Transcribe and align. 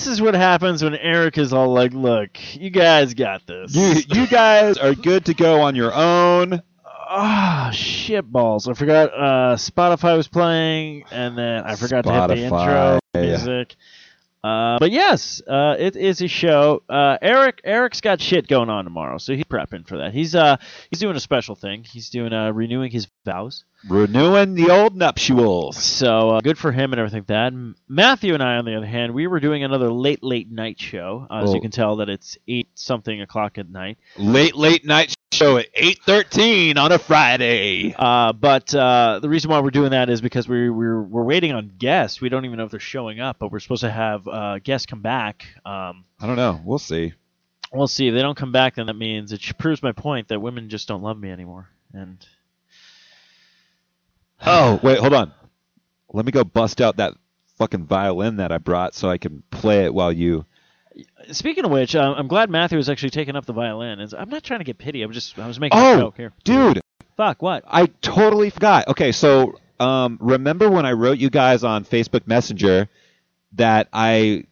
this 0.00 0.06
is 0.06 0.22
what 0.22 0.34
happens 0.34 0.82
when 0.82 0.94
Eric 0.94 1.36
is 1.36 1.52
all 1.52 1.74
like, 1.74 1.92
"Look, 1.92 2.30
you 2.54 2.70
guys 2.70 3.12
got 3.12 3.46
this." 3.46 3.74
You 3.74 4.00
you 4.08 4.26
guys 4.26 4.78
are 4.78 4.94
good 4.94 5.26
to 5.26 5.34
go 5.34 5.60
on 5.60 5.74
your 5.74 5.92
own. 5.92 6.62
Ah, 6.86 7.70
shit 7.70 8.24
balls! 8.24 8.66
I 8.66 8.72
forgot 8.72 9.10
uh, 9.12 9.56
Spotify 9.56 10.16
was 10.16 10.26
playing, 10.26 11.04
and 11.10 11.36
then 11.36 11.64
I 11.64 11.76
forgot 11.76 12.04
to 12.04 12.12
hit 12.12 12.28
the 12.28 12.36
intro 12.44 12.98
music. 13.14 13.76
Uh, 14.42 14.78
but 14.78 14.90
yes, 14.90 15.42
uh, 15.46 15.76
it 15.78 15.96
is 15.96 16.22
a 16.22 16.26
show. 16.26 16.82
Uh, 16.88 17.18
Eric 17.20 17.60
Eric's 17.62 18.00
got 18.00 18.22
shit 18.22 18.48
going 18.48 18.70
on 18.70 18.84
tomorrow, 18.84 19.18
so 19.18 19.34
he's 19.34 19.44
prepping 19.44 19.86
for 19.86 19.98
that. 19.98 20.14
He's 20.14 20.34
uh 20.34 20.56
he's 20.90 20.98
doing 20.98 21.14
a 21.14 21.20
special 21.20 21.54
thing. 21.54 21.84
He's 21.84 22.08
doing 22.08 22.32
uh 22.32 22.50
renewing 22.52 22.90
his 22.90 23.06
vows. 23.26 23.64
Renewing 23.88 24.54
the 24.54 24.70
old 24.70 24.94
nuptials. 24.96 25.76
So 25.82 26.30
uh, 26.30 26.40
good 26.40 26.58
for 26.58 26.72
him 26.72 26.92
and 26.92 27.00
everything 27.00 27.20
like 27.20 27.26
that. 27.28 27.52
Matthew 27.88 28.34
and 28.34 28.42
I, 28.42 28.56
on 28.56 28.64
the 28.66 28.76
other 28.76 28.86
hand, 28.86 29.12
we 29.14 29.26
were 29.26 29.40
doing 29.40 29.62
another 29.64 29.90
late 29.90 30.22
late 30.22 30.50
night 30.50 30.80
show. 30.80 31.26
Uh, 31.30 31.42
as 31.44 31.50
Oh. 31.50 31.54
you 31.54 31.60
can 31.60 31.70
tell, 31.70 31.96
that 31.96 32.08
it's 32.08 32.38
eight 32.48 32.68
something 32.74 33.20
o'clock 33.20 33.58
at 33.58 33.68
night. 33.70 33.98
Late 34.18 34.54
late 34.56 34.84
night 34.86 35.14
show 35.40 35.56
at 35.56 35.68
eight 35.74 36.00
thirteen 36.04 36.76
on 36.76 36.92
a 36.92 36.98
Friday. 36.98 37.94
Uh, 37.98 38.32
but 38.32 38.74
uh, 38.74 39.20
the 39.22 39.28
reason 39.28 39.50
why 39.50 39.60
we're 39.60 39.70
doing 39.70 39.92
that 39.92 40.10
is 40.10 40.20
because 40.20 40.48
we, 40.48 40.68
we're 40.68 41.00
we're 41.00 41.24
waiting 41.24 41.52
on 41.52 41.72
guests. 41.78 42.20
We 42.20 42.28
don't 42.28 42.44
even 42.44 42.58
know 42.58 42.64
if 42.64 42.70
they're 42.70 42.80
showing 42.80 43.20
up, 43.20 43.38
but 43.38 43.50
we're 43.50 43.60
supposed 43.60 43.80
to 43.82 43.90
have 43.90 44.28
uh, 44.28 44.58
guests 44.58 44.86
come 44.86 45.00
back. 45.00 45.46
Um, 45.64 46.04
I 46.20 46.26
don't 46.26 46.36
know. 46.36 46.60
We'll 46.64 46.78
see. 46.78 47.14
we'll 47.72 47.88
see. 47.88 48.08
If 48.08 48.14
they 48.14 48.22
don't 48.22 48.36
come 48.36 48.52
back, 48.52 48.74
then 48.74 48.86
that 48.86 48.96
means 48.96 49.32
it 49.32 49.40
proves 49.58 49.82
my 49.82 49.92
point 49.92 50.28
that 50.28 50.40
women 50.40 50.68
just 50.68 50.88
don't 50.88 51.02
love 51.02 51.18
me 51.18 51.30
anymore. 51.30 51.68
And 51.92 52.24
Oh 54.44 54.78
wait, 54.82 54.98
hold 54.98 55.14
on. 55.14 55.32
Let 56.12 56.26
me 56.26 56.32
go 56.32 56.44
bust 56.44 56.80
out 56.80 56.96
that 56.96 57.14
fucking 57.56 57.86
violin 57.86 58.36
that 58.36 58.52
I 58.52 58.58
brought 58.58 58.94
so 58.94 59.08
I 59.08 59.18
can 59.18 59.42
play 59.50 59.84
it 59.84 59.94
while 59.94 60.12
you. 60.12 60.44
Speaking 61.32 61.64
of 61.64 61.70
which, 61.70 61.94
uh, 61.94 62.14
I'm 62.16 62.28
glad 62.28 62.50
Matthew 62.50 62.78
is 62.78 62.88
actually 62.88 63.10
taking 63.10 63.36
up 63.36 63.46
the 63.46 63.52
violin. 63.52 64.00
It's- 64.00 64.14
I'm 64.18 64.28
not 64.30 64.42
trying 64.42 64.60
to 64.60 64.64
get 64.64 64.78
pity. 64.78 65.02
I'm 65.02 65.12
just 65.12 65.38
I 65.38 65.46
was 65.46 65.58
making 65.60 65.78
a 65.78 65.82
Oh, 65.82 65.98
joke 66.00 66.16
here. 66.16 66.32
dude, 66.44 66.80
Fuck 67.16 67.42
what? 67.42 67.64
I 67.66 67.86
totally 68.00 68.48
forgot. 68.50 68.88
Okay, 68.88 69.12
so 69.12 69.58
um, 69.78 70.16
remember 70.22 70.70
when 70.70 70.86
I 70.86 70.92
wrote 70.92 71.18
you 71.18 71.28
guys 71.30 71.64
on 71.64 71.84
Facebook 71.84 72.26
Messenger 72.26 72.88
that 73.52 73.88
I 73.92 74.44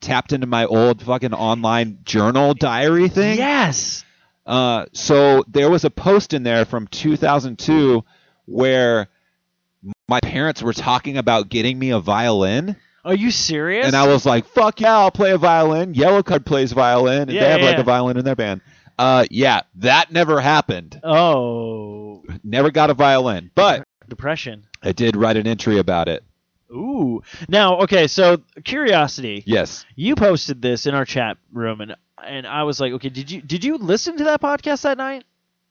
tapped 0.00 0.32
into 0.32 0.46
my 0.46 0.64
old 0.64 1.02
fucking 1.02 1.34
online 1.34 1.98
journal 2.04 2.54
diary 2.54 3.08
thing? 3.08 3.36
Yes. 3.38 4.04
Uh, 4.46 4.86
so 4.92 5.44
there 5.48 5.70
was 5.70 5.84
a 5.84 5.90
post 5.90 6.32
in 6.32 6.42
there 6.44 6.64
from 6.64 6.86
2002 6.86 8.04
where 8.46 9.08
my 10.08 10.20
parents 10.20 10.62
were 10.62 10.72
talking 10.74 11.18
about 11.18 11.48
getting 11.50 11.78
me 11.78 11.90
a 11.90 12.00
violin, 12.00 12.76
Are 13.04 13.14
you 13.14 13.30
serious? 13.30 13.86
and 13.86 13.94
I 13.94 14.06
was 14.06 14.24
like, 14.24 14.46
"Fuck 14.46 14.80
yeah, 14.80 14.96
I'll 14.96 15.10
play 15.10 15.32
a 15.32 15.38
violin." 15.38 15.94
Yellowcard 15.94 16.44
plays 16.44 16.72
violin, 16.72 17.22
and 17.22 17.32
Yeah, 17.32 17.40
they 17.42 17.50
have 17.50 17.60
yeah, 17.60 17.66
like 17.66 17.74
yeah. 17.76 17.80
a 17.82 17.84
violin 17.84 18.16
in 18.16 18.24
their 18.24 18.36
band. 18.36 18.60
Uh, 18.98 19.24
yeah, 19.30 19.62
that 19.76 20.12
never 20.12 20.40
happened. 20.40 21.00
oh, 21.02 22.22
Never 22.42 22.70
got 22.70 22.90
a 22.90 22.94
violin, 22.94 23.50
but 23.54 23.86
depression. 24.08 24.66
I 24.82 24.92
did 24.92 25.16
write 25.16 25.36
an 25.36 25.46
entry 25.46 25.78
about 25.78 26.08
it. 26.08 26.22
Ooh. 26.70 27.22
Now, 27.48 27.78
okay, 27.80 28.06
so 28.06 28.38
curiosity. 28.64 29.42
Yes. 29.46 29.84
You 29.96 30.14
posted 30.16 30.60
this 30.62 30.86
in 30.86 30.94
our 30.94 31.04
chat 31.04 31.36
room, 31.52 31.80
and 31.80 31.94
and 32.24 32.46
I 32.46 32.62
was 32.62 32.80
like, 32.80 32.92
okay, 32.94 33.08
did 33.10 33.30
you 33.30 33.40
did 33.42 33.64
you 33.64 33.76
listen 33.78 34.16
to 34.18 34.24
that 34.24 34.40
podcast 34.40 34.82
that 34.82 34.96
night, 34.98 35.24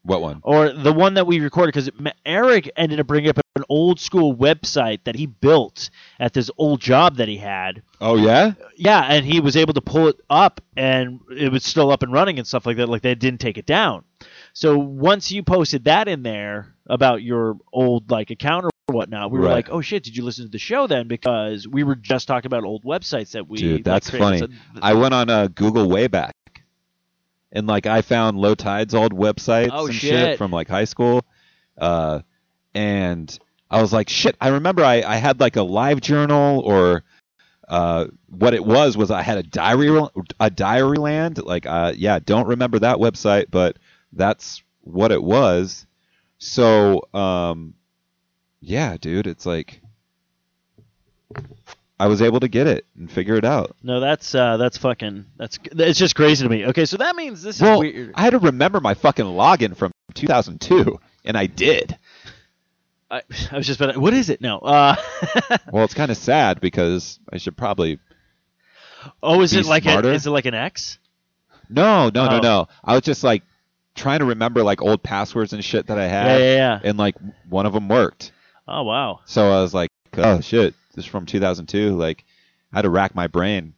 What 0.04 0.20
one? 0.20 0.40
or 0.42 0.70
the 0.70 0.92
one 0.92 1.14
that 1.14 1.26
we 1.26 1.40
recorded? 1.40 1.72
Because 1.74 1.90
Eric 2.26 2.70
ended 2.76 3.00
up 3.00 3.06
bringing 3.06 3.30
up 3.30 3.38
an 3.56 3.64
old 3.70 3.98
school 3.98 4.36
website 4.36 5.00
that 5.04 5.14
he 5.16 5.24
built 5.26 5.88
at 6.20 6.34
this 6.34 6.50
old 6.58 6.80
job 6.80 7.16
that 7.16 7.28
he 7.28 7.38
had. 7.38 7.82
Oh 8.00 8.16
yeah. 8.16 8.52
Yeah, 8.76 9.00
and 9.02 9.24
he 9.24 9.40
was 9.40 9.56
able 9.56 9.72
to 9.72 9.80
pull 9.80 10.08
it 10.08 10.16
up, 10.28 10.60
and 10.76 11.20
it 11.34 11.50
was 11.50 11.64
still 11.64 11.90
up 11.90 12.02
and 12.02 12.12
running 12.12 12.38
and 12.38 12.46
stuff 12.46 12.66
like 12.66 12.76
that. 12.76 12.88
Like 12.88 13.00
they 13.02 13.14
didn't 13.14 13.40
take 13.40 13.56
it 13.56 13.64
down. 13.66 14.04
So 14.52 14.76
once 14.78 15.32
you 15.32 15.42
posted 15.42 15.84
that 15.84 16.06
in 16.06 16.22
there 16.22 16.74
about 16.86 17.22
your 17.22 17.56
old 17.72 18.10
like 18.10 18.30
account 18.30 18.66
or 18.66 18.70
whatnot, 18.94 19.30
we 19.30 19.38
were 19.38 19.46
Right. 19.46 19.52
like, 19.54 19.70
"Oh 19.70 19.80
shit, 19.80 20.02
did 20.04 20.16
you 20.16 20.22
listen 20.24 20.44
to 20.44 20.50
the 20.50 20.58
show 20.58 20.86
then?" 20.86 21.08
Because 21.08 21.66
we 21.66 21.82
were 21.82 21.94
just 21.96 22.28
talking 22.28 22.46
about 22.46 22.64
old 22.64 22.84
websites 22.84 23.30
that 23.30 23.48
we. 23.48 23.56
Dude, 23.58 23.84
that's 23.84 24.10
funny. 24.10 24.38
So- 24.38 24.48
I 24.82 24.92
went 24.92 25.14
on 25.14 25.30
uh, 25.30 25.48
Google 25.54 25.86
Wayback, 25.86 26.32
and 27.54 27.66
like 27.66 27.86
I 27.86 28.02
found 28.02 28.36
Low 28.36 28.54
Tide's 28.54 28.94
old 28.94 29.14
websites 29.14 29.70
Oh, 29.72 29.86
and 29.86 29.94
shit. 29.94 30.36
from 30.36 30.50
like 30.50 30.68
high 30.68 30.84
school, 30.84 31.24
uh, 31.78 32.20
and 32.74 33.38
I 33.70 33.80
was 33.80 33.92
like, 33.92 34.08
shit. 34.10 34.36
I 34.40 34.48
remember 34.48 34.84
I, 34.84 35.02
I 35.02 35.16
had 35.16 35.40
like 35.40 35.56
a 35.56 35.60
LiveJournal 35.60 36.58
or 36.62 37.02
uh, 37.68 38.06
what 38.28 38.52
it 38.52 38.64
was 38.64 38.96
was 38.96 39.10
I 39.10 39.22
had 39.22 39.38
a 39.38 39.42
diary 39.42 39.88
a 39.88 40.50
Diaryland. 40.50 41.42
Like 41.44 41.64
uh, 41.64 41.94
yeah, 41.96 42.18
don't 42.18 42.48
remember 42.48 42.80
that 42.80 42.98
website, 42.98 43.46
but 43.50 43.78
that's 44.12 44.62
what 44.82 45.12
it 45.12 45.22
was. 45.22 45.86
So 46.38 47.08
um, 47.14 47.74
yeah, 48.60 48.96
dude, 49.00 49.26
it's 49.26 49.46
like. 49.46 49.80
I 51.98 52.08
was 52.08 52.20
able 52.22 52.40
to 52.40 52.48
get 52.48 52.66
it 52.66 52.84
and 52.98 53.10
figure 53.10 53.36
it 53.36 53.44
out. 53.44 53.76
no, 53.82 54.00
that's 54.00 54.34
uh, 54.34 54.56
that's 54.56 54.76
fucking 54.78 55.26
that's 55.36 55.58
it's 55.72 55.98
just 55.98 56.16
crazy 56.16 56.42
to 56.44 56.50
me. 56.50 56.66
Okay, 56.66 56.84
so 56.86 56.96
that 56.96 57.14
means 57.16 57.42
this 57.42 57.60
Well, 57.60 57.82
is 57.82 57.92
weird. 57.94 58.12
I 58.16 58.22
had 58.22 58.30
to 58.30 58.38
remember 58.40 58.80
my 58.80 58.94
fucking 58.94 59.24
login 59.24 59.76
from 59.76 59.92
2002, 60.14 60.98
and 61.24 61.36
I 61.38 61.46
did. 61.46 61.96
I, 63.10 63.22
I 63.52 63.56
was 63.56 63.66
just 63.66 63.80
about. 63.80 63.92
to- 63.94 64.00
What 64.00 64.12
is 64.14 64.28
it? 64.30 64.40
No. 64.40 64.58
Uh, 64.58 64.96
Well, 65.72 65.84
it's 65.84 65.94
kind 65.94 66.10
of 66.10 66.16
sad 66.16 66.60
because 66.60 67.20
I 67.32 67.38
should 67.38 67.56
probably. 67.56 68.00
oh, 69.22 69.40
is 69.42 69.52
it 69.54 69.66
like 69.66 69.86
a, 69.86 69.98
is 70.08 70.26
it 70.26 70.30
like 70.30 70.46
an 70.46 70.54
X? 70.54 70.98
No, 71.68 72.10
no, 72.10 72.26
no, 72.26 72.36
Oh. 72.36 72.40
no. 72.40 72.68
I 72.82 72.94
was 72.94 73.02
just 73.02 73.22
like 73.24 73.42
trying 73.94 74.18
to 74.18 74.24
remember 74.24 74.62
like 74.64 74.82
old 74.82 75.02
passwords 75.02 75.52
and 75.52 75.64
shit 75.64 75.86
that 75.86 75.98
I 75.98 76.04
Yeah, 76.06 76.08
had, 76.08 76.40
yeah, 76.40 76.54
yeah. 76.56 76.80
and 76.82 76.98
like 76.98 77.14
one 77.48 77.66
of 77.66 77.72
them 77.72 77.88
worked. 77.88 78.32
Oh 78.66 78.82
wow. 78.82 79.20
So 79.26 79.46
I 79.52 79.60
was 79.62 79.72
like, 79.74 79.90
oh 80.16 80.40
shit, 80.40 80.74
this 80.94 81.06
from 81.06 81.26
2002. 81.26 81.96
Like, 81.96 82.24
I 82.72 82.78
had 82.78 82.82
to 82.82 82.90
rack 82.90 83.14
my 83.14 83.26
brain. 83.26 83.74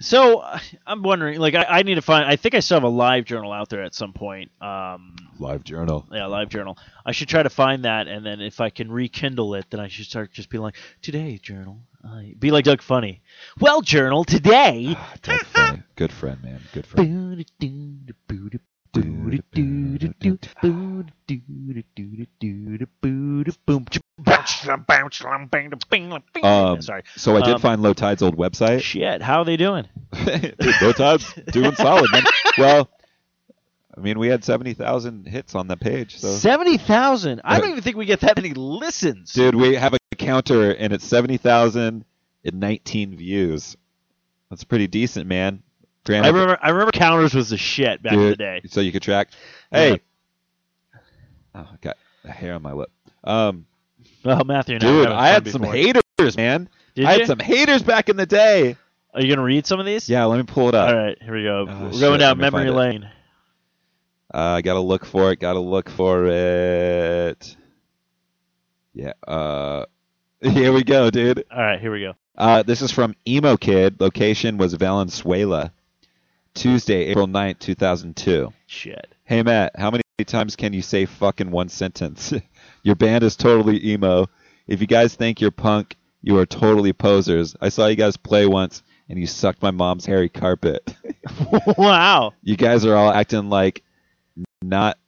So 0.00 0.38
uh, 0.38 0.58
I'm 0.86 1.02
wondering, 1.02 1.38
like, 1.38 1.54
I, 1.54 1.64
I 1.68 1.82
need 1.82 1.96
to 1.96 2.02
find. 2.02 2.24
I 2.24 2.36
think 2.36 2.54
I 2.54 2.60
still 2.60 2.76
have 2.76 2.84
a 2.84 2.90
LiveJournal 2.90 3.54
out 3.54 3.68
there 3.68 3.82
at 3.82 3.94
some 3.94 4.14
point. 4.14 4.50
Um, 4.60 5.14
LiveJournal. 5.38 6.06
yeah, 6.10 6.22
LiveJournal. 6.22 6.78
I 7.04 7.12
should 7.12 7.28
try 7.28 7.42
to 7.42 7.50
find 7.50 7.84
that, 7.84 8.08
and 8.08 8.24
then 8.24 8.40
if 8.40 8.60
I 8.60 8.70
can 8.70 8.90
rekindle 8.90 9.54
it, 9.54 9.66
then 9.70 9.78
I 9.78 9.88
should 9.88 10.06
start 10.06 10.32
just 10.32 10.48
being 10.48 10.62
like, 10.62 10.76
"Today, 11.02 11.38
journal." 11.38 11.82
I 12.02 12.34
be 12.38 12.50
like 12.50 12.64
Doug 12.64 12.80
Funnie. 12.80 13.20
Well, 13.60 13.82
journal 13.82 14.24
today. 14.24 14.96
Doug 15.22 15.40
Funnie. 15.40 15.82
Good 15.96 16.12
friend, 16.12 16.42
man. 16.42 16.60
Good 16.72 16.86
friend. 16.86 17.44
Um, 26.44 26.82
Sorry. 26.82 27.02
So 27.16 27.36
I 27.36 27.40
did 27.42 27.54
Um, 27.54 27.60
find 27.60 27.82
Low 27.82 27.92
Tide's 27.92 28.22
old 28.22 28.36
website. 28.36 28.82
Shit, 28.82 29.22
how 29.22 29.38
are 29.40 29.44
they 29.44 29.56
doing? 29.56 29.86
Dude, 30.24 30.56
Low 30.82 30.92
Tide's 30.92 31.32
doing 31.52 31.74
solid, 31.76 32.10
man. 32.12 32.24
Well, 32.58 32.90
I 33.96 34.00
mean, 34.00 34.18
we 34.18 34.28
had 34.28 34.44
70,000 34.44 35.26
hits 35.26 35.54
on 35.54 35.68
the 35.68 35.76
page. 35.76 36.18
So, 36.18 36.28
Seventy 36.28 36.78
thousand. 36.78 37.40
I 37.44 37.60
don't 37.60 37.70
even 37.70 37.82
think 37.82 37.96
we 37.96 38.06
get 38.06 38.20
that 38.20 38.36
many 38.36 38.54
listens. 38.54 39.32
dude, 39.32 39.54
we 39.54 39.74
have 39.74 39.94
a 39.94 39.98
counter 40.16 40.72
and 40.72 40.92
it's 40.92 41.04
70,019 41.04 43.16
views. 43.16 43.76
That's 44.48 44.64
pretty 44.64 44.86
decent, 44.86 45.26
man. 45.26 45.62
I 46.08 46.12
remember. 46.28 46.58
I 46.62 46.70
remember 46.70 46.92
counters 46.92 47.34
was 47.34 47.50
the 47.50 47.56
shit 47.56 48.02
back 48.02 48.12
in 48.14 48.18
the 48.20 48.36
day. 48.36 48.62
So 48.68 48.80
you 48.80 48.90
could 48.92 49.02
track. 49.02 49.28
Hey. 49.70 49.90
Yeah. 49.90 49.96
Oh, 51.54 51.68
I 51.72 51.76
got 51.80 51.96
a 52.24 52.30
hair 52.30 52.54
on 52.54 52.62
my 52.62 52.72
lip. 52.72 52.90
Um, 53.24 53.66
Well, 54.24 54.44
Matthew, 54.44 54.78
dude, 54.78 55.08
I 55.08 55.28
had 55.28 55.46
some 55.48 55.62
before. 55.62 55.74
haters, 55.74 56.36
man. 56.36 56.68
Did 56.94 57.04
I 57.06 57.14
you? 57.14 57.18
had 57.20 57.26
some 57.26 57.38
haters 57.38 57.82
back 57.82 58.08
in 58.08 58.16
the 58.16 58.26
day. 58.26 58.76
Are 59.12 59.20
you 59.20 59.28
gonna 59.28 59.44
read 59.44 59.66
some 59.66 59.80
of 59.80 59.86
these? 59.86 60.08
Yeah, 60.08 60.24
let 60.26 60.36
me 60.38 60.44
pull 60.44 60.68
it 60.68 60.74
up. 60.74 60.88
All 60.88 60.96
right, 60.96 61.18
here 61.20 61.34
we 61.34 61.42
go. 61.42 61.66
Oh, 61.68 61.84
We're 61.84 61.92
shit, 61.92 62.00
going 62.00 62.20
down 62.20 62.38
me 62.38 62.42
memory 62.42 62.70
lane. 62.70 63.04
Uh, 64.32 64.38
I 64.38 64.62
gotta 64.62 64.80
look 64.80 65.04
for 65.04 65.32
it. 65.32 65.40
Gotta 65.40 65.58
look 65.58 65.90
for 65.90 66.26
it. 66.28 67.56
Yeah. 68.94 69.12
Uh, 69.26 69.86
here 70.40 70.72
we 70.72 70.84
go, 70.84 71.10
dude. 71.10 71.44
All 71.50 71.60
right, 71.60 71.80
here 71.80 71.92
we 71.92 72.00
go. 72.00 72.14
Uh, 72.38 72.62
this 72.62 72.80
is 72.80 72.92
from 72.92 73.14
Emo 73.26 73.56
Kid. 73.56 74.00
Location 74.00 74.56
was 74.56 74.74
Valenzuela. 74.74 75.72
Tuesday, 76.54 77.06
April 77.06 77.26
9th, 77.26 77.58
2002. 77.60 78.52
Shit. 78.66 79.14
Hey, 79.24 79.42
Matt, 79.42 79.78
how 79.78 79.90
many 79.90 80.02
times 80.26 80.56
can 80.56 80.72
you 80.72 80.82
say 80.82 81.06
fuck 81.06 81.40
in 81.40 81.50
one 81.50 81.68
sentence? 81.68 82.32
Your 82.82 82.94
band 82.94 83.24
is 83.24 83.36
totally 83.36 83.84
emo. 83.86 84.26
If 84.66 84.80
you 84.80 84.86
guys 84.86 85.14
think 85.14 85.40
you're 85.40 85.50
punk, 85.50 85.96
you 86.22 86.38
are 86.38 86.46
totally 86.46 86.92
posers. 86.92 87.56
I 87.60 87.68
saw 87.68 87.86
you 87.86 87.96
guys 87.96 88.16
play 88.16 88.46
once, 88.46 88.82
and 89.08 89.18
you 89.18 89.26
sucked 89.26 89.62
my 89.62 89.70
mom's 89.70 90.06
hairy 90.06 90.28
carpet. 90.28 90.94
wow. 91.76 92.32
You 92.42 92.56
guys 92.56 92.84
are 92.84 92.94
all 92.94 93.10
acting 93.12 93.48
like 93.48 93.82
not. 94.62 94.98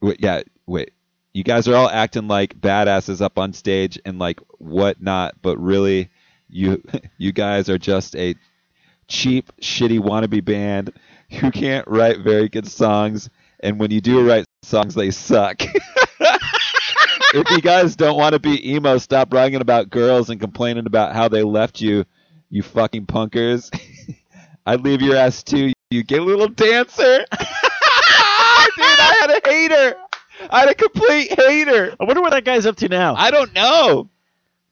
Wait, 0.00 0.18
yeah, 0.20 0.42
wait. 0.66 0.92
You 1.32 1.44
guys 1.44 1.68
are 1.68 1.74
all 1.76 1.88
acting 1.88 2.28
like 2.28 2.60
badasses 2.60 3.20
up 3.20 3.38
on 3.38 3.52
stage 3.52 3.98
and 4.04 4.18
like 4.18 4.40
whatnot, 4.58 5.36
but 5.42 5.58
really, 5.58 6.10
you 6.48 6.82
you 7.18 7.32
guys 7.32 7.68
are 7.68 7.78
just 7.78 8.16
a 8.16 8.34
cheap, 9.10 9.52
shitty 9.60 9.98
wannabe 9.98 10.42
band 10.42 10.92
who 11.30 11.50
can't 11.50 11.86
write 11.86 12.20
very 12.20 12.48
good 12.48 12.66
songs, 12.66 13.28
and 13.60 13.78
when 13.78 13.90
you 13.90 14.00
do 14.00 14.26
write 14.26 14.46
songs, 14.62 14.94
they 14.94 15.10
suck. 15.10 15.60
if 17.34 17.50
you 17.50 17.60
guys 17.60 17.96
don't 17.96 18.16
want 18.16 18.32
to 18.32 18.38
be 18.38 18.72
emo, 18.74 18.98
stop 18.98 19.28
bragging 19.28 19.60
about 19.60 19.90
girls 19.90 20.30
and 20.30 20.40
complaining 20.40 20.86
about 20.86 21.14
how 21.14 21.28
they 21.28 21.42
left 21.42 21.80
you, 21.80 22.04
you 22.48 22.62
fucking 22.62 23.06
punkers. 23.06 23.70
I'd 24.66 24.80
leave 24.80 25.02
your 25.02 25.16
ass 25.16 25.42
too, 25.42 25.72
you 25.90 26.02
gay 26.02 26.20
little 26.20 26.48
dancer. 26.48 27.18
Dude, 28.76 28.86
I 28.86 29.16
had 29.20 29.30
a 29.30 29.48
hater. 29.48 29.96
I 30.48 30.60
had 30.60 30.68
a 30.70 30.74
complete 30.74 31.38
hater. 31.38 31.94
I 32.00 32.04
wonder 32.04 32.22
what 32.22 32.30
that 32.30 32.44
guy's 32.44 32.66
up 32.66 32.76
to 32.76 32.88
now. 32.88 33.14
I 33.14 33.30
don't 33.30 33.52
know. 33.52 34.08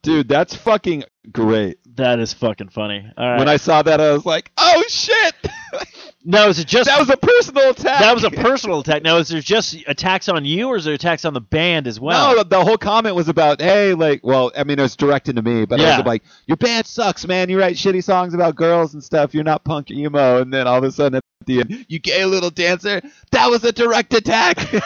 Dude, 0.03 0.29
that's 0.29 0.55
fucking 0.55 1.05
great. 1.31 1.79
That 1.99 2.19
is 2.19 2.33
fucking 2.33 2.71
funny. 2.71 3.09
All 3.17 3.31
right. 3.31 3.39
When 3.39 3.49
I 3.49 3.57
saw 3.57 3.83
that, 3.83 4.01
I 4.01 4.13
was 4.13 4.25
like, 4.27 4.51
oh 4.57 4.83
shit. 4.89 5.35
now 6.25 6.49
is 6.49 6.59
it 6.59 6.67
just 6.67 6.89
that 6.89 6.99
was 6.99 7.11
a 7.11 7.17
personal 7.17 7.71
attack. 7.71 8.01
that 8.01 8.15
was 8.15 8.25
a 8.25 8.31
personal 8.31 8.81
attack? 8.81 9.03
Now 9.03 9.19
is 9.19 9.29
there 9.29 9.41
just 9.41 9.77
attacks 9.87 10.29
on 10.29 10.45
you, 10.45 10.69
or 10.69 10.77
is 10.77 10.85
there 10.85 10.95
attacks 10.95 11.25
on 11.25 11.35
the 11.35 11.41
band 11.41 11.87
as 11.87 12.01
well? 12.01 12.37
No, 12.37 12.43
the 12.43 12.65
whole 12.65 12.79
comment 12.79 13.15
was 13.15 13.29
about, 13.29 13.61
hey, 13.61 13.95
like, 13.95 14.21
well, 14.25 14.51
I 14.57 14.65
mean, 14.65 14.79
it 14.79 14.83
was 14.83 14.97
directed 14.97 15.37
to 15.37 15.43
me, 15.43 15.65
but 15.67 15.79
Yeah. 15.79 15.99
was 15.99 16.07
like, 16.07 16.23
your 16.47 16.57
band 16.57 16.87
sucks, 16.87 17.27
man. 17.27 17.49
You 17.51 17.59
write 17.59 17.77
shitty 17.77 18.03
songs 18.03 18.35
about 18.35 18.57
girls 18.57 18.95
and 18.95 19.05
stuff. 19.05 19.35
You're 19.35 19.45
not 19.45 19.65
punk 19.65 19.91
emo. 19.91 20.41
And 20.41 20.53
then 20.53 20.67
all 20.67 20.79
of 20.79 20.85
a 20.85 20.91
sudden 20.93 21.17
at 21.17 21.25
the 21.47 21.61
end, 21.61 21.87
you 21.89 21.99
gay 21.99 22.25
little 22.25 22.51
dancer. 22.51 23.01
That 23.33 23.51
was 23.51 23.63
a 23.65 23.73
direct 23.73 24.15
attack. 24.15 24.59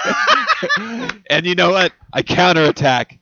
and 1.31 1.47
you 1.47 1.55
know 1.55 1.71
what? 1.71 1.93
I 2.13 2.23
counterattack 2.23 3.19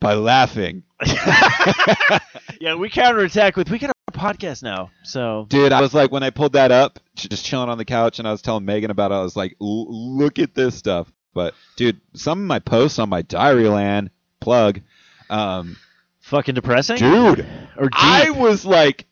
by 0.00 0.14
laughing. 0.14 0.82
yeah, 2.60 2.74
we 2.74 2.90
counterattack 2.90 3.56
with 3.56 3.70
we 3.70 3.78
got 3.78 3.90
a 3.90 4.12
podcast 4.12 4.62
now, 4.62 4.90
so 5.02 5.46
Dude, 5.48 5.72
I 5.72 5.80
was 5.80 5.94
like, 5.94 6.10
when 6.12 6.22
I 6.22 6.30
pulled 6.30 6.52
that 6.54 6.72
up, 6.72 6.98
just 7.14 7.44
chilling 7.44 7.68
on 7.68 7.78
the 7.78 7.84
couch, 7.84 8.18
and 8.18 8.28
I 8.28 8.32
was 8.32 8.42
telling 8.42 8.64
Megan 8.64 8.90
about 8.90 9.10
it, 9.12 9.14
I 9.14 9.22
was 9.22 9.36
like, 9.36 9.56
"L- 9.60 10.16
look 10.18 10.38
at 10.38 10.54
this 10.54 10.74
stuff. 10.74 11.10
But, 11.32 11.54
dude, 11.76 12.00
some 12.14 12.40
of 12.40 12.46
my 12.46 12.58
posts 12.58 12.98
on 12.98 13.08
my 13.08 13.22
Diaryland 13.22 14.08
plug, 14.40 14.80
um, 15.30 15.76
fucking 16.20 16.54
depressing. 16.54 16.96
dude, 16.96 17.46
or 17.76 17.84
deep. 17.88 17.92
I 17.94 18.30
was 18.30 18.64
like, 18.64 19.06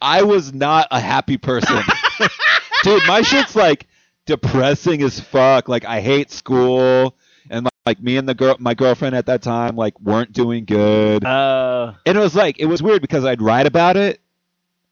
I 0.00 0.22
was 0.22 0.52
not 0.52 0.88
a 0.90 1.00
happy 1.00 1.38
person. 1.38 1.80
Dude, 2.82 3.06
my 3.06 3.22
shit's 3.22 3.54
like 3.54 3.86
depressing 4.26 5.02
as 5.02 5.20
fuck. 5.20 5.68
Like 5.68 5.84
I 5.84 6.00
hate 6.00 6.32
school, 6.32 7.16
and 7.52 7.64
like, 7.64 7.72
like 7.86 8.02
me 8.02 8.16
and 8.16 8.28
the 8.28 8.34
girl, 8.34 8.56
my 8.58 8.74
girlfriend 8.74 9.14
at 9.14 9.26
that 9.26 9.42
time, 9.42 9.76
like 9.76 9.98
weren't 10.00 10.32
doing 10.32 10.64
good. 10.64 11.24
uh, 11.24 11.92
And 12.06 12.16
it 12.16 12.20
was 12.20 12.34
like 12.34 12.58
it 12.58 12.66
was 12.66 12.82
weird 12.82 13.02
because 13.02 13.24
I'd 13.24 13.40
write 13.42 13.66
about 13.66 13.96
it, 13.96 14.20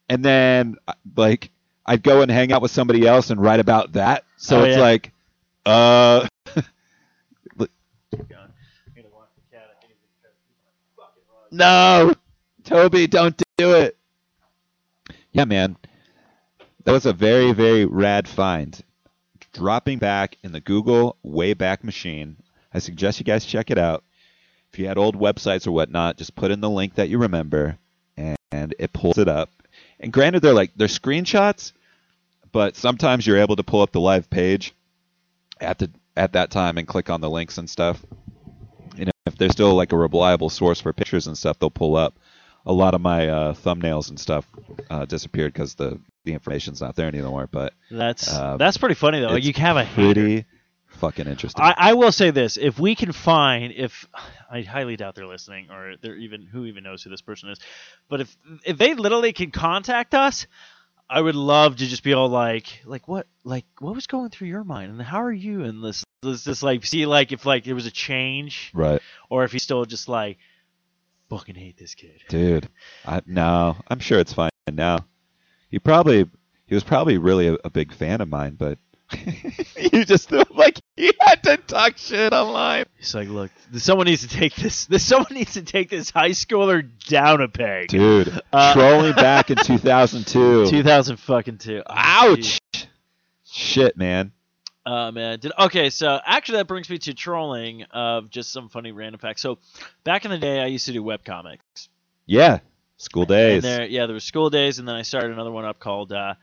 and 0.09 0.23
then 0.23 0.75
like 1.17 1.51
I'd 1.85 2.03
go 2.03 2.21
and 2.21 2.31
hang 2.31 2.51
out 2.53 2.61
with 2.61 2.71
somebody 2.71 3.05
else 3.07 3.29
and 3.31 3.41
write 3.41 3.59
about 3.59 3.93
that. 3.93 4.23
So 4.37 4.61
Oh, 4.61 4.63
it's 4.63 4.75
yeah. 4.77 4.81
like, 4.81 5.11
uh, 5.65 6.27
no, 11.51 12.13
Toby, 12.63 13.07
don't 13.07 13.41
do 13.57 13.73
it. 13.75 13.97
Yeah, 15.31 15.45
man, 15.45 15.77
that 16.83 16.91
was 16.91 17.05
a 17.05 17.13
very 17.13 17.51
very 17.53 17.85
rad 17.85 18.27
find. 18.27 18.81
Dropping 19.53 19.99
back 19.99 20.37
in 20.43 20.53
the 20.53 20.61
Google 20.61 21.17
Wayback 21.25 21.83
Machine. 21.83 22.37
I 22.73 22.79
suggest 22.79 23.19
you 23.19 23.25
guys 23.25 23.45
check 23.45 23.69
it 23.71 23.77
out. 23.77 24.03
If 24.71 24.79
you 24.79 24.87
had 24.87 24.97
old 24.97 25.17
websites 25.19 25.67
or 25.67 25.71
whatnot, 25.71 26.17
just 26.17 26.35
put 26.35 26.51
in 26.51 26.61
the 26.61 26.69
link 26.69 26.95
that 26.95 27.09
you 27.09 27.17
remember, 27.17 27.77
and, 28.15 28.37
it 28.79 28.93
pulls 28.93 29.17
it 29.17 29.27
up. 29.27 29.49
And 29.99 30.11
granted, 30.13 30.41
they're 30.41 30.53
like 30.53 30.71
they're 30.75 30.87
screenshots, 30.87 31.73
but 32.51 32.75
sometimes 32.75 33.25
you're 33.25 33.37
able 33.37 33.55
to 33.55 33.63
pull 33.63 33.81
up 33.81 33.91
the 33.91 33.99
live 33.99 34.29
page 34.29 34.73
at 35.59 35.79
the 35.79 35.89
at 36.15 36.33
that 36.33 36.51
time 36.51 36.77
and 36.77 36.87
click 36.87 37.09
on 37.09 37.21
the 37.21 37.29
links 37.29 37.57
and 37.57 37.69
stuff. 37.69 38.03
And 38.97 39.09
if 39.25 39.35
there's 39.37 39.51
still 39.51 39.73
like 39.75 39.91
a 39.93 39.97
reliable 39.97 40.49
source 40.49 40.81
for 40.81 40.91
pictures 40.93 41.27
and 41.27 41.37
stuff, 41.37 41.59
they'll 41.59 41.69
pull 41.69 41.95
up. 41.95 42.13
A 42.65 42.73
lot 42.73 42.93
of 42.93 43.01
my 43.01 43.27
uh, 43.27 43.53
thumbnails 43.53 44.09
and 44.09 44.19
stuff 44.19 44.45
uh, 44.89 45.05
disappeared 45.05 45.53
because 45.53 45.75
the 45.75 45.99
the 46.25 46.33
information's 46.33 46.81
not 46.81 46.95
there 46.95 47.07
anymore. 47.07 47.47
But 47.51 47.73
that's 47.89 48.31
Um, 48.33 48.57
that's 48.57 48.77
pretty 48.77 48.95
funny 48.95 49.19
though. 49.19 49.35
it's 49.35 49.45
you 49.45 49.53
have 49.57 49.77
a 49.77 49.83
hater. 49.83 50.13
pretty 50.13 50.45
fucking 50.91 51.27
interesting. 51.27 51.63
I, 51.63 51.73
I 51.77 51.93
will 51.93 52.11
say 52.11 52.31
this: 52.31 52.57
if 52.57 52.79
we 52.79 52.95
can 52.95 53.11
find, 53.11 53.73
if 53.75 54.07
I 54.49 54.61
highly 54.61 54.95
doubt 54.95 55.15
they're 55.15 55.27
listening, 55.27 55.69
or 55.69 55.95
they're 56.01 56.15
even 56.15 56.43
who 56.43 56.65
even 56.65 56.83
knows 56.83 57.03
who 57.03 57.09
this 57.09 57.21
person 57.21 57.49
is, 57.49 57.59
but 58.09 58.21
if 58.21 58.37
if 58.65 58.77
they 58.77 58.93
literally 58.93 59.33
can 59.33 59.51
contact 59.51 60.13
us, 60.13 60.47
I 61.09 61.19
would 61.19 61.35
love 61.35 61.75
to 61.77 61.87
just 61.87 62.03
be 62.03 62.13
all 62.13 62.29
like, 62.29 62.81
like 62.85 63.05
what, 63.07 63.27
like 63.43 63.65
what 63.79 63.93
was 63.93 64.07
going 64.07 64.29
through 64.29 64.47
your 64.47 64.63
mind, 64.63 64.91
and 64.91 65.01
how 65.01 65.21
are 65.21 65.31
you, 65.31 65.63
and 65.65 65.83
this, 65.83 66.05
this, 66.21 66.45
this 66.45 66.63
like 66.63 66.85
see 66.85 67.05
like 67.05 67.33
if 67.33 67.45
like 67.45 67.65
there 67.65 67.75
was 67.75 67.85
a 67.85 67.91
change, 67.91 68.71
right, 68.73 69.01
or 69.29 69.43
if 69.43 69.51
he's 69.51 69.61
still 69.61 69.83
just 69.83 70.07
like, 70.07 70.37
fucking 71.29 71.55
hate 71.55 71.77
this 71.77 71.95
kid. 71.95 72.21
dude. 72.29 72.69
I, 73.05 73.21
no, 73.25 73.75
I'm 73.89 73.99
sure 73.99 74.19
it's 74.19 74.31
fine 74.33 74.51
now. 74.71 74.99
He 75.69 75.79
probably 75.79 76.29
he 76.65 76.75
was 76.75 76.83
probably 76.85 77.17
really 77.17 77.47
a, 77.47 77.57
a 77.65 77.69
big 77.69 77.93
fan 77.93 78.21
of 78.21 78.29
mine, 78.29 78.55
but 78.57 78.79
you 79.93 80.05
just 80.05 80.29
feel 80.29 80.43
like 80.51 80.79
he 80.95 81.11
had 81.21 81.43
to 81.43 81.57
talk 81.57 81.97
shit 81.97 82.33
online. 82.33 82.85
He's 82.97 83.13
like, 83.15 83.27
look, 83.27 83.51
someone 83.77 84.05
needs 84.07 84.21
to 84.21 84.27
take 84.27 84.55
this. 84.55 84.85
This 84.89 85.05
someone 85.05 85.33
needs 85.33 85.53
to 85.53 85.61
take 85.61 85.89
this 85.89 86.09
high 86.09 86.29
schooler 86.31 86.87
down 87.07 87.41
a 87.41 87.47
peg. 87.47 87.87
Dude, 87.89 88.41
Uh, 88.51 88.73
trolling 88.75 89.13
back 89.13 89.49
in 89.51 89.57
2002. 89.57 90.67
2000 90.67 91.17
fucking 91.17 91.57
two. 91.57 91.81
Ouch. 91.87 92.59
Shit, 93.45 93.97
man. 93.97 94.31
Uh, 94.85 95.11
man. 95.11 95.39
Did, 95.39 95.51
okay, 95.59 95.89
so 95.89 96.19
actually 96.25 96.57
that 96.57 96.67
brings 96.67 96.89
me 96.89 96.97
to 96.99 97.13
trolling 97.13 97.83
of 97.91 98.29
just 98.29 98.51
some 98.51 98.69
funny 98.69 98.91
random 98.91 99.19
facts. 99.19 99.41
So 99.41 99.59
back 100.03 100.25
in 100.25 100.31
the 100.31 100.37
day, 100.37 100.59
I 100.59 100.65
used 100.67 100.85
to 100.87 100.93
do 100.93 101.03
webcomics. 101.03 101.87
Yeah. 102.25 102.59
School 102.97 103.23
And 103.23 103.29
days. 103.29 103.63
there, 103.63 103.85
yeah, 103.85 104.05
there 104.05 104.13
was 104.13 104.23
school 104.23 104.49
days, 104.51 104.77
and 104.79 104.87
then 104.87 104.95
I 104.95 105.01
started 105.01 105.31
another 105.31 105.51
one 105.51 105.65
up 105.65 105.79
called 105.79 106.11
uh, 106.13 106.35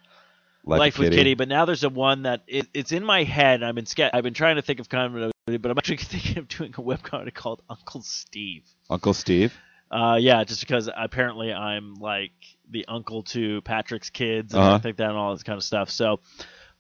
Life, 0.68 0.78
Life, 0.80 0.98
with 0.98 1.12
Kitty. 1.12 1.34
But 1.34 1.48
now 1.48 1.64
there's 1.64 1.84
a 1.84 1.88
one 1.88 2.22
that 2.22 2.42
it, 2.46 2.66
it's 2.74 2.92
in 2.92 3.04
my 3.04 3.24
head. 3.24 3.62
I've 3.62 3.74
been 3.74 3.86
sca- 3.86 4.14
I've 4.14 4.24
been 4.24 4.34
trying 4.34 4.56
to 4.56 4.62
think 4.62 4.80
of 4.80 4.88
kind 4.88 5.16
of, 5.16 5.32
but 5.62 5.70
I'm 5.70 5.78
actually 5.78 5.96
thinking 5.98 6.38
of 6.38 6.48
doing 6.48 6.74
a 6.76 6.82
webcomic 6.82 7.34
called 7.34 7.62
Uncle 7.70 8.02
Steve. 8.02 8.64
Uncle 8.90 9.14
Steve. 9.14 9.54
Uh, 9.90 10.18
yeah, 10.20 10.44
just 10.44 10.60
because 10.60 10.88
apparently 10.94 11.52
I'm 11.52 11.94
like 11.94 12.32
the 12.70 12.84
uncle 12.88 13.22
to 13.22 13.62
Patrick's 13.62 14.10
kids 14.10 14.52
and 14.52 14.62
Uh-huh. 14.62 14.80
like 14.84 14.96
that 14.98 15.08
and 15.08 15.16
all 15.16 15.32
this 15.32 15.42
kind 15.42 15.56
of 15.56 15.64
stuff. 15.64 15.88
So, 15.88 16.20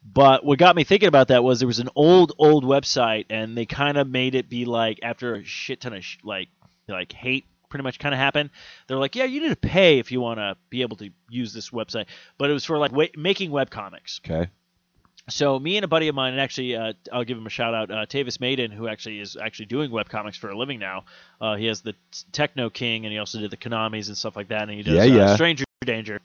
but 0.04 0.44
what 0.44 0.58
got 0.58 0.76
me 0.76 0.84
thinking 0.84 1.08
about 1.08 1.28
that 1.28 1.42
was 1.42 1.58
there 1.60 1.66
was 1.66 1.78
an 1.78 1.88
old, 1.96 2.32
old 2.38 2.64
website 2.64 3.24
and 3.30 3.56
they 3.56 3.64
kind 3.64 3.96
of 3.96 4.06
made 4.08 4.34
it 4.34 4.50
be 4.50 4.66
like 4.66 5.00
after 5.02 5.34
a 5.34 5.44
shit 5.44 5.80
ton 5.80 5.94
of 5.94 6.04
sh- 6.04 6.18
like 6.22 6.48
like 6.86 7.12
hate 7.12 7.46
pretty 7.68 7.82
much 7.82 7.98
kind 7.98 8.14
of 8.14 8.18
happened. 8.18 8.50
They're 8.86 8.96
like, 8.98 9.14
yeah, 9.16 9.24
you 9.24 9.40
need 9.40 9.50
to 9.50 9.56
pay 9.56 9.98
if 9.98 10.10
you 10.12 10.20
want 10.20 10.38
to 10.38 10.56
be 10.70 10.82
able 10.82 10.96
to 10.98 11.10
use 11.28 11.52
this 11.52 11.70
website, 11.70 12.06
but 12.38 12.50
it 12.50 12.52
was 12.52 12.64
for 12.64 12.78
like 12.78 12.92
wa- 12.92 13.06
making 13.16 13.50
web 13.50 13.70
comics. 13.70 14.20
Okay. 14.24 14.48
So 15.30 15.58
me 15.58 15.76
and 15.76 15.84
a 15.84 15.88
buddy 15.88 16.08
of 16.08 16.14
mine, 16.14 16.32
and 16.32 16.40
actually, 16.40 16.74
uh, 16.74 16.94
I'll 17.12 17.24
give 17.24 17.36
him 17.36 17.46
a 17.46 17.50
shout 17.50 17.74
out, 17.74 17.90
uh, 17.90 18.06
Tavis 18.06 18.40
Maiden, 18.40 18.70
who 18.70 18.88
actually 18.88 19.20
is 19.20 19.36
actually 19.36 19.66
doing 19.66 19.90
webcomics 19.90 20.36
for 20.38 20.48
a 20.48 20.56
living 20.56 20.78
now. 20.78 21.04
Uh, 21.38 21.54
he 21.56 21.66
has 21.66 21.82
the 21.82 21.94
Techno 22.32 22.70
King, 22.70 23.04
and 23.04 23.12
he 23.12 23.18
also 23.18 23.38
did 23.38 23.50
the 23.50 23.58
Konamis 23.58 24.08
and 24.08 24.16
stuff 24.16 24.36
like 24.36 24.48
that, 24.48 24.62
and 24.62 24.70
he 24.70 24.82
does 24.82 24.94
Yeah, 24.94 25.02
uh, 25.02 25.04
yeah. 25.04 25.34
Stranger 25.34 25.64
Danger. 25.84 26.20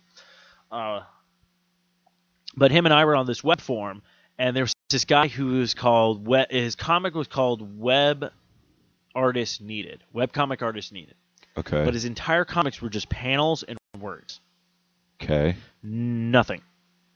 Uh, 0.72 1.02
but 2.56 2.72
him 2.72 2.86
and 2.86 2.94
I 2.94 3.04
were 3.04 3.16
on 3.18 3.26
this 3.26 3.44
web 3.44 3.60
forum, 3.60 4.04
and 4.38 4.56
there 4.56 4.64
was 4.64 4.74
this 4.90 5.04
guy 5.04 5.28
who 5.28 5.48
was 5.60 5.74
called 5.74 6.26
we- 6.26 6.46
his 6.50 6.76
comic 6.78 7.14
was 7.14 7.28
called 7.28 7.78
Web 7.78 8.32
Artist 9.14 9.60
Needed, 9.62 10.04
Web 10.14 10.32
Comic 10.32 10.62
Artist 10.62 10.94
Needed. 10.94 11.16
Okay. 11.58 11.84
But 11.86 11.94
his 11.94 12.06
entire 12.06 12.46
comics 12.46 12.82
were 12.82 12.90
just 12.90 13.10
panels 13.10 13.64
and 13.64 13.78
words 14.00 14.42
okay. 15.24 15.56
nothing. 15.82 16.62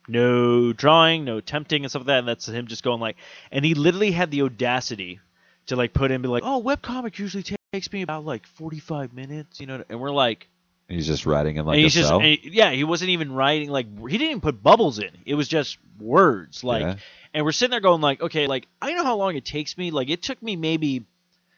No 0.07 0.71
drawing, 0.71 1.25
no 1.25 1.41
tempting 1.41 1.83
and 1.83 1.91
stuff 1.91 2.01
like 2.01 2.07
that. 2.07 2.19
And 2.19 2.27
that's 2.27 2.47
him 2.47 2.67
just 2.67 2.83
going 2.83 3.01
like, 3.01 3.17
and 3.51 3.65
he 3.65 3.73
literally 3.73 4.11
had 4.11 4.31
the 4.31 4.43
audacity 4.43 5.19
to 5.67 5.75
like 5.75 5.93
put 5.93 6.11
in, 6.11 6.21
be 6.21 6.29
like, 6.29 6.43
oh, 6.45 6.61
webcomic 6.63 7.19
usually 7.19 7.43
takes 7.73 7.91
me 7.91 8.01
about 8.01 8.23
like 8.25 8.47
45 8.47 9.13
minutes, 9.13 9.59
you 9.59 9.67
know. 9.67 9.83
And 9.89 9.99
we're 9.99 10.11
like, 10.11 10.47
He's 10.87 11.05
just 11.05 11.25
writing 11.25 11.57
in 11.57 11.65
like 11.65 11.75
and 11.75 11.83
he's 11.83 11.93
just, 11.93 12.07
cell. 12.07 12.21
he- 12.21 12.49
yeah, 12.53 12.71
he 12.71 12.85
wasn't 12.85 13.09
even 13.09 13.33
writing 13.33 13.69
like 13.69 13.87
he 14.07 14.17
didn't 14.17 14.29
even 14.29 14.41
put 14.41 14.63
bubbles 14.63 14.99
in. 14.99 15.09
It 15.25 15.35
was 15.35 15.49
just 15.49 15.77
words, 15.99 16.63
like. 16.63 16.81
Yeah. 16.81 16.95
And 17.33 17.45
we're 17.45 17.51
sitting 17.51 17.71
there 17.71 17.81
going 17.81 17.99
like, 17.99 18.21
okay, 18.21 18.47
like 18.47 18.67
I 18.81 18.93
know 18.93 19.03
how 19.03 19.17
long 19.17 19.35
it 19.35 19.43
takes 19.43 19.77
me. 19.77 19.91
Like 19.91 20.09
it 20.09 20.23
took 20.23 20.41
me 20.41 20.55
maybe 20.55 21.05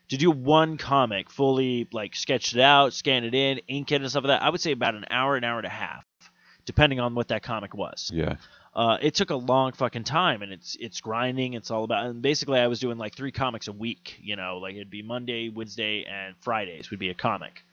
to 0.10 0.18
do 0.18 0.32
one 0.32 0.78
comic 0.78 1.30
fully, 1.30 1.88
like 1.92 2.16
sketch 2.16 2.54
it 2.54 2.62
out, 2.62 2.94
scan 2.94 3.24
it 3.24 3.34
in, 3.34 3.60
ink 3.68 3.92
it, 3.92 4.02
and 4.02 4.10
stuff 4.10 4.24
like 4.24 4.40
that. 4.40 4.44
I 4.44 4.50
would 4.50 4.62
say 4.62 4.72
about 4.72 4.96
an 4.96 5.06
hour, 5.10 5.36
an 5.36 5.44
hour 5.44 5.58
and 5.58 5.68
a 5.68 5.70
half 5.70 6.06
depending 6.70 7.00
on 7.00 7.16
what 7.16 7.30
that 7.30 7.42
comic 7.42 7.74
was. 7.74 8.12
Yeah. 8.14 8.36
Uh, 8.76 8.98
it 9.02 9.16
took 9.16 9.32
a 9.32 9.36
long 9.36 9.72
fucking 9.72 10.04
time, 10.04 10.44
and 10.44 10.54
it's 10.54 10.78
it's 10.80 11.02
grinding. 11.02 11.54
It's 11.54 11.72
all 11.72 11.84
about, 11.84 12.06
and 12.06 12.22
basically, 12.22 12.60
I 12.60 12.68
was 12.68 12.80
doing 12.80 13.00
like 13.00 13.16
three 13.16 13.32
comics 13.32 13.68
a 13.68 13.72
week. 13.72 14.20
You 14.22 14.36
know, 14.36 14.60
like 14.60 14.76
it'd 14.76 14.92
be 14.92 15.02
Monday, 15.02 15.50
Wednesday, 15.50 16.06
and 16.06 16.36
Fridays 16.42 16.92
would 16.92 17.00
be 17.00 17.10
a 17.10 17.16
comic, 17.16 17.64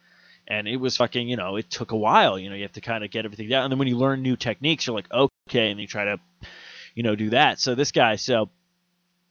and 0.48 0.66
it 0.66 0.78
was 0.78 0.96
fucking. 0.96 1.28
You 1.28 1.36
know, 1.36 1.56
it 1.56 1.68
took 1.68 1.92
a 1.92 1.96
while. 1.96 2.38
You 2.38 2.48
know, 2.48 2.56
you 2.56 2.62
have 2.62 2.72
to 2.72 2.80
kind 2.80 3.04
of 3.04 3.10
get 3.10 3.26
everything 3.26 3.50
down, 3.50 3.64
and 3.64 3.70
then 3.70 3.78
when 3.78 3.88
you 3.88 3.98
learn 3.98 4.22
new 4.22 4.36
techniques, 4.36 4.86
you're 4.86 4.96
like, 4.96 5.12
okay, 5.12 5.70
and 5.70 5.78
you 5.78 5.86
try 5.86 6.06
to, 6.06 6.18
you 6.94 7.02
know, 7.02 7.14
do 7.14 7.30
that. 7.30 7.60
So 7.60 7.74
this 7.74 7.92
guy, 7.92 8.16
so 8.16 8.48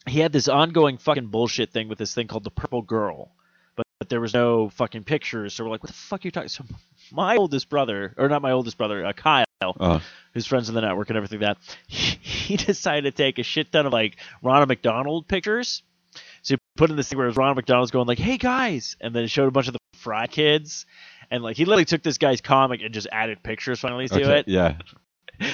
he 0.07 0.19
had 0.19 0.31
this 0.31 0.47
ongoing 0.47 0.97
fucking 0.97 1.27
bullshit 1.27 1.71
thing 1.71 1.87
with 1.87 1.97
this 1.97 2.13
thing 2.13 2.27
called 2.27 2.43
the 2.43 2.51
Purple 2.51 2.81
Girl, 2.81 3.31
but, 3.75 3.85
but 3.99 4.09
there 4.09 4.21
was 4.21 4.33
no 4.33 4.69
fucking 4.69 5.03
pictures. 5.03 5.53
So 5.53 5.63
we're 5.63 5.71
like, 5.71 5.83
what 5.83 5.91
the 5.91 5.97
fuck 5.97 6.23
are 6.23 6.27
you 6.27 6.31
talking? 6.31 6.49
So 6.49 6.63
my 7.11 7.37
oldest 7.37 7.69
brother, 7.69 8.13
or 8.17 8.29
not 8.29 8.41
my 8.41 8.51
oldest 8.51 8.77
brother, 8.77 9.05
uh, 9.05 9.13
Kyle, 9.13 9.45
Uh, 9.61 9.99
who's 10.33 10.45
friends 10.45 10.69
in 10.69 10.75
the 10.75 10.81
network 10.81 11.09
and 11.09 11.17
everything 11.17 11.39
like 11.39 11.57
that, 11.57 11.77
he, 11.87 12.15
he 12.21 12.57
decided 12.57 13.03
to 13.03 13.11
take 13.11 13.39
a 13.39 13.43
shit 13.43 13.71
ton 13.71 13.85
of 13.85 13.93
like 13.93 14.17
Ronald 14.41 14.69
McDonald 14.69 15.27
pictures. 15.27 15.83
So 16.43 16.55
he 16.55 16.57
put 16.77 16.89
in 16.89 16.95
this 16.95 17.09
thing 17.09 17.17
where 17.17 17.25
it 17.25 17.29
was 17.29 17.37
Ronald 17.37 17.57
McDonald's 17.57 17.91
going 17.91 18.07
like, 18.07 18.19
"Hey 18.19 18.37
guys," 18.37 18.95
and 19.01 19.13
then 19.13 19.23
it 19.23 19.29
showed 19.29 19.47
a 19.47 19.51
bunch 19.51 19.67
of 19.67 19.73
the 19.73 19.79
Fry 19.97 20.27
kids, 20.27 20.85
and 21.31 21.43
like 21.43 21.57
he 21.57 21.65
literally 21.65 21.85
took 21.85 22.03
this 22.03 22.17
guy's 22.17 22.39
comic 22.39 22.81
and 22.81 22.93
just 22.93 23.07
added 23.11 23.43
pictures 23.43 23.79
finally 23.79 24.07
to 24.07 24.21
okay, 24.21 24.39
it. 24.39 24.47
Yeah. 24.47 24.77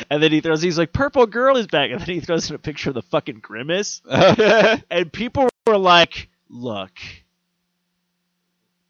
And 0.10 0.22
then 0.22 0.32
he 0.32 0.42
throws, 0.42 0.62
he's 0.62 0.78
like, 0.78 0.94
"Purple 0.94 1.26
girl 1.26 1.58
is 1.58 1.68
back," 1.68 1.90
and 1.92 2.00
then 2.00 2.08
he 2.08 2.20
throws 2.20 2.50
in 2.50 2.56
a 2.56 2.60
picture 2.60 2.90
of 2.90 2.94
the 2.94 3.02
fucking 3.02 3.40
grimace, 3.40 4.02
and 4.10 5.12
people 5.12 5.50
were 5.66 5.78
like, 5.78 6.30
"Look." 6.50 6.92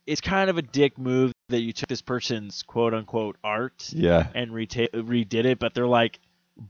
It's 0.08 0.20
kind 0.20 0.50
of 0.50 0.58
a 0.58 0.62
dick 0.62 0.98
move 0.98 1.32
that 1.50 1.62
you 1.62 1.72
took 1.72 1.88
this 1.88 2.02
person's 2.02 2.64
quote 2.64 2.94
unquote 2.94 3.38
art 3.44 3.88
yeah. 3.94 4.28
and 4.34 4.52
reta- 4.52 4.90
redid 4.90 5.46
it, 5.46 5.60
but 5.60 5.74
they're 5.74 5.88
like, 5.88 6.20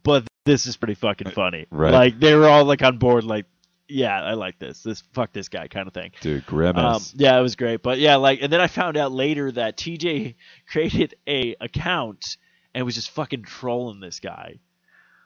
but 0.04 0.28
this 0.46 0.66
is 0.66 0.78
pretty 0.78 0.96
fucking 0.96 1.32
funny. 1.32 1.66
Right. 1.72 1.92
Like 1.94 2.20
they 2.20 2.36
were 2.36 2.48
all 2.48 2.66
like 2.66 2.84
on 2.84 2.98
board, 2.98 3.24
like, 3.24 3.46
yeah, 3.88 4.22
I 4.22 4.34
like 4.34 4.60
this. 4.60 4.84
This 4.84 5.02
fuck 5.14 5.34
this 5.34 5.50
guy 5.50 5.68
kind 5.68 5.88
of 5.88 5.94
thing. 5.94 6.12
Dude, 6.22 6.40
Um, 6.40 6.44
grimace. 6.48 7.14
yeah, 7.18 7.38
it 7.38 7.42
was 7.42 7.56
great. 7.56 7.82
But 7.82 8.00
yeah, 8.00 8.16
like, 8.18 8.42
and 8.42 8.52
then 8.52 8.62
I 8.62 8.68
found 8.68 8.98
out 8.98 9.12
later 9.12 9.52
that 9.54 9.78
TJ 9.78 10.36
created 10.70 11.16
a 11.28 11.56
account 11.60 12.38
and 12.74 12.86
was 12.86 12.96
just 12.96 13.12
fucking 13.12 13.44
trolling 13.44 14.00
this 14.00 14.20
guy. 14.20 14.60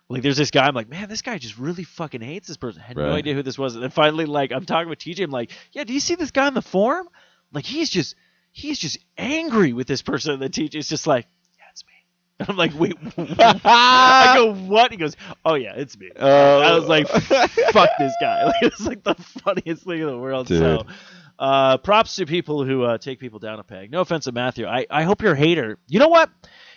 Like, 0.07 0.21
there's 0.21 0.37
this 0.37 0.51
guy. 0.51 0.67
I'm 0.67 0.75
like, 0.75 0.87
man, 0.87 1.09
this 1.09 1.23
guy 1.23 1.37
just 1.39 1.57
really 1.57 1.83
fucking 1.83 2.21
hates 2.21 2.47
this 2.47 2.57
person. 2.57 2.81
I 2.81 2.85
had 2.85 2.97
no 2.97 3.11
idea 3.11 3.33
who 3.33 3.41
this 3.41 3.57
was. 3.57 3.73
And 3.73 3.83
then 3.83 3.89
finally, 3.89 4.25
like, 4.25 4.51
I'm 4.51 4.65
talking 4.65 4.87
with 4.87 4.99
TJ. 4.99 5.23
I'm 5.23 5.31
like, 5.31 5.51
yeah, 5.71 5.83
do 5.83 5.93
you 5.93 5.99
see 5.99 6.13
this 6.13 6.29
guy 6.29 6.45
on 6.45 6.53
the 6.53 6.61
forum? 6.61 7.09
Like, 7.51 7.65
he's 7.65 7.89
just, 7.89 8.15
he's 8.51 8.77
just 8.77 8.99
angry 9.17 9.73
with 9.73 9.87
this 9.87 10.03
person. 10.03 10.33
And 10.33 10.41
then 10.41 10.51
TJ's 10.51 10.87
just 10.87 11.07
like, 11.07 11.25
yeah, 11.57 11.63
it's 11.71 11.83
me. 11.85 11.93
And 12.39 12.49
I'm 12.51 12.55
like, 12.55 12.77
wait, 12.77 12.95
what? 13.01 13.61
I 13.65 14.35
go, 14.35 14.53
what? 14.53 14.91
He 14.91 14.97
goes, 14.97 15.15
oh 15.43 15.55
yeah, 15.55 15.73
it's 15.75 15.97
me. 15.97 16.11
Oh. 16.15 16.61
I 16.61 16.75
was 16.77 16.87
like, 16.87 17.07
fuck 17.07 17.89
this 17.97 18.13
guy. 18.21 18.43
Like, 18.45 18.61
it 18.61 18.73
was 18.77 18.85
like 18.87 19.03
the 19.03 19.15
funniest 19.15 19.85
thing 19.85 20.01
in 20.01 20.07
the 20.07 20.17
world. 20.19 20.47
So, 20.49 20.85
uh, 21.39 21.77
props 21.77 22.15
to 22.17 22.25
people 22.27 22.63
who 22.63 22.83
uh, 22.83 22.97
take 22.99 23.19
people 23.19 23.39
down 23.39 23.59
a 23.59 23.63
peg. 23.63 23.91
No 23.91 24.01
offense 24.01 24.25
to 24.25 24.31
Matthew. 24.31 24.67
I, 24.67 24.85
I 24.89 25.03
hope 25.03 25.23
you're 25.23 25.33
a 25.33 25.37
hater. 25.37 25.79
You 25.87 25.99
know 25.99 26.09
what? 26.09 26.29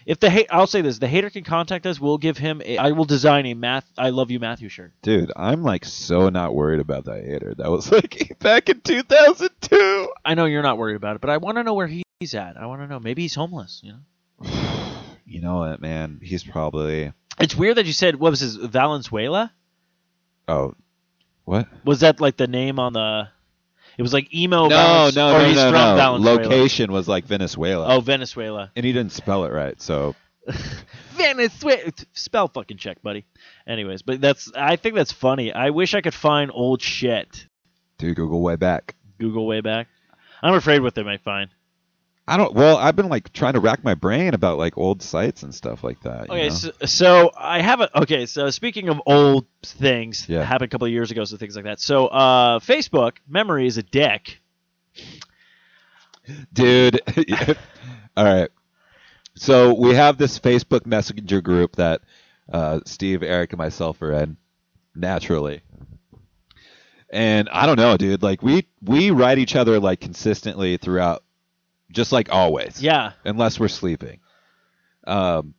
If 0.07 0.21
the 0.21 0.31
hate, 0.31 0.47
I'll 0.51 0.67
say 0.67 0.81
this: 0.81 0.99
the 0.99 1.09
hater 1.09 1.31
can 1.31 1.45
contact 1.45 1.87
us. 1.87 2.01
We'll 2.01 2.19
give 2.19 2.39
him. 2.39 2.63
A, 2.65 2.79
I 2.79 2.93
will 2.93 3.05
design 3.05 3.47
a 3.47 3.55
math. 3.55 3.85
I 3.97 4.11
love 4.11 4.31
you, 4.31 4.41
Matthew 4.41 4.69
shirt. 4.69 4.93
Dude, 5.03 5.33
I'm 5.37 5.63
like 5.63 5.85
so 5.85 6.29
not 6.29 6.55
worried 6.55 6.81
about 6.81 7.05
that 7.07 7.25
hater. 7.25 7.55
That 7.57 7.71
was 7.71 7.91
like 7.93 8.37
back 8.39 8.69
in 8.69 8.81
2002. 8.81 10.13
I 10.25 10.35
know 10.35 10.47
you're 10.47 10.63
not 10.63 10.79
worried 10.79 10.97
about 10.97 11.17
it, 11.17 11.21
but 11.21 11.31
I 11.31 11.37
want 11.37 11.57
to 11.59 11.65
know 11.65 11.75
where 11.75 11.87
he's 11.87 12.35
at. 12.35 12.57
I 12.57 12.67
want 12.67 12.81
to 12.83 12.87
know. 12.87 13.01
Maybe 13.01 13.23
he's 13.23 13.35
homeless. 13.35 13.81
You 13.85 13.93
know. 13.93 14.49
You 15.31 15.43
know 15.43 15.59
what, 15.59 15.83
man? 15.83 16.21
He's 16.23 16.43
probably. 16.43 17.13
It's 17.39 17.55
weird 17.55 17.77
that 17.77 17.85
you 17.85 17.93
said 17.93 18.17
what 18.17 18.31
was 18.31 18.41
his 18.41 18.57
Valenzuela? 18.57 19.53
Oh, 20.49 20.75
what? 21.45 21.69
Was 21.85 22.01
that 22.01 22.19
like 22.19 22.39
the 22.39 22.47
name 22.47 22.79
on 22.79 22.95
the? 22.95 23.29
It 23.99 24.03
was 24.03 24.13
like 24.13 24.33
emo. 24.33 24.69
no, 24.69 24.69
Valens- 24.69 25.15
no, 25.17 25.33
no, 25.33 25.73
no, 25.73 26.17
no. 26.19 26.31
Location 26.31 26.93
was 26.93 27.09
like 27.09 27.25
Venezuela. 27.27 27.97
Oh, 27.97 28.01
Venezuela. 28.01 28.71
and 28.77 28.87
he 28.87 28.93
didn't 28.93 29.13
spell 29.13 29.45
it 29.45 29.51
right. 29.51 29.81
So 29.83 30.15
Venezuela. 31.13 31.91
Spell 32.13 32.49
fucking 32.49 32.77
check, 32.77 33.03
buddy. 33.03 33.25
Anyways, 33.67 34.03
but 34.03 34.21
that's. 34.21 34.51
I 34.55 34.77
think 34.77 34.95
that's 34.95 35.13
funny. 35.13 35.53
I 35.53 35.71
wish 35.71 35.95
I 35.95 36.01
could 36.01 36.15
find 36.15 36.51
old 36.55 36.81
shit. 36.81 37.47
dude, 37.99 38.17
Google 38.17 38.41
way 38.41 38.57
back. 38.57 38.95
Google 39.19 39.47
way 39.47 39.61
back. 39.61 39.89
I'm 40.43 40.55
afraid 40.55 40.81
what 40.81 40.95
they 40.95 41.03
might 41.03 41.23
find. 41.23 41.51
I 42.29 42.37
don't. 42.37 42.53
Well, 42.55 42.77
I've 42.77 42.95
been 42.95 43.09
like 43.09 43.33
trying 43.33 43.55
to 43.55 43.61
rack 43.61 43.83
my 43.83 43.95
brain 43.95 44.35
about 44.35 44.59
like 44.59 44.77
old 44.77 45.03
sites 45.03 45.43
and 45.43 45.55
stuff 45.55 45.83
like 45.83 46.01
that. 46.03 46.29
you 46.29 46.35
Okay, 46.35 46.49
know? 46.49 46.55
so, 46.55 46.71
so 46.85 47.31
I 47.37 47.63
have 47.63 47.81
a. 47.81 47.99
Okay, 48.03 48.27
so 48.27 48.51
speaking 48.51 48.89
of 48.91 49.01
old 49.07 49.47
things, 49.65 50.29
Yeah. 50.29 50.43
happened 50.45 50.69
a 50.69 50.71
couple 50.71 50.87
of 50.87 50.93
years 50.93 51.11
ago, 51.11 51.25
so 51.25 51.37
things 51.39 51.57
like 51.57 51.65
that. 51.65 51.81
So, 51.81 52.07
uh, 52.09 52.59
Facebook 52.59 53.13
memory 53.27 53.67
is 53.67 53.79
a 53.79 53.83
dick. 53.83 54.41
dude. 56.53 57.01
All 58.17 58.25
right. 58.25 58.51
So 59.35 59.73
we 59.75 59.95
have 59.95 60.19
this 60.19 60.39
Facebook 60.39 60.85
Messenger 60.85 61.41
group 61.41 61.77
that 61.77 62.03
uh, 62.53 62.81
Steve, 62.87 63.23
Eric, 63.23 63.53
and 63.53 63.59
myself 63.59 64.03
are 64.03 64.13
in 64.13 64.37
naturally. 64.95 65.63
And 67.11 67.49
I 67.51 67.65
don't 67.67 67.77
know, 67.77 67.97
dude. 67.97 68.23
Like 68.23 68.43
we 68.43 68.67
we 68.83 69.11
write 69.13 69.39
each 69.39 69.57
other 69.57 69.81
like 69.81 70.01
consistently 70.01 70.77
throughout, 70.77 71.23
just 71.91 72.13
like 72.13 72.33
always. 72.33 72.83
Yeah, 72.83 73.13
Unless 73.25 73.59
we're 73.61 73.69
sleeping. 73.69 74.21
Um, 75.07 75.55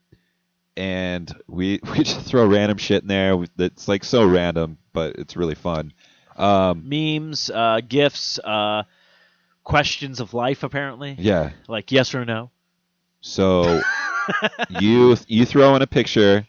and 0.78 1.32
we 1.48 1.80
we 1.92 2.04
just 2.04 2.22
throw 2.22 2.48
random 2.48 2.78
shit 2.78 3.04
in 3.04 3.08
there. 3.08 3.38
That's 3.56 3.88
like 3.88 4.04
so 4.04 4.26
random, 4.26 4.78
but 4.94 5.16
it's 5.16 5.36
really 5.36 5.56
fun. 5.56 5.94
Um, 6.38 6.88
memes, 6.88 7.50
uh, 7.50 7.82
gifs, 7.88 8.40
uh, 8.40 8.84
questions 9.64 10.20
of 10.22 10.34
life. 10.34 10.64
Apparently, 10.64 11.16
yeah. 11.20 11.52
like 11.68 11.92
yes 11.92 12.16
or 12.16 12.26
no. 12.26 12.50
So 13.22 13.82
you 14.80 15.18
you 15.28 15.46
throw 15.46 15.76
in 15.76 15.82
a 15.82 15.88
picture 15.88 16.48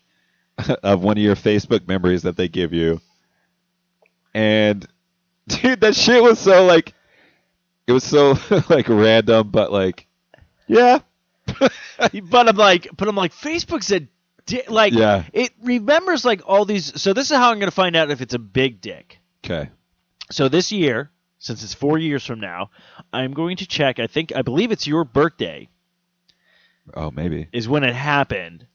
of 0.82 1.02
one 1.02 1.18
of 1.18 1.22
your 1.22 1.36
Facebook 1.36 1.88
memories 1.88 2.22
that 2.22 2.36
they 2.36 2.48
give 2.48 2.72
you, 2.72 3.00
and 4.32 4.86
dude, 5.48 5.80
that 5.80 5.96
shit 5.96 6.22
was 6.22 6.38
so 6.38 6.64
like, 6.66 6.94
it 7.90 7.92
was 7.92 8.04
so 8.04 8.38
like 8.68 8.88
random, 8.88 9.50
but 9.50 9.72
like, 9.72 10.06
yeah, 10.68 11.00
but 11.58 12.48
I'm 12.48 12.56
like, 12.56 12.88
but 12.96 13.08
I'm 13.08 13.16
like, 13.16 13.32
Facebook's 13.34 13.90
a 13.90 14.06
di- 14.46 14.68
like, 14.68 14.92
Yeah. 14.92 15.24
it 15.32 15.50
remembers 15.62 16.24
like 16.24 16.42
all 16.46 16.64
these. 16.64 17.00
So 17.02 17.12
this 17.12 17.30
is 17.30 17.36
how 17.36 17.50
I'm 17.50 17.58
gonna 17.58 17.70
find 17.72 17.96
out 17.96 18.10
if 18.10 18.20
it's 18.20 18.34
a 18.34 18.38
big 18.38 18.80
dick. 18.80 19.18
okay, 19.44 19.70
So 20.30 20.48
this 20.48 20.70
year, 20.70 21.10
since 21.38 21.64
it's 21.64 21.74
four 21.74 21.98
years 21.98 22.24
from 22.24 22.38
now, 22.40 22.70
I'm 23.12 23.32
going 23.32 23.56
to 23.58 23.66
check. 23.66 23.98
I 23.98 24.06
think 24.06 24.32
I 24.36 24.42
believe 24.42 24.70
it's 24.70 24.86
your 24.86 25.04
birthday 25.04 25.68
oh 26.94 27.10
maybe 27.10 27.48
is 27.52 27.68
when 27.68 27.82
it 27.84 27.94
happened. 27.94 28.66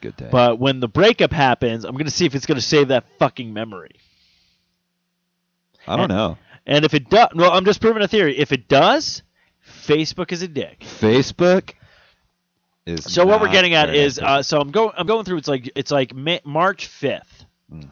good 0.00 0.16
day. 0.16 0.28
But 0.30 0.58
when 0.58 0.80
the 0.80 0.88
breakup 0.88 1.32
happens, 1.32 1.84
I'm 1.84 1.92
going 1.94 2.06
to 2.06 2.10
see 2.10 2.26
if 2.26 2.34
it's 2.34 2.46
going 2.46 2.56
to 2.60 2.66
save 2.66 2.88
that 2.88 3.04
fucking 3.18 3.52
memory. 3.52 4.00
I 5.86 5.96
don't 5.96 6.08
know. 6.08 6.36
And 6.66 6.84
if 6.84 6.94
it 6.94 7.08
does, 7.08 7.28
well, 7.34 7.52
I'm 7.52 7.64
just 7.64 7.80
proving 7.80 8.02
a 8.02 8.08
theory. 8.08 8.36
If 8.38 8.50
it 8.52 8.66
does, 8.68 9.22
Facebook 9.84 10.32
is 10.32 10.42
a 10.42 10.48
dick. 10.48 10.80
Facebook 10.80 11.74
is 12.84 13.04
So 13.04 13.24
what 13.24 13.40
we're 13.40 13.52
getting 13.52 13.74
at 13.74 13.94
is, 13.94 14.18
uh, 14.18 14.42
so 14.42 14.58
I'm 14.60 14.70
going, 14.72 14.90
I'm 14.96 15.06
going 15.06 15.24
through. 15.24 15.38
It's 15.38 15.48
like 15.48 15.70
it's 15.76 15.90
like 15.90 16.14
Ma- 16.14 16.38
March 16.44 16.88
5th, 16.88 17.44
Mm. 17.72 17.90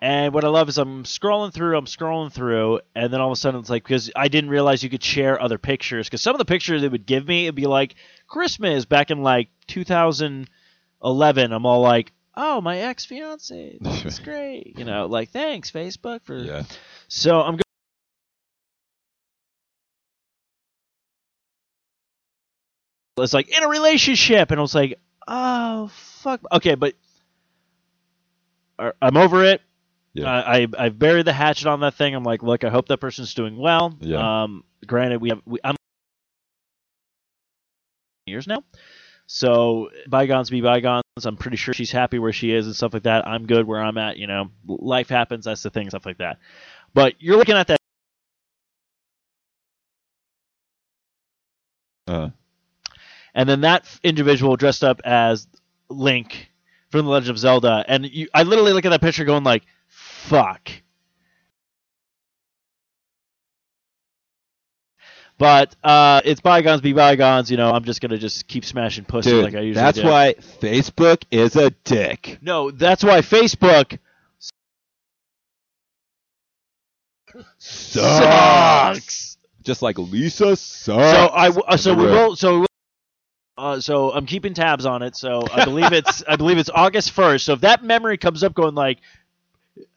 and 0.00 0.32
what 0.34 0.44
I 0.44 0.48
love 0.48 0.68
is 0.68 0.78
I'm 0.78 1.02
scrolling 1.02 1.52
through, 1.52 1.76
I'm 1.76 1.86
scrolling 1.86 2.32
through, 2.32 2.78
and 2.94 3.12
then 3.12 3.20
all 3.20 3.26
of 3.28 3.32
a 3.32 3.36
sudden 3.36 3.58
it's 3.58 3.70
like 3.70 3.82
because 3.82 4.08
I 4.14 4.28
didn't 4.28 4.50
realize 4.50 4.84
you 4.84 4.90
could 4.90 5.02
share 5.02 5.40
other 5.42 5.58
pictures 5.58 6.06
because 6.06 6.20
some 6.22 6.34
of 6.34 6.38
the 6.38 6.44
pictures 6.44 6.82
they 6.82 6.88
would 6.88 7.06
give 7.06 7.26
me 7.26 7.46
it'd 7.46 7.54
be 7.56 7.66
like 7.66 7.96
Christmas 8.28 8.84
back 8.84 9.10
in 9.10 9.22
like 9.22 9.48
2011. 9.66 11.52
I'm 11.52 11.66
all 11.66 11.80
like, 11.80 12.12
oh 12.36 12.60
my 12.60 12.78
ex 12.78 13.04
fiance, 13.04 13.78
this 13.80 14.04
is 14.04 14.18
great, 14.24 14.78
you 14.78 14.84
know, 14.84 15.06
like 15.06 15.30
thanks 15.30 15.70
Facebook 15.72 16.22
for. 16.24 16.38
yeah. 16.38 16.62
So 17.08 17.40
I'm. 17.40 17.58
It's 23.24 23.34
like 23.34 23.48
in 23.56 23.62
a 23.62 23.68
relationship, 23.68 24.50
and 24.50 24.58
I 24.58 24.62
was 24.62 24.74
like, 24.74 24.98
oh 25.26 25.88
fuck. 25.88 26.40
Okay, 26.52 26.74
but 26.74 26.94
uh, 28.78 28.92
I'm 29.00 29.16
over 29.16 29.44
it. 29.44 29.62
Yeah. 30.12 30.30
I, 30.30 30.62
I 30.62 30.66
I've 30.78 30.98
buried 30.98 31.26
the 31.26 31.32
hatchet 31.32 31.66
on 31.66 31.80
that 31.80 31.94
thing. 31.94 32.14
I'm 32.14 32.24
like, 32.24 32.42
look, 32.42 32.64
I 32.64 32.70
hope 32.70 32.88
that 32.88 32.98
person's 32.98 33.34
doing 33.34 33.56
well. 33.56 33.96
Yeah. 34.00 34.44
Um, 34.44 34.64
granted, 34.86 35.20
we 35.20 35.28
have 35.30 35.42
we, 35.44 35.58
I'm 35.62 35.76
years 38.26 38.46
now, 38.46 38.64
so 39.26 39.90
bygones 40.08 40.50
be 40.50 40.60
bygones. 40.60 41.02
I'm 41.24 41.36
pretty 41.36 41.56
sure 41.56 41.74
she's 41.74 41.92
happy 41.92 42.18
where 42.18 42.32
she 42.32 42.52
is 42.52 42.66
and 42.66 42.74
stuff 42.74 42.94
like 42.94 43.04
that. 43.04 43.26
I'm 43.26 43.46
good 43.46 43.66
where 43.66 43.80
I'm 43.80 43.98
at. 43.98 44.16
You 44.16 44.26
know, 44.26 44.50
life 44.66 45.08
happens. 45.08 45.44
That's 45.44 45.62
the 45.62 45.70
thing, 45.70 45.88
stuff 45.90 46.06
like 46.06 46.18
that. 46.18 46.38
But 46.94 47.14
you're 47.18 47.36
looking 47.36 47.56
at 47.56 47.66
that. 47.68 47.80
Uh, 52.08 52.30
and 53.36 53.48
then 53.48 53.60
that 53.60 53.86
individual 54.02 54.56
dressed 54.56 54.82
up 54.82 55.00
as 55.04 55.46
Link 55.88 56.48
from 56.90 57.04
The 57.04 57.10
Legend 57.12 57.30
of 57.30 57.38
Zelda, 57.38 57.84
and 57.86 58.06
you, 58.06 58.28
I 58.34 58.42
literally 58.42 58.72
look 58.72 58.84
at 58.86 58.88
that 58.88 59.02
picture 59.02 59.24
going 59.24 59.44
like, 59.44 59.62
"Fuck." 59.86 60.70
But 65.38 65.76
uh, 65.84 66.22
it's 66.24 66.40
bygones 66.40 66.80
be 66.80 66.94
bygones. 66.94 67.50
You 67.50 67.58
know, 67.58 67.70
I'm 67.70 67.84
just 67.84 68.00
gonna 68.00 68.16
just 68.16 68.48
keep 68.48 68.64
smashing 68.64 69.04
pussy 69.04 69.30
Dude, 69.30 69.44
like 69.44 69.54
I 69.54 69.60
usually 69.60 69.74
that's 69.84 69.98
do. 69.98 70.06
why 70.06 70.34
Facebook 70.60 71.24
is 71.30 71.56
a 71.56 71.70
dick. 71.84 72.38
No, 72.40 72.70
that's 72.70 73.04
why 73.04 73.20
Facebook 73.20 73.98
sucks. 77.58 79.36
Just 79.62 79.82
like 79.82 79.98
Lisa 79.98 80.56
sucks. 80.56 80.86
So 80.86 80.96
I 81.26 81.48
uh, 81.48 81.76
so 81.76 81.92
we 81.94 82.06
will 82.06 82.34
so. 82.34 82.52
we 82.54 82.58
will- 82.60 82.65
Uh, 83.58 83.80
so 83.80 84.12
I'm 84.12 84.26
keeping 84.26 84.54
tabs 84.54 84.84
on 84.84 85.02
it. 85.02 85.16
So 85.16 85.42
I 85.52 85.64
believe 85.64 85.92
it's 85.92 86.22
I 86.28 86.36
believe 86.36 86.58
it's 86.58 86.70
August 86.70 87.12
first. 87.12 87.46
So 87.46 87.54
if 87.54 87.60
that 87.62 87.82
memory 87.82 88.18
comes 88.18 88.44
up 88.44 88.54
going 88.54 88.74
like 88.74 88.98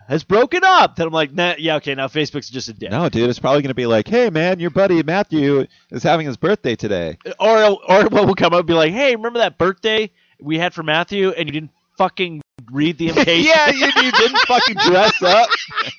has 0.07 0.23
broken 0.23 0.61
up, 0.63 0.95
then 0.95 1.05
I'm 1.07 1.13
like, 1.13 1.31
nah, 1.33 1.53
yeah, 1.59 1.75
okay, 1.75 1.93
now 1.93 2.07
Facebook's 2.07 2.49
just 2.49 2.67
a 2.67 2.73
dick. 2.73 2.89
No, 2.89 3.09
dude, 3.09 3.29
it's 3.29 3.37
probably 3.37 3.61
going 3.61 3.69
to 3.69 3.75
be 3.75 3.85
like, 3.85 4.07
hey, 4.07 4.31
man, 4.31 4.59
your 4.59 4.71
buddy 4.71 5.03
Matthew 5.03 5.67
is 5.91 6.01
having 6.01 6.25
his 6.25 6.35
birthday 6.35 6.75
today. 6.75 7.17
Or 7.39 7.57
or 7.63 8.07
what 8.07 8.25
will 8.27 8.35
come 8.35 8.53
up 8.53 8.59
and 8.59 8.67
be 8.67 8.73
like, 8.73 8.91
hey, 8.91 9.15
remember 9.15 9.39
that 9.39 9.57
birthday 9.57 10.09
we 10.41 10.57
had 10.57 10.73
for 10.73 10.83
Matthew 10.83 11.29
and 11.31 11.47
you 11.47 11.51
didn't 11.51 11.71
fucking 11.97 12.41
read 12.71 12.97
the 12.97 13.07
invitation? 13.09 13.45
yeah, 13.45 13.69
you, 13.69 13.85
you 14.03 14.11
didn't 14.11 14.39
fucking 14.47 14.77
dress 14.77 15.21
up. 15.21 15.49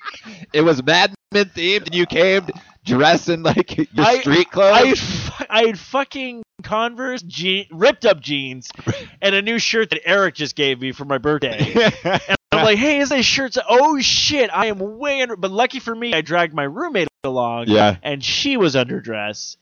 it 0.52 0.62
was 0.62 0.82
Mad 0.82 1.14
Men 1.32 1.44
themed, 1.46 1.86
and 1.86 1.94
you 1.94 2.06
came 2.06 2.46
dressed 2.84 3.28
in 3.28 3.42
like 3.42 3.76
your 3.76 3.86
I- 3.98 4.20
street 4.20 4.46
I 4.48 4.50
clothes. 4.50 5.00
had, 5.28 5.46
I 5.50 5.66
had 5.66 5.78
fucking 5.78 6.42
Converse 6.62 7.22
je- 7.22 7.68
ripped 7.72 8.04
up 8.04 8.20
jeans 8.20 8.68
and 9.22 9.34
a 9.34 9.40
new 9.42 9.58
shirt 9.58 9.90
that 9.90 10.00
Eric 10.06 10.34
just 10.34 10.54
gave 10.56 10.80
me 10.80 10.92
for 10.92 11.04
my 11.04 11.18
birthday. 11.18 11.74
And 12.52 12.58
I'm 12.60 12.64
like, 12.66 12.78
hey, 12.78 12.98
is 12.98 13.08
this 13.10 13.24
shirt? 13.24 13.56
Oh 13.68 13.98
shit, 14.00 14.50
I 14.52 14.66
am 14.66 14.98
way 14.98 15.22
under. 15.22 15.36
But 15.36 15.50
lucky 15.52 15.78
for 15.78 15.94
me, 15.94 16.12
I 16.12 16.20
dragged 16.20 16.52
my 16.52 16.64
roommate 16.64 17.06
along, 17.24 17.66
yeah, 17.68 17.96
and 18.02 18.22
she 18.24 18.56
was 18.56 18.74
underdressed, 18.74 19.56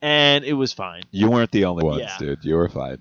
and 0.00 0.42
it 0.44 0.54
was 0.54 0.72
fine. 0.72 1.02
you 1.10 1.30
weren't 1.30 1.50
the 1.52 1.66
only 1.66 1.84
ones, 1.84 2.00
Yeah. 2.00 2.16
dude. 2.18 2.44
You 2.44 2.54
were 2.56 2.68
fine. 2.70 2.98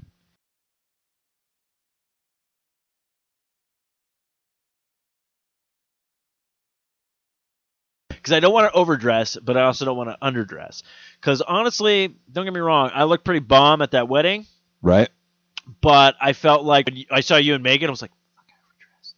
Because 8.19 8.33
I 8.33 8.39
don't 8.39 8.53
want 8.53 8.71
to 8.71 8.77
overdress, 8.77 9.37
but 9.41 9.57
I 9.57 9.63
also 9.63 9.85
don't 9.85 9.97
want 9.97 10.09
to 10.09 10.17
underdress. 10.21 10.83
Because 11.19 11.41
honestly, 11.41 12.15
don't 12.31 12.45
get 12.45 12.53
me 12.53 12.59
wrong, 12.59 12.91
I 12.93 13.05
looked 13.05 13.23
pretty 13.25 13.39
bomb 13.39 13.81
at 13.81 13.91
that 13.91 14.07
wedding, 14.07 14.45
Right? 14.81 15.09
but 15.81 16.15
I 16.21 16.33
felt 16.33 16.63
like 16.63 16.85
when 16.87 16.95
you- 16.97 17.05
I 17.11 17.21
saw 17.21 17.37
you 17.37 17.53
and 17.55 17.63
Megan, 17.63 17.87
I 17.87 17.91
was 17.91 18.01
like, 18.01 18.11
Fuck, 18.35 18.45
I 18.49 18.53
overdressed. 18.65 19.15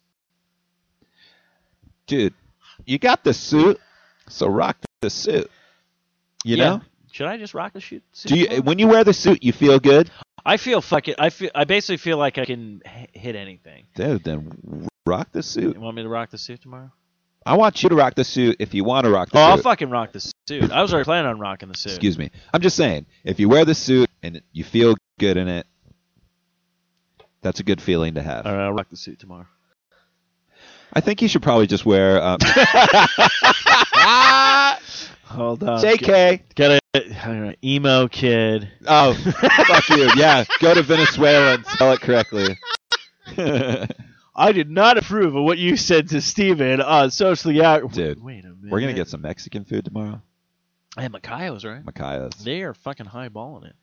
Dude, 2.06 2.34
you 2.86 2.98
got 2.98 3.24
the 3.24 3.34
suit, 3.34 3.80
so 4.28 4.46
rock 4.48 4.76
the 5.00 5.10
suit. 5.10 5.50
You 6.44 6.56
yeah, 6.56 6.64
know? 6.64 6.80
should 7.12 7.26
I 7.26 7.36
just 7.38 7.54
rock 7.54 7.72
the 7.72 7.80
suit? 7.80 8.02
Do 8.26 8.36
you 8.38 8.62
when 8.62 8.78
you 8.78 8.88
wear 8.88 9.04
the 9.04 9.12
suit, 9.14 9.42
you 9.42 9.52
feel 9.52 9.78
good? 9.78 10.10
I 10.44 10.56
feel 10.56 10.80
fucking. 10.80 11.14
I 11.20 11.30
feel. 11.30 11.50
I 11.54 11.62
basically 11.64 11.98
feel 11.98 12.18
like 12.18 12.36
I 12.36 12.44
can 12.44 12.82
h- 12.84 13.10
hit 13.12 13.36
anything. 13.36 13.84
Dude, 13.94 14.24
then 14.24 14.88
rock 15.06 15.28
the 15.30 15.42
suit. 15.42 15.76
You 15.76 15.80
want 15.80 15.94
me 15.96 16.02
to 16.02 16.08
rock 16.08 16.30
the 16.30 16.38
suit 16.38 16.60
tomorrow? 16.62 16.90
I 17.44 17.56
want 17.56 17.82
you 17.82 17.88
to 17.88 17.94
rock 17.94 18.14
the 18.14 18.24
suit 18.24 18.56
if 18.60 18.74
you 18.74 18.84
want 18.84 19.04
to 19.04 19.10
rock 19.10 19.30
the 19.30 19.38
suit. 19.38 19.42
Oh, 19.42 19.50
I'll 19.50 19.58
fucking 19.58 19.90
rock 19.90 20.12
the 20.12 20.20
suit. 20.20 20.70
I 20.70 20.82
was 20.82 20.92
already 20.92 21.04
planning 21.04 21.28
on 21.30 21.38
rocking 21.38 21.68
the 21.68 21.76
suit. 21.76 21.92
Excuse 21.92 22.18
me. 22.18 22.30
I'm 22.52 22.60
just 22.60 22.76
saying, 22.76 23.06
if 23.24 23.40
you 23.40 23.48
wear 23.48 23.64
the 23.64 23.74
suit 23.74 24.08
and 24.22 24.42
you 24.52 24.64
feel 24.64 24.94
good 25.18 25.36
in 25.36 25.48
it, 25.48 25.66
that's 27.40 27.60
a 27.60 27.64
good 27.64 27.80
feeling 27.80 28.14
to 28.14 28.22
have. 28.22 28.46
All 28.46 28.52
right, 28.54 28.64
I'll 28.66 28.72
rock 28.72 28.88
the 28.90 28.96
suit 28.96 29.18
tomorrow. 29.18 29.46
I 30.92 31.00
think 31.00 31.22
you 31.22 31.28
should 31.28 31.42
probably 31.42 31.66
just 31.66 31.86
wear. 31.86 32.22
Um, 32.22 32.38
Hold 35.24 35.62
on. 35.64 35.82
JK. 35.82 36.42
Get 36.54 36.82
it. 36.94 37.58
Emo 37.64 38.06
kid. 38.08 38.70
Oh, 38.86 39.14
fuck 39.14 39.88
you. 39.88 40.10
Yeah, 40.14 40.44
go 40.60 40.74
to 40.74 40.82
Venezuela 40.82 41.54
and 41.54 41.66
spell 41.66 41.92
it 41.92 42.00
correctly. 42.02 42.58
I 44.34 44.52
did 44.52 44.70
not 44.70 44.96
approve 44.98 45.34
of 45.34 45.44
what 45.44 45.58
you 45.58 45.76
said 45.76 46.08
to 46.10 46.20
Steven 46.20 46.80
on 46.80 47.10
socially 47.10 47.62
out. 47.62 47.92
Dude, 47.92 48.22
wait 48.22 48.44
a 48.44 48.48
minute. 48.48 48.70
We're 48.70 48.80
gonna 48.80 48.94
get 48.94 49.08
some 49.08 49.22
Mexican 49.22 49.64
food 49.64 49.84
tomorrow. 49.84 50.22
Hey, 50.98 51.08
Macayo's, 51.08 51.64
right? 51.64 51.84
Macayo's 51.84 52.42
They 52.42 52.62
are 52.62 52.74
fucking 52.74 53.06
highballing 53.06 53.66
it. 53.66 53.76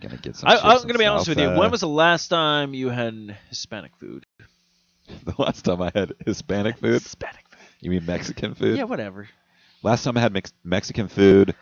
gonna 0.00 0.16
get 0.16 0.36
some. 0.36 0.48
I, 0.48 0.54
chips 0.54 0.64
I'm 0.64 0.86
gonna 0.86 0.98
be 0.98 1.06
honest 1.06 1.28
with 1.28 1.38
you. 1.38 1.48
When 1.48 1.70
was 1.70 1.80
the 1.80 1.88
last 1.88 2.28
time 2.28 2.74
you 2.74 2.88
had 2.88 3.36
Hispanic 3.48 3.96
food? 3.96 4.26
the 5.24 5.34
last 5.38 5.64
time 5.64 5.82
I 5.82 5.90
had 5.94 6.12
Hispanic 6.24 6.78
food? 6.78 7.02
Hispanic 7.02 7.48
food. 7.48 7.58
You 7.80 7.90
mean 7.90 8.06
Mexican 8.06 8.54
food? 8.54 8.76
Yeah, 8.76 8.84
whatever. 8.84 9.28
Last 9.82 10.04
time 10.04 10.16
I 10.16 10.20
had 10.20 10.32
Mex- 10.32 10.52
Mexican 10.62 11.08
food. 11.08 11.54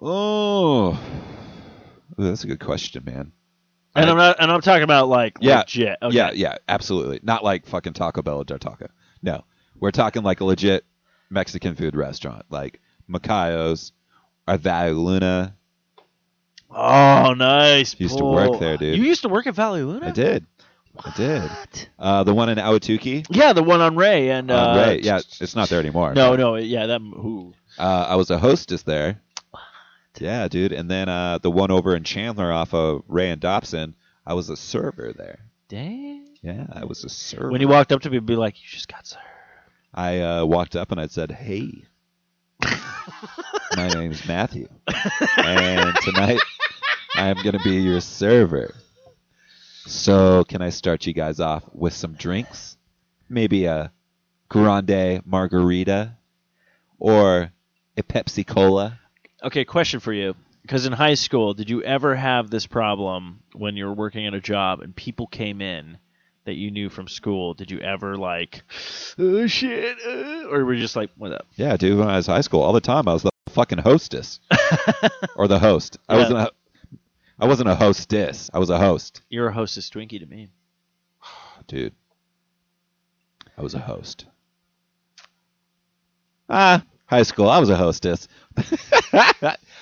Oh, 0.00 0.92
Ooh, 0.92 2.24
that's 2.24 2.44
a 2.44 2.46
good 2.46 2.60
question, 2.60 3.04
man. 3.04 3.32
And 3.94 4.06
I- 4.08 4.10
I'm 4.12 4.16
not. 4.16 4.36
And 4.40 4.52
I'm 4.52 4.60
talking 4.60 4.82
about 4.84 5.08
like 5.08 5.38
Yeah. 5.40 5.58
legit. 5.60 5.98
Okay. 6.02 6.16
Yeah, 6.16 6.30
yeah, 6.32 6.56
absolutely. 6.68 7.20
Not 7.22 7.42
like 7.44 7.66
fucking 7.66 7.92
Taco 7.94 8.22
Bell 8.22 8.38
or 8.38 8.44
Del 8.44 8.58
Taco. 8.58 8.86
No, 9.22 9.44
we're 9.78 9.90
talking 9.90 10.22
like 10.22 10.40
a 10.40 10.44
legit 10.44 10.84
Mexican 11.28 11.74
food 11.74 11.94
restaurant, 11.96 12.44
like 12.50 12.80
Macayo's, 13.08 13.92
or 14.48 14.56
Valle 14.56 14.92
Luna. 14.94 15.54
Oh, 16.70 17.34
nice. 17.36 17.98
Used 17.98 18.18
to 18.18 18.24
work 18.24 18.60
there, 18.60 18.76
dude. 18.76 18.96
You 18.96 19.04
used 19.04 19.22
to 19.22 19.28
work 19.28 19.46
at 19.46 19.54
Valle 19.54 19.78
Luna. 19.82 20.06
I 20.06 20.10
did. 20.12 20.46
I 21.04 21.12
did. 21.16 21.42
What? 21.42 21.88
Uh, 21.98 22.24
the 22.24 22.34
one 22.34 22.48
in 22.48 22.58
Ahwatukee. 22.58 23.26
Yeah, 23.30 23.52
the 23.52 23.62
one 23.62 23.80
on 23.80 23.96
Ray 23.96 24.30
and 24.30 24.50
uh, 24.50 24.74
Ray. 24.76 25.00
Yeah, 25.02 25.18
it's 25.40 25.56
not 25.56 25.68
there 25.68 25.80
anymore. 25.80 26.14
No, 26.14 26.36
no, 26.36 26.56
yeah, 26.56 26.86
that. 26.86 27.00
Ooh. 27.00 27.54
Uh, 27.78 28.06
I 28.10 28.16
was 28.16 28.30
a 28.30 28.38
hostess 28.38 28.82
there. 28.82 29.20
Yeah, 30.18 30.48
dude. 30.48 30.72
And 30.72 30.90
then 30.90 31.08
uh, 31.08 31.38
the 31.38 31.50
one 31.50 31.70
over 31.70 31.94
in 31.94 32.04
Chandler 32.04 32.52
off 32.52 32.74
of 32.74 33.02
Ray 33.06 33.30
and 33.30 33.40
Dobson, 33.40 33.94
I 34.26 34.34
was 34.34 34.50
a 34.50 34.56
server 34.56 35.12
there. 35.16 35.40
Dang. 35.68 36.26
Yeah, 36.42 36.66
I 36.72 36.84
was 36.84 37.04
a 37.04 37.08
server. 37.08 37.50
When 37.50 37.60
you 37.60 37.68
walked 37.68 37.92
up 37.92 38.02
to 38.02 38.10
me, 38.10 38.16
he'd 38.16 38.26
be 38.26 38.36
like, 38.36 38.56
"You 38.60 38.68
just 38.68 38.88
got 38.88 39.06
served." 39.06 39.24
I 39.92 40.20
uh, 40.20 40.44
walked 40.44 40.74
up 40.74 40.90
and 40.90 41.00
I 41.00 41.06
said, 41.06 41.30
"Hey, 41.30 41.84
my 43.76 43.88
name's 43.88 44.26
Matthew, 44.26 44.68
and 45.36 45.94
tonight 46.02 46.40
I 47.14 47.28
am 47.28 47.36
going 47.36 47.58
to 47.58 47.64
be 47.64 47.76
your 47.76 48.00
server. 48.00 48.74
So 49.86 50.44
can 50.44 50.62
I 50.62 50.70
start 50.70 51.06
you 51.06 51.12
guys 51.12 51.40
off 51.40 51.64
with 51.72 51.92
some 51.92 52.14
drinks? 52.14 52.76
Maybe 53.28 53.66
a 53.66 53.92
grande 54.48 55.22
margarita 55.26 56.16
or 56.98 57.52
a 57.96 58.02
Pepsi 58.02 58.46
Cola." 58.46 58.98
Okay, 59.42 59.64
question 59.64 60.00
for 60.00 60.12
you. 60.12 60.34
Because 60.62 60.84
in 60.86 60.92
high 60.92 61.14
school, 61.14 61.54
did 61.54 61.70
you 61.70 61.82
ever 61.82 62.14
have 62.14 62.50
this 62.50 62.66
problem 62.66 63.40
when 63.54 63.76
you 63.76 63.86
were 63.86 63.94
working 63.94 64.26
at 64.26 64.34
a 64.34 64.40
job 64.40 64.80
and 64.80 64.94
people 64.94 65.26
came 65.26 65.62
in 65.62 65.98
that 66.44 66.54
you 66.54 66.70
knew 66.70 66.90
from 66.90 67.08
school? 67.08 67.54
Did 67.54 67.70
you 67.70 67.80
ever 67.80 68.16
like, 68.16 68.62
oh 69.18 69.46
shit, 69.46 69.96
uh, 70.06 70.48
or 70.48 70.64
were 70.64 70.74
you 70.74 70.80
just 70.80 70.96
like, 70.96 71.10
what 71.16 71.32
up? 71.32 71.46
Yeah, 71.56 71.76
dude. 71.78 71.98
When 71.98 72.08
I 72.08 72.16
was 72.16 72.26
high 72.26 72.42
school, 72.42 72.60
all 72.60 72.74
the 72.74 72.80
time 72.80 73.08
I 73.08 73.14
was 73.14 73.22
the 73.22 73.30
fucking 73.48 73.78
hostess 73.78 74.38
or 75.34 75.48
the 75.48 75.58
host. 75.58 75.96
I 76.08 76.14
Yeah. 76.16 76.20
wasn't. 76.20 76.38
A, 76.40 76.50
I 77.42 77.46
wasn't 77.46 77.68
a 77.70 77.74
hostess. 77.74 78.50
I 78.52 78.58
was 78.58 78.68
a 78.68 78.76
host, 78.78 79.22
You're 79.30 79.48
a 79.48 79.52
hostess 79.52 79.88
Twinkie 79.88 80.20
to 80.20 80.26
me. 80.26 80.50
dude. 81.66 81.94
I 83.56 83.62
was 83.62 83.74
a 83.74 83.78
host. 83.80 84.26
Ah, 86.52 86.82
high 87.10 87.24
school. 87.24 87.50
I 87.50 87.58
was 87.58 87.68
a 87.68 87.76
hostess. 87.76 88.28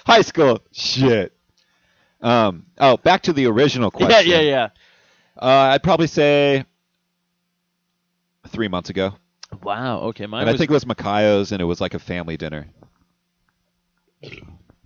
high 0.06 0.22
school. 0.22 0.60
Shit. 0.72 1.32
Um. 2.20 2.66
Oh, 2.78 2.96
back 2.96 3.22
to 3.24 3.32
the 3.32 3.46
original 3.46 3.90
question. 3.92 4.28
Yeah, 4.28 4.40
yeah, 4.40 4.40
yeah. 4.40 4.68
Uh, 5.40 5.70
I'd 5.72 5.84
probably 5.84 6.08
say 6.08 6.64
three 8.48 8.66
months 8.66 8.90
ago, 8.90 9.14
Wow. 9.62 10.00
Okay, 10.08 10.26
mine 10.26 10.42
and 10.42 10.50
I 10.50 10.56
think 10.56 10.70
it 10.70 10.74
was 10.74 10.84
Macayo's, 10.84 11.52
and 11.52 11.62
it 11.62 11.64
was 11.64 11.80
like 11.80 11.94
a 11.94 11.98
family 11.98 12.36
dinner. 12.36 12.66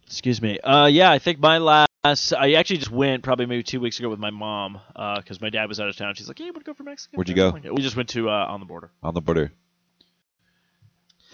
excuse 0.06 0.42
me. 0.42 0.58
Uh, 0.60 0.86
yeah, 0.86 1.10
I 1.10 1.18
think 1.18 1.38
my 1.40 1.58
last. 1.58 1.88
I 2.04 2.54
actually 2.54 2.78
just 2.78 2.90
went 2.90 3.22
probably 3.22 3.46
maybe 3.46 3.62
two 3.62 3.80
weeks 3.80 3.98
ago 3.98 4.08
with 4.08 4.18
my 4.18 4.30
mom 4.30 4.80
because 5.16 5.40
my 5.40 5.48
dad 5.50 5.68
was 5.68 5.80
out 5.80 5.88
of 5.88 5.96
town. 5.96 6.14
She's 6.16 6.28
like, 6.28 6.38
"Hey, 6.38 6.46
you 6.46 6.52
want 6.52 6.64
to 6.64 6.70
go 6.70 6.74
for 6.74 6.82
Mexico?" 6.82 7.16
Where'd 7.16 7.28
you 7.28 7.34
go? 7.34 7.56
We 7.72 7.80
just 7.80 7.96
went 7.96 8.10
to 8.10 8.28
uh, 8.28 8.46
on 8.48 8.60
the 8.60 8.66
border. 8.66 8.90
on 9.02 9.14
the 9.14 9.20
border. 9.20 9.52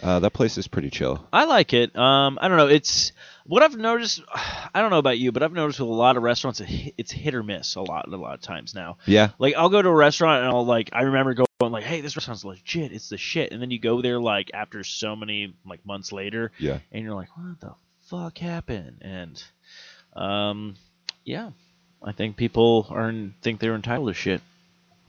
Uh, 0.03 0.21
that 0.21 0.33
place 0.33 0.59
is 0.59 0.69
pretty 0.69 0.91
chill. 0.91 1.27
I 1.33 1.45
like 1.45 1.73
it. 1.73 1.97
Um, 1.97 2.39
I 2.41 2.49
don't 2.49 2.57
know. 2.57 2.69
It's 2.69 3.13
what 3.47 3.63
I've 3.63 3.77
noticed. 3.77 4.23
I 4.75 4.81
don't 4.81 4.91
know 4.91 4.99
about 4.99 5.19
you, 5.19 5.33
but 5.33 5.43
I've 5.43 5.53
noticed 5.53 5.81
with 5.81 5.89
a 5.89 5.93
lot 5.93 6.17
of 6.17 6.23
restaurants, 6.23 6.63
it's 6.97 7.11
hit 7.11 7.35
or 7.35 7.43
miss 7.43 7.75
a 7.75 7.81
lot, 7.81 8.07
a 8.09 8.17
lot 8.17 8.35
of 8.35 8.41
times 8.41 8.75
now. 8.75 8.99
Yeah, 9.07 9.31
Like 9.39 9.55
I'll 9.57 9.71
go 9.71 9.83
to 9.83 9.89
a 9.89 9.95
restaurant 9.95 10.45
and 10.45 10.55
I'll 10.55 10.67
like 10.67 10.91
I 10.93 11.03
remember 11.03 11.35
going 11.35 11.73
like, 11.73 11.85
"Hey, 11.85 12.01
this 12.01 12.17
restaurant's 12.17 12.45
legit. 12.45 12.93
It's 12.93 13.09
the 13.09 13.19
shit." 13.19 13.53
And 13.53 13.61
then 13.61 13.71
you 13.71 13.81
go 13.81 14.01
there 14.01 14.21
like 14.21 14.51
after 14.55 14.85
so 14.85 15.17
many 15.17 15.55
like 15.67 15.85
months 15.85 16.13
later, 16.13 16.53
yeah. 16.59 16.79
and 16.93 17.03
you're 17.03 17.15
like, 17.15 17.37
"What 17.37 17.61
the 17.61 17.75
fuck 18.03 18.39
happened?" 18.39 18.99
And 19.01 19.43
um, 20.15 20.77
yeah, 21.25 21.51
I 22.03 22.13
think 22.13 22.37
people 22.37 22.87
are 22.91 23.13
think 23.43 23.61
they're 23.61 23.75
entitled 23.75 24.09
to 24.09 24.15
shit. 24.15 24.41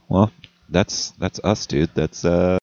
Well, 0.08 0.32
that's 0.69 1.12
that's 1.12 1.39
us, 1.43 1.67
dude. 1.67 1.91
That's 1.93 2.25
uh, 2.25 2.58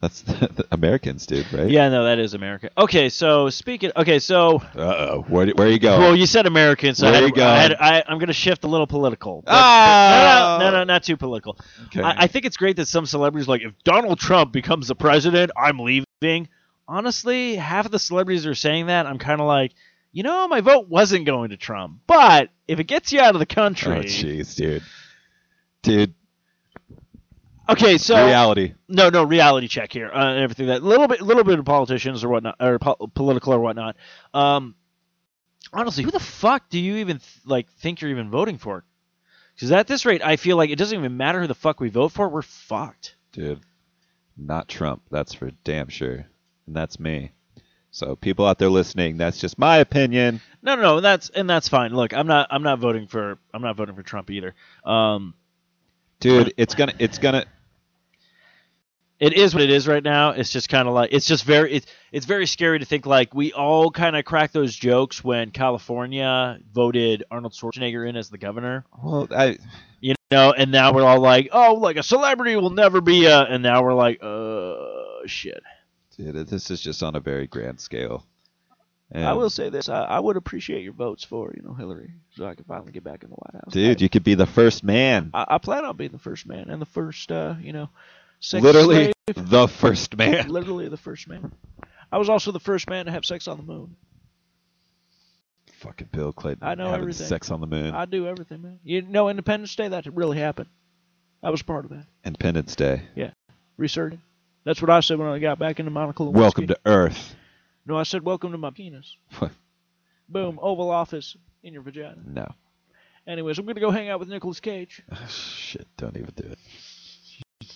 that's 0.00 0.20
the 0.22 0.66
Americans, 0.72 1.26
dude, 1.26 1.50
right? 1.52 1.68
Yeah, 1.70 1.88
no, 1.88 2.04
that 2.04 2.18
is 2.18 2.34
America. 2.34 2.70
Okay, 2.76 3.08
so 3.08 3.48
speaking. 3.50 3.92
Okay, 3.96 4.18
so 4.18 4.58
Uh 4.74 4.80
oh. 4.80 5.24
Where 5.28 5.46
where 5.48 5.68
are 5.68 5.70
you 5.70 5.78
going? 5.78 6.00
well, 6.00 6.14
you 6.16 6.26
said 6.26 6.46
American, 6.46 6.94
so 6.94 7.06
I 7.06 7.10
Where 7.12 7.20
had, 7.22 7.28
you 7.28 7.34
going? 7.34 7.48
I 7.48 7.58
had, 7.58 7.72
I, 7.74 8.02
I'm 8.06 8.18
going 8.18 8.26
to 8.28 8.32
shift 8.34 8.64
a 8.64 8.68
little 8.68 8.86
political. 8.86 9.42
But- 9.42 9.52
Ah! 9.54 10.56
no, 10.60 10.66
no, 10.66 10.70
no, 10.70 10.78
no, 10.78 10.84
not 10.84 11.02
too 11.04 11.16
political. 11.16 11.58
okay. 11.86 12.02
I, 12.02 12.24
I 12.24 12.26
think 12.26 12.44
it's 12.44 12.56
great 12.56 12.76
that 12.76 12.86
some 12.88 13.06
celebrities 13.06 13.48
like 13.48 13.62
if 13.62 13.72
Donald 13.84 14.18
Trump 14.18 14.52
becomes 14.52 14.88
the 14.88 14.94
president, 14.94 15.50
I'm 15.56 15.78
leaving. 15.78 16.48
Honestly, 16.88 17.56
half 17.56 17.84
of 17.86 17.90
the 17.90 17.98
celebrities 17.98 18.46
are 18.46 18.54
saying 18.54 18.86
that. 18.86 19.06
I'm 19.06 19.18
kind 19.18 19.40
of 19.40 19.46
like, 19.46 19.72
you 20.12 20.22
know, 20.22 20.46
my 20.46 20.60
vote 20.60 20.88
wasn't 20.88 21.26
going 21.26 21.50
to 21.50 21.56
Trump, 21.56 22.00
but 22.06 22.50
if 22.68 22.78
it 22.80 22.84
gets 22.84 23.12
you 23.12 23.20
out 23.20 23.34
of 23.34 23.38
the 23.40 23.46
country, 23.46 23.92
oh 23.98 24.02
jeez, 24.02 24.54
dude. 24.54 24.82
Dude, 25.82 26.14
okay. 27.68 27.98
So 27.98 28.26
reality. 28.26 28.74
no, 28.88 29.10
no 29.10 29.24
reality 29.24 29.68
check 29.68 29.92
here. 29.92 30.10
Uh, 30.12 30.32
and 30.32 30.40
everything 30.40 30.66
that 30.66 30.82
little 30.82 31.08
bit, 31.08 31.22
little 31.22 31.44
bit 31.44 31.58
of 31.58 31.64
politicians 31.64 32.24
or 32.24 32.28
whatnot, 32.28 32.56
or 32.60 32.78
po- 32.78 33.10
political 33.14 33.52
or 33.52 33.60
whatnot. 33.60 33.96
Um, 34.34 34.74
honestly, 35.72 36.04
who 36.04 36.10
the 36.10 36.20
fuck 36.20 36.68
do 36.68 36.78
you 36.78 36.96
even 36.96 37.18
th- 37.18 37.40
like 37.44 37.70
think 37.70 38.00
you're 38.00 38.10
even 38.10 38.30
voting 38.30 38.58
for? 38.58 38.84
Because 39.54 39.72
at 39.72 39.86
this 39.86 40.04
rate, 40.04 40.22
I 40.24 40.36
feel 40.36 40.56
like 40.56 40.70
it 40.70 40.76
doesn't 40.76 40.98
even 40.98 41.16
matter 41.16 41.40
who 41.40 41.46
the 41.46 41.54
fuck 41.54 41.80
we 41.80 41.88
vote 41.88 42.12
for. 42.12 42.28
We're 42.28 42.42
fucked. 42.42 43.16
Dude, 43.32 43.60
not 44.36 44.68
Trump. 44.68 45.02
That's 45.10 45.32
for 45.32 45.50
damn 45.64 45.88
sure. 45.88 46.26
And 46.66 46.76
that's 46.76 47.00
me. 47.00 47.32
So 47.90 48.14
people 48.14 48.44
out 48.44 48.58
there 48.58 48.68
listening, 48.68 49.16
that's 49.16 49.38
just 49.38 49.58
my 49.58 49.78
opinion. 49.78 50.42
No, 50.62 50.74
no, 50.74 50.82
no, 50.82 51.00
that's 51.00 51.30
and 51.30 51.48
that's 51.48 51.68
fine. 51.68 51.94
Look, 51.94 52.12
I'm 52.12 52.26
not, 52.26 52.48
I'm 52.50 52.62
not 52.62 52.78
voting 52.78 53.06
for, 53.06 53.38
I'm 53.54 53.62
not 53.62 53.76
voting 53.76 53.94
for 53.94 54.02
Trump 54.02 54.30
either. 54.30 54.54
Um, 54.84 55.32
Dude, 56.20 56.52
it's 56.56 56.74
gonna 56.74 56.94
it's 56.98 57.18
gonna 57.18 57.44
it 59.18 59.32
is 59.32 59.54
what 59.54 59.62
it 59.62 59.70
is 59.70 59.88
right 59.88 60.02
now. 60.02 60.30
It's 60.30 60.50
just 60.50 60.68
kind 60.68 60.86
of 60.88 60.94
like 60.94 61.10
it's 61.12 61.26
just 61.26 61.44
very 61.44 61.72
it's 61.72 61.86
it's 62.12 62.26
very 62.26 62.46
scary 62.46 62.78
to 62.78 62.84
think 62.84 63.06
like 63.06 63.34
we 63.34 63.52
all 63.52 63.90
kind 63.90 64.16
of 64.16 64.24
cracked 64.24 64.52
those 64.52 64.74
jokes 64.74 65.24
when 65.24 65.50
California 65.50 66.58
voted 66.72 67.24
Arnold 67.30 67.54
Schwarzenegger 67.54 68.08
in 68.08 68.16
as 68.16 68.28
the 68.28 68.38
governor. 68.38 68.84
well 69.02 69.26
I 69.30 69.58
You 70.00 70.14
know, 70.30 70.52
and 70.52 70.70
now 70.70 70.92
we're 70.92 71.04
all 71.04 71.20
like, 71.20 71.48
oh, 71.52 71.74
like 71.74 71.96
a 71.96 72.02
celebrity 72.02 72.56
will 72.56 72.70
never 72.70 73.00
be 73.00 73.26
a, 73.26 73.42
and 73.42 73.62
now 73.62 73.82
we're 73.82 73.94
like, 73.94 74.18
uh, 74.22 75.26
shit. 75.26 75.62
dude, 76.16 76.46
this 76.48 76.70
is 76.70 76.80
just 76.80 77.02
on 77.02 77.16
a 77.16 77.20
very 77.20 77.46
grand 77.46 77.80
scale. 77.80 78.26
And, 79.10 79.24
I 79.24 79.34
will 79.34 79.50
say 79.50 79.70
this: 79.70 79.88
I, 79.88 80.02
I 80.02 80.18
would 80.18 80.36
appreciate 80.36 80.82
your 80.82 80.92
votes 80.92 81.22
for 81.22 81.54
you 81.56 81.62
know 81.62 81.74
Hillary, 81.74 82.12
so 82.34 82.44
I 82.44 82.56
can 82.56 82.64
finally 82.64 82.90
get 82.90 83.04
back 83.04 83.22
in 83.22 83.30
the 83.30 83.36
White 83.36 83.54
House. 83.54 83.72
Dude, 83.72 84.00
you 84.00 84.08
could 84.08 84.24
be 84.24 84.34
the 84.34 84.46
first 84.46 84.82
man. 84.82 85.30
I, 85.32 85.44
I 85.48 85.58
plan 85.58 85.84
on 85.84 85.96
being 85.96 86.10
the 86.10 86.18
first 86.18 86.44
man 86.44 86.70
and 86.70 86.82
the 86.82 86.86
first, 86.86 87.30
uh, 87.30 87.54
you 87.60 87.72
know, 87.72 87.88
sex 88.46 88.62
Literally 88.62 89.12
slave. 89.28 89.50
the 89.50 89.66
first 89.68 90.16
man. 90.16 90.48
literally 90.48 90.88
the 90.88 90.96
first 90.96 91.28
man. 91.28 91.52
I 92.12 92.18
was 92.18 92.28
also 92.28 92.52
the 92.52 92.60
first 92.60 92.88
man 92.88 93.06
to 93.06 93.12
have 93.12 93.24
sex 93.24 93.48
on 93.48 93.56
the 93.56 93.62
moon. 93.64 93.96
Fucking 95.80 96.08
Bill 96.12 96.32
Clinton 96.32 96.66
I 96.66 96.74
know 96.74 96.92
everything. 96.92 97.26
sex 97.26 97.50
on 97.50 97.60
the 97.60 97.66
moon. 97.66 97.94
I 97.94 98.06
do 98.06 98.26
everything, 98.26 98.62
man. 98.62 98.78
You 98.82 99.02
know, 99.02 99.28
Independence 99.28 99.74
Day 99.74 99.88
that 99.88 100.06
really 100.14 100.38
happened. 100.38 100.68
I 101.42 101.50
was 101.50 101.62
part 101.62 101.84
of 101.84 101.90
that. 101.90 102.06
Independence 102.24 102.74
Day. 102.76 103.02
Yeah. 103.14 103.30
Resurgence. 103.76 104.22
That's 104.64 104.80
what 104.80 104.90
I 104.90 105.00
said 105.00 105.18
when 105.18 105.28
I 105.28 105.38
got 105.38 105.58
back 105.58 105.78
into 105.78 105.90
monocle. 105.90 106.32
Welcome 106.32 106.66
whiskey. 106.66 106.74
to 106.74 106.80
Earth. 106.90 107.34
No, 107.84 107.96
I 107.96 108.04
said 108.04 108.24
welcome 108.24 108.52
to 108.52 108.58
my 108.58 108.70
penis. 108.70 109.16
What? 109.38 109.52
Boom, 110.28 110.58
Oval 110.60 110.90
Office 110.90 111.36
in 111.62 111.72
your 111.72 111.82
vagina. 111.82 112.16
No. 112.26 112.46
Anyways, 113.26 113.58
I'm 113.58 113.66
gonna 113.66 113.80
go 113.80 113.90
hang 113.90 114.08
out 114.08 114.18
with 114.18 114.28
Nicolas 114.28 114.60
Cage. 114.60 115.02
Shit, 115.28 115.86
don't 115.96 116.16
even 116.16 116.32
do 116.34 116.44
it. 116.48 116.58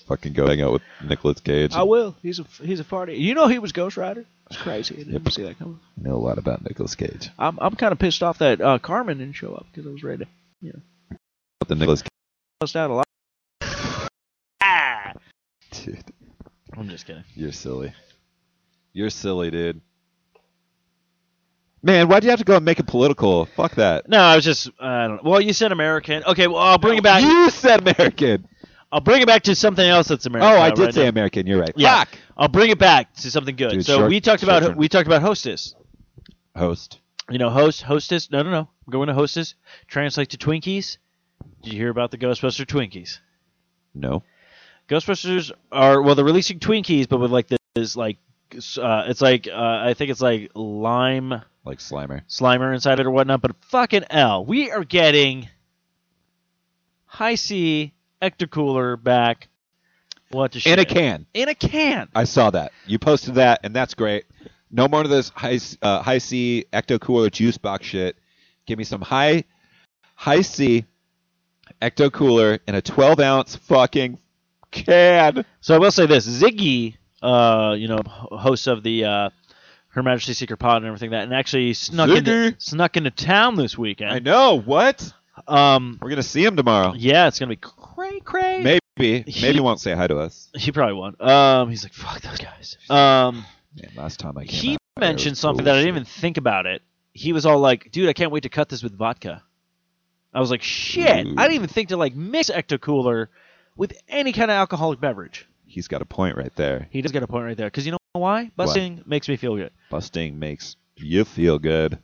Fucking 0.08 0.34
go 0.34 0.46
hang 0.46 0.60
out 0.60 0.72
with 0.72 0.82
Nicolas 1.04 1.40
Cage. 1.40 1.72
I 1.72 1.82
will. 1.84 2.14
He's 2.22 2.38
a 2.38 2.44
he's 2.62 2.80
a 2.80 2.84
party. 2.84 3.14
You 3.16 3.34
know 3.34 3.48
he 3.48 3.58
was 3.58 3.72
Ghost 3.72 3.96
Rider. 3.96 4.24
It's 4.50 4.60
crazy. 4.60 4.94
I 4.94 4.98
didn't 4.98 5.12
Yep. 5.24 5.32
see 5.32 5.42
that 5.44 5.58
coming. 5.58 5.80
I 5.98 6.08
know 6.08 6.16
a 6.16 6.18
lot 6.18 6.36
about 6.38 6.62
Nicolas 6.62 6.94
Cage. 6.94 7.30
I'm 7.38 7.58
I'm 7.60 7.74
kind 7.76 7.92
of 7.92 7.98
pissed 7.98 8.22
off 8.22 8.38
that 8.38 8.60
uh, 8.60 8.78
Carmen 8.78 9.18
didn't 9.18 9.34
show 9.36 9.54
up 9.54 9.66
because 9.72 9.86
I 9.88 9.90
was 9.92 10.02
ready 10.02 10.24
to 10.62 10.80
But 11.60 11.68
the 11.68 11.76
Nicolas 11.76 12.02
bust 12.60 12.76
out 12.76 12.90
a 12.90 12.94
lot. 12.94 13.06
Ah! 14.62 15.12
Dude, 15.70 16.04
I'm 16.76 16.88
just 16.88 17.06
kidding. 17.06 17.24
you're 17.34 17.52
silly. 17.52 17.92
You're 18.92 19.10
silly, 19.10 19.50
dude. 19.50 19.80
Man, 21.82 22.08
why'd 22.08 22.24
you 22.24 22.30
have 22.30 22.40
to 22.40 22.44
go 22.44 22.56
and 22.56 22.64
make 22.64 22.78
it 22.80 22.86
political? 22.86 23.46
Fuck 23.46 23.76
that. 23.76 24.08
No, 24.08 24.18
I 24.18 24.34
was 24.36 24.44
just 24.44 24.68
I 24.78 25.06
don't 25.06 25.24
know. 25.24 25.30
Well, 25.30 25.40
you 25.40 25.52
said 25.54 25.72
American. 25.72 26.22
Okay, 26.24 26.48
well 26.48 26.58
I'll 26.58 26.76
bring 26.78 26.98
it 26.98 27.04
back. 27.04 27.22
You 27.22 27.48
said 27.50 27.80
American. 27.88 28.46
I'll 28.92 29.00
bring 29.00 29.22
it 29.22 29.26
back 29.26 29.42
to 29.44 29.55
something 29.55 29.87
else 29.87 30.09
that's 30.09 30.26
American. 30.26 30.53
oh, 30.53 30.61
I 30.61 30.70
did 30.70 30.85
right 30.87 30.94
say 30.94 31.03
now. 31.05 31.09
American. 31.09 31.46
You're 31.46 31.61
right. 31.61 31.72
Yeah. 31.76 32.05
Fuck. 32.05 32.18
I'll 32.37 32.48
bring 32.48 32.70
it 32.70 32.79
back 32.79 33.14
to 33.14 33.31
something 33.31 33.55
good. 33.55 33.70
Dude, 33.72 33.87
so 33.87 33.98
short- 33.98 34.09
we 34.09 34.20
talked 34.20 34.42
about 34.42 34.76
we 34.76 34.88
talked 34.88 35.07
about 35.07 35.22
hostess. 35.22 35.74
Host. 36.57 36.98
You 37.31 37.38
know, 37.38 37.50
host, 37.50 37.83
hostess. 37.83 38.31
No, 38.33 38.42
no, 38.42 38.50
no. 38.50 38.59
I'm 38.87 38.90
going 38.90 39.07
to 39.07 39.14
hostess. 39.14 39.55
Translate 39.87 40.31
to 40.31 40.37
Twinkies. 40.38 40.96
Did 41.62 41.72
you 41.72 41.79
hear 41.79 41.90
about 41.90 42.11
the 42.11 42.18
Ghostbuster 42.18 42.66
Twinkies? 42.66 43.20
No. 43.94 44.24
Ghostbusters 44.88 45.53
are 45.70 46.03
well, 46.03 46.16
they're 46.16 46.24
releasing 46.24 46.59
Twinkies, 46.59 47.09
but 47.09 47.18
with 47.20 47.31
like 47.31 47.46
this 47.74 47.94
like 47.94 48.18
uh, 48.81 49.05
it's 49.07 49.20
like 49.20 49.46
uh, 49.46 49.53
I 49.55 49.94
think 49.94 50.11
it's 50.11 50.20
like 50.20 50.50
lime 50.55 51.31
Like 51.64 51.79
Slimer. 51.79 52.22
Slimer 52.29 52.74
inside 52.74 52.98
it 52.98 53.07
or 53.07 53.11
whatnot. 53.12 53.40
But 53.42 53.55
fucking 53.66 54.05
L, 54.11 54.44
we 54.44 54.72
are 54.72 54.83
getting 54.83 55.48
Hi-C 57.07 57.92
Ecto 58.22 58.48
Cooler 58.50 58.96
back. 58.96 59.48
What 60.30 60.52
the 60.52 60.61
shit? 60.61 60.72
In 60.72 60.78
a 60.78 60.85
can. 60.85 61.26
In 61.35 61.48
a 61.48 61.54
can. 61.54 62.09
I 62.14 62.24
saw 62.24 62.50
that. 62.50 62.72
You 62.87 62.98
posted 62.98 63.35
that, 63.35 63.61
and 63.64 63.74
that's 63.74 63.94
great. 63.94 64.24
No 64.70 64.87
more 64.87 65.02
of 65.02 65.11
this 65.11 65.30
high 65.30 65.59
uh, 65.83 66.02
Hi-C 66.02 66.66
ecto 66.72 67.00
cooler 67.00 67.28
juice 67.28 67.59
box 67.59 67.87
shit. 67.87 68.16
Give 68.66 68.78
me 68.78 68.85
some 68.85 69.00
high 69.00 69.44
Hi-C 70.14 70.85
ecto 71.83 72.12
cooler 72.12 72.61
in 72.68 72.76
a 72.76 72.83
12 72.83 73.18
ounce 73.20 73.56
fucking 73.56 74.18
can. 74.70 75.44
So 75.61 75.74
I 75.74 75.78
will 75.78 75.90
say 75.90 76.06
this: 76.06 76.26
Ziggy, 76.28 76.96
uh, 77.22 77.74
you 77.76 77.88
know, 77.88 78.00
host 78.06 78.68
of 78.68 78.85
the 78.85 79.04
uh, 79.04 79.30
Her 79.88 80.02
Majesty's 80.04 80.38
Secret 80.38 80.59
Pod 80.59 80.78
and 80.78 80.87
everything 80.87 81.11
that, 81.11 81.24
and 81.24 81.35
actually 81.35 81.74
snuck 81.74 82.11
into 82.11 82.54
snuck 82.59 82.96
into 82.96 83.11
town 83.11 83.56
this 83.56 83.76
weekend. 83.76 84.12
I 84.12 84.20
know 84.20 84.61
what. 84.61 85.12
Um, 85.48 85.98
We're 86.00 86.11
gonna 86.11 86.22
see 86.22 86.44
him 86.44 86.57
tomorrow. 86.57 86.92
yeah, 86.96 87.26
it's 87.29 87.38
gonna 87.38 87.50
be 87.50 87.57
cray 87.61 88.20
cray. 88.20 88.62
Maybe 88.62 88.81
He- 89.31 89.42
maybe 89.42 89.55
he 89.55 89.61
won't 89.61 89.81
say 89.81 89.94
hi 89.94 90.07
to 90.07 90.18
us. 90.18 90.50
He 90.55 90.72
probably 90.72 90.94
won't. 90.94 91.20
Um, 91.20 91.70
he's 91.70 91.83
like, 91.85 91.94
fuck 91.94 92.20
those 92.20 92.38
guys. 92.38 92.76
Um, 92.88 93.44
Man, 93.76 93.90
last 93.96 94.18
time 94.20 94.37
I 94.37 94.44
came 94.44 94.61
he 94.61 94.72
out 94.74 94.79
mentioned 95.00 95.38
something 95.38 95.64
that 95.64 95.74
I 95.74 95.79
didn't 95.79 95.88
even 95.88 96.05
think 96.05 96.37
about 96.37 96.66
it. 96.66 96.83
He 97.12 97.33
was 97.33 97.46
all 97.46 97.59
like, 97.59 97.90
dude, 97.92 98.09
I 98.09 98.12
can't 98.12 98.31
wait 98.33 98.42
to 98.44 98.48
cut 98.48 98.68
this 98.68 98.83
with 98.83 98.96
vodka. 98.96 99.42
I 100.33 100.40
was 100.40 100.50
like, 100.50 100.62
shit, 100.62 101.26
Ooh. 101.26 101.35
I 101.37 101.42
didn't 101.44 101.55
even 101.55 101.68
think 101.68 101.88
to 101.88 101.96
like 101.96 102.14
mix 102.14 102.50
Ecto 102.50 102.81
Cooler 102.81 103.31
with 103.76 103.92
any 104.09 104.33
kind 104.33 104.50
of 104.50 104.55
alcoholic 104.57 105.00
beverage. 105.00 105.48
He's 105.66 105.88
got 105.88 106.03
a 106.03 106.05
point 106.05 106.37
right 106.37 106.55
there. 106.57 106.88
He 106.90 107.00
does 107.03 107.12
get 107.12 107.22
a 107.22 107.26
point 107.26 107.44
right 107.44 107.57
there 107.57 107.68
because 107.68 107.87
you 107.87 107.92
know 107.92 107.98
why? 108.12 108.50
Busting 108.57 109.03
makes 109.07 109.29
me 109.29 109.37
feel 109.37 109.57
good. 109.57 109.70
Busting 109.90 110.38
makes 110.38 110.76
you 110.96 111.24
feel 111.24 111.59
good. 111.59 111.98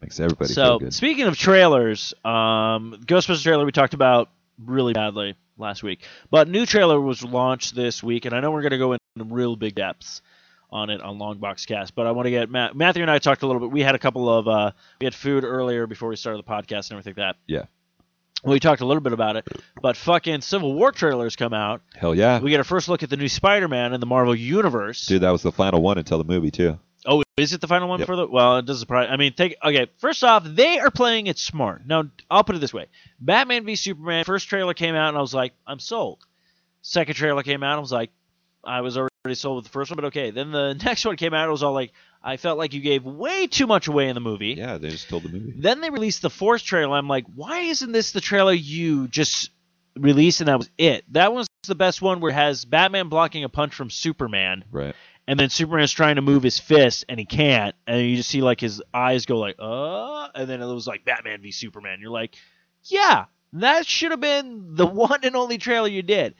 Makes 0.00 0.20
everybody 0.20 0.52
so 0.52 0.64
feel 0.64 0.78
good. 0.78 0.94
speaking 0.94 1.26
of 1.26 1.36
trailers, 1.36 2.14
um, 2.24 3.00
Ghostbusters 3.06 3.42
trailer 3.42 3.64
we 3.64 3.72
talked 3.72 3.94
about 3.94 4.30
really 4.64 4.92
badly 4.92 5.34
last 5.58 5.82
week, 5.82 6.04
but 6.30 6.48
new 6.48 6.66
trailer 6.66 7.00
was 7.00 7.24
launched 7.24 7.74
this 7.74 8.02
week, 8.02 8.24
and 8.24 8.34
I 8.34 8.40
know 8.40 8.50
we're 8.50 8.62
gonna 8.62 8.78
go 8.78 8.92
into 8.92 9.34
real 9.34 9.56
big 9.56 9.74
depths 9.74 10.20
on 10.70 10.90
it 10.90 11.00
on 11.00 11.18
Longbox 11.18 11.66
Cast, 11.66 11.94
but 11.94 12.06
I 12.06 12.10
want 12.10 12.26
to 12.26 12.30
get 12.30 12.50
Matt, 12.50 12.76
Matthew 12.76 13.02
and 13.02 13.10
I 13.10 13.18
talked 13.18 13.42
a 13.42 13.46
little 13.46 13.60
bit. 13.60 13.70
We 13.70 13.82
had 13.82 13.94
a 13.94 13.98
couple 13.98 14.28
of 14.28 14.48
uh, 14.48 14.72
we 15.00 15.04
had 15.04 15.14
food 15.14 15.44
earlier 15.44 15.86
before 15.86 16.08
we 16.08 16.16
started 16.16 16.44
the 16.44 16.48
podcast 16.48 16.90
and 16.90 16.98
everything 16.98 17.14
like 17.16 17.34
that. 17.34 17.36
Yeah. 17.46 17.64
We 18.44 18.60
talked 18.60 18.82
a 18.82 18.86
little 18.86 19.00
bit 19.00 19.12
about 19.12 19.36
it, 19.36 19.48
but 19.80 19.96
fucking 19.96 20.42
Civil 20.42 20.74
War 20.74 20.92
trailers 20.92 21.36
come 21.36 21.54
out. 21.54 21.80
Hell 21.96 22.14
yeah. 22.14 22.38
We 22.38 22.50
get 22.50 22.60
a 22.60 22.64
first 22.64 22.88
look 22.88 23.02
at 23.02 23.10
the 23.10 23.16
new 23.16 23.28
Spider-Man 23.28 23.92
in 23.94 24.00
the 24.00 24.06
Marvel 24.06 24.34
Universe. 24.34 25.06
Dude, 25.06 25.22
that 25.22 25.30
was 25.30 25.42
the 25.42 25.50
final 25.50 25.80
one 25.80 25.98
until 25.98 26.18
the 26.18 26.24
movie 26.24 26.50
too. 26.50 26.78
Oh, 27.06 27.22
is 27.36 27.52
it 27.52 27.60
the 27.60 27.68
final 27.68 27.88
one 27.88 28.00
Yep. 28.00 28.06
for 28.06 28.16
the? 28.16 28.26
Well, 28.26 28.58
it 28.58 28.66
doesn't 28.66 28.80
surprise. 28.80 29.08
I 29.10 29.16
mean, 29.16 29.32
take 29.32 29.56
okay. 29.62 29.86
First 29.98 30.24
off, 30.24 30.44
they 30.44 30.78
are 30.78 30.90
playing 30.90 31.26
it 31.28 31.38
smart. 31.38 31.86
Now, 31.86 32.04
I'll 32.30 32.44
put 32.44 32.56
it 32.56 32.60
this 32.60 32.74
way: 32.74 32.86
Batman 33.20 33.64
v 33.64 33.76
Superman 33.76 34.24
first 34.24 34.48
trailer 34.48 34.74
came 34.74 34.94
out, 34.94 35.08
and 35.08 35.16
I 35.18 35.20
was 35.20 35.34
like, 35.34 35.52
I'm 35.66 35.78
sold. 35.78 36.24
Second 36.82 37.14
trailer 37.14 37.42
came 37.42 37.62
out, 37.62 37.76
I 37.78 37.80
was 37.80 37.90
like, 37.92 38.10
I 38.64 38.80
was 38.80 38.96
already 38.96 39.34
sold 39.34 39.56
with 39.56 39.64
the 39.64 39.70
first 39.70 39.90
one, 39.90 39.96
but 39.96 40.04
okay. 40.06 40.30
Then 40.30 40.52
the 40.52 40.74
next 40.84 41.04
one 41.04 41.16
came 41.16 41.34
out, 41.34 41.48
it 41.48 41.50
was 41.52 41.62
all 41.62 41.72
like, 41.72 41.92
I 42.22 42.36
felt 42.36 42.58
like 42.58 42.74
you 42.74 42.80
gave 42.80 43.04
way 43.04 43.46
too 43.48 43.66
much 43.66 43.88
away 43.88 44.08
in 44.08 44.14
the 44.14 44.20
movie. 44.20 44.54
Yeah, 44.56 44.78
they 44.78 44.90
just 44.90 45.08
told 45.08 45.24
the 45.24 45.28
movie. 45.28 45.52
Then 45.56 45.80
they 45.80 45.90
released 45.90 46.22
the 46.22 46.30
fourth 46.30 46.62
trailer. 46.62 46.96
I'm 46.96 47.08
like, 47.08 47.24
why 47.34 47.60
isn't 47.60 47.90
this 47.92 48.12
the 48.12 48.20
trailer 48.20 48.52
you 48.52 49.08
just 49.08 49.50
released 49.96 50.40
and 50.40 50.48
that 50.48 50.58
was 50.58 50.70
it? 50.78 51.04
That 51.12 51.32
was 51.32 51.46
the 51.66 51.74
best 51.74 52.00
one 52.02 52.20
where 52.20 52.30
it 52.30 52.34
has 52.34 52.64
Batman 52.64 53.08
blocking 53.08 53.42
a 53.42 53.48
punch 53.48 53.74
from 53.74 53.90
Superman 53.90 54.64
Right. 54.70 54.94
And 55.28 55.38
then 55.38 55.48
Superman's 55.50 55.92
trying 55.92 56.16
to 56.16 56.22
move 56.22 56.42
his 56.42 56.58
fist 56.58 57.04
and 57.08 57.18
he 57.18 57.26
can't, 57.26 57.74
and 57.86 58.00
you 58.02 58.16
just 58.16 58.28
see 58.30 58.42
like 58.42 58.60
his 58.60 58.82
eyes 58.94 59.26
go 59.26 59.38
like 59.38 59.56
uh, 59.58 60.28
and 60.34 60.48
then 60.48 60.60
it 60.62 60.66
was 60.66 60.86
like 60.86 61.04
Batman 61.04 61.42
v 61.42 61.50
Superman. 61.52 61.98
You're 62.00 62.10
like, 62.10 62.36
yeah, 62.84 63.24
That 63.54 63.86
should 63.86 64.10
have 64.12 64.20
been 64.20 64.74
the 64.74 64.86
one 65.06 65.20
and 65.22 65.36
only 65.36 65.58
trailer 65.58 65.88
you 65.88 66.02
did. 66.02 66.34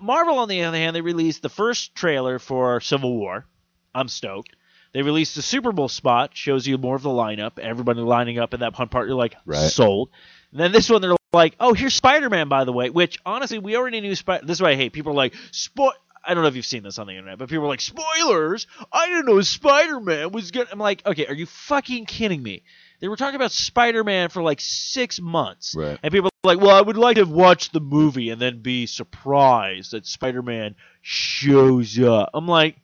Marvel, 0.00 0.38
on 0.38 0.48
the 0.48 0.62
other 0.62 0.76
hand, 0.76 0.96
they 0.96 1.00
released 1.02 1.42
the 1.42 1.48
first 1.48 1.94
trailer 1.94 2.38
for 2.38 2.80
Civil 2.80 3.16
War. 3.18 3.46
I'm 3.94 4.08
stoked. 4.08 4.56
They 4.92 5.02
released 5.02 5.34
the 5.34 5.42
Super 5.42 5.72
Bowl 5.72 5.88
spot, 5.88 6.30
shows 6.34 6.66
you 6.66 6.78
more 6.78 6.96
of 6.96 7.02
the 7.02 7.10
lineup, 7.10 7.58
everybody 7.58 8.00
lining 8.00 8.38
up 8.38 8.54
in 8.54 8.60
that 8.60 8.78
one 8.78 8.88
part. 8.88 9.06
You're 9.06 9.16
like, 9.16 9.34
Right. 9.44 9.70
sold. 9.70 10.10
And 10.50 10.60
then 10.60 10.72
this 10.72 10.88
one, 10.90 11.00
they're 11.00 11.16
like, 11.32 11.56
oh, 11.60 11.72
here's 11.72 11.94
Spider 11.94 12.28
Man, 12.30 12.48
by 12.48 12.64
the 12.64 12.72
way. 12.72 12.90
Which 12.90 13.18
honestly, 13.24 13.58
we 13.58 13.76
already 13.76 14.00
knew. 14.02 14.14
Spider. 14.14 14.44
This 14.46 14.58
is 14.58 14.62
what 14.62 14.70
I 14.70 14.76
hate. 14.76 14.92
People 14.92 15.12
are 15.12 15.16
like, 15.16 15.34
spoil. 15.50 15.92
I 16.24 16.34
don't 16.34 16.42
know 16.42 16.48
if 16.48 16.56
you've 16.56 16.66
seen 16.66 16.82
this 16.82 16.98
on 16.98 17.06
the 17.06 17.14
internet, 17.14 17.38
but 17.38 17.48
people 17.48 17.64
are 17.64 17.68
like, 17.68 17.80
spoilers. 17.80 18.66
I 18.92 19.08
didn't 19.08 19.26
know 19.26 19.40
Spider 19.40 20.00
Man 20.00 20.32
was 20.32 20.50
good. 20.50 20.68
I'm 20.70 20.78
like, 20.78 21.04
okay, 21.04 21.26
are 21.26 21.34
you 21.34 21.46
fucking 21.46 22.06
kidding 22.06 22.42
me? 22.42 22.62
They 23.00 23.08
were 23.08 23.16
talking 23.16 23.34
about 23.34 23.50
Spider 23.50 24.04
Man 24.04 24.28
for 24.28 24.42
like 24.42 24.60
six 24.60 25.20
months. 25.20 25.74
Right. 25.76 25.98
And 26.02 26.12
people 26.12 26.28
are 26.28 26.46
like, 26.46 26.60
well, 26.60 26.76
I 26.76 26.80
would 26.80 26.96
like 26.96 27.16
to 27.16 27.22
have 27.22 27.30
watched 27.30 27.72
the 27.72 27.80
movie 27.80 28.30
and 28.30 28.40
then 28.40 28.62
be 28.62 28.86
surprised 28.86 29.90
that 29.92 30.06
Spider 30.06 30.42
Man 30.42 30.76
shows 31.00 31.98
up. 31.98 32.30
I'm 32.34 32.46
like, 32.46 32.76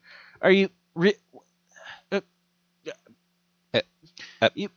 are 0.43 0.51
you. 0.51 0.71
Re- 0.95 1.15
uh, 2.11 2.21
Uh, 3.73 3.81
uh, 4.43 4.49
you. 4.55 4.69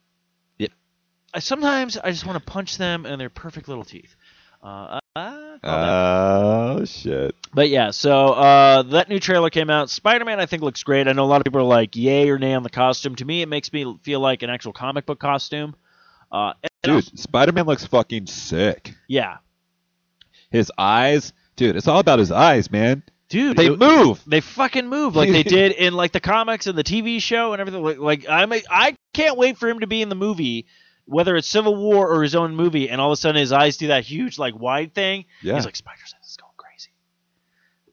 I, 1.33 1.39
sometimes 1.39 1.97
I 1.97 2.11
just 2.11 2.25
want 2.25 2.37
to 2.43 2.51
punch 2.51 2.77
them 2.77 3.05
and 3.05 3.19
their 3.19 3.29
perfect 3.29 3.67
little 3.67 3.85
teeth. 3.85 4.15
Uh, 4.61 4.99
uh, 5.15 5.57
Oh 5.63 6.85
shit. 6.85 7.35
but 7.53 7.69
yeah, 7.69 7.91
so 7.91 8.29
uh, 8.29 8.81
that 8.83 9.09
new 9.09 9.19
trailer 9.19 9.49
came 9.49 9.69
out. 9.69 9.89
Spider 9.89 10.25
Man, 10.25 10.39
I 10.39 10.45
think, 10.45 10.61
looks 10.63 10.83
great. 10.83 11.07
I 11.07 11.11
know 11.13 11.23
a 11.23 11.25
lot 11.27 11.41
of 11.41 11.43
people 11.45 11.59
are 11.61 11.63
like, 11.65 11.95
yay 11.95 12.29
or 12.29 12.39
nay 12.39 12.53
on 12.53 12.63
the 12.63 12.69
costume. 12.69 13.15
To 13.17 13.25
me, 13.25 13.41
it 13.41 13.47
makes 13.49 13.71
me 13.73 13.97
feel 14.03 14.19
like 14.19 14.41
an 14.43 14.49
actual 14.49 14.73
comic 14.73 15.05
book 15.05 15.19
costume. 15.19 15.75
Uh, 16.31 16.53
Dude, 16.83 17.19
Spider-Man 17.19 17.65
looks 17.65 17.85
fucking 17.85 18.27
sick. 18.27 18.93
yeah. 19.07 19.37
His 20.49 20.69
eyes, 20.77 21.31
dude, 21.55 21.75
it's 21.77 21.87
all 21.87 21.99
about 21.99 22.19
his 22.19 22.29
eyes, 22.31 22.69
man. 22.71 23.03
Dude, 23.29 23.55
They 23.55 23.67
it- 23.67 23.79
move. 23.79 24.21
They 24.27 24.41
fucking 24.41 24.87
move 24.89 25.15
like 25.15 25.29
they 25.31 25.43
did 25.57 25.71
in 25.73 25.93
like 25.93 26.11
the 26.11 26.19
comics 26.19 26.67
and 26.67 26.77
the 26.77 26.83
TV 26.83 27.21
show 27.21 27.53
and 27.53 27.61
everything. 27.61 27.81
Like, 27.83 27.99
like 27.99 28.25
I'm, 28.29 28.51
a, 28.51 28.61
I 28.69 28.97
can't 29.13 29.37
wait 29.37 29.57
for 29.57 29.69
him 29.69 29.79
to 29.79 29.87
be 29.87 30.01
in 30.01 30.09
the 30.09 30.15
movie, 30.15 30.65
whether 31.05 31.35
it's 31.35 31.47
Civil 31.47 31.75
War 31.75 32.07
or 32.09 32.23
his 32.23 32.35
own 32.35 32.55
movie, 32.55 32.89
and 32.89 32.99
all 33.01 33.09
of 33.11 33.13
a 33.13 33.17
sudden 33.17 33.39
his 33.39 33.51
eyes 33.51 33.77
do 33.77 33.87
that 33.87 34.03
huge 34.03 34.37
like 34.39 34.57
wide 34.57 34.93
thing. 34.93 35.25
Yeah. 35.41 35.55
He's 35.55 35.65
like 35.65 35.75
Spider 35.75 35.99
Sense 36.05 36.29
is 36.29 36.37
going 36.37 36.51
crazy. 36.57 36.89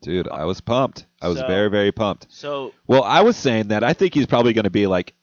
Dude, 0.03 0.29
I 0.29 0.45
was 0.45 0.61
pumped. 0.61 1.07
I 1.21 1.29
was 1.29 1.39
So- 1.39 1.47
very, 1.47 1.69
very 1.71 1.93
pumped. 1.93 2.27
So 2.31 2.73
Well, 2.87 3.03
I 3.03 3.23
was 3.23 3.37
saying 3.37 3.69
that 3.69 3.83
I 3.85 3.93
think 3.93 4.15
he's 4.15 4.27
probably 4.27 4.53
going 4.53 4.65
to 4.65 4.71
be 4.71 4.87
like 4.87 5.15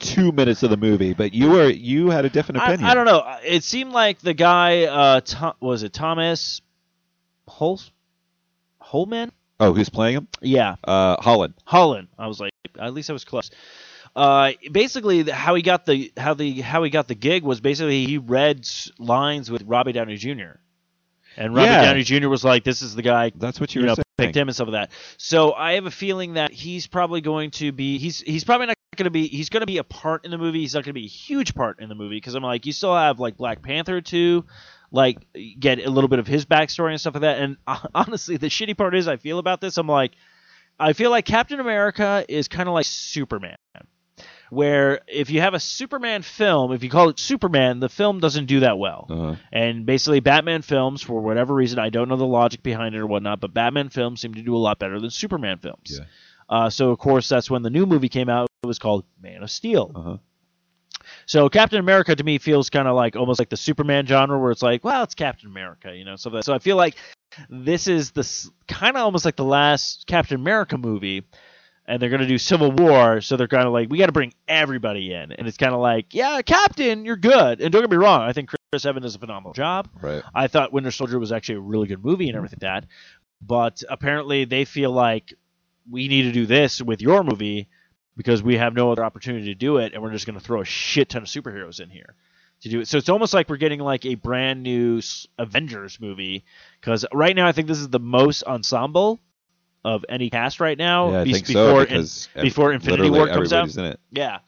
two 0.00 0.32
minutes 0.32 0.62
of 0.62 0.70
the 0.70 0.76
movie, 0.76 1.14
but 1.14 1.32
you 1.32 1.50
were 1.50 1.68
you 1.68 2.10
had 2.10 2.24
a 2.24 2.28
different 2.30 2.60
I, 2.60 2.66
opinion. 2.72 2.90
I 2.90 2.94
don't 2.94 3.06
know. 3.06 3.36
It 3.44 3.62
seemed 3.64 3.92
like 3.92 4.18
the 4.20 4.34
guy, 4.34 4.84
uh, 4.84 5.20
Tom, 5.24 5.54
was 5.60 5.82
it 5.84 5.92
Thomas 5.92 6.60
Hol 7.46 7.80
Holman? 8.80 9.30
Oh, 9.60 9.72
who's 9.72 9.88
playing 9.88 10.16
him? 10.16 10.28
Yeah, 10.42 10.74
Uh, 10.82 11.16
Holland. 11.22 11.54
Holland. 11.64 12.08
I 12.18 12.26
was 12.26 12.40
like, 12.40 12.50
at 12.78 12.92
least 12.92 13.08
I 13.08 13.12
was 13.12 13.24
close. 13.24 13.50
Uh, 14.16 14.52
basically, 14.70 15.22
how 15.30 15.54
he 15.54 15.62
got 15.62 15.86
the 15.86 16.12
how 16.16 16.34
the 16.34 16.60
how 16.60 16.82
he 16.84 16.90
got 16.90 17.08
the 17.08 17.14
gig 17.16 17.42
was 17.42 17.60
basically 17.60 18.04
he 18.06 18.18
read 18.18 18.66
lines 18.98 19.50
with 19.50 19.62
Robbie 19.66 19.92
Downey 19.92 20.16
Jr. 20.16 20.58
And 21.36 21.52
Robbie 21.54 21.66
Yeah. 21.68 21.82
Downey 21.82 22.02
Jr. 22.04 22.28
was 22.28 22.44
like, 22.44 22.62
"This 22.62 22.80
is 22.80 22.94
the 22.94 23.02
guy 23.02 23.32
That's 23.34 23.58
what 23.60 23.74
you, 23.74 23.80
you 23.80 23.84
were 23.86 23.88
know, 23.88 23.94
saying. 23.94 24.04
picked 24.18 24.36
him 24.36 24.46
and 24.46 24.54
stuff 24.54 24.68
like 24.68 24.88
that. 24.88 24.92
So 25.16 25.52
I 25.52 25.72
have 25.72 25.86
a 25.86 25.90
feeling 25.90 26.34
that 26.34 26.52
he's 26.52 26.86
probably 26.86 27.20
going 27.22 27.50
to 27.52 27.72
be 27.72 27.98
he's 27.98 28.20
he's 28.20 28.44
probably 28.44 28.68
not 28.68 28.76
going 28.96 29.06
to 29.06 29.10
be 29.10 29.26
he's 29.26 29.48
going 29.48 29.62
to 29.62 29.66
be 29.66 29.78
a 29.78 29.84
part 29.84 30.24
in 30.24 30.30
the 30.30 30.38
movie. 30.38 30.60
He's 30.60 30.74
not 30.74 30.84
going 30.84 30.94
to 30.94 31.00
be 31.00 31.06
a 31.06 31.08
huge 31.08 31.56
part 31.56 31.80
in 31.80 31.88
the 31.88 31.96
movie 31.96 32.14
because 32.16 32.36
I'm 32.36 32.44
like 32.44 32.66
you 32.66 32.72
still 32.72 32.94
have 32.94 33.18
like 33.18 33.36
Black 33.36 33.62
Panther 33.62 34.00
to 34.00 34.44
like 34.92 35.18
get 35.58 35.84
a 35.84 35.90
little 35.90 36.06
bit 36.06 36.20
of 36.20 36.28
his 36.28 36.46
backstory 36.46 36.90
and 36.90 37.00
stuff 37.00 37.14
like 37.14 37.22
that. 37.22 37.38
And 37.40 37.56
uh, 37.66 37.80
honestly, 37.96 38.36
the 38.36 38.46
shitty 38.46 38.76
part 38.76 38.94
is 38.94 39.08
I 39.08 39.16
feel 39.16 39.40
about 39.40 39.60
this. 39.60 39.76
I'm 39.76 39.88
like 39.88 40.12
I 40.78 40.92
feel 40.92 41.10
like 41.10 41.24
Captain 41.24 41.58
America 41.58 42.24
is 42.28 42.46
kind 42.46 42.68
of 42.68 42.74
like 42.74 42.86
Superman. 42.86 43.56
Where 44.50 45.00
if 45.08 45.30
you 45.30 45.40
have 45.40 45.54
a 45.54 45.60
Superman 45.60 46.22
film, 46.22 46.72
if 46.72 46.82
you 46.82 46.90
call 46.90 47.08
it 47.08 47.18
Superman, 47.18 47.80
the 47.80 47.88
film 47.88 48.20
doesn't 48.20 48.46
do 48.46 48.60
that 48.60 48.78
well. 48.78 49.06
Uh-huh. 49.08 49.34
And 49.52 49.86
basically, 49.86 50.20
Batman 50.20 50.62
films, 50.62 51.02
for 51.02 51.20
whatever 51.20 51.54
reason, 51.54 51.78
I 51.78 51.90
don't 51.90 52.08
know 52.08 52.16
the 52.16 52.26
logic 52.26 52.62
behind 52.62 52.94
it 52.94 52.98
or 52.98 53.06
whatnot, 53.06 53.40
but 53.40 53.54
Batman 53.54 53.88
films 53.88 54.20
seem 54.20 54.34
to 54.34 54.42
do 54.42 54.54
a 54.54 54.58
lot 54.58 54.78
better 54.78 55.00
than 55.00 55.10
Superman 55.10 55.58
films. 55.58 55.98
Yeah. 55.98 56.04
Uh, 56.48 56.70
so, 56.70 56.90
of 56.90 56.98
course, 56.98 57.28
that's 57.28 57.50
when 57.50 57.62
the 57.62 57.70
new 57.70 57.86
movie 57.86 58.08
came 58.08 58.28
out. 58.28 58.48
It 58.62 58.66
was 58.66 58.78
called 58.78 59.04
Man 59.20 59.42
of 59.42 59.50
Steel. 59.50 59.92
Uh-huh. 59.94 60.16
So, 61.26 61.48
Captain 61.48 61.78
America 61.78 62.14
to 62.14 62.22
me 62.22 62.38
feels 62.38 62.70
kind 62.70 62.86
of 62.86 62.94
like 62.94 63.16
almost 63.16 63.38
like 63.38 63.48
the 63.48 63.56
Superman 63.56 64.06
genre, 64.06 64.38
where 64.38 64.50
it's 64.50 64.62
like, 64.62 64.84
well, 64.84 65.02
it's 65.02 65.14
Captain 65.14 65.48
America, 65.48 65.96
you 65.96 66.04
know. 66.04 66.16
So, 66.16 66.30
that, 66.30 66.44
so 66.44 66.52
I 66.52 66.58
feel 66.58 66.76
like 66.76 66.96
this 67.48 67.88
is 67.88 68.10
the 68.12 68.50
kind 68.68 68.96
of 68.96 69.02
almost 69.02 69.24
like 69.24 69.36
the 69.36 69.44
last 69.44 70.06
Captain 70.06 70.36
America 70.36 70.76
movie. 70.76 71.24
And 71.86 72.00
they're 72.00 72.08
gonna 72.08 72.26
do 72.26 72.38
Civil 72.38 72.72
War, 72.72 73.20
so 73.20 73.36
they're 73.36 73.46
kind 73.46 73.66
of 73.66 73.72
like, 73.72 73.90
we 73.90 73.98
got 73.98 74.06
to 74.06 74.12
bring 74.12 74.32
everybody 74.48 75.12
in, 75.12 75.32
and 75.32 75.46
it's 75.46 75.58
kind 75.58 75.74
of 75.74 75.80
like, 75.80 76.14
yeah, 76.14 76.40
Captain, 76.40 77.04
you're 77.04 77.16
good, 77.16 77.60
and 77.60 77.70
don't 77.70 77.82
get 77.82 77.90
me 77.90 77.98
wrong, 77.98 78.22
I 78.22 78.32
think 78.32 78.50
Chris 78.72 78.86
Evans 78.86 79.04
does 79.04 79.14
a 79.14 79.18
phenomenal 79.18 79.52
job. 79.52 79.88
Right. 80.00 80.22
I 80.34 80.46
thought 80.46 80.72
Winter 80.72 80.90
Soldier 80.90 81.18
was 81.18 81.30
actually 81.30 81.56
a 81.56 81.60
really 81.60 81.86
good 81.86 82.02
movie 82.04 82.28
and 82.28 82.36
everything 82.36 82.58
like 82.62 82.82
that. 82.82 82.88
But 83.46 83.82
apparently 83.90 84.46
they 84.46 84.64
feel 84.64 84.90
like 84.90 85.34
we 85.90 86.08
need 86.08 86.22
to 86.22 86.32
do 86.32 86.46
this 86.46 86.80
with 86.80 87.02
your 87.02 87.22
movie 87.22 87.68
because 88.16 88.42
we 88.42 88.56
have 88.56 88.74
no 88.74 88.90
other 88.90 89.04
opportunity 89.04 89.46
to 89.46 89.54
do 89.54 89.76
it, 89.76 89.92
and 89.92 90.02
we're 90.02 90.12
just 90.12 90.26
going 90.26 90.38
to 90.38 90.44
throw 90.44 90.62
a 90.62 90.64
shit 90.64 91.10
ton 91.10 91.22
of 91.22 91.28
superheroes 91.28 91.80
in 91.80 91.90
here 91.90 92.14
to 92.62 92.68
do 92.68 92.80
it. 92.80 92.88
So 92.88 92.96
it's 92.96 93.08
almost 93.08 93.34
like 93.34 93.48
we're 93.48 93.56
getting 93.56 93.80
like 93.80 94.06
a 94.06 94.14
brand 94.14 94.62
new 94.62 95.02
Avengers 95.38 96.00
movie 96.00 96.44
because 96.80 97.04
right 97.12 97.36
now 97.36 97.46
I 97.46 97.52
think 97.52 97.68
this 97.68 97.78
is 97.78 97.88
the 97.88 98.00
most 98.00 98.42
ensemble 98.44 99.20
of 99.84 100.04
any 100.08 100.30
cast 100.30 100.60
right 100.60 100.78
now. 100.78 101.10
yeah, 101.12 101.20
I 101.20 101.24
be- 101.24 101.32
think 101.34 101.46
before 101.48 101.62
so 101.62 101.78
in- 101.80 101.84
because 101.86 102.28
ev- 102.34 102.42
before 102.42 102.72
Infinity 102.72 103.02
literally 103.02 103.18
War 103.18 103.28
comes 103.28 103.52
out. 103.52 103.56
everybody's 103.68 103.76
in 103.76 103.84
it. 103.84 104.00
yeah. 104.12 104.38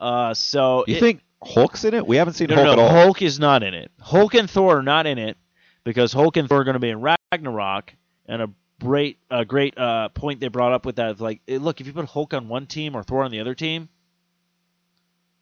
Uh, 0.00 0.34
so 0.34 0.84
You 0.86 0.96
it- 0.96 1.00
think 1.00 1.22
Hulk's 1.42 1.84
in 1.84 1.94
it? 1.94 2.06
We 2.06 2.16
haven't 2.16 2.34
seen 2.34 2.48
no, 2.48 2.56
Hulk 2.56 2.66
no, 2.66 2.72
at 2.72 2.76
no, 2.76 2.82
all. 2.84 2.90
Hulk 3.04 3.22
is 3.22 3.38
not 3.40 3.62
in 3.62 3.74
it. 3.74 3.90
Hulk 4.00 4.34
and 4.34 4.48
Thor 4.50 4.78
are 4.78 4.82
not 4.82 5.06
in 5.06 5.18
it 5.18 5.36
because 5.84 6.12
Hulk 6.12 6.36
and 6.36 6.48
Thor 6.48 6.60
are 6.60 6.64
going 6.64 6.74
to 6.74 6.80
be 6.80 6.90
in 6.90 7.00
Ragnarok. 7.32 7.94
And 8.26 8.42
a 8.42 8.50
great, 8.80 9.18
a 9.30 9.44
great 9.44 9.76
uh, 9.78 10.08
point 10.10 10.40
they 10.40 10.48
brought 10.48 10.72
up 10.72 10.84
with 10.86 10.96
that 10.96 11.14
is 11.16 11.20
like, 11.20 11.40
eh, 11.48 11.58
look, 11.60 11.80
if 11.80 11.86
you 11.86 11.92
put 11.92 12.04
Hulk 12.06 12.34
on 12.34 12.48
one 12.48 12.66
team 12.66 12.94
or 12.94 13.02
Thor 13.02 13.24
on 13.24 13.30
the 13.32 13.40
other 13.40 13.54
team, 13.54 13.88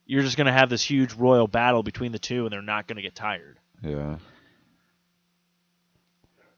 you're 0.07 0.23
just 0.23 0.37
going 0.37 0.47
to 0.47 0.53
have 0.53 0.71
this 0.71 0.83
huge 0.83 1.13
royal 1.15 1.47
battle 1.47 1.83
between 1.83 2.13
the 2.13 2.19
two, 2.19 2.45
and 2.47 2.53
they're 2.53 2.63
not 2.63 2.87
going 2.87 2.97
to 2.97 3.03
get 3.03 3.15
tired. 3.15 3.59
Yeah. 3.83 4.17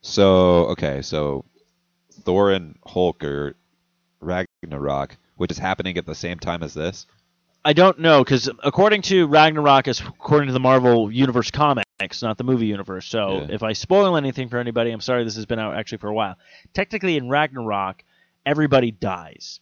So 0.01 0.67
okay, 0.69 1.03
so 1.03 1.45
Thor 2.13 2.51
and 2.53 2.77
Hulk 2.87 3.23
or 3.25 3.55
Ragnarok, 4.21 5.17
which 5.37 5.51
is 5.51 5.59
happening 5.59 5.97
at 5.99 6.07
the 6.07 6.15
same 6.15 6.39
time 6.39 6.63
as 6.63 6.75
this. 6.75 7.07
I 7.65 7.73
don't 7.75 8.01
know 8.01 8.25
because 8.25 8.49
according 8.65 9.03
to 9.03 9.27
Ragnarok, 9.27 9.87
is 9.87 10.01
according 10.01 10.49
to 10.49 10.53
the 10.53 10.61
Marvel 10.61 11.13
Universe 11.13 11.51
comics, 11.51 12.21
not 12.23 12.37
the 12.39 12.45
movie 12.45 12.67
universe. 12.67 13.07
So 13.07 13.43
Yeah. 13.43 13.47
if 13.51 13.63
I 13.63 13.73
spoil 13.73 14.17
anything 14.17 14.49
for 14.49 14.59
anybody, 14.59 14.91
I'm 14.91 15.01
sorry. 15.01 15.23
This 15.25 15.37
has 15.37 15.47
been 15.47 15.61
out 15.61 15.77
actually 15.77 15.99
for 15.99 16.09
a 16.09 16.15
while. 16.15 16.37
Technically, 16.75 17.17
in 17.17 17.29
Ragnarok, 17.29 18.03
everybody 18.45 18.91
dies. 18.91 19.61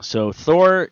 So 0.00 0.32
Thor 0.32 0.90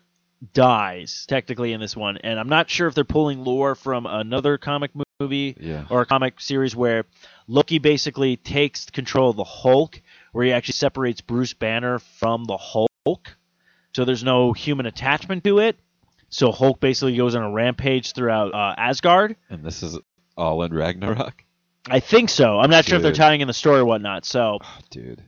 dies 0.53 1.25
technically 1.27 1.73
in 1.73 1.79
this 1.81 1.95
one, 1.97 2.17
and 2.17 2.39
I'm 2.39 2.49
not 2.49 2.69
sure 2.69 2.87
if 2.87 2.95
they're 2.95 3.03
pulling 3.03 3.43
lore 3.43 3.75
from 3.75 4.05
another 4.05 4.57
comic 4.57 4.91
movie 5.19 5.55
Yeah. 5.59 5.85
or 5.89 6.01
a 6.01 6.05
comic 6.05 6.39
series 6.39 6.75
where 6.75 7.05
Loki 7.47 7.79
basically 7.79 8.37
takes 8.37 8.85
control 8.89 9.29
of 9.31 9.35
the 9.35 9.43
Hulk, 9.43 10.01
where 10.31 10.45
he 10.45 10.51
actually 10.53 10.73
separates 10.73 11.21
Bruce 11.21 11.53
Banner 11.53 11.99
from 11.99 12.45
the 12.45 12.57
Hulk. 12.57 13.37
So 13.93 14.05
there's 14.05 14.23
no 14.23 14.53
human 14.53 14.85
attachment 14.85 15.43
to 15.45 15.59
it. 15.59 15.77
So 16.29 16.51
Hulk 16.51 16.79
basically 16.79 17.15
goes 17.17 17.35
on 17.35 17.41
a 17.43 17.51
rampage 17.51 18.13
throughout 18.13 18.53
uh, 18.53 18.75
Asgard. 18.77 19.35
And 19.49 19.63
this 19.65 19.81
is 19.81 19.97
all 20.37 20.61
in 20.63 20.73
Ragnarok. 20.73 21.43
I 21.89 21.99
think 21.99 22.29
so. 22.29 22.59
I'm 22.59 22.69
not 22.69 22.85
sure 22.85 22.97
if 22.97 23.01
they're 23.03 23.11
tying 23.13 23.41
in 23.41 23.47
the 23.47 23.53
story 23.53 23.79
or 23.79 23.85
whatnot. 23.85 24.25
So, 24.25 24.59
Oh, 24.61 24.79
dude. 24.91 25.23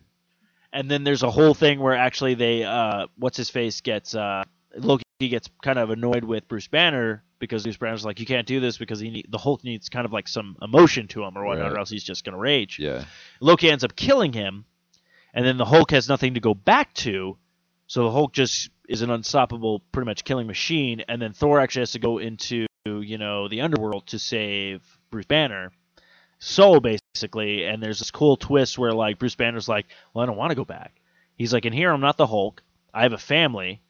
and 0.71 0.91
then 0.91 1.03
there's 1.03 1.23
a 1.23 1.31
whole 1.31 1.53
thing 1.55 1.79
where 1.79 1.95
actually 1.95 2.35
they, 2.35 2.63
uh, 2.63 3.07
what's 3.17 3.37
his 3.37 3.49
face 3.49 3.81
gets 3.81 4.13
uh, 4.13 4.43
Loki 4.77 5.03
gets 5.19 5.49
kind 5.63 5.79
of 5.79 5.89
annoyed 5.89 6.23
with 6.23 6.47
Bruce 6.47 6.67
Banner 6.67 7.23
because 7.39 7.63
Bruce 7.63 7.77
Banner's 7.77 8.05
like, 8.05 8.19
you 8.19 8.25
can't 8.27 8.45
do 8.45 8.59
this 8.59 8.77
because 8.77 8.99
he 8.99 9.09
need, 9.09 9.25
the 9.29 9.39
Hulk 9.39 9.63
needs 9.63 9.89
kind 9.89 10.05
of 10.05 10.13
like 10.13 10.27
some 10.27 10.55
emotion 10.61 11.07
to 11.09 11.23
him 11.23 11.35
or 11.35 11.45
whatnot, 11.45 11.69
Right. 11.69 11.75
or 11.75 11.79
else 11.79 11.89
he's 11.89 12.03
just 12.03 12.23
gonna 12.23 12.37
rage. 12.37 12.77
Yeah. 12.77 13.05
Loki 13.39 13.71
ends 13.71 13.83
up 13.83 13.95
killing 13.95 14.33
him, 14.33 14.65
and 15.33 15.45
then 15.45 15.57
the 15.57 15.65
Hulk 15.65 15.91
has 15.91 16.07
nothing 16.09 16.33
to 16.35 16.39
go 16.39 16.53
back 16.53 16.93
to, 16.95 17.37
so 17.87 18.03
the 18.03 18.11
Hulk 18.11 18.33
just 18.33 18.69
is 18.87 19.01
an 19.01 19.09
unstoppable, 19.11 19.79
pretty 19.91 20.05
much 20.05 20.23
killing 20.23 20.47
machine. 20.47 21.01
And 21.07 21.21
then 21.21 21.33
Thor 21.33 21.59
actually 21.59 21.83
has 21.83 21.91
to 21.91 21.99
go 21.99 22.17
into 22.17 22.65
you 22.85 23.17
know 23.17 23.47
the 23.47 23.61
underworld 23.61 24.07
to 24.07 24.19
save 24.19 24.81
Bruce 25.11 25.25
Banner, 25.25 25.71
Soul 26.39 26.79
basically. 26.79 27.65
And 27.65 27.81
there's 27.81 27.99
this 27.99 28.11
cool 28.11 28.37
twist 28.37 28.77
where 28.77 28.91
like 28.93 29.19
Bruce 29.19 29.35
Banner's 29.35 29.67
like, 29.69 29.85
well, 30.13 30.23
I 30.23 30.25
don't 30.25 30.37
want 30.37 30.51
to 30.51 30.55
go 30.55 30.65
back. 30.65 30.99
He's 31.35 31.53
like, 31.53 31.65
in 31.65 31.73
here 31.73 31.91
I'm 31.91 32.01
not 32.01 32.17
the 32.17 32.27
Hulk. 32.27 32.63
I 32.93 33.03
have 33.03 33.13
a 33.13 33.17
family. 33.17 33.81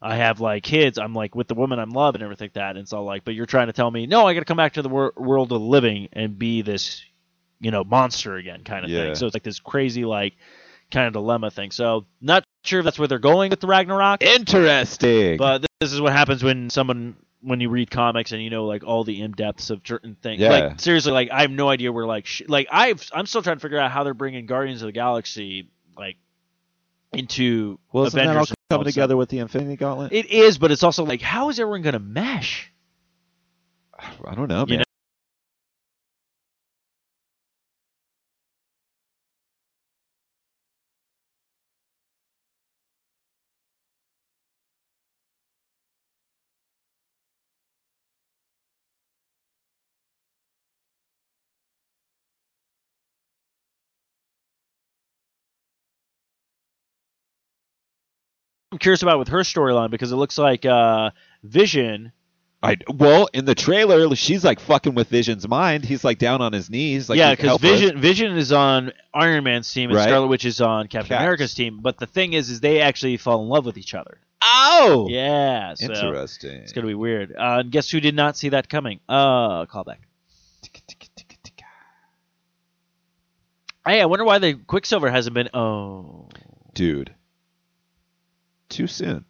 I 0.00 0.16
have 0.16 0.40
like 0.40 0.62
kids. 0.62 0.98
I'm 0.98 1.14
like 1.14 1.34
with 1.34 1.48
the 1.48 1.54
woman 1.54 1.78
I'm 1.78 1.90
loving 1.90 2.20
and 2.20 2.26
everything 2.26 2.46
like 2.46 2.52
that. 2.54 2.70
And 2.70 2.80
it's 2.80 2.92
all 2.92 3.04
like, 3.04 3.24
but 3.24 3.34
you're 3.34 3.46
trying 3.46 3.68
to 3.68 3.72
tell 3.72 3.90
me, 3.90 4.06
no, 4.06 4.26
I 4.26 4.34
got 4.34 4.40
to 4.40 4.44
come 4.44 4.58
back 4.58 4.74
to 4.74 4.82
the 4.82 4.88
wor- 4.90 5.14
world 5.16 5.50
of 5.50 5.60
the 5.60 5.66
living 5.66 6.08
and 6.12 6.38
be 6.38 6.60
this, 6.62 7.02
you 7.60 7.70
know, 7.70 7.82
monster 7.82 8.36
again 8.36 8.62
kind 8.62 8.84
of 8.84 8.90
Yeah. 8.90 9.04
thing. 9.04 9.14
So 9.14 9.26
it's 9.26 9.34
like 9.34 9.42
this 9.42 9.58
crazy 9.58 10.04
like 10.04 10.34
kind 10.90 11.06
of 11.06 11.12
dilemma 11.12 11.50
thing. 11.50 11.70
So 11.70 12.06
not 12.20 12.44
sure 12.64 12.80
if 12.80 12.84
that's 12.84 12.98
where 12.98 13.08
they're 13.08 13.18
going 13.18 13.50
with 13.50 13.60
the 13.60 13.66
Ragnarok. 13.66 14.22
Interesting. 14.22 15.36
But 15.36 15.64
this 15.80 15.92
is 15.92 16.00
what 16.00 16.12
happens 16.12 16.42
when 16.42 16.70
someone 16.70 17.16
when 17.42 17.60
you 17.60 17.68
read 17.68 17.90
comics 17.90 18.32
and 18.32 18.42
you 18.42 18.50
know 18.50 18.66
like 18.66 18.82
all 18.84 19.04
the 19.04 19.20
in 19.20 19.32
depths 19.32 19.70
of 19.70 19.80
certain 19.84 20.16
things. 20.20 20.40
Yeah. 20.40 20.50
Like 20.50 20.80
seriously, 20.80 21.12
like 21.12 21.30
I 21.30 21.42
have 21.42 21.50
no 21.50 21.68
idea 21.68 21.92
where 21.92 22.06
like 22.06 22.26
sh- 22.26 22.42
like 22.48 22.68
I've 22.70 23.08
I'm 23.12 23.26
still 23.26 23.42
trying 23.42 23.56
to 23.56 23.60
figure 23.60 23.78
out 23.78 23.90
how 23.90 24.04
they're 24.04 24.14
bringing 24.14 24.46
Guardians 24.46 24.82
of 24.82 24.86
the 24.86 24.92
Galaxy 24.92 25.68
like 25.96 26.16
into 27.12 27.78
well, 27.92 28.04
isn't 28.04 28.16
that 28.16 28.26
all 28.26 28.32
Avengers. 28.32 28.54
coming 28.70 28.84
that 28.84 28.92
together 28.92 29.16
with 29.16 29.28
the 29.28 29.38
Infinity 29.38 29.76
Gauntlet? 29.76 30.12
It 30.12 30.26
is, 30.26 30.58
but 30.58 30.70
it's 30.70 30.82
also 30.82 31.04
like 31.04 31.20
how 31.20 31.48
is 31.50 31.60
everyone 31.60 31.82
gonna 31.82 31.98
mesh? 31.98 32.72
I 34.24 34.34
don't 34.34 34.48
know, 34.48 34.66
You 34.68 34.82
I'm 58.76 58.78
curious 58.78 59.02
about 59.02 59.18
with 59.18 59.28
her 59.28 59.38
storyline 59.38 59.90
because 59.90 60.12
it 60.12 60.16
looks 60.16 60.36
like 60.36 60.66
uh, 60.66 61.10
Vision. 61.42 62.12
I 62.62 62.76
well 62.92 63.26
in 63.32 63.46
the 63.46 63.54
trailer 63.54 64.14
she's 64.14 64.44
like 64.44 64.60
fucking 64.60 64.94
with 64.94 65.08
Vision's 65.08 65.48
mind. 65.48 65.82
He's 65.86 66.04
like 66.04 66.18
down 66.18 66.42
on 66.42 66.52
his 66.52 66.68
knees. 66.68 67.08
Like 67.08 67.16
yeah, 67.18 67.30
because 67.30 67.46
help 67.46 67.64
us." 67.64 67.70
Vision 67.70 67.98
Vision 67.98 68.36
is 68.36 68.52
on 68.52 68.92
Iron 69.14 69.44
Man's 69.44 69.72
team 69.72 69.88
and 69.88 69.96
Right. 69.96 70.04
Scarlet 70.04 70.26
Witch 70.26 70.44
is 70.44 70.60
on 70.60 70.88
Captain. 70.88 71.16
America's 71.16 71.54
team. 71.54 71.78
But 71.80 71.96
the 71.96 72.06
thing 72.06 72.34
is, 72.34 72.50
is 72.50 72.60
they 72.60 72.82
actually 72.82 73.16
fall 73.16 73.42
in 73.42 73.48
love 73.48 73.64
with 73.64 73.78
each 73.78 73.94
other. 73.94 74.18
Oh, 74.42 75.06
Yeah, 75.08 75.72
so 75.72 75.86
interesting. 75.86 76.60
it's 76.60 76.72
gonna 76.74 76.86
be 76.86 76.94
weird. 76.94 77.32
Uh, 77.32 77.60
and 77.60 77.70
guess 77.70 77.88
who 77.88 77.98
did 78.00 78.14
not 78.14 78.36
see 78.36 78.50
that 78.50 78.68
coming? 78.68 79.00
Uh, 79.08 79.64
callback. 79.64 80.00
Hey, 83.86 84.02
I 84.02 84.04
wonder 84.04 84.26
why 84.26 84.38
the 84.38 84.52
Quicksilver 84.52 85.10
hasn't 85.10 85.32
been. 85.32 85.48
Oh, 85.54 86.28
Dude, 86.74 87.14
too 88.68 88.86
soon. 88.86 89.24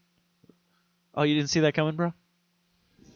oh, 1.14 1.22
you 1.22 1.34
didn't 1.34 1.50
see 1.50 1.60
that 1.60 1.74
coming, 1.74 1.96
bro. 1.96 2.12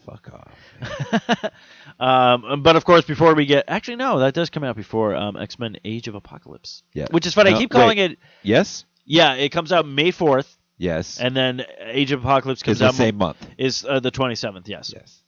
Fuck 0.05 0.29
off. 0.33 1.51
um, 1.99 2.63
but 2.63 2.75
of 2.75 2.85
course, 2.85 3.05
before 3.05 3.35
we 3.35 3.45
get 3.45 3.65
actually 3.67 3.97
no, 3.97 4.19
that 4.19 4.33
does 4.33 4.49
come 4.49 4.63
out 4.63 4.75
before 4.75 5.15
um, 5.15 5.37
X 5.37 5.59
Men: 5.59 5.77
Age 5.85 6.07
of 6.07 6.15
Apocalypse. 6.15 6.81
Yeah. 6.93 7.05
Which 7.11 7.27
is 7.27 7.33
funny. 7.35 7.51
No, 7.51 7.57
I 7.57 7.59
keep 7.59 7.69
calling 7.69 7.97
wait. 7.97 8.11
it. 8.13 8.19
Yes. 8.41 8.85
Yeah, 9.05 9.33
it 9.33 9.49
comes 9.49 9.71
out 9.71 9.87
May 9.87 10.11
fourth, 10.11 10.57
Yes. 10.77 11.19
and 11.19 11.35
then 11.35 11.63
Age 11.79 12.11
of 12.11 12.21
Apocalypse 12.21 12.63
comes 12.63 12.79
the 12.79 12.87
out 12.87 12.95
same 12.95 13.17
month. 13.17 13.37
is 13.57 13.85
uh, 13.87 13.99
the 13.99 14.09
twenty 14.11 14.35
seventh. 14.35 14.67
Yes. 14.67 14.91
Yes. 14.95 15.21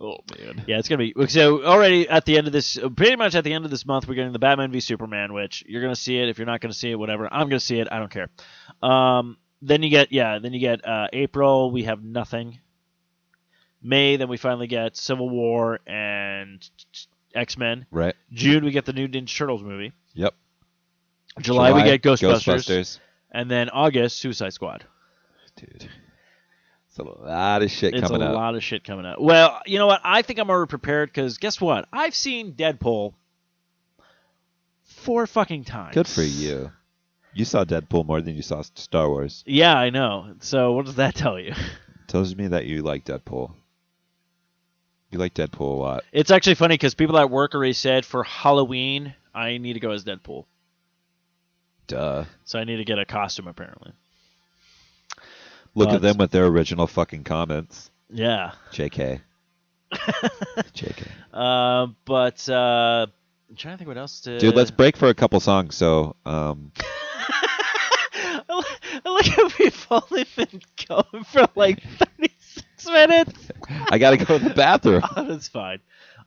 Oh 0.00 0.18
man. 0.36 0.64
Yeah, 0.66 0.78
it's 0.78 0.88
gonna 0.88 0.98
be 0.98 1.14
so 1.28 1.64
already 1.64 2.08
at 2.08 2.24
the 2.24 2.38
end 2.38 2.48
of 2.48 2.52
this. 2.52 2.78
Pretty 2.96 3.14
much 3.14 3.36
at 3.36 3.44
the 3.44 3.52
end 3.52 3.64
of 3.64 3.70
this 3.70 3.86
month, 3.86 4.08
we're 4.08 4.14
getting 4.14 4.32
the 4.32 4.38
Batman 4.40 4.72
v 4.72 4.80
Superman, 4.80 5.32
which 5.32 5.62
you're 5.68 5.82
gonna 5.82 5.94
see 5.94 6.18
it. 6.18 6.28
If 6.28 6.38
you're 6.38 6.46
not 6.46 6.60
gonna 6.60 6.74
see 6.74 6.90
it, 6.90 6.98
whatever. 6.98 7.32
I'm 7.32 7.48
gonna 7.48 7.60
see 7.60 7.78
it. 7.78 7.86
I 7.92 8.00
don't 8.00 8.10
care. 8.10 8.30
Um, 8.82 9.36
then 9.62 9.82
you 9.82 9.88
get 9.88 10.12
yeah. 10.12 10.38
Then 10.38 10.52
you 10.52 10.60
get 10.60 10.86
uh, 10.86 11.08
April. 11.12 11.70
We 11.70 11.84
have 11.84 12.02
nothing. 12.02 12.58
May. 13.80 14.16
Then 14.16 14.28
we 14.28 14.36
finally 14.36 14.66
get 14.66 14.96
Civil 14.96 15.30
War 15.30 15.80
and 15.86 16.68
X 17.34 17.56
Men. 17.56 17.86
Right. 17.90 18.14
June 18.32 18.64
we 18.64 18.72
get 18.72 18.84
the 18.84 18.92
new 18.92 19.08
Ninja 19.08 19.34
Turtles 19.34 19.62
movie. 19.62 19.92
Yep. 20.14 20.34
July, 21.40 21.72
we 21.72 21.82
get 21.82 22.02
Ghostbusters, 22.02 22.44
Ghostbusters. 22.44 22.98
and 23.30 23.50
then 23.50 23.70
August 23.70 24.18
Suicide 24.18 24.52
Squad. 24.52 24.84
Dude. 25.56 25.88
It's 26.88 26.98
a 26.98 27.04
lot 27.04 27.62
of 27.62 27.70
shit 27.70 27.94
It's 27.94 28.06
coming 28.06 28.20
a 28.20 28.32
lot 28.32 28.54
of 28.54 28.62
shit 28.62 28.84
coming 28.84 29.06
out. 29.06 29.22
Well, 29.22 29.62
you 29.64 29.78
know 29.78 29.86
what? 29.86 30.02
I 30.04 30.20
think 30.20 30.38
I'm 30.38 30.50
already 30.50 30.68
prepared 30.68 31.08
because 31.08 31.38
guess 31.38 31.58
what? 31.58 31.88
I've 31.90 32.14
seen 32.14 32.52
Deadpool 32.52 33.14
four 34.84 35.26
fucking 35.26 35.64
times. 35.64 35.94
Good 35.94 36.06
for 36.06 36.22
you. 36.22 36.70
You 37.34 37.44
saw 37.44 37.64
Deadpool 37.64 38.04
more 38.06 38.20
than 38.20 38.34
you 38.36 38.42
saw 38.42 38.62
Star 38.62 39.08
Wars. 39.08 39.42
Yeah, 39.46 39.74
I 39.76 39.90
know. 39.90 40.34
So 40.40 40.72
what 40.72 40.84
does 40.86 40.96
that 40.96 41.14
tell 41.16 41.38
you? 41.38 41.54
Tells 42.06 42.34
me 42.36 42.48
that 42.48 42.66
you 42.66 42.82
like 42.82 43.04
Deadpool. 43.04 43.52
You 45.10 45.18
like 45.18 45.34
Deadpool 45.34 45.60
a 45.60 45.64
lot. 45.80 46.04
It's 46.12 46.30
actually 46.30 46.54
funny 46.54 46.74
because 46.74 46.94
people 46.94 47.18
at 47.18 47.30
work 47.30 47.54
already 47.54 47.72
said 47.74 48.04
for 48.04 48.22
Halloween 48.24 49.14
I 49.34 49.58
need 49.58 49.74
to 49.74 49.80
go 49.80 49.90
as 49.90 50.04
Deadpool. 50.04 50.44
Duh. 51.86 52.24
So 52.44 52.58
I 52.58 52.64
need 52.64 52.76
to 52.76 52.84
get 52.84 52.98
a 52.98 53.04
costume 53.04 53.48
apparently. 53.48 53.92
Look 55.74 55.88
But- 55.88 55.96
at 55.96 56.02
them 56.02 56.16
with 56.18 56.30
their 56.30 56.46
original 56.46 56.86
fucking 56.86 57.24
comments. 57.24 57.90
Yeah. 58.10 58.52
JK. 58.72 59.20
JK. 59.92 61.06
Uh, 61.32 61.86
but 62.04 62.48
uh, 62.48 63.06
I'm 63.52 63.56
trying 63.56 63.74
to 63.74 63.78
think 63.78 63.88
what 63.88 63.98
else 63.98 64.20
to. 64.22 64.38
Dude, 64.38 64.56
let's 64.56 64.70
break 64.70 64.96
for 64.96 65.08
a 65.08 65.14
couple 65.14 65.38
songs. 65.38 65.74
So, 65.74 66.16
um, 66.24 66.72
I 66.78 68.40
li- 68.48 68.64
I 69.04 69.10
like 69.10 69.26
how 69.26 69.50
we've 69.58 69.86
only 69.90 70.24
been 70.34 70.62
going 70.88 71.24
for 71.24 71.46
like 71.54 71.82
36 71.82 72.86
minutes. 72.86 73.50
I 73.90 73.98
gotta 73.98 74.16
go 74.16 74.38
to 74.38 74.42
the 74.48 74.54
bathroom. 74.54 75.02
Oh, 75.16 75.24
that's 75.24 75.48
fine. 75.48 75.80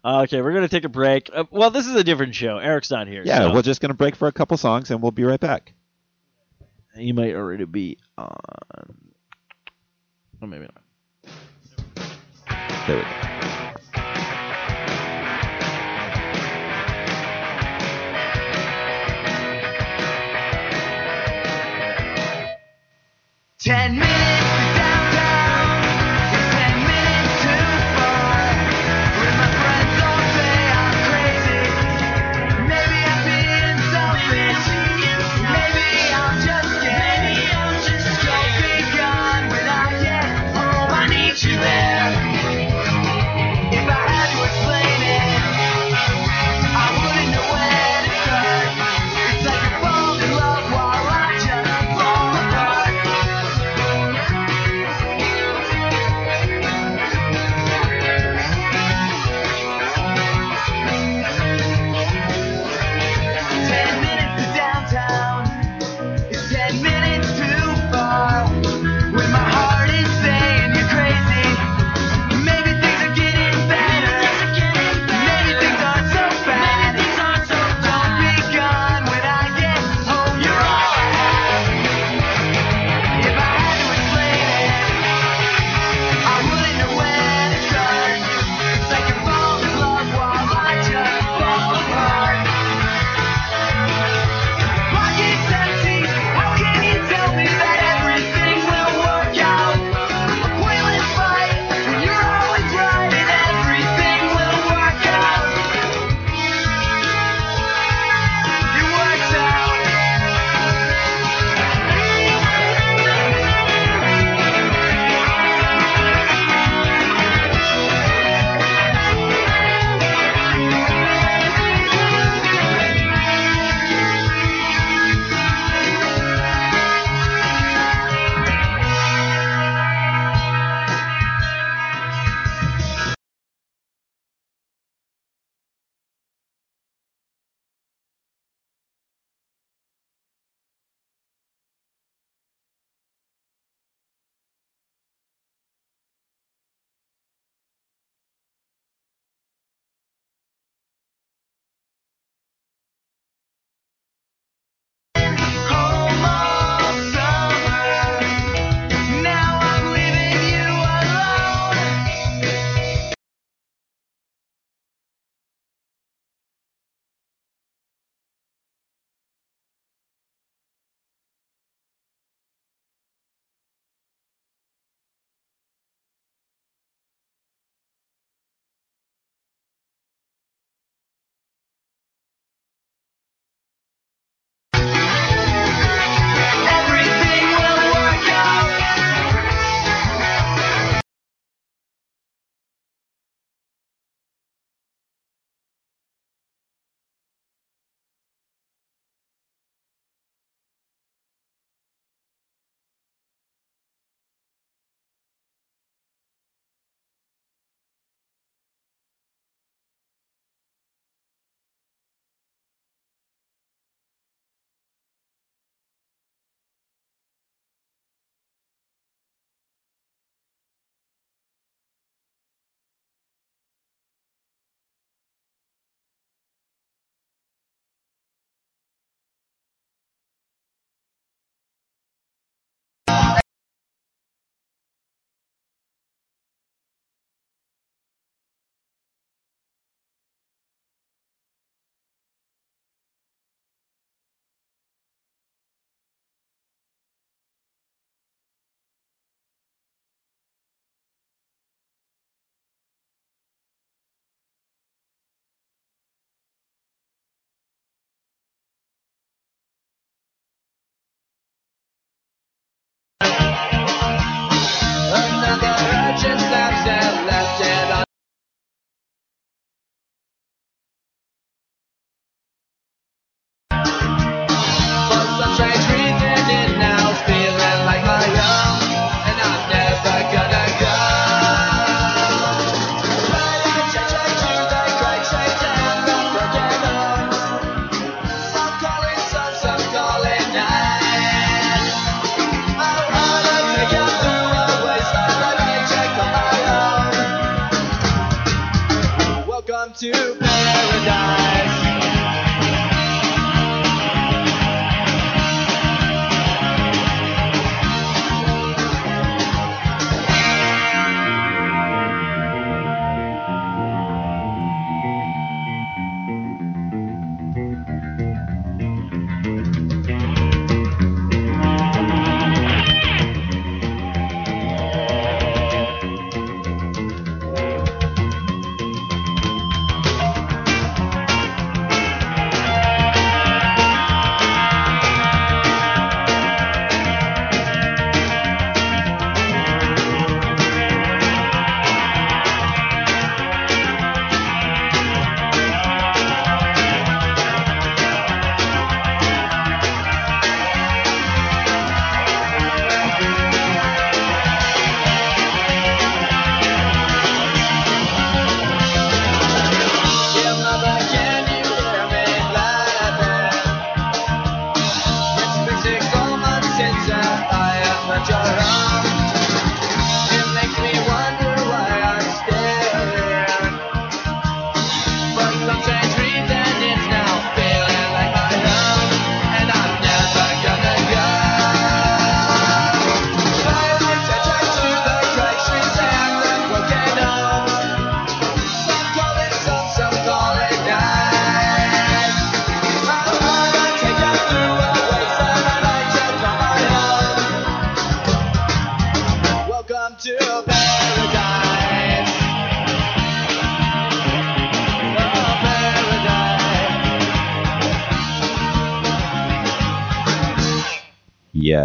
Okay, 0.06 0.40
we're 0.40 0.54
gonna 0.54 0.68
take 0.68 0.84
a 0.84 0.90
break. 0.90 1.32
Uh, 1.34 1.46
well, 1.50 1.72
this 1.72 1.88
is 1.88 1.96
a 1.96 2.04
different 2.04 2.36
show. 2.36 2.60
Eric's 2.60 2.92
not 2.92 3.08
here. 3.08 3.24
Yeah, 3.26 3.40
so 3.40 3.54
we're 3.56 3.64
just 3.64 3.82
gonna 3.82 3.96
break 3.96 4.16
for 4.16 4.28
a 4.28 4.32
couple 4.32 4.56
songs, 4.58 4.92
and 4.92 5.02
we'll 5.02 5.10
be 5.12 5.24
right 5.24 5.40
back. 5.40 5.74
You 6.96 7.16
might 7.16 7.34
already 7.34 7.66
be 7.66 7.98
on. 8.20 8.38
Or 10.42 10.48
maybe 10.48 10.68
not. 10.68 11.34
There 12.86 12.98
we 12.98 13.02
go. 13.02 13.35
Ten 23.66 23.98
minutes 23.98 24.55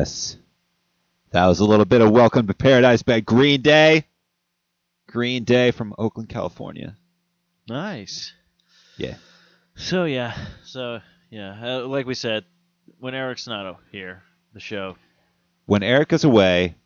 Yes. 0.01 0.38
That 1.32 1.44
was 1.44 1.61
a 1.61 1.66
little 1.66 1.84
bit 1.84 2.01
of 2.01 2.11
Welcome 2.11 2.46
to 2.46 2.55
Paradise 2.55 3.03
by 3.03 3.20
Green 3.20 3.61
Day. 3.61 4.07
Green 5.07 5.44
Day 5.44 5.72
from 5.72 5.94
Oakland, 5.98 6.30
California. 6.30 6.96
Nice. 7.68 8.32
Yeah. 8.96 9.16
So 9.74 10.05
yeah, 10.05 10.34
so 10.64 11.01
yeah, 11.28 11.80
uh, 11.80 11.86
like 11.86 12.07
we 12.07 12.14
said, 12.14 12.46
when 12.98 13.14
Eric's 13.14 13.46
not 13.46 13.78
here, 13.92 14.22
the 14.55 14.61
show. 14.61 14.96
When 15.66 15.82
Eric 15.82 16.14
is 16.14 16.24
away, 16.24 16.76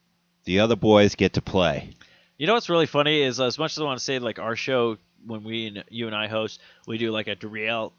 the 0.43 0.59
other 0.59 0.75
boys 0.75 1.15
get 1.15 1.35
to 1.35 1.41
play. 1.41 1.91
You 2.37 2.49
know 2.49 2.55
what's 2.55 2.69
really 2.69 2.87
funny 2.87 3.23
is 3.23 3.39
as 3.39 3.61
much 3.61 3.75
as 3.75 3.79
I 3.79 3.85
want 3.85 4.01
to 4.01 4.05
say 4.05 4.19
like 4.19 4.41
our 4.41 4.57
show 4.57 4.99
when 5.25 5.45
we 5.45 5.69
and 5.69 5.85
you 5.89 6.09
and 6.09 6.17
I 6.17 6.27
host, 6.27 6.61
we 6.89 6.99
do 6.99 7.13
like 7.13 7.29
a 7.29 7.37
derail, 7.37 7.93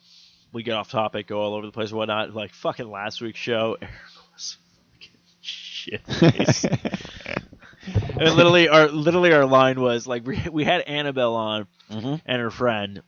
we 0.51 0.63
get 0.63 0.73
off 0.73 0.91
topic, 0.91 1.27
go 1.27 1.39
all 1.39 1.53
over 1.53 1.65
the 1.65 1.71
place, 1.71 1.93
whatnot. 1.93 2.35
Like 2.35 2.53
fucking 2.53 2.91
last 2.91 3.21
week's 3.21 3.39
show, 3.39 3.77
Eric 3.81 3.91
was 4.03 4.13
fucking 4.13 4.14
shit. 5.85 6.01
and 8.19 8.35
literally 8.35 8.69
our 8.69 8.87
literally 8.87 9.33
our 9.33 9.45
line 9.45 9.79
was 9.79 10.07
like 10.07 10.25
we, 10.25 10.41
we 10.51 10.63
had 10.63 10.81
Annabelle 10.81 11.35
on 11.35 11.67
mm-hmm. 11.91 12.15
and 12.25 12.41
her 12.41 12.49
friend, 12.49 13.01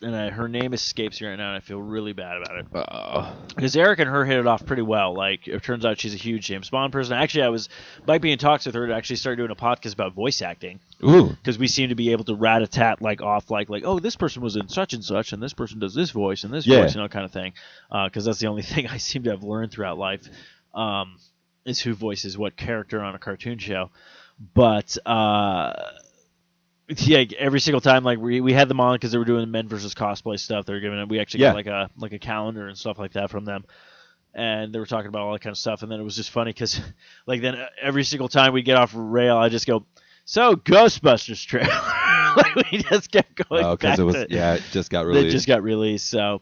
and 0.00 0.16
I, 0.16 0.30
her 0.30 0.48
name 0.48 0.72
escapes 0.72 1.20
me 1.20 1.28
right 1.28 1.36
now, 1.36 1.48
and 1.48 1.56
I 1.56 1.60
feel 1.60 1.80
really 1.80 2.12
bad 2.12 2.38
about 2.38 2.58
it. 2.58 2.66
Uh, 2.74 3.34
Because 3.54 3.76
Eric 3.76 4.00
and 4.00 4.08
her 4.08 4.24
hit 4.24 4.38
it 4.38 4.46
off 4.46 4.64
pretty 4.64 4.82
well. 4.82 5.14
Like 5.14 5.46
it 5.46 5.62
turns 5.62 5.84
out 5.84 6.00
she's 6.00 6.14
a 6.14 6.18
huge 6.18 6.46
James 6.46 6.70
Bond 6.70 6.92
person. 6.92 7.14
Actually, 7.14 7.44
I 7.44 7.48
was 7.50 7.68
might 8.06 8.22
be 8.22 8.32
in 8.32 8.38
talks 8.38 8.66
with 8.66 8.74
her 8.74 8.86
to 8.86 8.94
actually 8.94 9.16
start 9.16 9.36
doing 9.36 9.50
a 9.50 9.56
podcast 9.56 9.94
about 9.94 10.14
voice 10.14 10.40
acting 10.40 10.80
ooh. 11.04 11.28
because 11.28 11.58
we 11.58 11.68
seem 11.68 11.90
to 11.90 11.94
be 11.94 12.12
able 12.12 12.24
to 12.24 12.34
rat 12.34 12.62
a 12.62 12.66
tat 12.66 13.02
like 13.02 13.20
off 13.20 13.50
like 13.50 13.68
like 13.68 13.82
oh 13.84 13.98
this 13.98 14.16
person 14.16 14.42
was 14.42 14.56
in 14.56 14.68
such 14.68 14.94
and 14.94 15.04
such 15.04 15.32
and 15.32 15.42
this 15.42 15.52
person 15.52 15.78
does 15.78 15.94
this 15.94 16.10
voice 16.10 16.44
and 16.44 16.52
this 16.52 16.66
Yeah. 16.66 16.82
voice 16.82 16.94
you 16.94 17.00
know 17.00 17.08
kind 17.08 17.24
of 17.24 17.32
thing. 17.32 17.52
Because 17.90 18.24
that's 18.24 18.38
the 18.38 18.46
only 18.46 18.62
thing 18.72 18.86
I 18.86 18.96
seem 18.96 19.24
to 19.24 19.30
have 19.30 19.44
learned 19.44 19.72
throughout 19.72 19.98
life 19.98 20.22
um, 20.74 21.18
is 21.64 21.80
who 21.80 21.94
voices 21.94 22.36
what 22.36 22.56
character 22.56 23.00
on 23.02 23.14
a 23.14 23.18
cartoon 23.18 23.58
show. 23.58 23.90
But 24.54 24.96
uh, 25.06 25.72
yeah, 26.88 27.24
every 27.38 27.60
single 27.60 27.80
time 27.80 28.04
like 28.04 28.18
we, 28.18 28.40
we 28.40 28.52
had 28.52 28.68
them 28.68 28.80
on 28.80 28.94
because 28.96 29.12
they 29.12 29.18
were 29.18 29.24
doing 29.24 29.50
men 29.50 29.68
versus 29.68 29.94
cosplay 29.94 30.38
stuff. 30.38 30.66
They 30.66 30.72
were 30.72 30.80
giving 30.80 30.98
it. 30.98 31.08
We 31.08 31.20
actually 31.20 31.40
Yeah. 31.40 31.48
got 31.50 31.54
like 31.56 31.66
a 31.66 31.90
like 31.96 32.12
a 32.12 32.18
calendar 32.18 32.66
and 32.68 32.76
stuff 32.76 32.98
like 32.98 33.12
that 33.12 33.30
from 33.30 33.44
them. 33.44 33.64
And 34.34 34.74
they 34.74 34.78
were 34.78 34.86
talking 34.86 35.08
about 35.08 35.22
all 35.22 35.32
that 35.34 35.42
kind 35.42 35.52
of 35.52 35.58
stuff, 35.58 35.82
and 35.82 35.92
then 35.92 36.00
it 36.00 36.04
was 36.04 36.16
just 36.16 36.30
funny 36.30 36.50
because, 36.54 36.80
like, 37.26 37.42
then 37.42 37.54
every 37.80 38.02
single 38.02 38.28
time 38.30 38.54
we 38.54 38.62
get 38.62 38.78
off 38.78 38.92
rail, 38.94 39.36
I 39.36 39.50
just 39.50 39.66
go, 39.66 39.84
"So 40.24 40.56
Ghostbusters 40.56 41.44
trailer." 41.44 41.68
like 42.36 42.54
we 42.72 42.78
just 42.78 43.12
kept 43.12 43.34
going 43.46 43.62
Oh, 43.62 43.76
because 43.76 43.98
it 43.98 44.04
was 44.04 44.16
yeah, 44.30 44.54
it 44.54 44.62
just 44.72 44.90
got 44.90 45.02
it 45.04 45.08
released. 45.08 45.32
just 45.32 45.46
got 45.46 45.62
released. 45.62 46.08
So 46.08 46.40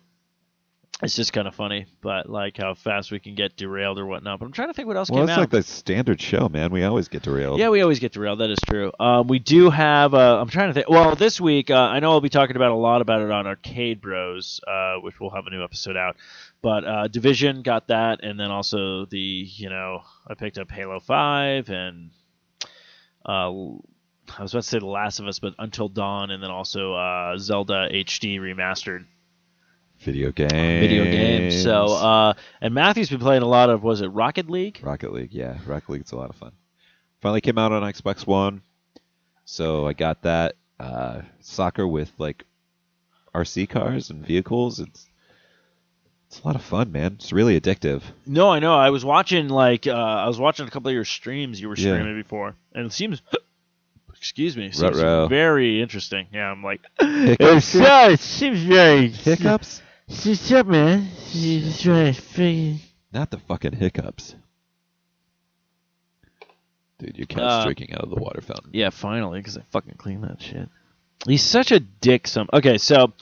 it's 1.03 1.17
just 1.17 1.33
kind 1.33 1.49
of 1.49 1.55
funny, 1.55 1.87
but 2.03 2.29
like 2.29 2.59
how 2.59 2.75
fast 2.75 3.11
we 3.11 3.19
can 3.19 3.35
get 3.35 3.57
derailed 3.57 3.99
or 3.99 4.07
whatnot. 4.07 4.39
But 4.39 4.47
I'm 4.47 4.53
trying 4.53 4.69
to 4.69 4.75
think 4.75 4.87
what 4.87 4.97
else 4.97 5.11
well, 5.11 5.23
came 5.23 5.31
it's 5.31 5.39
like 5.39 5.51
the 5.51 5.63
standard 5.63 6.21
show, 6.21 6.49
man. 6.49 6.71
We 6.71 6.85
always 6.85 7.09
get 7.09 7.23
derailed. 7.23 7.59
Yeah, 7.59 7.71
we 7.71 7.81
always 7.81 7.99
get 7.99 8.13
derailed. 8.13 8.41
That 8.41 8.51
is 8.51 8.61
true. 8.63 8.93
Um, 9.01 9.27
we 9.27 9.39
do 9.39 9.71
have. 9.71 10.13
Uh, 10.15 10.39
I'm 10.41 10.49
trying 10.49 10.69
to 10.69 10.75
think. 10.75 10.89
Well, 10.89 11.17
this 11.17 11.41
week 11.41 11.71
uh, 11.71 11.75
I 11.75 12.01
know 12.01 12.11
I'll 12.11 12.21
be 12.21 12.29
talking 12.29 12.57
about 12.57 12.73
a 12.73 12.77
lot 12.77 13.01
about 13.01 13.23
it 13.23 13.31
on 13.31 13.47
Arcade 13.47 14.01
Bros, 14.01 14.61
uh, 14.67 14.97
which 14.97 15.19
we'll 15.19 15.31
have 15.31 15.47
a 15.47 15.51
new 15.51 15.65
episode 15.65 15.97
out. 15.97 16.17
But 16.63 16.85
uh, 16.85 17.09
Division 17.09 17.63
got 17.63 17.89
that, 17.89 18.23
and 18.23 18.39
then 18.39 18.51
also 18.51 19.07
the 19.07 19.19
you 19.19 19.71
know 19.71 20.03
I 20.27 20.35
picked 20.35 20.59
up 20.59 20.71
Halo 20.71 21.01
Five 21.01 21.71
and 21.71 22.11
uh, 23.25 23.51
I 24.39 24.43
was 24.43 24.53
about 24.53 24.63
to 24.63 24.69
say 24.69 24.79
The 24.79 24.87
Last 24.87 25.19
of 25.19 25.27
Us, 25.27 25.39
but 25.39 25.55
Until 25.59 25.89
Dawn, 25.89 26.31
and 26.31 26.43
then 26.43 26.51
also 26.51 26.95
uh, 26.95 27.37
Zelda 27.39 27.89
HD 27.91 28.39
remastered 28.39 29.07
Video 30.01 30.33
games. 30.33 30.53
video 30.53 31.05
game. 31.05 31.51
So 31.51 31.85
uh, 31.87 32.35
and 32.61 32.73
Matthew's 32.75 33.11
been 33.11 33.21
playing 33.21 33.43
a 33.43 33.47
lot 33.49 33.69
of 33.71 33.83
was 33.83 34.01
it 34.01 34.09
Rocket 34.09 34.49
League? 34.49 34.81
Rocket 34.83 35.13
League, 35.13 35.33
yeah, 35.33 35.59
Rocket 35.67 35.91
League's 35.93 36.13
a 36.13 36.17
lot 36.17 36.31
of 36.31 36.37
fun. 36.37 36.53
Finally 37.21 37.43
came 37.43 37.59
out 37.59 37.71
on 37.73 37.83
Xbox 37.83 38.27
One, 38.27 38.63
so 39.45 39.87
I 39.87 39.93
got 39.93 40.23
that. 40.23 40.57
Uh, 40.79 41.21
soccer 41.41 41.87
with 41.87 42.11
like 42.17 42.45
RC 43.35 43.69
cars 43.69 44.09
and 44.09 44.25
vehicles. 44.27 44.81
It's 44.81 45.07
it's 46.27 46.41
a 46.41 46.47
lot 46.47 46.57
of 46.57 46.63
fun, 46.63 46.91
man. 46.93 47.17
It's 47.17 47.33
really 47.35 47.61
addictive. 47.61 48.01
No, 48.25 48.49
I 48.49 48.61
know. 48.61 48.75
I 48.75 48.89
was 48.89 49.05
watching 49.05 49.49
like 49.51 49.87
uh, 49.87 49.93
I 49.93 50.27
was 50.27 50.39
watching 50.39 50.67
a 50.67 50.71
couple 50.71 50.89
of 50.89 50.95
your 50.95 51.05
streams 51.05 51.61
you 51.61 51.69
were 51.69 51.77
Yeah. 51.77 51.93
streaming 51.97 52.17
before, 52.17 52.55
and 52.75 52.87
it 52.87 52.93
seems, 52.95 53.21
excuse 54.17 54.57
me, 54.57 54.71
seems 54.73 54.97
Ruh-roh. 54.97 55.29
very 55.29 55.83
interesting. 55.83 56.27
Yeah, 56.33 56.51
I'm 56.51 56.63
like, 56.65 56.81
it 57.01 58.21
seems 58.21 58.61
very 58.63 59.09
Hiccups? 59.09 59.83
What's 60.11 60.51
up, 60.51 60.67
man? 60.67 61.09
It's 61.33 61.83
very 61.83 62.11
freaking- 62.11 62.81
Not 63.13 63.31
the 63.31 63.39
fucking 63.39 63.75
hiccups. 63.75 64.35
Dude, 66.99 67.17
your 67.17 67.27
cat's 67.27 67.41
Uh, 67.41 67.65
drinking 67.65 67.95
out 67.95 68.01
of 68.03 68.11
the 68.11 68.17
water 68.21 68.41
fountain. 68.41 68.71
Yeah, 68.73 68.91
finally, 68.91 69.39
because 69.39 69.57
I 69.57 69.63
fucking 69.71 69.95
cleaned 69.99 70.25
that 70.25 70.43
shit. 70.43 70.69
He's 71.27 71.45
such 71.45 71.71
a 71.71 71.79
dick. 71.81 72.27
Some 72.27 72.49
okay, 72.53 72.77
so 72.77 73.13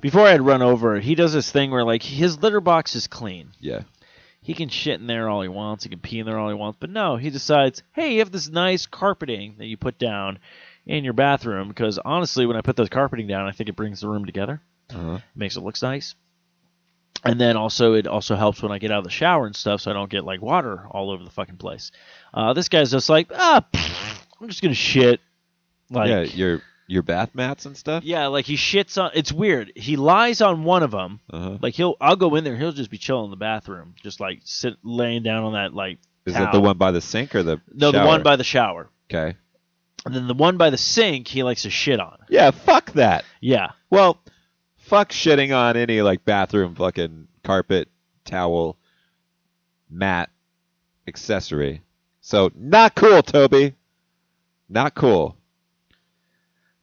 before 0.00 0.26
I'd 0.26 0.40
run 0.40 0.62
over, 0.62 0.98
he 0.98 1.14
does 1.14 1.32
this 1.32 1.50
thing 1.50 1.70
where 1.70 1.84
like 1.84 2.02
his 2.02 2.42
litter 2.42 2.60
box 2.60 2.96
is 2.96 3.06
clean. 3.06 3.52
Yeah. 3.60 3.82
He 4.40 4.52
can 4.54 4.68
shit 4.68 5.00
in 5.00 5.06
there 5.06 5.28
all 5.28 5.42
he 5.42 5.48
wants. 5.48 5.84
He 5.84 5.90
can 5.90 6.00
pee 6.00 6.18
in 6.18 6.26
there 6.26 6.38
all 6.38 6.48
he 6.48 6.54
wants. 6.54 6.78
But 6.80 6.90
no, 6.90 7.16
he 7.16 7.30
decides, 7.30 7.82
hey, 7.92 8.14
you 8.14 8.18
have 8.18 8.32
this 8.32 8.48
nice 8.48 8.86
carpeting 8.86 9.54
that 9.58 9.66
you 9.66 9.76
put 9.76 9.96
down 9.98 10.40
in 10.86 11.04
your 11.04 11.12
bathroom. 11.12 11.68
Because 11.68 11.98
honestly, 11.98 12.46
when 12.46 12.56
I 12.56 12.62
put 12.62 12.74
the 12.74 12.88
carpeting 12.88 13.28
down, 13.28 13.46
I 13.46 13.52
think 13.52 13.68
it 13.68 13.76
brings 13.76 14.00
the 14.00 14.08
room 14.08 14.24
together. 14.24 14.60
Uh-huh. 14.90 15.14
It 15.16 15.22
makes 15.36 15.56
it 15.56 15.60
look 15.60 15.80
nice. 15.80 16.16
And 17.24 17.40
then 17.40 17.56
also, 17.56 17.94
it 17.94 18.06
also 18.06 18.34
helps 18.34 18.62
when 18.62 18.72
I 18.72 18.78
get 18.78 18.90
out 18.90 18.98
of 18.98 19.04
the 19.04 19.10
shower 19.10 19.46
and 19.46 19.54
stuff, 19.54 19.82
so 19.82 19.90
I 19.90 19.94
don't 19.94 20.10
get 20.10 20.24
like 20.24 20.42
water 20.42 20.86
all 20.90 21.10
over 21.10 21.22
the 21.22 21.30
fucking 21.30 21.56
place. 21.56 21.92
Uh, 22.34 22.52
this 22.52 22.68
guy's 22.68 22.90
just 22.90 23.08
like, 23.08 23.30
ah, 23.32 23.64
pfft, 23.72 24.24
I'm 24.40 24.48
just 24.48 24.60
gonna 24.62 24.74
shit. 24.74 25.20
Like, 25.88 26.08
yeah, 26.08 26.22
your 26.22 26.62
your 26.88 27.02
bath 27.02 27.30
mats 27.34 27.64
and 27.64 27.76
stuff. 27.76 28.02
yeah, 28.04 28.26
like 28.26 28.44
he 28.44 28.56
shits 28.56 29.00
on. 29.00 29.12
It's 29.14 29.32
weird. 29.32 29.72
He 29.76 29.96
lies 29.96 30.40
on 30.40 30.64
one 30.64 30.82
of 30.82 30.90
them. 30.90 31.20
Uh-huh. 31.30 31.58
Like 31.60 31.74
he'll, 31.74 31.96
I'll 32.00 32.16
go 32.16 32.34
in 32.34 32.44
there. 32.44 32.56
He'll 32.56 32.72
just 32.72 32.90
be 32.90 32.98
chilling 32.98 33.26
in 33.26 33.30
the 33.30 33.36
bathroom, 33.36 33.94
just 34.02 34.18
like 34.18 34.40
sit 34.44 34.74
laying 34.82 35.22
down 35.22 35.44
on 35.44 35.52
that 35.52 35.74
like. 35.74 35.98
Is 36.26 36.34
towel. 36.34 36.44
that 36.44 36.52
the 36.52 36.60
one 36.60 36.78
by 36.78 36.92
the 36.92 37.00
sink 37.00 37.34
or 37.34 37.42
the 37.42 37.60
No, 37.72 37.90
the 37.92 38.04
one 38.04 38.22
by 38.22 38.36
the 38.36 38.44
shower. 38.44 38.88
Okay. 39.10 39.36
And 40.04 40.14
then 40.14 40.26
the 40.26 40.34
one 40.34 40.56
by 40.56 40.70
the 40.70 40.78
sink, 40.78 41.28
he 41.28 41.42
likes 41.42 41.62
to 41.62 41.70
shit 41.70 42.00
on. 42.00 42.18
Yeah, 42.28 42.50
fuck 42.50 42.92
that. 42.92 43.24
Yeah. 43.40 43.72
Well, 43.90 44.18
fuck 44.92 45.08
shitting 45.08 45.56
on 45.56 45.74
any 45.74 46.02
like 46.02 46.22
bathroom 46.22 46.74
fucking 46.74 47.26
carpet, 47.42 47.88
towel, 48.26 48.76
mat, 49.88 50.28
accessory. 51.08 51.80
So 52.20 52.50
not 52.54 52.94
cool, 52.94 53.22
Toby. 53.22 53.74
Not 54.68 54.94
cool. 54.94 55.34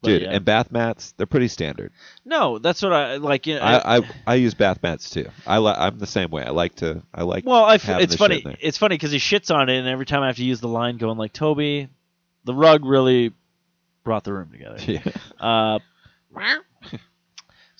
Dude, 0.02 0.24
yeah. 0.24 0.32
and 0.32 0.44
bath 0.44 0.72
mats, 0.72 1.14
they're 1.18 1.28
pretty 1.28 1.50
standard. 1.50 1.92
No, 2.26 2.58
that's 2.58 2.82
what 2.82 2.94
I 2.94 3.18
like. 3.18 3.46
You 3.46 3.56
know, 3.56 3.62
I, 3.62 3.98
I 3.98 4.02
I 4.26 4.36
use 4.36 4.56
bath 4.56 4.82
mats 4.82 5.12
too. 5.12 5.28
I 5.46 5.60
li- 5.60 5.76
I'm 5.78 6.00
the 6.00 6.08
same 6.08 6.32
way. 6.32 6.42
I 6.44 6.50
like 6.50 6.76
to 6.78 7.04
I 7.14 7.24
like 7.24 7.46
well, 7.46 7.64
I 7.64 7.76
f- 7.76 7.90
it's 8.02 8.16
funny. 8.16 8.38
in 8.38 8.44
there. 8.44 8.58
It's 8.60 8.80
funny 8.80 8.96
because 8.96 9.12
he 9.12 9.20
shits 9.20 9.54
on 9.54 9.70
it, 9.70 9.78
and 9.78 9.88
every 9.88 10.08
time 10.08 10.24
I 10.24 10.28
have 10.28 10.38
to 10.38 10.44
use 10.44 10.62
the 10.62 10.68
line, 10.68 10.98
going 10.98 11.20
like, 11.20 11.34
"Toby, 11.34 11.90
the 12.46 12.56
rug 12.56 12.86
really 12.86 13.34
brought 14.04 14.24
the 14.24 14.34
room 14.34 14.50
together." 14.52 14.80
Yeah. 14.88 15.02
Uh, 15.40 15.80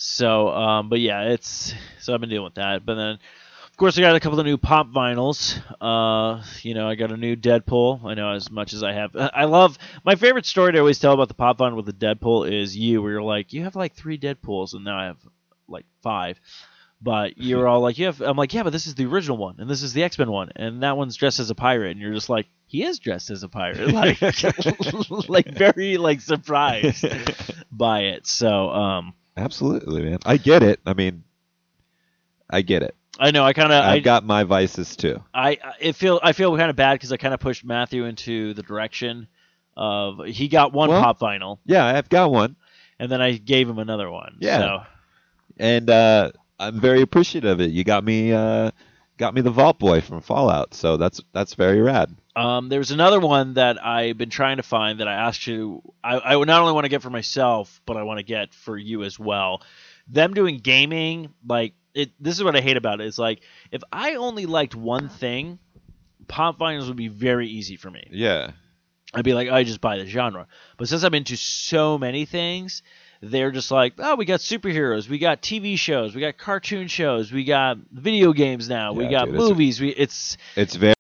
so, 0.02 0.48
um, 0.48 0.88
but 0.88 1.02
yeah, 1.02 1.24
it's 1.24 1.74
so 2.00 2.14
I've 2.14 2.22
been 2.22 2.30
dealing 2.30 2.46
with 2.46 2.56
that. 2.56 2.86
But 2.86 2.96
then, 2.96 3.20
of 3.68 3.78
course, 3.78 3.98
I 3.98 4.02
got 4.02 4.16
a 4.16 4.22
couple 4.22 4.40
of 4.40 4.46
new 4.46 4.58
pop 4.58 4.88
vinyls. 4.88 5.60
Uh, 5.82 6.42
you 6.62 6.74
know, 6.74 6.88
I 6.88 6.96
got 6.96 7.12
a 7.12 7.18
new 7.18 7.36
Deadpool. 7.36 8.06
I 8.06 8.14
know 8.14 8.32
as 8.32 8.50
much 8.50 8.72
as 8.72 8.82
I 8.82 8.94
have. 8.94 9.14
I 9.16 9.44
love 9.44 9.78
my 10.06 10.16
favorite 10.16 10.46
story 10.46 10.72
to 10.72 10.80
always 10.80 11.00
tell 11.00 11.12
about 11.12 11.28
the 11.28 11.34
pop 11.34 11.58
vinyl 11.58 11.76
with 11.76 11.86
the 11.86 11.92
Deadpool 11.92 12.50
is 12.50 12.78
you, 12.78 13.02
where 13.02 13.12
you're 13.12 13.22
like, 13.22 13.52
you 13.52 13.64
have 13.64 13.76
like 13.76 13.94
three 13.94 14.18
Deadpools, 14.18 14.74
and 14.74 14.86
now 14.86 14.98
I 14.98 15.06
have 15.08 15.18
like 15.68 15.86
five. 16.02 16.40
But 17.02 17.38
you're 17.38 17.68
all 17.68 17.82
like, 17.82 17.98
you 17.98 18.06
have. 18.06 18.22
I'm 18.22 18.38
like, 18.38 18.54
yeah, 18.54 18.64
but 18.64 18.72
this 18.72 18.88
is 18.88 18.96
the 18.96 19.06
original 19.06 19.36
one, 19.36 19.56
and 19.60 19.70
this 19.70 19.84
is 19.84 19.92
the 19.92 20.04
X 20.04 20.18
Men 20.18 20.32
one, 20.32 20.52
and 20.56 20.84
that 20.84 20.96
one's 20.96 21.18
dressed 21.18 21.42
as 21.42 21.50
a 21.50 21.56
pirate, 21.56 21.92
and 21.92 22.00
you're 22.00 22.14
just 22.14 22.30
like, 22.30 22.48
he 22.68 22.84
is 22.84 23.00
dressed 23.00 23.32
as 23.32 23.44
a 23.44 23.50
pirate, 23.50 23.92
like, 23.94 24.22
like 25.30 25.48
very 25.50 25.98
like 25.98 26.22
surprised 26.22 27.06
by 27.70 28.00
it. 28.04 28.28
So, 28.28 28.70
um, 28.70 29.14
Absolutely, 29.38 30.04
man. 30.04 30.20
I 30.26 30.38
get 30.38 30.64
it. 30.64 30.80
I 30.86 30.94
mean, 30.94 31.24
I 32.50 32.62
get 32.62 32.84
it. 32.84 32.96
I 33.20 33.32
know 33.32 33.44
I 33.44 33.54
kind 33.54 33.72
of 33.72 33.84
I, 33.84 33.94
I've 33.96 34.04
got 34.04 34.24
my 34.26 34.44
vices 34.44 34.96
too. 34.96 35.22
I 35.34 35.52
I 35.64 35.74
it 35.80 35.96
feel 35.96 36.20
I 36.24 36.32
feel 36.34 36.56
kind 36.58 36.70
of 36.70 36.76
bad 36.76 36.94
because 36.94 37.12
I 37.12 37.18
kind 37.18 37.34
of 37.34 37.40
pushed 37.40 37.66
Matthew 37.66 38.06
into 38.06 38.54
the 38.54 38.64
direction 38.64 39.28
of 39.76 40.26
he 40.26 40.48
got 40.48 40.74
one 40.74 40.90
Well- 40.90 41.02
pop 41.02 41.20
vinyl, 41.20 41.60
Yeah, 41.66 41.86
I've 41.86 42.10
got 42.10 42.32
one. 42.32 42.56
and 43.00 43.12
then 43.12 43.22
I 43.22 43.34
gave 43.38 43.70
him 43.70 43.80
another 43.80 44.10
one. 44.12 44.38
Yeah. 44.40 44.60
So, 44.60 44.82
and 45.58 45.90
uh, 45.90 46.32
I'm 46.60 46.80
very 46.80 47.02
appreciative 47.02 47.50
of 47.52 47.62
it. 47.62 47.72
You 47.72 47.84
got 47.86 48.04
me, 48.04 48.32
uh, 48.34 48.72
got 49.20 49.36
me 49.36 49.42
the 49.42 49.52
Vault 49.52 49.78
Boy 49.78 50.02
from 50.02 50.22
Fallout, 50.22 50.74
so 50.74 50.98
that's 50.98 51.22
that's 51.34 51.54
very 51.54 51.82
rad. 51.82 52.16
Um, 52.36 52.70
there's 52.70 52.90
another 52.90 53.20
one 53.20 53.56
that 53.56 53.86
I've 53.86 54.18
been 54.18 54.30
trying 54.30 54.58
to 54.58 54.64
find 54.64 55.02
that 55.02 55.08
I 55.08 55.14
asked 55.14 55.46
you. 55.46 55.84
I, 56.04 56.36
not 56.36 56.62
only 56.62 56.74
want 56.74 56.86
to 56.86 56.90
get 56.90 57.02
for 57.02 57.10
myself, 57.10 57.82
but 57.86 57.98
I 57.98 58.04
want 58.04 58.20
to 58.20 58.24
get 58.24 58.54
for 58.54 58.78
you 58.78 59.04
as 59.04 59.20
well. 59.20 59.62
Them 60.08 60.34
doing 60.34 60.58
gaming, 60.58 61.34
like 61.46 61.74
it. 61.94 62.12
This 62.20 62.38
is 62.38 62.44
what 62.44 62.56
I 62.56 62.62
hate 62.62 62.78
about 62.78 63.02
it. 63.02 63.04
it. 63.04 63.08
Is 63.08 63.20
like 63.20 63.42
if 63.72 63.84
I 63.92 64.16
only 64.16 64.48
liked 64.48 64.74
one 64.74 65.10
thing 65.10 65.60
pop 66.30 66.58
vinyls 66.58 66.88
would 66.88 66.96
be 66.96 67.10
very 67.10 67.48
easy 67.48 67.76
for 67.76 67.92
me. 67.92 68.08
Yeah. 68.10 68.52
I'd 69.14 69.26
be 69.26 69.34
like, 69.34 69.50
I 69.50 69.64
just 69.64 69.82
buy 69.82 69.98
the 69.98 70.06
genre. 70.06 70.48
But 70.78 70.88
since 70.88 71.04
I'm 71.04 71.16
into 71.16 71.36
so 71.36 71.98
many 71.98 72.26
things, 72.26 72.84
they're 73.22 73.52
just 73.52 73.72
like, 73.72 73.94
oh, 74.00 74.16
we 74.16 74.26
got 74.26 74.40
superheroes, 74.40 75.10
we 75.10 75.20
got 75.20 75.42
TV 75.42 75.78
shows, 75.78 76.16
we 76.16 76.22
got 76.22 76.38
cartoon 76.38 76.88
shows, 76.88 77.32
we 77.32 77.44
got 77.44 77.78
video 77.92 78.34
games 78.34 78.70
now, 78.70 78.94
we 78.94 79.08
got 79.08 79.26
dude, 79.26 79.36
it's 79.36 79.44
movies. 79.44 79.82
we 79.82 79.90
it's 79.90 80.38
It's 80.56 80.76
very. 80.76 80.96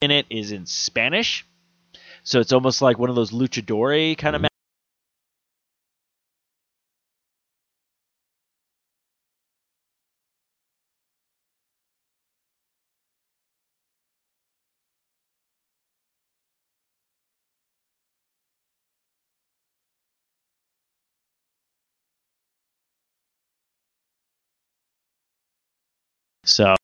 In 0.00 0.10
it 0.10 0.26
is 0.30 0.52
in 0.52 0.66
Spanish. 0.66 1.46
So 2.24 2.40
it's 2.40 2.52
almost 2.52 2.82
like 2.82 2.98
one 2.98 3.10
of 3.10 3.16
those 3.16 3.32
luchador 3.32 4.16
kind 4.18 4.36
of 4.36 4.42
Mhm. 4.42 4.48
So 26.44 26.74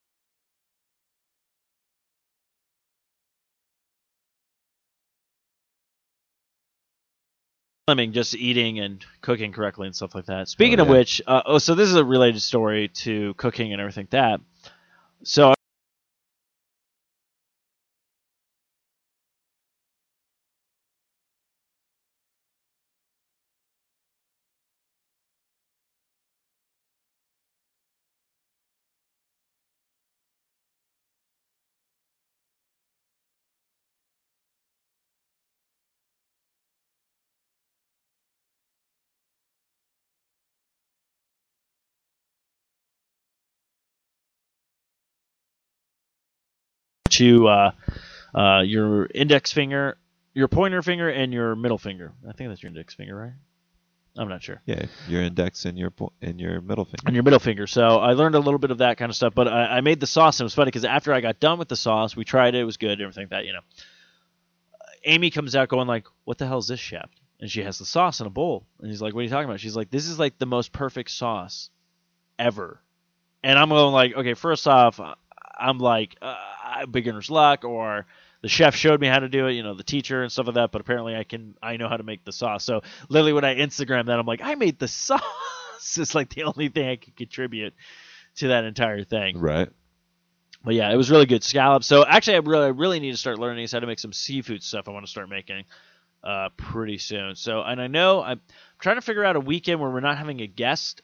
Just 8.12 8.34
eating 8.34 8.78
and 8.78 9.04
cooking 9.20 9.52
correctly 9.52 9.86
and 9.86 9.94
stuff 9.94 10.14
like 10.14 10.26
that. 10.26 10.48
Speaking 10.48 10.80
Oh, 10.80 10.84
of 10.84 10.88
which, 10.88 11.20
uh, 11.26 11.42
oh, 11.46 11.58
so 11.58 11.74
this 11.74 11.88
is 11.88 11.94
a 11.96 12.04
related 12.04 12.42
story 12.42 12.88
to 12.88 13.34
cooking 13.34 13.72
and 13.72 13.80
everything 13.80 14.04
like 14.04 14.10
that. 14.10 14.40
So 15.22 15.54
to 47.12 47.48
uh, 47.48 47.70
uh, 48.34 48.60
your 48.60 49.06
index 49.14 49.52
finger, 49.52 49.96
your 50.34 50.48
pointer 50.48 50.82
finger, 50.82 51.08
and 51.08 51.32
your 51.32 51.54
middle 51.54 51.78
finger. 51.78 52.12
I 52.28 52.32
think 52.32 52.50
that's 52.50 52.62
your 52.62 52.68
index 52.70 52.94
finger, 52.94 53.16
right? 53.16 53.32
I'm 54.16 54.28
not 54.28 54.42
sure. 54.42 54.60
Yeah, 54.66 54.84
your 55.08 55.22
index 55.22 55.64
and 55.64 55.78
your 55.78 55.90
po- 55.90 56.12
and 56.20 56.38
your 56.38 56.60
middle 56.60 56.84
finger. 56.84 57.02
on 57.06 57.14
your 57.14 57.22
middle 57.22 57.38
finger. 57.38 57.66
So 57.66 57.98
I 57.98 58.12
learned 58.12 58.34
a 58.34 58.40
little 58.40 58.58
bit 58.58 58.70
of 58.70 58.78
that 58.78 58.98
kind 58.98 59.08
of 59.08 59.16
stuff. 59.16 59.34
But 59.34 59.48
I, 59.48 59.78
I 59.78 59.80
made 59.80 60.00
the 60.00 60.06
sauce, 60.06 60.38
and 60.38 60.44
it 60.44 60.46
was 60.46 60.54
funny 60.54 60.66
because 60.66 60.84
after 60.84 61.14
I 61.14 61.20
got 61.22 61.40
done 61.40 61.58
with 61.58 61.68
the 61.68 61.76
sauce, 61.76 62.14
we 62.14 62.24
tried 62.24 62.54
it. 62.54 62.60
It 62.60 62.64
was 62.64 62.76
good, 62.76 63.00
everything 63.00 63.22
like 63.22 63.30
that, 63.30 63.46
you 63.46 63.54
know. 63.54 63.60
Amy 65.04 65.30
comes 65.30 65.56
out 65.56 65.68
going 65.68 65.88
like, 65.88 66.06
"What 66.24 66.38
the 66.38 66.46
hell 66.46 66.58
is 66.58 66.68
this, 66.68 66.78
chef?" 66.78 67.08
And 67.40 67.50
she 67.50 67.62
has 67.62 67.78
the 67.78 67.86
sauce 67.86 68.20
in 68.20 68.26
a 68.26 68.30
bowl, 68.30 68.66
and 68.80 68.90
he's 68.90 69.00
like, 69.00 69.14
"What 69.14 69.20
are 69.20 69.24
you 69.24 69.30
talking 69.30 69.48
about?" 69.48 69.60
She's 69.60 69.76
like, 69.76 69.90
"This 69.90 70.06
is 70.06 70.18
like 70.18 70.38
the 70.38 70.46
most 70.46 70.72
perfect 70.72 71.10
sauce 71.10 71.70
ever." 72.38 72.80
And 73.42 73.58
I'm 73.58 73.70
going 73.70 73.92
like, 73.92 74.14
"Okay, 74.14 74.34
first 74.34 74.68
off, 74.68 75.00
I'm 75.62 75.78
like 75.78 76.16
uh, 76.20 76.86
beginner's 76.86 77.30
luck, 77.30 77.64
or 77.64 78.06
the 78.42 78.48
chef 78.48 78.74
showed 78.74 79.00
me 79.00 79.06
how 79.06 79.20
to 79.20 79.28
do 79.28 79.46
it, 79.46 79.52
you 79.52 79.62
know, 79.62 79.74
the 79.74 79.84
teacher 79.84 80.22
and 80.22 80.30
stuff 80.30 80.46
like 80.46 80.56
that. 80.56 80.72
But 80.72 80.80
apparently, 80.80 81.16
I 81.16 81.24
can, 81.24 81.56
I 81.62 81.76
know 81.76 81.88
how 81.88 81.96
to 81.96 82.02
make 82.02 82.24
the 82.24 82.32
sauce. 82.32 82.64
So 82.64 82.82
literally, 83.08 83.32
when 83.32 83.44
I 83.44 83.56
Instagram 83.56 84.06
that, 84.06 84.18
I'm 84.18 84.26
like, 84.26 84.42
I 84.42 84.54
made 84.56 84.78
the 84.78 84.88
sauce. 84.88 85.96
it's 85.96 86.14
like 86.14 86.34
the 86.34 86.44
only 86.44 86.68
thing 86.68 86.88
I 86.88 86.96
could 86.96 87.16
contribute 87.16 87.74
to 88.36 88.48
that 88.48 88.64
entire 88.64 89.04
thing. 89.04 89.38
Right. 89.38 89.68
But 90.64 90.74
yeah, 90.74 90.92
it 90.92 90.96
was 90.96 91.10
really 91.10 91.26
good 91.26 91.42
scallops. 91.42 91.86
So 91.86 92.04
actually, 92.06 92.36
I 92.36 92.38
really, 92.38 92.66
I 92.66 92.68
really 92.68 93.00
need 93.00 93.10
to 93.12 93.16
start 93.16 93.38
learning 93.38 93.64
is 93.64 93.72
how 93.72 93.80
to 93.80 93.86
make 93.86 93.98
some 93.98 94.12
seafood 94.12 94.62
stuff. 94.62 94.88
I 94.88 94.92
want 94.92 95.04
to 95.04 95.10
start 95.10 95.28
making 95.28 95.64
uh, 96.22 96.50
pretty 96.56 96.98
soon. 96.98 97.34
So, 97.34 97.62
and 97.62 97.80
I 97.80 97.88
know 97.88 98.22
I'm 98.22 98.40
trying 98.78 98.96
to 98.96 99.02
figure 99.02 99.24
out 99.24 99.36
a 99.36 99.40
weekend 99.40 99.80
where 99.80 99.90
we're 99.90 100.00
not 100.00 100.18
having 100.18 100.40
a 100.40 100.46
guest 100.46 101.02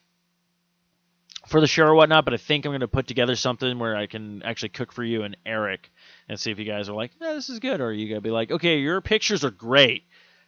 for 1.48 1.60
the 1.60 1.66
show 1.66 1.84
or 1.84 1.94
whatnot. 1.94 2.24
But 2.24 2.34
I 2.34 2.36
think 2.36 2.64
I'm 2.64 2.70
going 2.70 2.80
to 2.80 2.88
put 2.88 3.06
together 3.06 3.36
something 3.36 3.78
where 3.78 3.96
I 3.96 4.06
can 4.06 4.42
actually 4.42 4.70
cook 4.70 4.92
for 4.92 5.04
you 5.04 5.22
and 5.22 5.36
Eric 5.44 5.90
and 6.28 6.38
see 6.38 6.50
if 6.50 6.58
you 6.58 6.64
guys 6.64 6.88
are 6.88 6.94
like, 6.94 7.12
yeah, 7.20 7.32
this 7.32 7.48
is 7.48 7.58
good, 7.58 7.80
or 7.80 7.92
you 7.92 8.08
going 8.08 8.20
to 8.20 8.22
be 8.22 8.30
like, 8.30 8.50
okay, 8.50 8.78
your 8.78 9.00
pictures 9.00 9.44
are 9.44 9.50
great, 9.50 10.04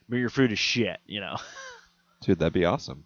but 0.09 0.17
your 0.17 0.31
food 0.31 0.53
is 0.53 0.59
shit, 0.59 0.99
you 1.07 1.21
know. 1.21 1.37
Dude, 2.21 2.39
that'd 2.39 2.53
be 2.53 2.65
awesome. 2.65 3.05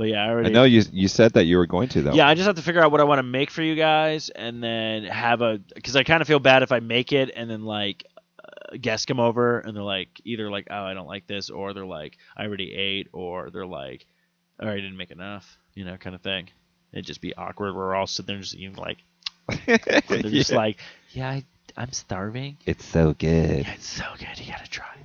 But 0.00 0.08
yeah, 0.08 0.24
I 0.24 0.30
already. 0.30 0.48
I 0.48 0.52
know 0.52 0.64
you 0.64 0.82
you 0.92 1.08
said 1.08 1.34
that 1.34 1.44
you 1.44 1.58
were 1.58 1.66
going 1.66 1.90
to 1.90 2.00
though. 2.00 2.14
Yeah, 2.14 2.26
I 2.26 2.34
just 2.34 2.46
have 2.46 2.56
to 2.56 2.62
figure 2.62 2.82
out 2.82 2.90
what 2.90 3.02
I 3.02 3.04
want 3.04 3.18
to 3.18 3.22
make 3.22 3.50
for 3.50 3.60
you 3.60 3.74
guys, 3.74 4.30
and 4.30 4.62
then 4.64 5.04
have 5.04 5.42
a 5.42 5.60
because 5.74 5.94
I 5.94 6.04
kind 6.04 6.22
of 6.22 6.26
feel 6.26 6.38
bad 6.38 6.62
if 6.62 6.72
I 6.72 6.80
make 6.80 7.12
it 7.12 7.30
and 7.36 7.50
then 7.50 7.64
like 7.64 8.06
uh, 8.42 8.78
guests 8.80 9.04
come 9.04 9.20
over 9.20 9.58
and 9.58 9.76
they're 9.76 9.82
like 9.82 10.08
either 10.24 10.50
like 10.50 10.68
oh 10.70 10.84
I 10.84 10.94
don't 10.94 11.06
like 11.06 11.26
this 11.26 11.50
or 11.50 11.74
they're 11.74 11.84
like 11.84 12.16
I 12.34 12.46
already 12.46 12.72
ate 12.72 13.08
or 13.12 13.50
they're 13.50 13.66
like 13.66 14.06
oh 14.58 14.70
I 14.70 14.76
didn't 14.76 14.96
make 14.96 15.10
enough 15.10 15.58
you 15.74 15.84
know 15.84 15.98
kind 15.98 16.14
of 16.14 16.22
thing. 16.22 16.48
It'd 16.92 17.06
just 17.06 17.20
be 17.20 17.34
awkward. 17.34 17.74
We're 17.74 17.94
all 17.94 18.06
sitting 18.06 18.34
there 18.34 18.40
just 18.42 18.54
eating 18.54 18.74
like 18.76 18.98
they're 19.66 20.22
just 20.22 20.50
Yeah. 20.50 20.56
like 20.56 20.78
yeah 21.10 21.30
I 21.30 21.44
I'm 21.76 21.92
starving. 21.92 22.56
it's 22.66 22.84
so 22.84 23.14
good. 23.14 23.64
Yeah, 23.66 23.72
it's 23.74 23.86
so 23.88 24.04
good. 24.18 24.38
You 24.38 24.52
gotta 24.52 24.68
try. 24.68 24.96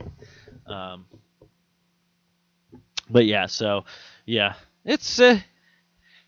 Um, 0.65 1.05
but 3.09 3.25
yeah, 3.25 3.45
so 3.45 3.86
yeah, 4.25 4.53
it's 4.83 5.19
uh, 5.19 5.39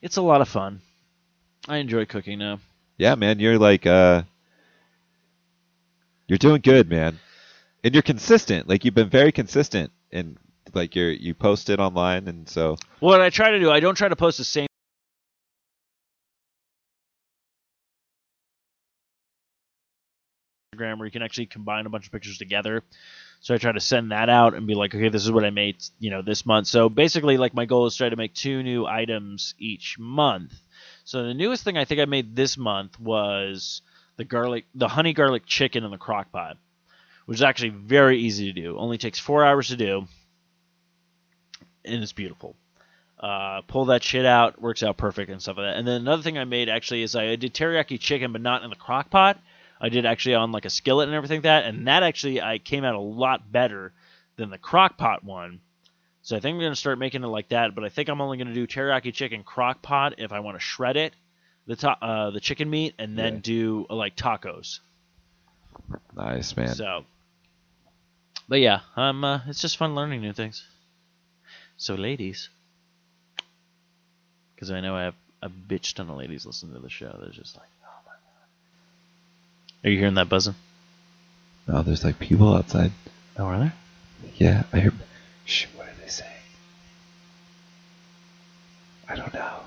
it's 0.01 0.17
a 0.17 0.21
lot 0.21 0.41
of 0.41 0.47
fun. 0.47 0.81
I 1.67 1.77
enjoy 1.77 2.05
cooking 2.05 2.39
now. 2.39 2.59
Yeah, 2.97 3.15
man, 3.15 3.39
you're 3.39 3.57
like 3.57 3.85
uh 3.85 4.23
you're 6.27 6.37
doing 6.37 6.61
good, 6.61 6.89
man. 6.89 7.19
And 7.83 7.93
you're 7.95 8.01
consistent. 8.03 8.67
Like 8.67 8.83
you've 8.85 8.93
been 8.95 9.09
very 9.09 9.31
consistent 9.31 9.91
and 10.11 10.37
like 10.73 10.95
you're 10.95 11.11
you 11.11 11.33
post 11.33 11.69
it 11.69 11.79
online 11.79 12.27
and 12.27 12.47
so 12.47 12.77
What 12.99 13.21
I 13.21 13.29
try 13.29 13.51
to 13.51 13.59
do, 13.59 13.71
I 13.71 13.79
don't 13.79 13.95
try 13.95 14.07
to 14.09 14.15
post 14.15 14.37
the 14.37 14.43
same. 14.43 14.67
Instagram 20.77 20.97
where 20.97 21.05
you 21.05 21.11
can 21.11 21.21
actually 21.21 21.47
combine 21.47 21.85
a 21.85 21.89
bunch 21.89 22.05
of 22.05 22.11
pictures 22.11 22.37
together. 22.37 22.83
So 23.39 23.53
I 23.53 23.57
try 23.57 23.71
to 23.71 23.79
send 23.79 24.11
that 24.11 24.29
out 24.29 24.55
and 24.55 24.65
be 24.65 24.73
like, 24.73 24.95
okay, 24.95 25.09
this 25.09 25.23
is 25.23 25.31
what 25.31 25.45
I 25.45 25.51
made, 25.51 25.77
you 25.99 26.09
know, 26.09 26.21
this 26.21 26.45
month. 26.45 26.67
So 26.67 26.89
basically, 26.89 27.37
like 27.37 27.53
my 27.53 27.65
goal 27.65 27.85
is 27.85 27.95
try 27.95 28.09
to 28.09 28.15
make 28.15 28.33
two 28.33 28.63
new 28.63 28.85
items 28.85 29.53
each 29.59 29.99
month. 29.99 30.53
So 31.03 31.23
the 31.23 31.33
newest 31.33 31.63
thing 31.63 31.77
I 31.77 31.85
think 31.85 32.01
I 32.01 32.05
made 32.05 32.35
this 32.35 32.57
month 32.57 32.99
was 32.99 33.81
the 34.17 34.23
garlic, 34.23 34.65
the 34.73 34.87
honey 34.87 35.13
garlic 35.13 35.43
chicken 35.45 35.83
in 35.83 35.91
the 35.91 35.97
crock 35.97 36.31
pot, 36.31 36.57
which 37.25 37.37
is 37.37 37.43
actually 37.43 37.69
very 37.69 38.19
easy 38.19 38.51
to 38.51 38.59
do. 38.59 38.77
Only 38.77 38.97
takes 38.97 39.19
four 39.19 39.45
hours 39.45 39.67
to 39.69 39.77
do, 39.77 40.07
and 41.85 42.03
it's 42.03 42.13
beautiful. 42.13 42.55
Uh, 43.19 43.61
pull 43.67 43.85
that 43.85 44.03
shit 44.03 44.25
out, 44.25 44.61
works 44.61 44.83
out 44.83 44.97
perfect 44.97 45.31
and 45.31 45.41
stuff 45.41 45.57
like 45.57 45.67
that. 45.67 45.77
And 45.77 45.87
then 45.87 46.01
another 46.01 46.21
thing 46.21 46.37
I 46.37 46.45
made 46.45 46.69
actually 46.69 47.03
is 47.03 47.15
I 47.15 47.35
did 47.35 47.53
teriyaki 47.53 47.99
chicken, 47.99 48.31
but 48.31 48.41
not 48.41 48.63
in 48.63 48.69
the 48.69 48.75
crock 48.75 49.09
pot. 49.09 49.39
I 49.79 49.89
did 49.89 50.05
actually 50.05 50.35
on 50.35 50.51
like 50.51 50.65
a 50.65 50.69
skillet 50.69 51.07
and 51.07 51.15
everything 51.15 51.37
like 51.37 51.43
that, 51.43 51.65
and 51.65 51.87
that 51.87 52.03
actually 52.03 52.41
I 52.41 52.57
came 52.57 52.83
out 52.83 52.95
a 52.95 52.99
lot 52.99 53.51
better 53.51 53.93
than 54.35 54.49
the 54.49 54.57
crock 54.57 54.97
pot 54.97 55.23
one. 55.23 55.59
So 56.23 56.35
I 56.35 56.39
think 56.39 56.55
I'm 56.55 56.61
gonna 56.61 56.75
start 56.75 56.99
making 56.99 57.23
it 57.23 57.27
like 57.27 57.49
that. 57.49 57.73
But 57.75 57.83
I 57.83 57.89
think 57.89 58.09
I'm 58.09 58.19
only 58.21 58.37
gonna 58.37 58.53
do 58.53 58.67
teriyaki 58.67 59.13
chicken 59.13 59.43
crock 59.43 59.81
pot 59.81 60.15
if 60.17 60.31
I 60.33 60.39
want 60.39 60.55
to 60.57 60.59
shred 60.59 60.97
it, 60.97 61.13
the 61.67 61.75
to- 61.77 61.89
uh, 62.03 62.31
the 62.31 62.39
chicken 62.39 62.69
meat, 62.69 62.95
and 62.97 63.17
then 63.17 63.35
Yeah. 63.35 63.39
do 63.43 63.85
uh, 63.89 63.95
like 63.95 64.15
tacos. 64.15 64.79
Nice 66.15 66.57
man. 66.57 66.73
So, 66.75 67.05
but 68.49 68.59
yeah, 68.59 68.81
um, 68.95 69.23
uh, 69.23 69.41
it's 69.47 69.61
just 69.61 69.77
fun 69.77 69.95
learning 69.95 70.21
new 70.21 70.33
things. 70.33 70.65
So, 71.77 71.93
ladies, 71.95 72.49
because 74.55 74.71
I 74.71 74.81
know 74.81 74.95
I 74.95 75.03
have 75.03 75.15
a 75.43 75.49
bitch 75.49 75.93
ton 75.93 76.09
of 76.09 76.17
ladies 76.17 76.45
listening 76.45 76.73
to 76.73 76.79
the 76.79 76.89
show. 76.89 77.15
They're 77.21 77.29
just 77.29 77.55
like. 77.55 77.69
Are 79.87 79.89
you 79.89 79.99
hearing 79.99 80.15
that 80.15 80.27
buzzing? 80.27 80.55
Oh, 81.69 81.81
there's 81.81 82.03
like 82.03 82.19
people 82.19 82.53
outside. 82.53 82.91
Oh, 83.39 83.45
are 83.45 83.57
there? 83.57 83.73
Yeah, 84.35 84.63
I 84.73 84.79
hear. 84.81 84.91
Shh, 85.45 85.67
what 85.77 85.87
are 85.87 85.93
they 86.03 86.09
saying? 86.09 86.29
I 89.07 89.15
don't 89.15 89.33
know. 89.33 89.59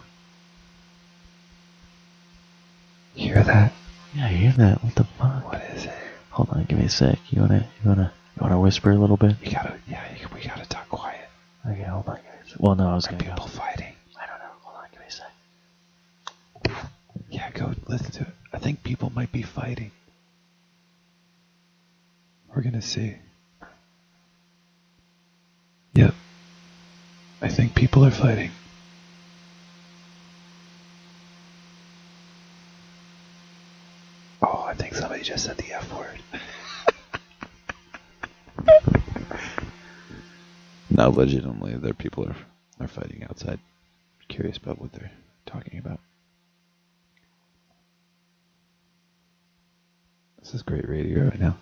You 3.15 3.29
hear 3.33 3.43
that? 3.43 3.73
Yeah, 4.15 4.27
I 4.27 4.29
hear 4.29 4.53
that. 4.59 4.85
What 4.85 4.95
the 4.95 5.05
fuck? 5.05 5.51
What 5.51 5.63
is 5.75 5.87
it? 5.87 5.95
Hold 6.33 6.51
on, 6.51 6.65
give 6.65 6.79
me 6.79 6.85
a 6.85 6.91
sec. 6.91 7.19
You 7.31 7.41
wanna, 7.41 7.67
you 7.83 7.89
wanna, 7.89 8.13
you 8.37 8.43
wanna 8.43 8.61
whisper 8.61 8.91
a 8.91 8.97
little 8.99 9.17
bit? 9.17 9.37
We 9.41 9.51
gotta, 9.51 9.79
yeah, 9.89 10.05
we 10.35 10.43
gotta 10.43 10.67
talk 10.69 10.87
quiet. 10.91 11.31
Okay, 11.67 11.85
hold 11.85 12.07
on, 12.09 12.17
guys. 12.17 12.55
Well, 12.59 12.75
no, 12.75 12.91
I 12.91 12.95
was 12.95 13.07
Are 13.07 13.13
gonna 13.13 13.25
people 13.25 13.47
go. 13.47 13.53
fighting? 13.53 13.95
I 14.21 14.27
don't 14.27 14.39
know. 14.39 14.53
Hold 14.65 14.77
on, 14.85 14.89
give 14.93 15.01
me 15.01 15.07
a 15.09 16.77
sec. 16.77 16.91
Yeah, 17.31 17.51
go 17.53 17.73
listen 17.87 18.11
to 18.11 18.21
it. 18.21 18.35
I 18.53 18.59
think 18.59 18.83
people 18.83 19.11
might 19.15 19.33
be 19.33 19.41
fighting. 19.41 19.93
We're 22.55 22.63
gonna 22.63 22.83
see. 22.83 23.17
Yep. 25.95 26.15
I 27.41 27.49
think 27.49 27.75
people 27.75 28.05
are 28.05 28.11
fighting. 28.11 28.51
Oh, 34.43 34.65
I 34.67 34.75
think 34.75 34.95
somebody 34.95 35.23
just 35.23 35.45
said 35.45 35.57
the 35.59 35.73
F 35.73 35.93
word. 35.97 36.19
no, 40.91 41.11
legitimately, 41.11 41.77
there 41.77 41.95
people 41.95 42.27
are 42.27 42.37
are 42.81 42.89
fighting 42.89 43.25
outside. 43.25 43.61
Curious 44.29 44.57
about 44.57 44.81
what 44.81 44.93
they're 44.93 45.13
talking 45.47 45.79
about. 45.79 46.01
This 50.41 50.55
is 50.55 50.63
great 50.63 50.89
radio 50.89 51.25
right 51.25 51.39
now. 51.39 51.57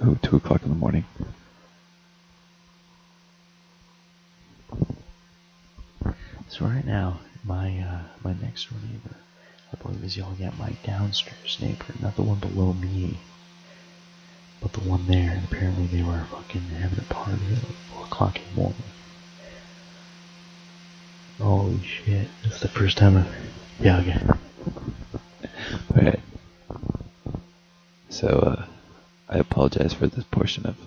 Oh, 0.00 0.16
two 0.22 0.36
o'clock 0.36 0.62
in 0.62 0.68
the 0.68 0.74
morning. 0.74 1.04
So 6.48 6.64
right 6.64 6.84
now, 6.84 7.20
my 7.44 7.78
uh, 7.78 8.02
my 8.22 8.34
next 8.40 8.70
door 8.70 8.78
neighbor, 8.82 9.16
I 9.72 9.76
believe, 9.82 10.04
is 10.04 10.16
yelling 10.16 10.42
at 10.44 10.58
my 10.58 10.72
downstairs 10.84 11.58
neighbor, 11.60 11.86
not 12.00 12.16
the 12.16 12.22
one 12.22 12.38
below 12.38 12.72
me, 12.72 13.18
but 14.60 14.72
the 14.72 14.80
one 14.80 15.06
there. 15.06 15.32
And 15.32 15.44
apparently, 15.44 15.86
they 15.86 16.02
were 16.02 16.24
fucking 16.30 16.62
having 16.62 16.98
a 16.98 17.12
party 17.12 17.40
at 17.46 17.62
like 17.64 17.76
four 17.92 18.04
o'clock 18.04 18.36
in 18.36 18.42
the 18.54 18.60
morning. 18.60 18.82
Holy 21.38 21.82
shit! 21.82 22.28
That's 22.44 22.60
the 22.60 22.68
first 22.68 22.96
time. 22.96 23.16
I've... 23.16 23.34
Yeah, 23.80 24.00
okay. 24.00 24.20
Alright. 25.96 26.20
So, 28.08 28.28
uh, 28.28 28.65
I 29.36 29.40
apologize 29.40 29.92
for 29.92 30.06
this 30.06 30.24
portion 30.24 30.64
of 30.64 30.78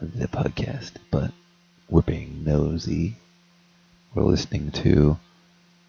the 0.00 0.26
podcast, 0.26 0.92
but 1.10 1.32
we're 1.90 2.00
being 2.00 2.42
nosy. 2.42 3.16
We're 4.14 4.22
listening 4.22 4.70
to 4.70 5.18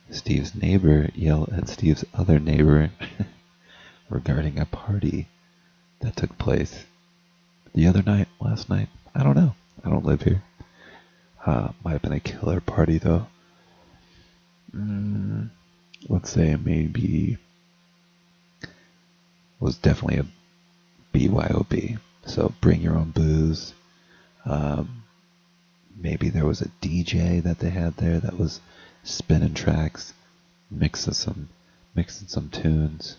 Steve's 0.10 0.54
neighbor 0.54 1.10
yell 1.16 1.48
at 1.56 1.70
Steve's 1.70 2.04
other 2.14 2.38
neighbor 2.38 2.92
regarding 4.10 4.60
a 4.60 4.66
party 4.66 5.30
that 6.02 6.18
took 6.18 6.38
place 6.38 6.84
the 7.74 7.88
other 7.88 8.04
night, 8.04 8.28
last 8.42 8.70
night. 8.70 8.90
I 9.16 9.24
don't 9.24 9.38
know. 9.38 9.56
I 9.86 9.90
don't 9.90 10.04
live 10.04 10.24
here. 10.24 10.44
Uh, 11.46 11.70
might 11.82 11.94
have 11.94 12.02
been 12.02 12.12
a 12.12 12.20
killer 12.20 12.60
party, 12.60 12.98
though. 12.98 13.28
Mm, 14.76 15.50
let's 16.10 16.30
say 16.30 16.58
maybe 16.58 17.38
was 19.62 19.78
definitely 19.78 20.18
a 20.18 20.26
BYOB. 21.16 21.98
So 22.26 22.54
bring 22.60 22.82
your 22.82 22.96
own 22.98 23.12
booze. 23.12 23.74
Um, 24.46 25.04
maybe 25.96 26.28
there 26.30 26.46
was 26.46 26.62
a 26.62 26.68
DJ 26.82 27.42
that 27.42 27.60
they 27.60 27.70
had 27.70 27.96
there 27.98 28.20
that 28.20 28.38
was 28.38 28.60
spinning 29.04 29.54
tracks, 29.54 30.14
mixing 30.70 31.14
some, 31.14 31.48
mixing 31.96 32.28
some 32.28 32.50
tunes. 32.50 33.16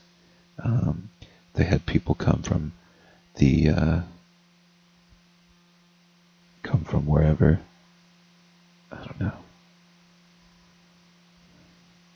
Um, 0.62 1.08
they 1.54 1.64
had 1.64 1.86
people 1.86 2.14
come 2.14 2.42
from 2.42 2.72
the, 3.36 3.70
uh, 3.70 4.00
come 6.62 6.84
from 6.84 7.06
wherever. 7.06 7.60
I 8.92 8.96
don't 8.96 9.20
know. 9.20 9.32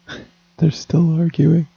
They're 0.59 0.71
still 0.71 1.19
arguing. 1.19 1.69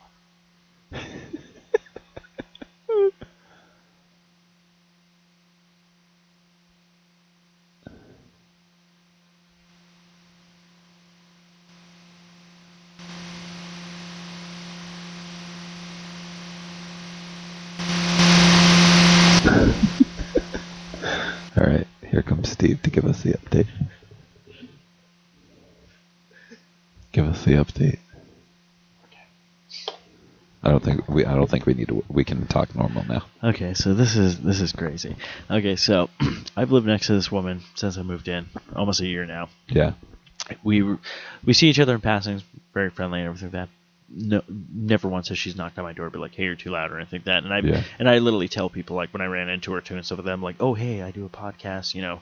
All 21.55 21.63
right, 21.65 21.85
here 22.09 22.21
comes 22.21 22.49
Steve 22.49 22.81
to 22.83 22.89
give 22.89 23.05
us 23.05 23.21
the 23.21 23.33
update. 23.33 23.67
Give 27.11 27.27
us 27.27 27.43
the 27.43 27.51
update. 27.53 27.99
I 30.63 30.69
don't 30.69 30.83
think 30.83 31.07
we. 31.07 31.25
I 31.25 31.35
don't 31.35 31.49
think 31.63 31.77
we 31.77 31.79
need 31.79 31.87
to. 31.89 32.03
We 32.09 32.23
can 32.23 32.45
talk 32.47 32.75
normal 32.75 33.05
now. 33.07 33.25
Okay, 33.43 33.73
so 33.73 33.93
this 33.93 34.15
is 34.15 34.39
this 34.39 34.61
is 34.61 34.71
crazy. 34.71 35.15
Okay, 35.49 35.75
so 35.75 36.09
I've 36.57 36.71
lived 36.71 36.87
next 36.87 37.07
to 37.07 37.13
this 37.13 37.31
woman 37.31 37.61
since 37.75 37.97
I 37.97 38.01
moved 38.03 38.27
in, 38.27 38.47
almost 38.75 39.01
a 39.01 39.07
year 39.07 39.25
now. 39.25 39.49
Yeah. 39.67 39.93
we 40.63 40.81
we 41.43 41.53
see 41.53 41.67
each 41.69 41.79
other 41.79 41.95
in 41.95 42.01
passing, 42.01 42.41
very 42.73 42.89
friendly 42.89 43.19
and 43.19 43.27
everything 43.29 43.47
like 43.51 43.67
that. 43.67 43.69
No, 44.15 44.41
never 44.49 45.07
once 45.07 45.29
has 45.29 45.37
she's 45.39 45.55
knocked 45.55 45.77
on 45.79 45.85
my 45.85 45.93
door, 45.93 46.09
be 46.09 46.19
like, 46.19 46.35
"Hey, 46.35 46.43
you're 46.43 46.55
too 46.55 46.69
loud" 46.69 46.91
or 46.91 46.97
anything 46.97 47.19
like 47.19 47.25
that. 47.25 47.43
And 47.43 47.53
I 47.53 47.59
Yeah. 47.59 47.83
and 47.99 48.09
I 48.09 48.19
literally 48.19 48.47
tell 48.49 48.69
people 48.69 48.95
like 48.95 49.11
when 49.13 49.21
I 49.21 49.25
ran 49.25 49.49
into 49.49 49.71
her 49.73 49.81
too 49.81 49.95
and 49.95 50.05
stuff 50.05 50.17
with 50.17 50.25
them, 50.25 50.41
like, 50.41 50.57
"Oh, 50.59 50.73
hey, 50.73 51.01
I 51.01 51.11
do 51.11 51.25
a 51.25 51.29
podcast." 51.29 51.95
You 51.95 52.01
know, 52.03 52.21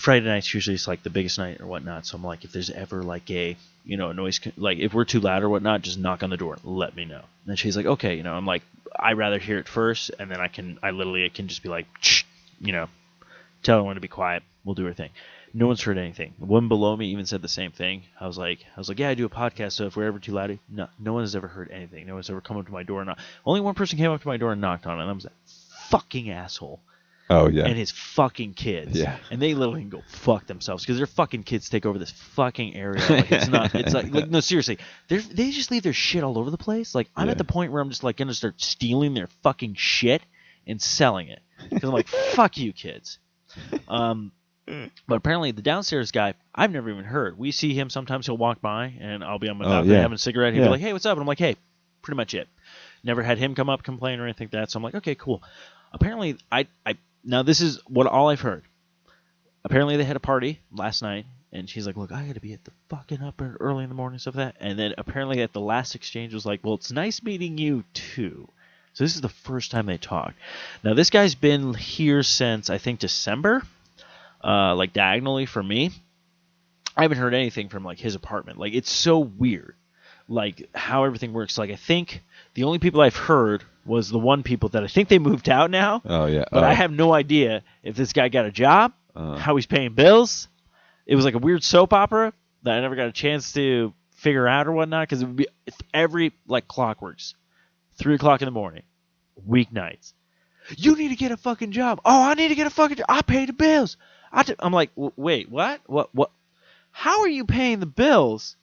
Friday 0.00 0.24
nights 0.24 0.54
usually 0.54 0.76
it's 0.76 0.88
like 0.88 1.02
the 1.02 1.10
biggest 1.10 1.36
night 1.36 1.60
or 1.60 1.66
whatnot. 1.66 2.06
So 2.06 2.16
I'm 2.16 2.24
like, 2.24 2.44
if 2.44 2.52
there's 2.52 2.70
ever 2.70 3.02
like 3.02 3.30
a 3.30 3.54
you 3.84 3.98
know 3.98 4.08
a 4.08 4.14
noise 4.14 4.40
like 4.56 4.78
if 4.78 4.94
we're 4.94 5.04
too 5.04 5.20
loud 5.20 5.42
or 5.42 5.50
whatnot, 5.50 5.82
just 5.82 5.98
knock 5.98 6.22
on 6.22 6.30
the 6.30 6.38
door, 6.38 6.56
let 6.64 6.96
me 6.96 7.04
know. 7.04 7.20
And 7.46 7.58
she's 7.58 7.76
like, 7.76 7.84
"Okay," 7.84 8.14
you 8.14 8.22
know. 8.22 8.32
I'm 8.32 8.46
like, 8.46 8.62
I 8.98 9.12
rather 9.12 9.38
hear 9.38 9.58
it 9.58 9.68
first, 9.68 10.10
and 10.18 10.30
then 10.30 10.40
I 10.40 10.48
can 10.48 10.78
I 10.82 10.92
literally 10.92 11.28
can 11.28 11.48
just 11.48 11.62
be 11.62 11.68
like, 11.68 11.86
you 12.62 12.72
know, 12.72 12.88
tell 13.62 13.76
everyone 13.76 13.96
to 13.96 14.00
be 14.00 14.08
quiet. 14.08 14.42
We'll 14.64 14.74
do 14.74 14.86
our 14.86 14.94
thing. 14.94 15.10
No 15.52 15.66
one's 15.66 15.82
heard 15.82 15.98
anything. 15.98 16.32
The 16.38 16.46
woman 16.46 16.68
below 16.68 16.96
me 16.96 17.08
even 17.08 17.26
said 17.26 17.42
the 17.42 17.48
same 17.48 17.70
thing. 17.70 18.04
I 18.18 18.26
was 18.26 18.38
like, 18.38 18.60
I 18.74 18.80
was 18.80 18.88
like, 18.88 19.00
yeah, 19.00 19.10
I 19.10 19.14
do 19.14 19.26
a 19.26 19.28
podcast. 19.28 19.72
So 19.72 19.84
if 19.84 19.96
we're 19.96 20.06
ever 20.06 20.18
too 20.18 20.32
loud, 20.32 20.58
no, 20.70 20.88
no 20.98 21.12
one 21.12 21.24
has 21.24 21.36
ever 21.36 21.48
heard 21.48 21.70
anything. 21.70 22.06
No 22.06 22.14
one's 22.14 22.30
ever 22.30 22.40
come 22.40 22.56
up 22.56 22.64
to 22.64 22.72
my 22.72 22.84
door 22.84 23.00
and 23.00 23.08
knocked. 23.08 23.20
Only 23.44 23.60
one 23.60 23.74
person 23.74 23.98
came 23.98 24.12
up 24.12 24.22
to 24.22 24.28
my 24.28 24.38
door 24.38 24.52
and 24.52 24.62
knocked 24.62 24.86
on 24.86 24.98
it. 24.98 25.02
And 25.02 25.10
I 25.10 25.12
was 25.12 25.24
that 25.24 25.32
fucking 25.90 26.30
asshole 26.30 26.80
Oh 27.32 27.48
yeah. 27.48 27.64
and 27.66 27.76
his 27.78 27.90
fucking 27.92 28.54
kids. 28.54 28.98
Yeah. 28.98 29.16
And 29.30 29.40
they 29.40 29.54
literally 29.54 29.82
can 29.82 29.88
go 29.88 30.02
fuck 30.08 30.46
themselves 30.46 30.82
because 30.84 30.96
their 30.98 31.06
fucking 31.06 31.44
kids 31.44 31.68
take 31.70 31.86
over 31.86 31.98
this 31.98 32.10
fucking 32.10 32.74
area. 32.74 33.00
Like 33.08 33.30
it's 33.30 33.48
not. 33.48 33.74
It's 33.74 33.94
like, 33.94 34.12
like 34.12 34.28
no, 34.28 34.40
seriously. 34.40 34.78
They 35.08 35.18
they 35.18 35.50
just 35.52 35.70
leave 35.70 35.82
their 35.84 35.92
shit 35.92 36.24
all 36.24 36.36
over 36.38 36.50
the 36.50 36.58
place. 36.58 36.94
Like 36.94 37.08
I'm 37.16 37.26
Yeah. 37.26 37.32
at 37.32 37.38
the 37.38 37.44
point 37.44 37.70
where 37.72 37.80
I'm 37.80 37.88
just 37.88 38.02
like 38.04 38.16
gonna 38.16 38.34
start 38.34 38.60
stealing 38.60 39.14
their 39.14 39.28
fucking 39.42 39.74
shit 39.78 40.22
and 40.66 40.82
selling 40.82 41.28
it 41.28 41.40
because 41.70 41.84
I'm 41.88 41.94
like 41.94 42.08
fuck 42.34 42.58
you 42.58 42.72
kids. 42.72 43.18
Um. 43.88 44.32
But 45.08 45.16
apparently 45.16 45.50
the 45.50 45.62
downstairs 45.62 46.12
guy, 46.12 46.34
I've 46.54 46.70
never 46.70 46.90
even 46.90 47.04
heard. 47.04 47.36
We 47.36 47.50
see 47.50 47.74
him 47.74 47.90
sometimes. 47.90 48.26
He'll 48.26 48.36
walk 48.36 48.60
by, 48.60 48.94
and 49.00 49.24
I'll 49.24 49.40
be 49.40 49.48
on 49.48 49.58
my 49.58 49.64
Oh, 49.64 49.82
yeah. 49.82 49.96
having 50.02 50.14
a 50.14 50.18
cigarette. 50.18 50.52
He'll 50.52 50.62
Yeah. 50.62 50.68
be 50.68 50.72
like, 50.72 50.80
"Hey, 50.80 50.92
what's 50.92 51.06
up?" 51.06 51.12
And 51.16 51.20
I'm 51.22 51.26
like, 51.26 51.40
"Hey, 51.40 51.56
pretty 52.02 52.16
much 52.16 52.34
it." 52.34 52.46
Never 53.02 53.20
had 53.20 53.36
him 53.38 53.56
come 53.56 53.68
up 53.68 53.82
complain 53.82 54.20
or 54.20 54.24
anything 54.24 54.46
like 54.46 54.52
that. 54.52 54.70
So 54.70 54.76
I'm 54.76 54.84
like, 54.84 54.94
"Okay, 54.94 55.16
cool." 55.16 55.42
Apparently, 55.92 56.36
I 56.52 56.68
I 56.86 56.94
now 57.24 57.42
this 57.42 57.60
is 57.60 57.80
what 57.86 58.06
all 58.06 58.28
I've 58.28 58.40
heard. 58.40 58.64
Apparently, 59.64 59.96
they 59.96 60.04
had 60.04 60.16
a 60.16 60.20
party 60.20 60.60
last 60.72 61.02
night, 61.02 61.26
and 61.52 61.68
she's 61.68 61.86
like, 61.86 61.96
"Look, 61.96 62.12
I 62.12 62.24
got 62.24 62.34
to 62.34 62.40
be 62.40 62.52
at 62.52 62.64
the 62.64 62.72
fucking 62.88 63.22
up 63.22 63.42
early 63.60 63.84
in 63.84 63.90
the 63.90 63.94
morning 63.94 64.18
stuff 64.18 64.34
that." 64.34 64.56
And 64.60 64.78
then 64.78 64.94
apparently 64.96 65.42
at 65.42 65.52
the 65.52 65.60
last 65.60 65.94
exchange 65.94 66.32
was 66.32 66.46
like, 66.46 66.60
"Well, 66.62 66.74
it's 66.74 66.92
nice 66.92 67.22
meeting 67.22 67.58
you 67.58 67.84
too." 67.92 68.48
So 68.92 69.04
this 69.04 69.14
is 69.14 69.20
the 69.20 69.28
first 69.28 69.70
time 69.70 69.86
they 69.86 69.98
talked. 69.98 70.36
Now 70.82 70.94
this 70.94 71.10
guy's 71.10 71.34
been 71.34 71.74
here 71.74 72.22
since 72.22 72.70
I 72.70 72.78
think 72.78 73.00
December, 73.00 73.62
uh, 74.42 74.74
like 74.74 74.92
diagonally 74.92 75.46
for 75.46 75.62
me. 75.62 75.92
I 76.96 77.02
haven't 77.02 77.18
heard 77.18 77.34
anything 77.34 77.68
from 77.68 77.84
like 77.84 77.98
his 77.98 78.14
apartment. 78.14 78.58
Like 78.58 78.74
it's 78.74 78.90
so 78.90 79.18
weird, 79.18 79.74
like 80.28 80.68
how 80.74 81.04
everything 81.04 81.32
works. 81.32 81.56
Like 81.56 81.70
I 81.70 81.76
think 81.76 82.22
the 82.54 82.64
only 82.64 82.78
people 82.78 83.00
I've 83.00 83.16
heard 83.16 83.64
was 83.84 84.08
the 84.10 84.18
one 84.18 84.42
people 84.42 84.68
that 84.70 84.84
I 84.84 84.86
think 84.88 85.08
they 85.08 85.18
moved 85.18 85.48
out 85.48 85.70
now, 85.70 86.02
Oh 86.04 86.26
yeah. 86.26 86.44
but 86.50 86.62
oh. 86.62 86.66
I 86.66 86.74
have 86.74 86.92
no 86.92 87.12
idea 87.12 87.62
if 87.82 87.96
this 87.96 88.12
guy 88.12 88.28
got 88.28 88.44
a 88.44 88.50
job, 88.52 88.92
Uh. 89.16 89.36
how 89.36 89.56
he's 89.56 89.66
paying 89.66 89.94
bills. 89.94 90.48
It 91.06 91.16
was 91.16 91.24
like 91.24 91.34
a 91.34 91.38
weird 91.38 91.64
soap 91.64 91.92
opera 91.92 92.32
that 92.62 92.76
I 92.76 92.80
never 92.80 92.94
got 92.96 93.08
a 93.08 93.12
chance 93.12 93.52
to 93.54 93.92
figure 94.16 94.46
out 94.46 94.66
or 94.66 94.72
whatnot 94.72 95.08
because 95.08 95.22
it 95.22 95.26
would 95.26 95.36
be 95.36 95.46
every 95.94 96.32
like 96.46 96.68
clockworks, 96.68 97.34
three 97.94 98.14
o'clock 98.14 98.42
in 98.42 98.46
the 98.46 98.52
morning, 98.52 98.82
weeknights. 99.48 100.12
You 100.76 100.94
need 100.94 101.08
to 101.08 101.16
get 101.16 101.32
a 101.32 101.36
fucking 101.36 101.72
job. 101.72 102.00
Oh, 102.04 102.22
I 102.22 102.34
need 102.34 102.48
to 102.48 102.54
get 102.54 102.66
a 102.66 102.70
fucking 102.70 102.98
job. 102.98 103.06
I 103.08 103.22
pay 103.22 103.46
the 103.46 103.52
bills. 103.54 103.96
I 104.30 104.42
t- 104.44 104.54
I'm 104.60 104.72
like, 104.72 104.94
"W- 104.94 105.12
wait, 105.16 105.50
what? 105.50 105.80
What? 105.86 106.14
What? 106.14 106.30
How 106.92 107.22
are 107.22 107.28
you 107.28 107.44
paying 107.44 107.80
the 107.80 107.86
bills 107.86 108.56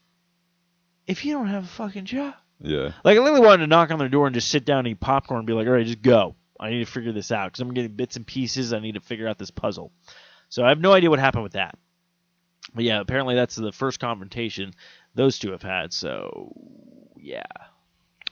if 1.05 1.25
you 1.25 1.33
don't 1.33 1.47
have 1.47 1.63
a 1.65 1.67
fucking 1.67 2.05
job? 2.05 2.35
Yeah. 2.59 2.91
Like, 3.03 3.17
I 3.17 3.21
literally 3.21 3.45
wanted 3.45 3.63
to 3.63 3.67
knock 3.67 3.91
on 3.91 3.99
their 3.99 4.09
door 4.09 4.27
and 4.27 4.33
just 4.33 4.49
sit 4.49 4.65
down 4.65 4.79
and 4.79 4.87
eat 4.89 4.99
popcorn 4.99 5.39
and 5.39 5.47
be 5.47 5.53
like, 5.53 5.67
all 5.67 5.73
right, 5.73 5.85
just 5.85 6.01
go. 6.01 6.35
I 6.59 6.71
need 6.71 6.85
to 6.85 6.91
figure 6.91 7.11
this 7.11 7.31
out 7.31 7.51
because 7.51 7.61
I'm 7.61 7.73
getting 7.73 7.91
bits 7.91 8.15
and 8.15 8.25
pieces. 8.25 8.73
I 8.73 8.79
need 8.79 8.95
to 8.95 8.99
figure 8.99 9.27
out 9.27 9.37
this 9.37 9.51
puzzle. 9.51 9.91
So 10.49 10.63
I 10.63 10.69
have 10.69 10.79
no 10.79 10.93
idea 10.93 11.09
what 11.09 11.19
happened 11.19 11.43
with 11.43 11.53
that. 11.53 11.77
But 12.73 12.83
yeah, 12.83 12.99
apparently 12.99 13.35
that's 13.35 13.55
the 13.55 13.71
first 13.71 13.99
confrontation 13.99 14.73
those 15.15 15.39
two 15.39 15.51
have 15.51 15.61
had. 15.61 15.93
So 15.93 16.53
yeah, 17.15 17.43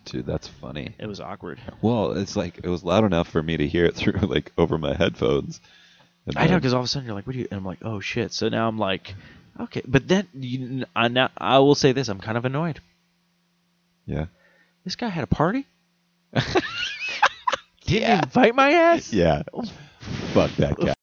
Dude, 0.05 0.25
that's 0.25 0.47
funny. 0.47 0.95
it 0.99 1.07
was 1.07 1.19
awkward. 1.19 1.59
Well, 1.81 2.11
it's 2.11 2.35
like 2.35 2.59
it 2.63 2.67
was 2.67 2.83
loud 2.83 3.03
enough 3.03 3.27
for 3.27 3.41
me 3.41 3.57
to 3.57 3.67
hear 3.67 3.85
it 3.85 3.95
through 3.95 4.13
like 4.21 4.51
over 4.57 4.77
my 4.77 4.93
headphones. 4.93 5.61
And 6.25 6.37
I 6.37 6.47
know 6.47 6.55
because 6.55 6.73
all 6.73 6.79
of 6.79 6.85
a 6.85 6.87
sudden 6.87 7.05
you're 7.05 7.15
like, 7.15 7.27
what 7.27 7.33
do 7.33 7.39
you? 7.39 7.47
And 7.51 7.59
I'm 7.59 7.65
like, 7.65 7.79
oh 7.83 7.99
shit. 7.99 8.33
So 8.33 8.49
now 8.49 8.67
I'm 8.67 8.77
like, 8.77 9.13
okay. 9.59 9.81
But 9.85 10.07
then 10.07 10.27
you, 10.33 10.85
I 10.95 11.07
now 11.07 11.29
I 11.37 11.59
will 11.59 11.75
say 11.75 11.91
this: 11.91 12.07
I'm 12.07 12.19
kind 12.19 12.37
of 12.37 12.45
annoyed. 12.45 12.79
Yeah. 14.05 14.25
This 14.83 14.95
guy 14.95 15.09
had 15.09 15.23
a 15.23 15.27
party. 15.27 15.67
Didn't 17.85 18.23
invite 18.25 18.55
my 18.55 18.71
ass. 18.71 19.13
Yeah. 19.13 19.43
Fuck 20.33 20.51
that 20.57 20.77
guy. 20.77 20.93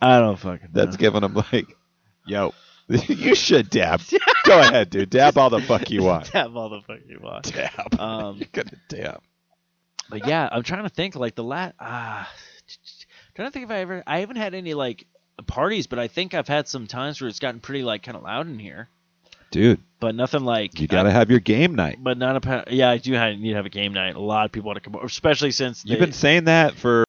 I 0.00 0.20
don't 0.20 0.38
fucking. 0.38 0.70
That's 0.72 0.96
know. 0.96 0.98
giving 0.98 1.22
him 1.24 1.34
like, 1.34 1.76
yo, 2.26 2.54
you 3.08 3.34
should 3.34 3.68
dab. 3.70 4.00
Go 4.44 4.60
ahead, 4.60 4.90
dude. 4.90 5.10
Dab 5.10 5.36
all 5.36 5.50
the 5.50 5.60
fuck 5.60 5.90
you 5.90 6.02
want. 6.02 6.32
Dab 6.32 6.56
all 6.56 6.68
the 6.70 6.80
fuck 6.80 6.98
you 7.06 7.18
want. 7.22 7.52
Dab. 7.52 7.70
Um, 8.00 8.36
You're 8.38 8.48
gonna 8.52 8.76
dab. 8.88 9.20
But 10.10 10.26
yeah, 10.26 10.48
I'm 10.50 10.62
trying 10.62 10.84
to 10.84 10.88
think 10.88 11.16
like 11.16 11.34
the 11.34 11.44
last, 11.44 11.74
Ah, 11.78 12.30
trying 13.34 13.48
to 13.48 13.52
think 13.52 13.64
if 13.66 13.70
I 13.70 13.80
ever. 13.80 14.02
I 14.06 14.20
haven't 14.20 14.36
had 14.36 14.54
any 14.54 14.72
like 14.74 15.06
parties, 15.46 15.86
but 15.86 15.98
I 15.98 16.08
think 16.08 16.32
I've 16.34 16.48
had 16.48 16.66
some 16.68 16.86
times 16.86 17.20
where 17.20 17.28
it's 17.28 17.40
gotten 17.40 17.60
pretty 17.60 17.82
like 17.82 18.02
kind 18.02 18.16
of 18.16 18.22
loud 18.22 18.46
in 18.46 18.58
here. 18.58 18.88
Dude, 19.50 19.80
But 19.98 20.14
nothing 20.14 20.44
like. 20.44 20.78
you 20.78 20.86
gotta 20.86 21.10
have 21.10 21.30
your 21.30 21.40
game 21.40 21.74
night. 21.74 21.98
but 22.02 22.18
not 22.18 22.44
a. 22.46 22.64
Yeah, 22.74 22.90
I 22.90 22.98
do 22.98 23.14
have, 23.14 23.38
need 23.38 23.50
to 23.50 23.56
have 23.56 23.64
a 23.66 23.70
game 23.70 23.94
night. 23.94 24.14
A 24.14 24.20
lot 24.20 24.44
of 24.44 24.52
people 24.52 24.66
want 24.66 24.76
to 24.76 24.80
come 24.82 24.94
over, 24.96 25.06
especially 25.06 25.52
since 25.52 25.84
You've 25.86 25.98
been 25.98 26.12
saying 26.12 26.44
that 26.44 26.74
for 26.74 27.04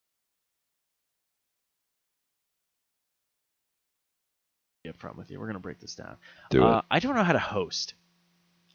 Yeah, 5.00 5.02
problem 5.02 5.20
with 5.20 5.32
you. 5.32 5.39
We're 5.39 5.47
gonna 5.47 5.60
break 5.60 5.80
this 5.80 5.95
down. 5.95 6.18
do 6.50 6.64
uh, 6.64 6.80
it. 6.80 6.86
I 6.91 7.00
don't 7.00 7.16
know 7.16 7.24
how 7.24 7.34
to 7.34 7.39
host. 7.39 7.93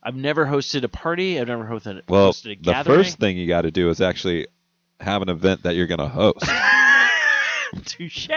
I've 0.03 0.16
never 0.16 0.45
hosted 0.45 0.83
a 0.83 0.89
party. 0.89 1.41
I've 1.41 1.49
never 1.49 1.64
hosted, 1.64 2.03
Well, 2.09 2.33
hosted 2.33 2.59
a 2.61 2.62
the 2.62 2.85
first 2.85 3.18
thing 3.18 3.39
you 3.39 3.47
got 3.47 3.62
to 3.62 3.70
do 3.70 3.89
is 3.89 4.03
actually 4.03 4.49
have 5.01 5.22
an 5.22 5.31
event 5.31 5.62
that 5.62 5.77
you're 5.77 5.87
gonna 5.87 6.09
host. 6.09 6.45
Touche. 7.87 8.29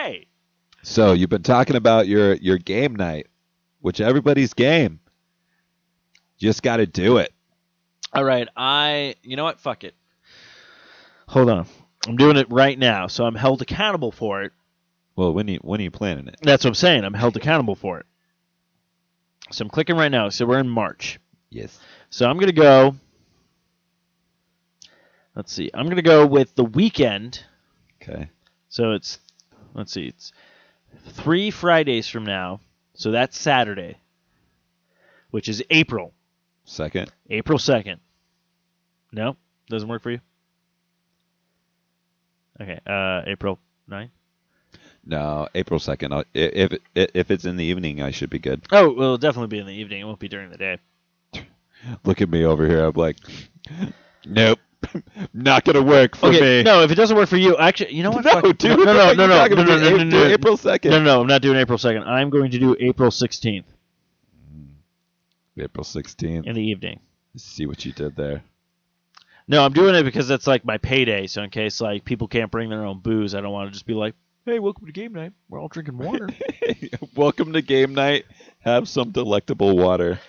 so 0.82 1.14
you've 1.14 1.30
been 1.30 1.44
talking 1.44 1.76
about 1.76 2.08
your 2.08 2.36
your 2.36 2.58
game 2.58 2.96
night, 2.96 3.28
which 3.82 4.02
everybody's 4.02 4.54
game. 4.54 5.00
Just 6.38 6.62
got 6.62 6.78
to 6.78 6.86
do 6.86 7.18
it. 7.18 7.34
All 8.14 8.24
right, 8.24 8.48
I. 8.56 9.16
You 9.24 9.36
know 9.36 9.44
what? 9.44 9.60
Fuck 9.60 9.84
it. 9.84 9.96
Hold 11.28 11.50
on. 11.50 11.66
I'm 12.08 12.16
doing 12.16 12.38
it 12.38 12.48
right 12.50 12.78
now, 12.78 13.08
so 13.08 13.26
I'm 13.26 13.36
held 13.36 13.62
accountable 13.62 14.12
for 14.12 14.44
it. 14.44 14.54
Well, 15.18 15.34
when 15.34 15.48
you 15.48 15.58
when 15.64 15.80
are 15.82 15.84
you 15.84 15.92
planning 15.92 16.28
it? 16.28 16.36
That's 16.44 16.64
what 16.64 16.70
I'm 16.70 16.76
saying. 16.76 17.04
I'm 17.04 17.16
held 17.16 17.36
accountable 17.36 17.76
for 17.76 18.00
it. 18.00 18.06
So 19.52 19.66
I'm 19.66 19.70
clicking 19.70 19.98
right 19.98 20.12
now. 20.12 20.30
So 20.30 20.46
we're 20.46 20.60
in 20.60 20.70
March. 20.70 21.20
Yes. 21.50 21.80
So 22.12 22.30
I'm 22.30 22.38
gonna 22.38 22.52
go. 22.52 22.96
Let's 25.36 25.52
see. 25.52 25.72
I'm 25.74 25.90
gonna 25.90 26.04
go 26.04 26.26
with 26.28 26.54
the 26.54 26.64
weekend. 26.64 27.44
Okay. 28.02 28.30
So 28.70 28.92
it's 28.92 29.20
let's 29.74 29.92
see. 29.92 30.06
It's 30.06 30.32
three 31.10 31.50
Fridays 31.50 32.08
from 32.08 32.24
now. 32.24 32.62
So 32.94 33.10
that's 33.10 33.40
Saturday, 33.40 33.98
which 35.32 35.50
is 35.50 35.64
April. 35.72 36.14
Second. 36.66 37.12
April 37.32 37.58
second. 37.58 38.02
No, 39.12 39.36
doesn't 39.68 39.90
work 39.90 40.04
for 40.04 40.12
you. 40.12 40.20
Okay. 42.62 42.80
Uh, 42.86 43.22
April 43.26 43.60
9th. 43.90 44.10
No, 45.08 45.48
April 45.56 45.80
second. 45.80 46.26
If 46.34 46.78
if 46.94 47.32
it's 47.32 47.46
in 47.46 47.56
the 47.56 47.64
evening, 47.64 48.02
I 48.02 48.12
should 48.12 48.30
be 48.30 48.40
good. 48.40 48.68
Oh, 48.72 48.92
well, 48.92 49.06
it'll 49.06 49.18
definitely 49.18 49.48
be 49.48 49.60
in 49.60 49.66
the 49.66 49.74
evening. 49.74 50.02
It 50.02 50.04
won't 50.04 50.20
be 50.20 50.28
during 50.28 50.52
the 50.52 50.58
day. 50.58 50.80
Look 52.04 52.22
at 52.22 52.30
me 52.30 52.44
over 52.44 52.68
here. 52.68 52.84
I'm 52.84 52.94
like, 52.94 53.18
nope, 54.26 54.60
not 55.34 55.64
gonna 55.64 55.82
work 55.82 56.18
for 56.18 56.28
okay. 56.28 56.60
me. 56.60 56.64
No, 56.64 56.82
if 56.84 56.92
it 56.92 56.96
doesn't 56.96 57.16
work 57.16 57.30
for 57.30 57.38
you, 57.38 57.56
actually, 57.56 57.94
you 57.94 58.04
know 58.04 58.12
what? 58.12 58.26
No, 58.26 58.42
Fuck- 58.42 58.58
dude. 58.58 58.80
No, 58.80 58.86
no, 58.86 59.14
no, 59.14 59.28
no, 59.28 59.28
no, 59.28 59.48
no, 59.48 59.64
no, 59.64 59.64
no, 59.64 59.78
no, 59.78 59.88
April- 59.88 60.06
no, 60.06 60.24
no. 60.24 60.26
April 60.26 60.58
second. 60.58 60.92
No, 60.92 61.02
no, 61.02 61.22
I'm 61.22 61.28
not 61.28 61.42
doing 61.42 61.58
April 61.58 61.78
2nd. 61.78 62.06
I'm 62.06 62.30
going 62.30 62.52
to 62.52 62.60
do 62.60 62.76
April 62.80 63.10
16th 63.10 63.64
mm. 64.54 64.68
April 65.58 65.84
sixteenth. 65.86 66.46
in 66.46 66.56
the 66.56 66.62
evening. 66.62 67.00
See 67.38 67.66
what 67.66 67.86
you 67.86 67.94
did 67.94 68.16
there. 68.18 68.44
No, 69.48 69.64
I'm 69.64 69.72
doing 69.72 69.96
it 69.96 70.04
because 70.04 70.28
that's 70.28 70.48
like 70.48 70.66
my 70.66 70.78
payday. 70.78 71.28
So 71.28 71.42
in 71.44 71.50
case 71.50 71.80
like 71.80 72.04
people 72.04 72.28
can't 72.28 72.52
bring 72.52 72.70
their 72.70 72.84
own 72.84 73.00
booze, 73.00 73.34
I 73.34 73.40
don't 73.40 73.54
want 73.54 73.70
to 73.70 73.74
just 73.74 73.86
be 73.86 73.94
like, 73.94 74.16
"Hey, 74.48 74.60
welcome 74.60 74.86
to 74.86 74.94
game 74.94 75.12
night. 75.12 75.34
We're 75.50 75.60
all 75.60 75.68
drinking 75.68 75.98
water." 75.98 76.30
Welcome 77.16 77.52
to 77.54 77.62
game 77.62 77.94
night. 77.94 78.26
Have 78.60 78.88
some 78.88 79.12
delectable 79.12 79.76
water. 79.78 80.20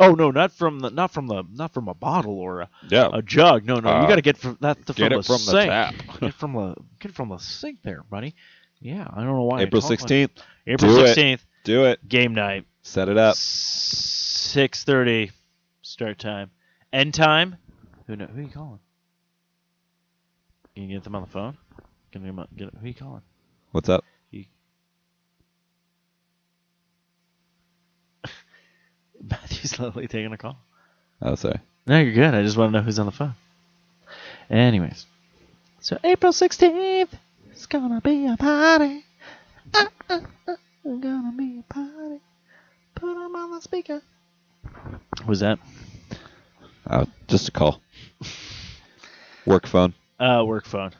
oh 0.00 0.14
no, 0.14 0.30
not 0.32 0.50
from 0.52 0.80
the 0.80 0.90
not 0.90 1.12
from 1.12 1.26
the 1.28 1.44
not 1.52 1.72
from 1.72 1.86
a 1.88 1.94
bottle 1.94 2.38
or 2.40 2.62
a, 2.62 2.68
Yeah. 2.88 3.08
a 3.12 3.22
jug. 3.22 3.64
No, 3.64 3.78
no, 3.80 3.88
you 3.90 3.96
Uh, 4.04 4.08
got 4.08 4.16
to 4.16 4.22
get 4.22 4.36
from 4.36 4.58
that 4.60 4.84
the, 4.86 4.92
get 4.94 5.12
from 5.12 5.12
it 5.12 5.16
the 5.16 5.22
from 5.22 5.46
the 5.46 5.64
tap. 5.64 5.94
get 6.20 6.34
from 6.34 6.52
the 6.54 6.74
get 6.98 7.12
from 7.14 7.28
the 7.28 7.38
sink 7.38 7.78
there, 7.82 8.02
buddy. 8.10 8.34
Yeah, 8.80 9.06
I 9.08 9.16
don't 9.22 9.26
know 9.36 9.42
why. 9.44 9.62
April 9.62 9.80
sixteenth. 9.80 10.32
April. 10.66 10.90
16th, 10.92 11.40
Do 11.64 11.84
it. 11.84 12.08
game 12.08 12.34
night. 12.34 12.66
Set 12.82 13.08
it 13.08 13.16
up. 13.16 13.36
Six 13.36 14.82
thirty, 14.84 15.30
start 15.82 16.18
time. 16.18 16.50
End 16.92 17.14
time. 17.14 17.56
Who 18.08 18.16
know? 18.16 18.26
Who 18.26 18.40
are 18.40 18.42
you 18.42 18.48
calling? 18.50 18.80
Can 20.74 20.84
you 20.88 20.96
get 20.96 21.04
them 21.04 21.14
on 21.14 21.22
the 21.22 21.28
phone? 21.30 21.56
Can 22.10 22.24
you 22.24 22.32
get 22.56 22.70
who 22.74 22.84
are 22.84 22.88
you 22.88 22.94
calling? 22.94 23.22
What's 23.72 23.88
up? 23.88 24.04
Matthew's 29.22 29.70
slowly 29.70 30.06
taking 30.08 30.32
a 30.32 30.36
call. 30.38 30.58
Oh, 31.20 31.34
sorry. 31.36 31.58
No, 31.86 31.98
you're 31.98 32.12
good. 32.12 32.34
I 32.34 32.42
just 32.42 32.56
want 32.56 32.72
to 32.72 32.78
know 32.78 32.84
who's 32.84 32.98
on 32.98 33.06
the 33.06 33.12
phone. 33.12 33.34
Anyways, 34.50 35.06
so 35.80 35.98
April 36.04 36.32
sixteenth, 36.32 37.14
it's 37.50 37.64
gonna 37.66 38.00
be 38.02 38.26
a 38.26 38.36
party. 38.36 39.04
Uh, 39.72 39.86
uh, 40.10 40.20
uh, 40.46 40.56
it's 40.84 41.02
gonna 41.02 41.32
be 41.36 41.60
a 41.60 41.62
party. 41.72 42.20
Put 42.94 43.14
Put 43.14 43.24
'em 43.24 43.34
on 43.36 43.52
the 43.52 43.60
speaker. 43.62 44.02
Who's 45.24 45.40
that? 45.40 45.58
Uh, 46.86 47.06
just 47.26 47.48
a 47.48 47.52
call. 47.52 47.80
Work 49.46 49.66
phone. 49.66 49.94
Uh, 50.20 50.44
work 50.46 50.66
phone. 50.66 50.92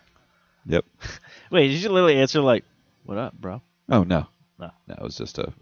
Yep. 0.66 0.86
Wait, 1.52 1.68
did 1.68 1.82
you 1.82 1.88
literally 1.90 2.16
answer 2.16 2.40
like, 2.40 2.64
"What 3.04 3.18
up, 3.18 3.34
bro"? 3.40 3.60
Oh 3.88 4.02
no. 4.02 4.26
No. 4.58 4.70
No, 4.88 4.94
it 4.94 5.02
was 5.02 5.16
just 5.16 5.38
a 5.38 5.52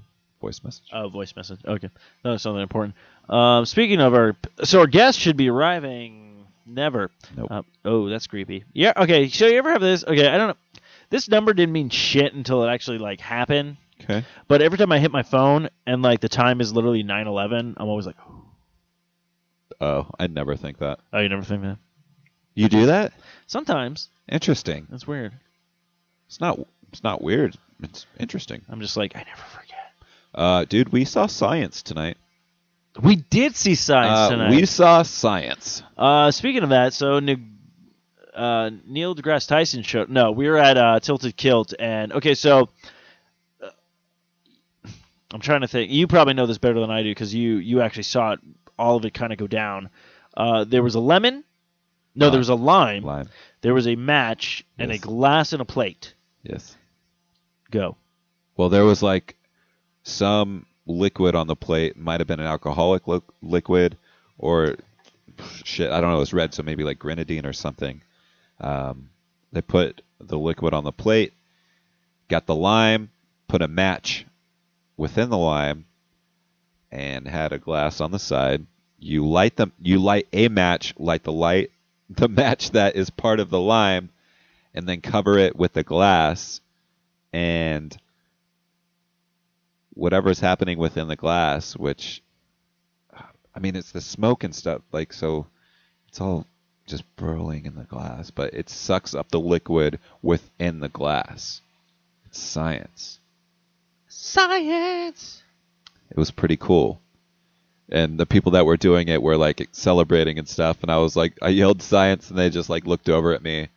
voice 0.41 0.63
message. 0.65 0.85
Oh, 0.93 1.09
voice 1.09 1.35
message. 1.37 1.61
Okay, 1.67 1.91
that 2.23 2.31
was 2.31 2.43
something 2.43 2.63
important. 2.63 2.95
Um, 3.29 3.67
speaking 3.67 4.01
of 4.01 4.15
our, 4.15 4.37
so 4.65 4.81
our 4.81 4.87
guest 4.87 5.19
should 5.19 5.37
be 5.37 5.51
arriving. 5.51 6.47
Never. 6.67 7.11
Nope. 7.37 7.49
Uh, 7.51 7.63
oh, 7.85 8.09
that's 8.09 8.27
creepy. 8.29 8.65
Yeah. 8.73 8.93
Okay. 8.97 9.29
So 9.29 9.47
you 9.47 9.59
ever 9.59 9.73
have 9.73 9.81
this? 9.81 10.05
Okay, 10.05 10.29
I 10.29 10.37
don't 10.39 10.49
know. 10.49 10.81
This 11.09 11.29
number 11.29 11.53
didn't 11.53 11.73
mean 11.73 11.89
shit 11.91 12.33
until 12.35 12.63
it 12.63 12.69
actually 12.71 12.99
like 12.99 13.21
happened. 13.21 13.77
Okay. 14.03 14.25
But 14.47 14.63
every 14.63 14.79
time 14.79 14.93
I 14.93 15.01
hit 15.01 15.11
my 15.11 15.25
phone 15.25 15.69
and 15.87 16.01
like 16.03 16.21
the 16.21 16.29
time 16.29 16.61
is 16.61 16.73
literally 16.73 17.03
nine 17.03 17.27
eleven, 17.27 17.75
I'm 17.77 17.89
always 17.89 18.07
like, 18.07 18.17
Oh, 19.81 20.07
I'd 20.19 20.33
never 20.33 20.55
think 20.57 20.79
that. 20.79 21.01
oh, 21.13 21.19
you 21.21 21.29
never 21.29 21.43
think 21.43 21.63
that? 21.63 21.79
You 22.55 22.69
do 22.69 22.87
that? 22.87 23.13
Sometimes 23.47 24.09
Interesting. 24.29 24.87
that's 24.91 25.07
weird. 25.07 25.33
It's 26.31 26.41
not. 26.41 26.61
It's 26.93 27.03
not 27.03 27.21
weird. 27.21 27.57
It's 27.83 28.07
interesting. 28.21 28.63
I'm 28.69 28.81
just 28.81 28.97
like 28.97 29.17
I 29.17 29.25
never 29.25 29.43
forget. 29.53 29.79
Uh, 30.33 30.65
dude, 30.65 30.91
we 30.93 31.05
saw 31.05 31.27
science 31.27 31.83
tonight. 31.83 32.17
We 33.03 33.17
did 33.17 33.57
see 33.57 33.75
science 33.75 34.17
Uh, 34.17 34.31
tonight. 34.31 34.51
we 34.53 34.65
saw 34.65 35.03
science. 35.03 35.83
Uh, 35.99 36.31
speaking 36.31 36.63
of 36.63 36.69
that, 36.69 36.93
so 36.95 37.17
uh, 37.17 38.71
Neil 38.87 39.17
deGrasse 39.17 39.49
Tyson 39.49 39.83
show. 39.83 40.07
No, 40.09 40.31
we 40.31 40.49
were 40.49 40.57
at 40.59 40.77
uh, 40.77 41.01
Tilted 41.01 41.37
Kilt, 41.37 41.75
and 41.81 42.13
okay, 42.13 42.35
so 42.35 42.69
uh, 43.61 43.71
I'm 45.35 45.41
trying 45.41 45.63
to 45.63 45.69
think. 45.69 45.91
You 45.91 46.07
probably 46.07 46.35
know 46.35 46.47
this 46.47 46.59
better 46.59 46.79
than 46.79 46.93
I 46.93 47.03
do 47.03 47.11
because 47.11 47.35
you 47.35 47.57
you 47.57 47.81
actually 47.81 48.05
saw 48.05 48.35
it, 48.35 48.41
all 48.79 48.95
of 48.97 49.05
it 49.05 49.15
kind 49.15 49.33
of 49.33 49.39
go 49.41 49.49
down. 49.49 49.91
Uh, 50.37 50.63
there 50.63 50.85
was 50.85 50.95
a 50.95 51.01
lemon. 51.01 51.43
No, 52.15 52.27
Lime. 52.27 52.33
there 52.33 52.39
was 52.39 52.49
a 52.49 52.55
lime. 52.55 53.03
Lime. 53.03 53.29
There 53.63 53.75
was 53.75 53.89
a 53.89 53.97
match 53.97 54.65
and 54.79 54.93
a 54.93 54.99
glass 54.99 55.53
and 55.53 55.61
a 55.61 55.65
plate. 55.65 56.15
Yes. 56.43 56.77
Go. 57.71 57.97
Well, 58.57 58.69
there 58.69 58.85
was 58.85 59.03
like 59.03 59.37
some 60.03 60.67
liquid 60.87 61.35
on 61.35 61.47
the 61.47 61.57
plate. 61.57 61.97
Might 61.97 62.21
have 62.21 62.27
been 62.27 62.41
an 62.41 62.47
alcoholic 62.47 63.07
li- 63.07 63.21
liquid, 63.43 63.97
or 64.39 64.77
shit. 65.65 65.91
I 65.91 66.01
don't 66.01 66.11
know. 66.11 66.17
It 66.17 66.21
was 66.21 66.33
red, 66.33 66.55
so 66.55 66.63
maybe 66.63 66.85
like 66.85 66.99
grenadine 66.99 67.47
or 67.47 67.53
something. 67.53 68.03
Um, 68.61 69.11
they 69.53 69.63
put 69.63 70.03
the 70.21 70.39
liquid 70.39 70.75
on 70.75 70.85
the 70.85 70.93
plate, 70.93 71.33
got 72.29 72.47
the 72.47 72.55
lime, 72.55 73.11
put 73.49 73.63
a 73.63 73.69
match 73.69 74.27
within 74.97 75.31
the 75.31 75.39
lime, 75.39 75.87
and 76.91 77.27
had 77.27 77.53
a 77.53 77.59
glass 77.59 78.01
on 78.01 78.11
the 78.11 78.19
side. 78.19 78.67
You 78.99 79.27
light 79.27 79.57
them. 79.57 79.73
You 79.81 79.99
light 79.99 80.29
a 80.33 80.49
match. 80.49 80.95
Light 80.99 81.23
the 81.23 81.33
light, 81.33 81.71
the 82.11 82.29
match 82.29 82.73
that 82.73 82.97
is 82.97 83.11
part 83.11 83.41
of 83.41 83.51
the 83.51 83.61
lime, 83.61 84.11
and 84.75 84.89
then 84.89 85.01
cover 85.01 85.39
it 85.39 85.57
with 85.57 85.73
the 85.73 85.83
glass, 85.83 86.61
and 87.33 87.97
whatever's 89.95 90.41
happening 90.41 90.79
within 90.79 91.09
the 91.09 91.17
glass, 91.17 91.77
which 91.77 92.23
I 93.55 93.59
mean, 93.59 93.77
it's 93.77 93.93
the 93.93 94.01
smoke 94.01 94.45
and 94.45 94.55
stuff. 94.55 94.83
Like 94.93 95.13
so, 95.13 95.47
it's 96.09 96.21
all 96.21 96.47
just 96.87 97.05
burling 97.17 97.67
in 97.67 97.75
the 97.75 97.85
glass, 97.85 98.31
but 98.31 98.55
it 98.55 98.69
sucks 98.69 99.15
up 99.15 99.31
the 99.31 99.41
liquid 99.41 99.99
within 100.23 100.81
the 100.81 100.89
glass. 100.89 101.61
It's 102.27 102.39
science. 102.39 103.19
Science. 104.09 105.43
It 106.11 106.17
was 106.17 106.31
pretty 106.31 106.57
cool. 106.57 107.01
And 107.89 108.19
the 108.19 108.27
people 108.27 108.53
that 108.53 108.67
were 108.67 108.77
doing 108.77 109.09
it 109.09 109.23
were 109.23 109.37
like 109.37 109.69
celebrating 109.73 110.39
and 110.39 110.49
stuff, 110.49 110.79
and 110.83 110.91
I 110.91 110.99
was 110.99 111.17
like, 111.17 111.37
I 111.43 111.49
yelled 111.49 111.83
science, 111.83 112.31
and 112.31 112.39
they 112.39 112.51
just 112.51 112.71
like 112.71 112.87
looked 112.87 113.09
over 113.09 113.33
at 113.33 113.43
me. 113.43 113.69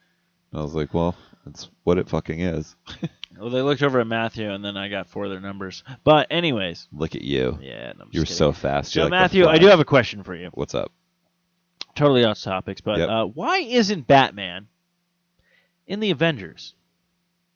And 0.54 0.62
I 0.62 0.64
was 0.64 0.74
like, 0.76 0.94
well, 0.94 1.16
that's 1.46 1.70
what 1.84 1.98
it 1.98 2.08
fucking 2.08 2.40
is. 2.40 2.76
Well, 3.36 3.50
they 3.50 3.64
looked 3.64 3.82
over 3.82 4.00
at 4.00 4.06
Matthew, 4.06 4.48
and 4.54 4.64
then 4.64 4.78
I 4.78 4.90
got 4.90 5.08
four 5.08 5.24
of 5.26 5.32
their 5.32 5.40
numbers. 5.40 5.84
But 6.04 6.28
anyways, 6.30 6.88
Look 6.94 7.16
at 7.16 7.24
you. 7.24 7.58
yeah. 7.64 7.92
No, 7.98 8.04
I'm 8.04 8.12
just 8.12 8.14
You're 8.14 8.24
kidding. 8.26 8.38
so 8.38 8.52
fast. 8.52 8.92
So 8.94 9.00
You're 9.00 9.06
like 9.06 9.10
the 9.10 9.16
Matthew, 9.24 9.42
I 9.46 9.54
Flash. 9.54 9.60
do 9.62 9.68
have 9.70 9.80
a 9.80 9.86
question 9.86 10.22
for 10.24 10.36
you. 10.36 10.52
What's 10.54 10.76
up? 10.76 10.92
Totally 11.96 12.24
off 12.26 12.40
topics, 12.40 12.80
but 12.82 13.00
Yep. 13.00 13.10
uh, 13.10 13.26
why 13.26 13.58
isn't 13.58 14.06
Batman 14.06 14.68
in 15.88 16.00
the 16.00 16.12
Avengers? 16.12 16.76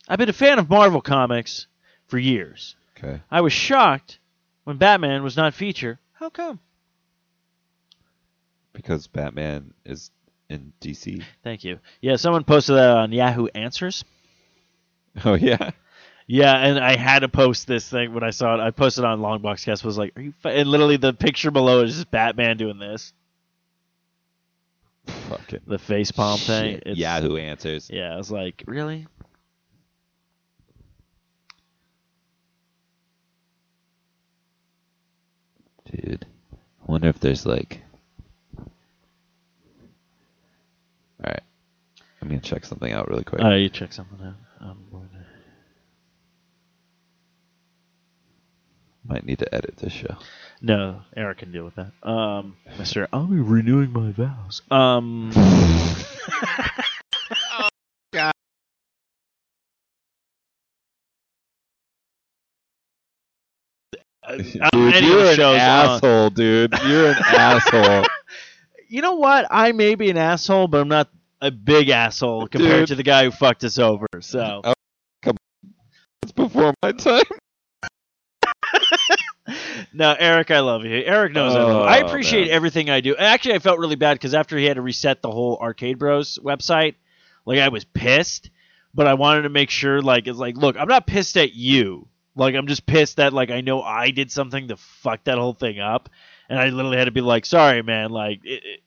I've 0.10 0.18
been 0.18 0.30
a 0.30 0.34
fan 0.34 0.58
of 0.58 0.68
Marvel 0.68 1.00
comics 1.00 1.68
for 2.08 2.18
years. 2.18 2.76
Okay. 2.98 3.22
I 3.30 3.42
was 3.42 3.54
shocked 3.54 4.18
when 4.64 4.78
Batman 4.78 5.22
was 5.22 5.38
not 5.38 5.54
featured. 5.54 6.00
How 6.14 6.32
come? 6.32 6.60
Because 8.74 9.06
Batman 9.06 9.76
is 9.86 10.10
in 10.50 10.74
DC. 10.82 11.24
Thank 11.44 11.64
you. 11.64 11.80
Yeah, 12.02 12.16
someone 12.16 12.44
posted 12.44 12.76
that 12.76 12.90
on 12.98 13.12
Yahoo 13.12 13.48
Answers. 13.48 14.04
Oh 15.26 15.34
yeah. 15.34 15.72
Yeah, 16.28 16.56
and 16.58 16.78
I 16.78 16.98
had 16.98 17.20
to 17.20 17.30
post 17.30 17.68
this 17.68 17.90
thing 17.90 18.14
when 18.14 18.24
I 18.24 18.32
saw 18.32 18.54
it. 18.56 18.60
I 18.60 18.70
posted 18.72 19.06
on 19.06 19.20
Longboxcast. 19.20 19.84
Was 19.84 19.98
like, 19.98 20.12
"Are 20.18 20.22
you?" 20.22 20.34
F-? 20.44 20.52
And 20.54 20.70
literally, 20.70 20.98
the 20.98 21.14
picture 21.14 21.52
below 21.52 21.84
is 21.84 21.96
just 21.96 22.12
Batman 22.12 22.58
doing 22.58 22.78
this, 22.80 23.14
Fucking 25.08 25.62
the 25.66 25.80
face 25.80 26.12
palm 26.12 26.38
thing. 26.38 26.76
It's- 26.76 26.98
Yahoo 26.98 27.38
answers. 27.38 27.90
Yeah, 27.90 28.14
I 28.14 28.18
was 28.18 28.30
like, 28.30 28.64
really? 28.68 29.08
Dude. 35.86 36.26
I 36.54 36.92
wonder 36.92 37.08
if 37.08 37.20
there's 37.20 37.46
like 37.46 37.82
Alright. 41.24 41.42
I'm 42.22 42.28
gonna 42.30 42.42
check 42.42 42.66
something 42.66 42.92
out 42.92 43.08
really 43.10 43.24
quick. 43.24 43.42
Uh, 43.44 43.50
you 43.56 43.70
check 43.70 43.94
something 43.94 44.20
out. 44.26 44.36
I'm 44.60 44.86
going 44.92 45.10
to- 45.10 45.18
Might 49.06 49.26
need 49.26 49.40
to 49.40 49.56
edit 49.56 49.78
this 49.78 49.94
show. 49.94 50.18
No, 50.62 51.02
Eric 51.16 51.38
can 51.40 51.52
deal 51.52 51.64
with 51.64 51.76
that. 51.76 51.92
Um, 52.08 52.58
Mister, 52.78 53.08
I'll 53.14 53.26
be 53.28 53.38
renewing 53.40 53.94
my 53.94 54.12
vows. 54.12 54.62
Um, 54.70 55.32
Uh, 64.24 64.38
Dude, 64.38 65.04
you're 65.04 65.32
an 65.32 65.40
on. 65.42 65.56
asshole, 65.56 66.30
dude. 66.32 66.74
You're 66.86 67.12
an 67.12 67.16
asshole. 67.28 68.06
You 68.90 69.02
know 69.02 69.16
what? 69.16 69.46
I 69.50 69.72
may 69.72 69.96
be 69.96 70.10
an 70.10 70.18
asshole, 70.18 70.68
but 70.68 70.82
I'm 70.82 70.88
not 70.88 71.10
a 71.42 71.52
big 71.52 71.90
asshole 71.90 72.48
compared 72.48 72.82
Dude. 72.82 72.88
to 72.90 72.96
the 72.96 73.04
guy 73.04 73.26
who 73.26 73.32
fucked 73.32 73.64
us 73.64 73.78
over. 73.78 74.08
So, 74.22 74.62
oh, 74.64 74.74
It's 76.24 76.32
before 76.32 76.74
my 76.84 76.92
time. 76.94 77.24
no, 79.94 80.16
Eric, 80.20 80.52
I 80.52 80.60
love 80.60 80.84
you. 80.86 80.92
Eric 81.06 81.34
knows 81.34 81.56
I 81.56 81.64
love 81.64 81.70
you. 81.84 81.88
I 81.88 82.02
Oh, 82.02 82.06
appreciate 82.08 82.46
man. 82.48 82.56
everything 82.56 82.90
I 82.90 83.02
do. 83.02 83.16
Actually, 83.16 83.56
I 83.56 83.60
felt 83.60 83.80
really 83.80 83.96
bad 83.96 84.16
because 84.16 84.34
after 84.34 84.58
he 84.58 84.66
had 84.66 84.76
to 84.76 84.82
reset 84.82 85.22
the 85.22 85.32
whole 85.32 85.58
Arcade 85.58 85.98
Bros 86.00 86.38
website, 86.44 86.96
like 87.46 87.60
I 87.60 87.70
was 87.70 87.86
pissed, 87.86 88.50
but 88.94 89.08
I 89.08 89.14
wanted 89.14 89.44
to 89.44 89.50
make 89.50 89.70
sure, 89.70 90.02
like, 90.02 90.28
it's 90.28 90.38
like, 90.40 90.58
look, 90.58 90.76
I'm 90.78 90.88
not 90.88 91.08
pissed 91.08 91.38
at 91.38 91.54
you. 91.54 92.08
Like, 92.36 92.56
I'm 92.56 92.68
just 92.68 92.86
pissed 92.86 93.18
that, 93.18 93.34
like, 93.34 93.50
I 93.50 93.62
know 93.62 93.82
I 93.82 94.12
did 94.12 94.32
something 94.32 94.68
to 94.68 94.78
fuck 94.78 95.24
that 95.24 95.38
whole 95.38 95.54
thing 95.54 95.80
up, 95.80 96.10
and 96.50 96.60
I 96.60 96.70
literally 96.70 96.98
had 96.98 97.06
to 97.06 97.12
be 97.12 97.22
like, 97.22 97.46
sorry, 97.46 97.82
man, 97.82 98.12
like, 98.12 98.42
it, 98.44 98.64
it, 98.64 98.80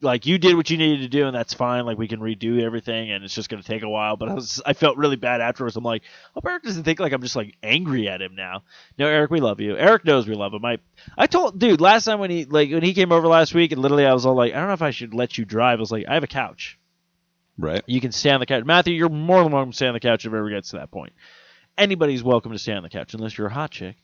like 0.00 0.26
you 0.26 0.38
did 0.38 0.56
what 0.56 0.70
you 0.70 0.76
needed 0.76 1.02
to 1.02 1.08
do, 1.08 1.26
and 1.26 1.34
that's 1.34 1.54
fine. 1.54 1.84
Like, 1.84 1.98
we 1.98 2.06
can 2.08 2.20
redo 2.20 2.62
everything, 2.62 3.10
and 3.10 3.24
it's 3.24 3.34
just 3.34 3.48
gonna 3.48 3.62
take 3.62 3.82
a 3.82 3.88
while. 3.88 4.16
But 4.16 4.28
I 4.28 4.34
was, 4.34 4.62
I 4.64 4.72
felt 4.72 4.96
really 4.96 5.16
bad 5.16 5.40
afterwards. 5.40 5.76
I'm 5.76 5.84
like, 5.84 6.02
hope 6.34 6.46
Eric 6.46 6.62
doesn't 6.62 6.84
think 6.84 7.00
like 7.00 7.12
I'm 7.12 7.22
just 7.22 7.36
like 7.36 7.56
angry 7.62 8.08
at 8.08 8.22
him 8.22 8.34
now. 8.34 8.62
No, 8.98 9.06
Eric, 9.06 9.30
we 9.30 9.40
love 9.40 9.60
you. 9.60 9.76
Eric 9.76 10.04
knows 10.04 10.28
we 10.28 10.34
love 10.34 10.54
him. 10.54 10.64
I, 10.64 10.78
I 11.16 11.26
told, 11.26 11.58
dude, 11.58 11.80
last 11.80 12.04
time 12.04 12.20
when 12.20 12.30
he, 12.30 12.44
like, 12.44 12.70
when 12.70 12.82
he 12.82 12.94
came 12.94 13.10
over 13.12 13.26
last 13.26 13.54
week, 13.54 13.72
and 13.72 13.82
literally 13.82 14.06
I 14.06 14.12
was 14.12 14.24
all 14.24 14.34
like, 14.34 14.54
I 14.54 14.58
don't 14.58 14.68
know 14.68 14.74
if 14.74 14.82
I 14.82 14.90
should 14.90 15.14
let 15.14 15.36
you 15.36 15.44
drive. 15.44 15.78
I 15.78 15.80
was 15.80 15.92
like, 15.92 16.06
I 16.08 16.14
have 16.14 16.24
a 16.24 16.28
couch. 16.28 16.78
Right. 17.58 17.82
You 17.86 18.00
can 18.00 18.12
stay 18.12 18.30
on 18.30 18.38
the 18.38 18.46
couch. 18.46 18.64
Matthew, 18.64 18.94
you're 18.94 19.08
more 19.08 19.42
than 19.42 19.52
welcome 19.52 19.72
to 19.72 19.76
stay 19.76 19.88
on 19.88 19.94
the 19.94 20.00
couch 20.00 20.24
if 20.24 20.32
it 20.32 20.36
ever 20.36 20.48
gets 20.48 20.70
to 20.70 20.76
that 20.76 20.92
point. 20.92 21.12
Anybody's 21.76 22.22
welcome 22.22 22.52
to 22.52 22.58
stay 22.58 22.72
on 22.72 22.84
the 22.84 22.88
couch, 22.88 23.14
unless 23.14 23.36
you're 23.36 23.48
a 23.48 23.52
hot 23.52 23.72
chick. 23.72 23.96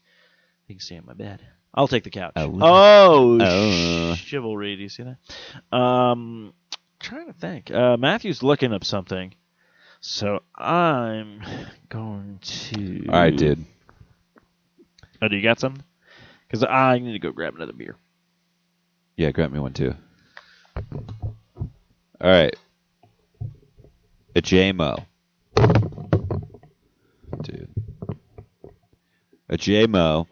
You 0.66 0.74
can 0.74 0.80
stay 0.80 0.96
on 0.96 1.06
my 1.06 1.14
bed. 1.14 1.40
I'll 1.74 1.88
take 1.88 2.04
the 2.04 2.10
couch. 2.10 2.32
Oh. 2.36 2.58
Oh, 2.60 3.38
Oh. 3.40 4.14
chivalry. 4.14 4.76
Do 4.76 4.82
you 4.82 4.88
see 4.88 5.02
that? 5.04 5.76
Um, 5.76 6.52
trying 7.00 7.26
to 7.26 7.32
think. 7.32 7.70
Uh, 7.70 7.96
Matthew's 7.96 8.42
looking 8.42 8.72
up 8.72 8.84
something, 8.84 9.34
so 10.00 10.40
I'm 10.54 11.42
going 11.88 12.38
to. 12.42 13.06
All 13.08 13.14
right, 13.20 13.36
dude. 13.36 13.64
Oh, 15.20 15.28
do 15.28 15.36
you 15.36 15.42
got 15.42 15.58
something? 15.58 15.82
Because 16.46 16.64
I 16.68 16.98
need 17.00 17.12
to 17.12 17.18
go 17.18 17.32
grab 17.32 17.56
another 17.56 17.72
beer. 17.72 17.96
Yeah, 19.16 19.30
grab 19.32 19.50
me 19.52 19.58
one 19.58 19.72
too. 19.72 19.94
All 20.76 21.70
right. 22.20 22.54
A 24.36 24.42
JMO. 24.42 25.04
Dude. 27.42 27.68
A 29.48 29.56
JMO. 29.56 30.26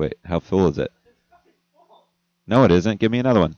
Wait, 0.00 0.14
how 0.24 0.40
full 0.40 0.66
is 0.66 0.78
it? 0.78 0.90
No, 2.46 2.64
it 2.64 2.70
isn't. 2.70 2.98
Give 2.98 3.12
me 3.12 3.18
another 3.18 3.40
one. 3.40 3.54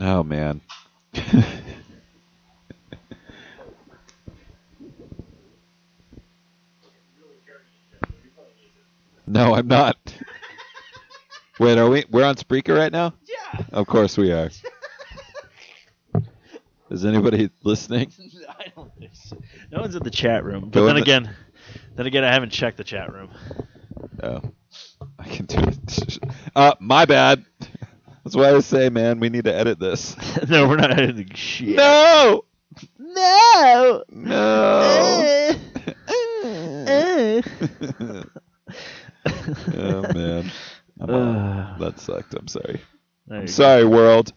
Oh 0.00 0.22
man. 0.22 0.60
No, 9.24 9.54
I'm 9.54 9.66
not. 9.66 9.96
Wait, 11.58 11.78
are 11.78 11.88
we? 11.88 12.04
We're 12.10 12.24
on 12.24 12.34
Spreaker 12.34 12.76
right 12.76 12.92
now. 12.92 13.14
Yeah. 13.26 13.64
Of 13.72 13.86
course 13.86 14.18
we 14.18 14.30
are. 14.30 14.50
Is 16.92 17.04
anybody 17.04 17.50
listening? 17.62 18.12
I 18.48 18.66
don't 18.76 18.94
think 18.98 19.12
so. 19.14 19.36
No 19.70 19.80
one's 19.80 19.94
in 19.94 20.02
the 20.02 20.10
chat 20.10 20.44
room. 20.44 20.64
But 20.64 20.72
Go 20.72 20.86
then 20.86 20.96
in 20.96 21.00
the- 21.00 21.02
again, 21.02 21.34
then 21.96 22.06
again, 22.06 22.24
I 22.24 22.32
haven't 22.32 22.50
checked 22.50 22.76
the 22.76 22.84
chat 22.84 23.12
room. 23.12 23.30
Oh, 24.22 24.40
I 25.18 25.24
can 25.28 25.46
do 25.46 25.58
it. 25.58 26.18
Uh, 26.54 26.74
my 26.80 27.06
bad. 27.06 27.44
That's 28.24 28.36
why 28.36 28.54
I 28.54 28.60
say, 28.60 28.90
man, 28.90 29.20
we 29.20 29.30
need 29.30 29.44
to 29.44 29.54
edit 29.54 29.78
this. 29.78 30.14
no, 30.50 30.68
we're 30.68 30.76
not 30.76 30.90
editing 30.92 31.30
shit. 31.34 31.76
No, 31.76 32.44
No. 32.98 34.04
no. 34.10 35.52
Oh 39.74 40.02
man, 40.14 40.50
I'm, 41.00 41.10
uh, 41.10 41.78
that 41.78 41.94
sucked. 41.98 42.34
I'm 42.34 42.48
sorry. 42.48 42.80
There 43.26 43.36
I'm 43.38 43.42
you 43.42 43.46
go. 43.48 43.52
sorry, 43.52 43.84
world. 43.86 44.32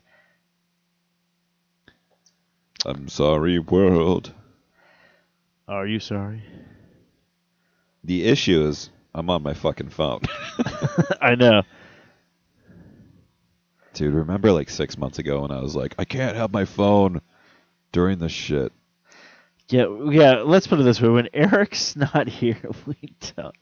I'm 2.86 3.10
sorry, 3.10 3.60
world. 3.60 4.32
Are 5.68 5.88
you 5.88 6.00
sorry? 6.00 6.44
The 8.04 8.26
issue 8.26 8.68
is 8.68 8.92
I'm 9.14 9.30
on 9.30 9.42
my 9.42 9.54
fucking 9.54 9.90
phone. 9.90 10.22
I 11.22 11.36
know. 11.36 11.64
Dude, 13.94 14.14
remember 14.14 14.52
like 14.52 14.70
six 14.70 14.98
months 14.98 15.20
ago 15.20 15.42
when 15.42 15.52
I 15.52 15.62
was 15.62 15.76
like, 15.76 15.96
I 15.98 16.06
can't 16.06 16.36
have 16.36 16.52
my 16.52 16.66
phone 16.66 17.22
during 17.92 18.20
the 18.20 18.30
shit. 18.30 18.72
Yeah, 19.70 19.88
yeah. 20.12 20.44
Let's 20.46 20.68
put 20.68 20.80
it 20.80 20.84
this 20.84 21.02
way: 21.02 21.10
when 21.10 21.30
Eric's 21.34 21.96
not 22.14 22.28
here, 22.28 22.62
we 22.86 23.16
don't, 23.36 23.56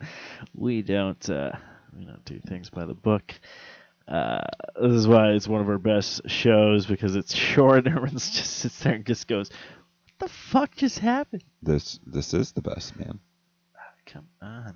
we 0.53 0.81
don't, 0.81 1.29
uh, 1.29 1.51
we 1.97 2.03
don't 2.03 2.25
do 2.25 2.39
things 2.39 2.69
by 2.69 2.85
the 2.85 2.93
book. 2.93 3.39
Uh, 4.07 4.41
this 4.81 4.91
is 4.93 5.07
why 5.07 5.31
it's 5.31 5.47
one 5.47 5.61
of 5.61 5.69
our 5.69 5.77
best 5.77 6.21
shows 6.29 6.85
because 6.85 7.15
it's 7.15 7.33
short. 7.33 7.87
and 7.87 7.95
Everyone 7.95 8.09
just 8.11 8.33
sits 8.33 8.79
there 8.79 8.93
and 8.93 9.05
just 9.05 9.27
goes, 9.27 9.49
"What 9.49 10.27
the 10.27 10.33
fuck 10.33 10.75
just 10.75 10.99
happened?" 10.99 11.43
This 11.61 11.99
this 12.05 12.33
is 12.33 12.51
the 12.51 12.61
best, 12.61 12.97
man. 12.99 13.19
Come 14.05 14.27
on. 14.41 14.75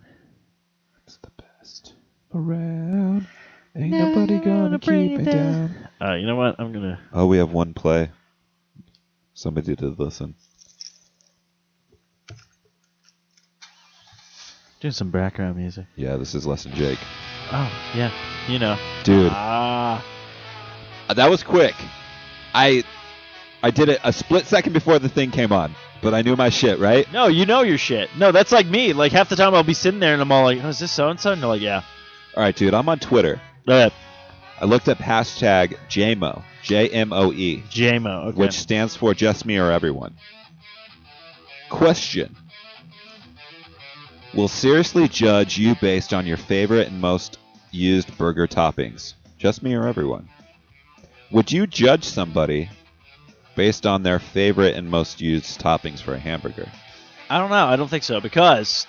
It's 1.06 1.18
the 1.18 1.32
best 1.38 1.94
around. 2.34 3.28
Ain't 3.76 3.91
nobody 3.91 4.40
gonna 4.40 4.80
keep 4.80 5.20
me 5.20 5.24
down. 5.26 5.76
Uh, 6.02 6.14
you 6.16 6.26
know 6.26 6.36
what? 6.36 6.56
I'm 6.60 6.72
gonna. 6.72 6.99
Oh, 7.14 7.28
we 7.28 7.38
have 7.38 7.52
one 7.52 7.74
play. 7.74 8.10
Somebody 9.34 9.76
did 9.76 9.99
listen. 9.99 10.34
Doing 14.80 14.91
some 14.91 15.12
background 15.12 15.58
music. 15.58 15.86
Yeah, 15.95 16.18
this 16.18 16.34
is 16.36 16.45
Less 16.45 16.64
Than 16.64 16.74
Jake. 16.74 16.99
Oh 17.52 17.72
yeah, 17.95 18.11
you 18.48 18.60
know. 18.60 18.78
Dude, 19.03 19.32
Ah, 19.34 20.03
Uh, 21.10 21.14
that 21.14 21.30
was 21.30 21.44
quick. 21.44 21.76
I 22.53 22.84
I 23.64 23.72
did 23.72 23.90
it 23.90 23.99
a 24.03 24.11
split 24.14 24.45
second 24.45 24.74
before 24.74 24.99
the 24.99 25.10
thing 25.10 25.32
came 25.32 25.52
on, 25.52 25.74
but 26.02 26.14
I 26.14 26.22
knew 26.22 26.36
my 26.36 26.49
shit, 26.49 26.80
right? 26.80 27.11
no, 27.11 27.28
you 27.28 27.45
know 27.45 27.61
your 27.61 27.78
shit. 27.78 28.10
No, 28.18 28.32
that's 28.32 28.52
like 28.52 28.68
me. 28.68 28.94
Like 28.94 29.11
half 29.11 29.30
the 29.30 29.36
time 29.36 29.56
I'll 29.56 29.64
be 29.64 29.74
sitting 29.74 29.99
there 29.99 30.14
and 30.14 30.22
I'm 30.22 30.32
all 30.32 30.44
like, 30.44 30.60
"Oh, 30.64 30.68
is 30.69 30.80
this 30.80 30.91
so 30.91 31.10
and 31.10 31.19
so?" 31.19 31.32
And 31.32 31.41
they're 31.41 31.49
like, 31.49 31.61
"Yeah." 31.61 31.82
All 32.36 32.44
right, 32.44 32.56
dude, 32.56 32.74
I'm 32.74 32.88
on 32.90 32.99
Twitter. 32.99 33.41
Uh, 33.68 33.90
I 34.60 34.65
looked 34.65 34.90
up 34.90 34.98
hashtag 34.98 35.78
JMO, 35.90 36.44
J 36.64 36.90
M 36.90 37.14
O 37.14 37.32
E, 37.32 37.64
JMO. 37.69 38.28
Okay. 38.28 38.38
which 38.38 38.53
stands 38.53 38.95
for 38.95 39.14
Just 39.14 39.45
Me 39.45 39.57
or 39.57 39.72
Everyone. 39.72 40.15
Question 41.69 42.36
Will 44.34 44.48
seriously 44.48 45.08
judge 45.08 45.58
you 45.58 45.76
based 45.76 46.14
on 46.14 46.26
your 46.28 46.38
favorite 46.38 46.88
and 46.88 46.99
most 47.02 47.40
used 47.72 48.16
burger 48.18 48.48
toppings? 48.48 49.14
Just 49.38 49.64
me 49.64 49.74
or 49.74 49.88
everyone? 49.88 50.28
Would 51.32 51.52
you 51.52 51.66
judge 51.68 52.04
somebody 52.04 52.70
based 53.56 53.86
on 53.86 54.04
their 54.04 54.20
favorite 54.20 54.76
and 54.76 54.90
most 54.90 55.20
used 55.22 55.60
toppings 55.60 55.99
for 56.02 56.14
a 56.14 56.20
hamburger? 56.20 56.70
I 57.30 57.40
don't 57.40 57.49
know. 57.49 57.66
I 57.66 57.76
don't 57.76 57.90
think 57.90 58.04
so 58.04 58.22
because 58.22 58.86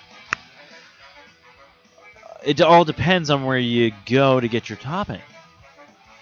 it 2.43 2.61
all 2.61 2.85
depends 2.85 3.29
on 3.29 3.43
where 3.45 3.57
you 3.57 3.91
go 4.05 4.39
to 4.39 4.47
get 4.47 4.69
your 4.69 4.77
topping. 4.77 5.21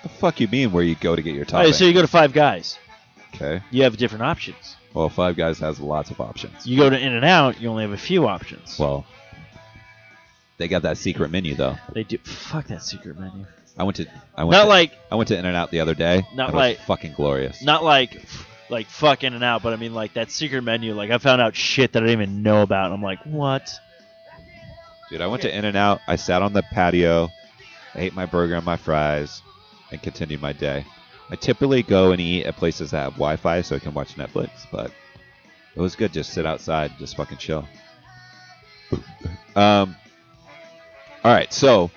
The 0.04 0.10
fuck 0.10 0.40
you 0.40 0.48
mean 0.48 0.72
where 0.72 0.84
you 0.84 0.96
go 0.96 1.16
to 1.16 1.22
get 1.22 1.36
your 1.36 1.46
All 1.52 1.60
right, 1.60 1.64
topping? 1.66 1.74
so 1.74 1.86
you 1.86 1.94
go 1.94 2.02
to 2.02 2.08
Five 2.08 2.32
Guys. 2.34 2.78
okay. 3.36 3.62
You 3.72 3.84
have 3.84 3.98
different 3.98 4.24
options. 4.24 4.77
Well, 4.94 5.10
Five 5.10 5.36
Guys 5.36 5.60
has 5.60 5.80
lots 5.80 6.10
of 6.12 6.20
options. 6.20 6.66
You 6.66 6.78
go 6.78 6.90
to 6.90 6.98
In 7.00 7.14
and 7.14 7.26
Out, 7.26 7.62
you 7.62 7.70
only 7.70 7.84
have 7.84 7.92
a 7.92 7.98
few 7.98 8.28
options. 8.28 8.78
Well, 8.80 9.06
they 10.58 10.68
got 10.68 10.82
that 10.84 10.98
secret 10.98 11.30
menu 11.30 11.54
though. 11.56 11.76
They 11.94 12.04
do. 12.04 12.18
Fuck 12.20 12.68
that 12.68 12.82
secret 12.84 13.20
menu. 13.20 13.46
I 13.78 13.84
went 13.84 13.98
to 13.98 14.08
I 14.36 14.44
went 14.44 14.54
Not 14.54 14.64
to, 14.64 14.70
like 14.70 14.92
I 15.12 15.16
went 15.16 15.28
to 15.28 15.38
In 15.38 15.46
and 15.46 15.56
Out 15.56 15.70
the 15.70 15.82
other 15.82 15.94
day. 15.94 16.26
Not 16.34 16.50
and 16.50 16.54
it 16.54 16.54
was 16.54 16.54
like- 16.54 16.80
fucking 16.80 17.14
glorious. 17.14 17.62
not 17.62 17.84
like 17.84 18.24
like 18.70 18.88
fuck 18.88 19.24
In 19.24 19.34
and 19.34 19.44
Out, 19.44 19.62
but 19.62 19.74
I 19.74 19.76
mean 19.76 19.94
like 19.94 20.14
that 20.16 20.32
secret 20.32 20.64
menu. 20.64 20.94
Like 20.96 21.12
I 21.12 21.20
found 21.20 21.42
out 21.42 21.56
shit 21.56 21.92
that 21.94 22.02
I 22.02 22.08
didn't 22.08 22.22
even 22.24 22.42
know 22.44 22.64
about. 22.64 22.86
And 22.86 22.96
I'm 22.96 23.04
like, 23.04 23.20
what? 23.24 23.70
Dude, 25.12 25.22
I 25.22 25.28
went 25.28 25.44
to 25.44 25.56
In 25.56 25.64
and 25.64 25.78
Out. 25.78 26.02
I 26.08 26.16
sat 26.16 26.42
on 26.42 26.54
the 26.54 26.64
patio, 26.64 27.30
I 27.94 28.00
ate 28.02 28.14
my 28.16 28.26
burger 28.26 28.56
and 28.56 28.66
my 28.66 28.78
fries, 28.78 29.42
and 29.92 30.02
continued 30.02 30.42
my 30.42 30.54
day. 30.54 30.86
I 31.30 31.36
typically 31.36 31.84
go 31.84 32.12
and 32.12 32.22
eat 32.22 32.46
at 32.46 32.56
places 32.56 32.92
that 32.92 33.04
have 33.04 33.14
Wi-Fi 33.14 33.62
so 33.62 33.76
I 33.76 33.80
can 33.80 33.94
watch 33.94 34.16
Netflix, 34.16 34.50
but 34.72 34.92
it 35.76 35.80
was 35.82 35.96
good 35.96 36.14
just 36.14 36.32
sit 36.34 36.46
outside, 36.46 36.92
just 36.98 37.16
fucking 37.18 37.38
chill. 37.38 37.68
Um. 39.56 39.96
All 41.24 41.34
right, 41.34 41.52
so 41.52 41.92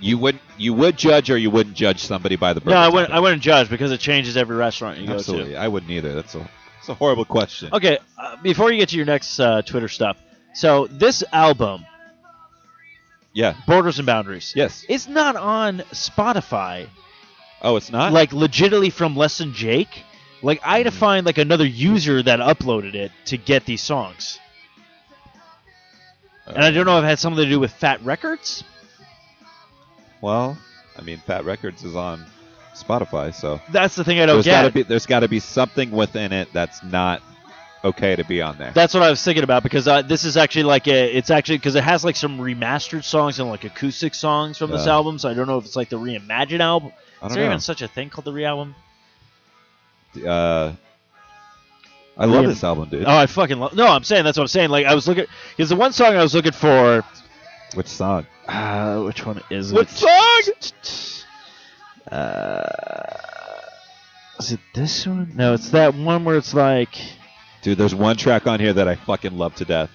you 0.00 0.18
would 0.18 0.38
you 0.56 0.72
would 0.74 0.96
judge 0.96 1.30
or 1.30 1.36
you 1.36 1.50
wouldn't 1.50 1.74
judge 1.74 2.00
somebody 2.00 2.36
by 2.36 2.52
the 2.52 2.60
burger? 2.60 2.70
No, 2.76 2.76
I 2.80 2.88
wouldn't. 2.88 3.12
I 3.12 3.18
wouldn't 3.20 3.42
judge 3.42 3.68
because 3.68 3.90
it 3.90 3.98
changes 3.98 4.36
every 4.36 4.56
restaurant 4.56 4.98
you 4.98 5.08
Absolutely, 5.10 5.16
go 5.16 5.16
to. 5.16 5.20
Absolutely. 5.40 5.56
I 5.56 5.68
wouldn't 5.68 5.90
either. 5.90 6.14
That's 6.14 6.34
a 6.36 6.48
that's 6.76 6.88
a 6.90 6.94
horrible 6.94 7.24
question. 7.24 7.70
Okay, 7.72 7.98
uh, 8.16 8.36
before 8.42 8.70
you 8.70 8.78
get 8.78 8.90
to 8.90 8.96
your 8.96 9.06
next 9.06 9.40
uh, 9.40 9.62
Twitter 9.62 9.88
stuff, 9.88 10.16
so 10.54 10.86
this 10.86 11.24
album, 11.32 11.84
Yeah. 13.32 13.54
Borders 13.66 13.98
and 13.98 14.06
Boundaries, 14.06 14.52
Yes. 14.54 14.84
it's 14.88 15.08
not 15.08 15.34
on 15.34 15.78
Spotify. 15.92 16.86
Oh, 17.62 17.76
it's 17.76 17.90
not. 17.90 18.12
like 18.12 18.32
legitimately 18.32 18.90
from 18.90 19.16
Less 19.16 19.38
Than 19.38 19.52
Jake. 19.52 20.04
Like 20.42 20.60
I 20.64 20.78
had 20.78 20.86
Hmm. 20.86 20.92
to 20.92 20.98
find 20.98 21.26
like 21.26 21.38
another 21.38 21.66
user 21.66 22.22
that 22.22 22.38
uploaded 22.40 22.94
it 22.94 23.10
to 23.26 23.36
get 23.36 23.64
these 23.64 23.82
songs, 23.82 24.38
and 26.46 26.58
I 26.64 26.70
don't 26.70 26.86
know 26.86 26.98
if 26.98 27.04
it 27.04 27.08
had 27.08 27.18
something 27.18 27.42
to 27.44 27.50
do 27.50 27.58
with 27.58 27.72
Fat 27.72 28.00
Records. 28.04 28.62
Well, 30.20 30.56
I 30.98 31.02
mean, 31.02 31.18
Fat 31.26 31.44
Records 31.44 31.84
is 31.84 31.94
on 31.96 32.24
Spotify, 32.74 33.34
so 33.34 33.60
That's 33.70 33.94
the 33.96 34.04
thing 34.04 34.20
I 34.20 34.26
don't 34.26 34.36
there's 34.36 34.46
got 34.46 34.62
to 34.62 34.68
get. 34.68 34.74
be 34.74 34.82
there's 34.84 35.06
got 35.06 35.20
to 35.20 35.28
be 35.28 35.40
something 35.40 35.90
within 35.90 36.32
it 36.32 36.48
that's 36.52 36.82
not 36.84 37.22
okay 37.84 38.14
to 38.16 38.24
be 38.24 38.40
on 38.42 38.58
there. 38.58 38.70
That's 38.72 38.94
what 38.94 39.02
I 39.02 39.10
was 39.10 39.22
thinking 39.22 39.44
about 39.44 39.62
because 39.64 39.86
uh, 39.88 40.02
this 40.02 40.24
is 40.24 40.36
actually 40.36 40.64
like 40.64 40.86
a. 40.86 41.16
It's 41.16 41.30
actually 41.30 41.58
because 41.58 41.74
it 41.74 41.84
has 41.84 42.04
like 42.04 42.14
some 42.16 42.38
remastered 42.38 43.02
songs 43.04 43.40
and 43.40 43.48
like 43.48 43.64
acoustic 43.64 44.14
songs 44.14 44.56
from 44.58 44.70
this 44.70 44.86
album. 44.86 45.18
So 45.18 45.28
I 45.28 45.34
don't 45.34 45.48
know 45.48 45.58
if 45.58 45.64
it's 45.64 45.76
like 45.76 45.88
the 45.88 45.98
reimagined 45.98 46.60
album. 46.60 46.92
I 47.20 47.26
Is 47.26 47.30
don't 47.30 47.36
there 47.36 47.44
know. 47.44 47.50
even 47.52 47.60
such 47.60 47.82
a 47.82 47.88
thing 47.88 48.10
called 48.10 48.24
the 48.24 48.32
re-album? 48.32 48.74
uh, 50.26 50.72
I 52.16 52.24
love 52.24 52.40
Reim- 52.42 52.48
this 52.48 52.64
album, 52.64 52.88
dude. 52.88 53.04
Oh, 53.06 53.16
I 53.16 53.26
fucking 53.26 53.58
love. 53.58 53.74
No, 53.74 53.86
I'm 53.86 54.02
saying 54.04 54.24
that's 54.24 54.36
what 54.38 54.44
I'm 54.44 54.48
saying. 54.48 54.70
Like 54.70 54.86
I 54.86 54.94
was 54.94 55.06
looking 55.06 55.26
because 55.56 55.68
the 55.70 55.76
one 55.76 55.92
song 55.92 56.16
I 56.16 56.22
was 56.22 56.34
looking 56.34 56.52
for. 56.52 57.04
Which 57.74 57.86
song? 57.86 58.26
Uh, 58.48 59.02
which 59.02 59.24
one 59.26 59.40
is 59.50 59.72
What 59.72 59.82
it? 59.82 59.90
song? 59.90 60.42
Uh, 62.10 62.62
is 64.40 64.52
it 64.52 64.60
this 64.74 65.06
one? 65.06 65.32
No, 65.36 65.54
it's 65.54 65.70
that 65.70 65.94
one 65.94 66.24
where 66.24 66.36
it's 66.36 66.54
like. 66.54 66.98
Dude, 67.62 67.76
there's 67.78 67.94
one 67.94 68.16
track 68.16 68.46
on 68.46 68.60
here 68.60 68.72
that 68.72 68.88
I 68.88 68.94
fucking 68.94 69.36
love 69.36 69.54
to 69.56 69.64
death, 69.64 69.90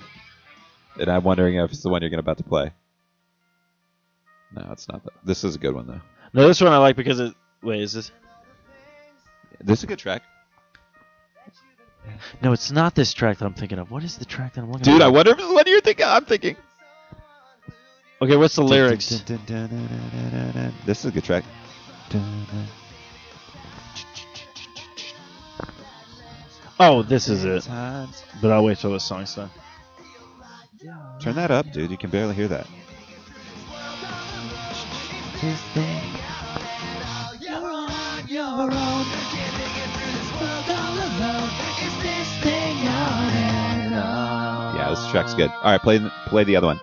and 1.00 1.10
I'm 1.10 1.24
wondering 1.24 1.56
if 1.56 1.72
it's 1.72 1.82
the 1.82 1.90
one 1.90 2.02
you're 2.02 2.10
gonna 2.10 2.20
about 2.20 2.38
to 2.38 2.44
play. 2.44 2.72
No, 4.56 4.70
it's 4.72 4.88
not. 4.88 5.04
That. 5.04 5.14
This 5.26 5.44
is 5.44 5.56
a 5.56 5.60
good 5.60 5.74
one 5.74 5.88
though. 5.88 6.02
No, 6.34 6.48
this 6.48 6.62
one 6.62 6.72
I 6.72 6.78
like 6.78 6.96
because 6.96 7.20
it. 7.20 7.34
Wait, 7.62 7.82
is 7.82 7.94
this? 7.94 8.12
This 9.62 9.80
is 9.80 9.84
a 9.86 9.88
good 9.88 10.00
track, 10.00 10.24
No, 12.42 12.52
it's 12.52 12.72
not 12.72 12.96
this 12.96 13.14
track 13.14 13.38
that 13.38 13.46
I'm 13.46 13.54
thinking 13.54 13.80
of. 13.80 13.92
What 13.92 14.04
is 14.04 14.18
the 14.18 14.26
track 14.26 14.54
that 14.56 14.62
I'm 14.62 14.72
looking 14.72 14.84
dude. 14.84 15.02
I 15.02 15.08
wonder 15.08 15.32
if 15.32 15.40
it's 15.40 15.48
what 15.48 15.68
you're 15.68 15.80
thinking. 15.80 16.06
I'm 16.06 16.26
thinking. 16.26 16.58
Okay, 18.22 18.36
what's 18.36 18.56
the 18.56 18.64
lyrics? 18.64 19.10
This 20.86 21.00
is 21.00 21.06
a 21.06 21.12
good 21.12 21.24
track. 21.24 21.44
Oh, 26.80 27.04
this 27.04 27.30
is 27.30 27.46
it. 27.46 27.66
But 28.42 28.52
I'll 28.52 28.64
wait 28.64 28.80
till 28.80 28.92
the 28.92 29.00
song's 29.00 29.36
done. 29.36 29.50
Turn 31.22 31.36
that 31.36 31.52
up, 31.52 31.72
dude. 31.72 31.92
You 31.92 31.98
can 31.98 32.10
barely 32.10 32.36
hear 32.36 32.48
that. 32.50 32.68
Yeah, 44.76 44.90
this 44.90 45.12
track's 45.12 45.34
good. 45.34 45.50
All 45.50 45.72
right, 45.72 45.82
play 45.82 46.00
play 46.28 46.44
the 46.44 46.56
other 46.56 46.68
one. 46.68 46.80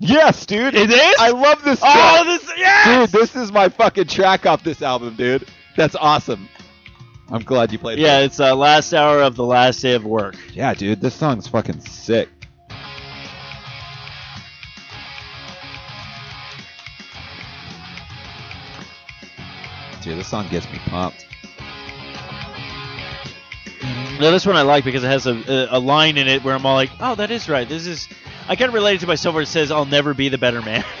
Yes, 0.00 0.44
dude. 0.46 0.74
It 0.74 0.90
is? 0.90 1.14
I 1.20 1.30
love 1.30 1.62
this 1.62 1.78
Oh, 1.80 2.24
this 2.24 2.50
yes! 2.58 3.12
Dude, 3.12 3.20
this 3.20 3.36
is 3.36 3.52
my 3.52 3.68
fucking 3.68 4.08
track 4.08 4.46
off 4.46 4.64
this 4.64 4.82
album, 4.82 5.14
dude. 5.14 5.46
That's 5.76 5.94
awesome. 5.94 6.48
I'm 7.28 7.42
glad 7.42 7.70
you 7.70 7.78
played 7.78 8.00
it. 8.00 8.02
Yeah, 8.02 8.18
that. 8.18 8.24
it's 8.24 8.40
uh, 8.40 8.56
last 8.56 8.92
hour 8.92 9.22
of 9.22 9.36
the 9.36 9.44
last 9.44 9.80
day 9.80 9.94
of 9.94 10.04
work. 10.04 10.34
Yeah, 10.52 10.74
dude, 10.74 11.00
this 11.00 11.14
song's 11.14 11.46
fucking 11.46 11.80
sick. 11.80 12.28
Dude. 20.02 20.18
This 20.18 20.28
song 20.28 20.48
gets 20.48 20.70
me 20.70 20.78
pumped. 20.86 21.26
No, 24.20 24.30
this 24.30 24.46
one 24.46 24.56
I 24.56 24.62
like 24.62 24.84
because 24.84 25.02
it 25.02 25.08
has 25.08 25.26
a, 25.26 25.34
a, 25.34 25.78
a 25.78 25.80
line 25.80 26.16
in 26.16 26.28
it 26.28 26.44
where 26.44 26.54
I'm 26.54 26.64
all 26.64 26.76
like, 26.76 26.90
oh, 27.00 27.14
that 27.16 27.30
is 27.30 27.48
right. 27.48 27.68
This 27.68 27.86
is. 27.86 28.08
I 28.48 28.56
kind 28.56 28.68
of 28.68 28.74
relate 28.74 28.96
it 28.96 29.00
to 29.00 29.06
myself 29.06 29.34
where 29.34 29.42
it 29.42 29.46
says, 29.46 29.70
I'll 29.70 29.84
never 29.84 30.14
be 30.14 30.28
the 30.28 30.38
better 30.38 30.62
man. 30.62 30.84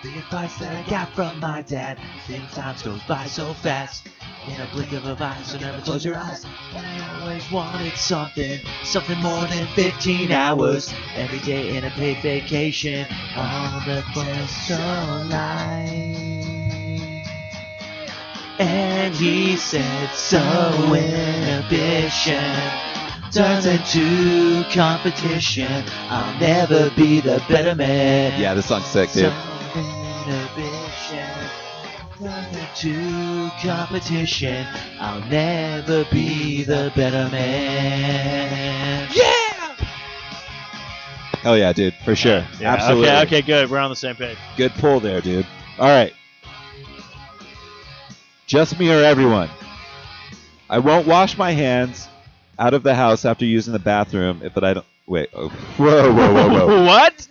The 0.00 0.16
advice 0.16 0.56
that 0.58 0.86
I 0.86 0.88
got 0.88 1.12
from 1.12 1.40
my 1.40 1.62
dad. 1.62 1.98
Think 2.28 2.48
times 2.52 2.82
goes 2.82 3.02
by 3.08 3.26
so 3.26 3.52
fast. 3.52 4.06
In 4.46 4.60
a 4.60 4.68
blink 4.72 4.92
of 4.92 5.04
an 5.04 5.20
eye, 5.20 5.42
so 5.42 5.58
never 5.58 5.80
close 5.82 6.04
your 6.04 6.16
eyes. 6.16 6.46
I 6.72 7.20
always 7.20 7.50
wanted 7.50 7.92
something, 7.94 8.60
something 8.84 9.18
more 9.18 9.44
than 9.46 9.66
15 9.74 10.30
hours. 10.30 10.94
Every 11.16 11.40
day 11.40 11.76
in 11.76 11.82
a 11.84 11.90
paid 11.90 12.22
vacation. 12.22 13.06
On 13.36 13.84
the 13.86 14.04
quest 14.14 14.70
of 14.70 15.26
life. 15.30 16.37
And 18.58 19.14
he 19.14 19.56
said, 19.56 20.10
so 20.14 20.40
inhibition 20.92 22.42
turns 23.30 23.66
into 23.66 24.64
competition. 24.72 25.84
I'll 26.08 26.38
never 26.40 26.90
be 26.90 27.20
the 27.20 27.42
better 27.48 27.74
man. 27.74 28.40
Yeah, 28.40 28.54
this 28.54 28.66
song's 28.66 28.86
sick, 28.86 29.12
dude. 29.12 29.32
So 29.32 29.32
inhibition 29.76 31.28
turns 32.18 32.56
into 32.56 33.50
competition. 33.62 34.66
I'll 34.98 35.20
never 35.28 36.04
be 36.10 36.64
the 36.64 36.92
better 36.96 37.28
man. 37.30 39.08
Yeah! 39.14 39.76
Hell 41.42 41.56
yeah, 41.56 41.72
dude, 41.72 41.94
for 42.04 42.16
sure. 42.16 42.44
Yeah, 42.58 42.74
Absolutely. 42.74 43.08
Okay, 43.08 43.22
okay, 43.22 43.42
good. 43.42 43.70
We're 43.70 43.78
on 43.78 43.90
the 43.90 43.96
same 43.96 44.16
page. 44.16 44.36
Good 44.56 44.72
pull 44.74 44.98
there, 44.98 45.20
dude. 45.20 45.46
All 45.78 45.86
right. 45.86 46.12
Just 48.48 48.78
me 48.78 48.90
or 48.90 49.04
everyone. 49.04 49.50
I 50.70 50.78
won't 50.78 51.06
wash 51.06 51.36
my 51.36 51.50
hands 51.50 52.08
out 52.58 52.72
of 52.72 52.82
the 52.82 52.94
house 52.94 53.26
after 53.26 53.44
using 53.44 53.74
the 53.74 53.78
bathroom 53.78 54.40
if 54.42 54.56
I 54.56 54.72
don't. 54.72 54.86
Wait. 55.06 55.28
Oh, 55.34 55.48
whoa, 55.76 56.14
whoa, 56.14 56.32
whoa, 56.32 56.66
whoa. 56.66 56.84
what? 56.86 57.28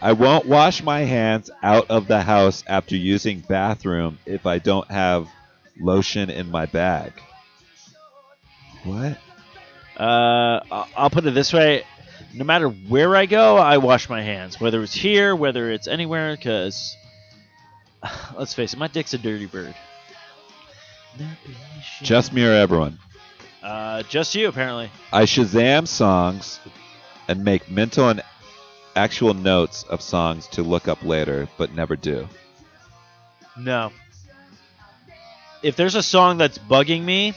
I 0.00 0.12
won't 0.12 0.46
wash 0.46 0.82
my 0.82 1.00
hands 1.00 1.50
out 1.62 1.90
of 1.90 2.08
the 2.08 2.22
house 2.22 2.64
after 2.66 2.96
using 2.96 3.40
bathroom 3.40 4.18
if 4.24 4.46
I 4.46 4.58
don't 4.58 4.90
have 4.90 5.28
lotion 5.78 6.30
in 6.30 6.50
my 6.50 6.64
bag. 6.64 7.12
What? 8.84 9.18
Uh, 9.98 10.60
I'll 10.96 11.10
put 11.10 11.26
it 11.26 11.34
this 11.34 11.52
way: 11.52 11.84
no 12.32 12.44
matter 12.44 12.70
where 12.70 13.14
I 13.14 13.26
go, 13.26 13.58
I 13.58 13.76
wash 13.76 14.08
my 14.08 14.22
hands, 14.22 14.58
whether 14.58 14.82
it's 14.82 14.94
here, 14.94 15.36
whether 15.36 15.70
it's 15.70 15.86
anywhere. 15.86 16.36
Because 16.36 16.96
let's 18.34 18.54
face 18.54 18.72
it, 18.72 18.78
my 18.78 18.88
dick's 18.88 19.12
a 19.12 19.18
dirty 19.18 19.44
bird. 19.44 19.74
Just 22.02 22.32
me 22.32 22.44
or 22.44 22.52
everyone. 22.52 22.98
Uh, 23.62 24.02
just 24.04 24.34
you, 24.34 24.48
apparently. 24.48 24.90
I 25.12 25.24
Shazam 25.24 25.86
songs 25.86 26.60
and 27.26 27.44
make 27.44 27.70
mental 27.70 28.08
and 28.08 28.22
actual 28.96 29.34
notes 29.34 29.84
of 29.84 30.00
songs 30.00 30.46
to 30.48 30.62
look 30.62 30.88
up 30.88 31.02
later, 31.02 31.48
but 31.56 31.74
never 31.74 31.96
do. 31.96 32.28
No. 33.56 33.92
If 35.62 35.76
there's 35.76 35.96
a 35.96 36.02
song 36.02 36.38
that's 36.38 36.58
bugging 36.58 37.02
me, 37.04 37.34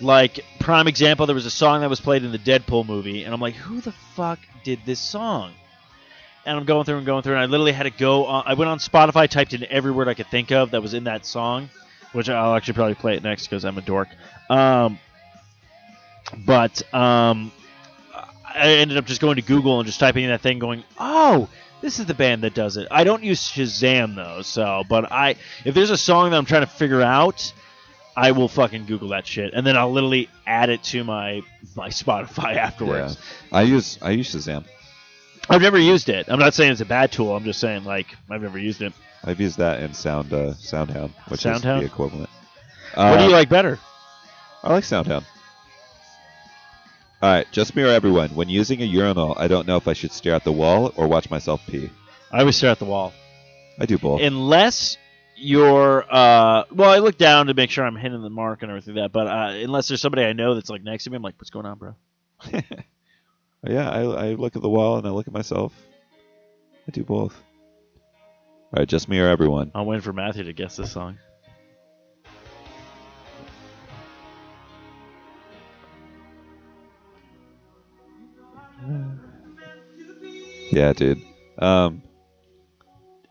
like 0.00 0.40
prime 0.60 0.86
example, 0.86 1.26
there 1.26 1.34
was 1.34 1.46
a 1.46 1.50
song 1.50 1.80
that 1.80 1.90
was 1.90 2.00
played 2.00 2.22
in 2.22 2.32
the 2.32 2.38
Deadpool 2.38 2.86
movie, 2.86 3.24
and 3.24 3.34
I'm 3.34 3.40
like, 3.40 3.54
who 3.54 3.80
the 3.80 3.92
fuck 4.14 4.38
did 4.64 4.80
this 4.84 5.00
song? 5.00 5.52
And 6.44 6.56
I'm 6.56 6.64
going 6.64 6.84
through 6.84 6.98
and 6.98 7.06
going 7.06 7.22
through, 7.22 7.34
and 7.34 7.42
I 7.42 7.46
literally 7.46 7.72
had 7.72 7.84
to 7.84 7.90
go. 7.90 8.26
On, 8.26 8.42
I 8.46 8.54
went 8.54 8.70
on 8.70 8.78
Spotify, 8.78 9.28
typed 9.28 9.54
in 9.54 9.64
every 9.64 9.90
word 9.90 10.08
I 10.08 10.14
could 10.14 10.28
think 10.28 10.52
of 10.52 10.70
that 10.70 10.82
was 10.82 10.94
in 10.94 11.04
that 11.04 11.26
song, 11.26 11.68
which 12.12 12.28
I'll 12.28 12.54
actually 12.54 12.74
probably 12.74 12.94
play 12.94 13.16
it 13.16 13.22
next 13.22 13.46
because 13.46 13.64
I'm 13.64 13.78
a 13.78 13.82
dork. 13.82 14.08
Um, 14.50 14.98
but 16.46 16.82
um, 16.94 17.52
I 18.58 18.68
ended 18.74 18.96
up 18.96 19.06
just 19.06 19.20
going 19.20 19.36
to 19.36 19.42
Google 19.42 19.78
and 19.78 19.86
just 19.86 20.00
typing 20.00 20.24
in 20.24 20.30
that 20.30 20.40
thing, 20.40 20.58
going, 20.58 20.84
"Oh, 20.98 21.48
this 21.80 21.98
is 21.98 22.06
the 22.06 22.14
band 22.14 22.42
that 22.42 22.54
does 22.54 22.76
it." 22.76 22.88
I 22.90 23.04
don't 23.04 23.22
use 23.22 23.40
Shazam 23.40 24.14
though, 24.14 24.42
so 24.42 24.84
but 24.88 25.10
I 25.10 25.36
if 25.64 25.74
there's 25.74 25.90
a 25.90 25.98
song 25.98 26.30
that 26.30 26.36
I'm 26.36 26.46
trying 26.46 26.62
to 26.62 26.66
figure 26.66 27.02
out, 27.02 27.52
I 28.16 28.32
will 28.32 28.48
fucking 28.48 28.86
Google 28.86 29.08
that 29.08 29.26
shit, 29.26 29.54
and 29.54 29.66
then 29.66 29.76
I'll 29.76 29.92
literally 29.92 30.28
add 30.46 30.70
it 30.70 30.82
to 30.84 31.04
my 31.04 31.42
my 31.76 31.88
Spotify 31.88 32.56
afterwards. 32.56 33.16
I 33.52 33.62
use 33.62 33.98
I 34.02 34.10
use 34.10 34.34
Shazam. 34.34 34.64
I've 35.50 35.62
never 35.62 35.78
used 35.78 36.10
it. 36.10 36.28
I'm 36.28 36.38
not 36.38 36.52
saying 36.52 36.72
it's 36.72 36.80
a 36.82 36.86
bad 36.86 37.10
tool. 37.10 37.34
I'm 37.34 37.44
just 37.44 37.60
saying 37.60 37.84
like 37.84 38.06
I've 38.28 38.42
never 38.42 38.58
used 38.58 38.82
it. 38.82 38.92
I've 39.24 39.40
used 39.40 39.58
that 39.58 39.82
in 39.82 39.92
Sound 39.94 40.32
uh, 40.32 40.54
Soundhound, 40.54 41.12
which 41.28 41.40
Soundhound? 41.40 41.82
is 41.82 41.88
the 41.88 41.92
equivalent. 41.92 42.30
what 42.94 43.16
do 43.18 43.24
Uh, 43.24 43.26
you 43.26 43.32
like 43.32 43.48
better? 43.48 43.78
I 44.62 44.72
like 44.72 44.84
Soundhound. 44.84 45.24
All 47.20 47.30
right, 47.30 47.46
just 47.50 47.74
me 47.74 47.82
or 47.82 47.88
everyone. 47.88 48.30
When 48.30 48.48
using 48.48 48.80
a 48.80 48.84
urinal, 48.84 49.34
I 49.36 49.48
don't 49.48 49.66
know 49.66 49.76
if 49.76 49.88
I 49.88 49.92
should 49.92 50.12
stare 50.12 50.34
at 50.34 50.44
the 50.44 50.52
wall 50.52 50.92
or 50.96 51.08
watch 51.08 51.30
myself 51.30 51.60
pee. 51.66 51.90
I 52.30 52.40
always 52.40 52.56
stare 52.56 52.70
at 52.70 52.78
the 52.78 52.84
wall. 52.84 53.12
I 53.80 53.86
do 53.86 53.98
both. 53.98 54.20
unless 54.20 54.96
you're 55.40 56.04
uh 56.12 56.64
well 56.72 56.90
i 56.90 56.98
look 56.98 57.16
down 57.16 57.46
to 57.46 57.54
make 57.54 57.70
sure 57.70 57.84
i'm 57.86 57.94
hitting 57.94 58.20
the 58.22 58.28
mark 58.28 58.62
and 58.62 58.72
everything 58.72 58.96
like 58.96 59.04
that 59.04 59.12
but 59.12 59.28
uh, 59.28 59.52
unless 59.62 59.86
there's 59.86 60.00
somebody 60.00 60.24
i 60.24 60.32
know 60.32 60.56
that's 60.56 60.68
like 60.68 60.82
next 60.82 61.04
to 61.04 61.10
me 61.10 61.16
i'm 61.16 61.22
like 61.22 61.36
what's 61.38 61.50
going 61.50 61.64
on 61.64 61.78
bro 61.78 61.94
yeah, 63.64 63.88
I, 63.88 64.00
I 64.00 64.28
look 64.32 64.56
at 64.56 64.62
the 64.62 64.68
wall 64.68 64.98
and 64.98 65.06
I 65.06 65.10
look 65.10 65.28
at 65.28 65.32
myself. 65.32 65.72
I 66.86 66.90
do 66.90 67.04
both. 67.04 67.40
All 68.70 68.80
right, 68.80 68.88
just 68.88 69.08
me 69.08 69.18
or 69.18 69.28
everyone. 69.28 69.70
i'm 69.74 69.86
waiting 69.86 70.02
for 70.02 70.12
matthew 70.12 70.44
to 70.44 70.52
guess 70.52 70.76
this 70.76 70.92
song 70.92 71.18
Yeah, 80.70 80.92
dude. 80.92 81.22
Um, 81.58 82.02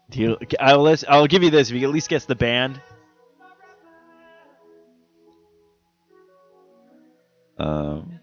Do 0.10 0.20
you, 0.20 0.38
I'll, 0.60 0.82
list, 0.82 1.06
I'll 1.08 1.28
give 1.28 1.44
you 1.44 1.52
this 1.52 1.70
if 1.70 1.76
you 1.78 1.88
at 1.88 1.94
least 1.94 2.10
guess 2.10 2.26
the 2.26 2.36
band 2.36 2.82
um, 7.60 8.20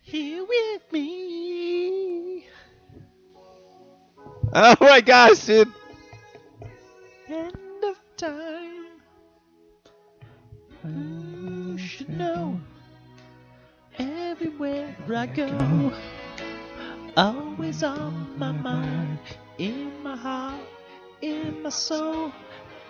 here 0.00 0.44
with 0.44 0.92
me 0.92 2.46
oh 4.54 4.76
my 4.80 5.00
gosh, 5.00 5.44
dude. 5.44 5.72
End 7.28 7.84
of 7.84 7.96
time. 8.16 8.84
You 10.84 11.78
should 11.78 12.10
know 12.10 12.60
everywhere 13.98 14.94
i 15.08 15.26
go. 15.26 15.92
Always 17.16 17.82
on 17.82 18.38
my 18.38 18.52
mind 18.52 19.18
in 19.58 20.02
my 20.02 20.16
heart 20.16 20.60
in 21.22 21.62
my 21.62 21.70
soul. 21.70 22.32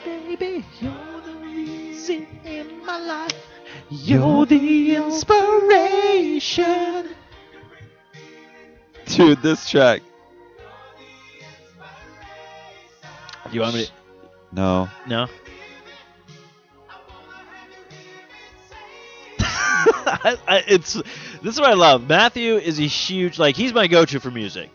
Baby 0.04 0.64
you're 0.80 1.20
the 1.24 1.34
reason 1.40 2.26
in 2.44 2.84
my 2.84 2.98
life. 2.98 3.46
You're 3.90 4.46
the 4.46 4.96
inspiration. 4.96 6.44
Dude, 9.06 9.42
this 9.42 9.70
track. 9.70 10.02
you 13.52 13.60
want 13.60 13.74
me 13.74 13.84
to 13.84 14.03
No. 14.54 14.88
no 15.08 15.26
I, 19.38 20.36
I, 20.46 20.64
it's 20.68 20.94
this 20.94 21.54
is 21.54 21.60
what 21.60 21.70
I 21.70 21.74
love. 21.74 22.08
Matthew 22.08 22.56
is 22.56 22.78
a 22.78 22.86
huge 22.86 23.38
like 23.38 23.56
he's 23.56 23.72
my 23.72 23.86
go-to 23.86 24.20
for 24.20 24.30
music. 24.30 24.70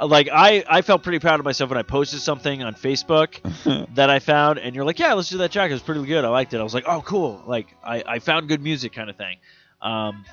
Uh, 0.00 0.06
Like 0.06 0.28
I, 0.32 0.64
I 0.68 0.82
felt 0.82 1.02
pretty 1.02 1.18
proud 1.18 1.40
of 1.40 1.44
myself 1.44 1.70
when 1.70 1.78
I 1.78 1.82
posted 1.82 2.20
something 2.20 2.62
on 2.62 2.74
Facebook 2.74 3.40
that 3.94 4.08
I 4.10 4.18
found, 4.18 4.58
and 4.58 4.74
you're 4.74 4.84
like, 4.84 4.98
"Yeah, 4.98 5.12
let's 5.14 5.28
do 5.28 5.38
that 5.38 5.52
track. 5.52 5.70
It 5.70 5.74
was 5.74 5.82
pretty 5.82 6.04
good. 6.04 6.24
I 6.24 6.28
liked 6.28 6.54
it." 6.54 6.60
I 6.60 6.62
was 6.62 6.74
like, 6.74 6.84
"Oh, 6.86 7.02
cool! 7.02 7.42
Like 7.46 7.68
I, 7.84 8.02
I 8.06 8.18
found 8.18 8.48
good 8.48 8.62
music, 8.62 8.92
kind 8.92 9.10
of 9.10 9.16
thing." 9.16 9.38
Um, 9.82 10.24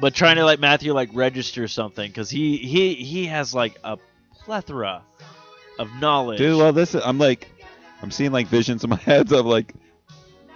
but 0.00 0.14
trying 0.14 0.36
to 0.36 0.44
like 0.44 0.60
Matthew 0.60 0.92
like 0.92 1.10
register 1.12 1.68
something 1.68 2.08
because 2.10 2.30
he, 2.30 2.56
he 2.58 2.94
he 2.94 3.26
has 3.26 3.54
like 3.54 3.78
a 3.84 3.98
plethora 4.44 5.02
of 5.80 5.90
knowledge. 6.00 6.38
Dude, 6.38 6.56
well, 6.56 6.72
this 6.72 6.94
is, 6.94 7.02
I'm 7.04 7.18
like, 7.18 7.48
I'm 8.02 8.10
seeing 8.10 8.30
like 8.32 8.46
visions 8.46 8.84
in 8.84 8.90
my 8.90 8.96
head 9.04 9.32
of 9.32 9.46
like 9.46 9.74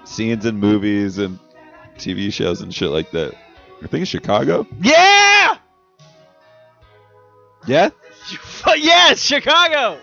scenes 0.04 0.44
in 0.46 0.58
movies 0.58 1.18
and 1.18 1.38
TV 1.96 2.32
shows 2.32 2.60
and 2.60 2.72
shit 2.72 2.90
like 2.90 3.10
that. 3.12 3.34
I 3.82 3.86
think 3.86 4.02
it's 4.02 4.10
Chicago. 4.10 4.66
yeah, 4.80 5.56
Yeah. 7.66 7.90
yes, 8.76 9.20
Chicago. 9.20 9.98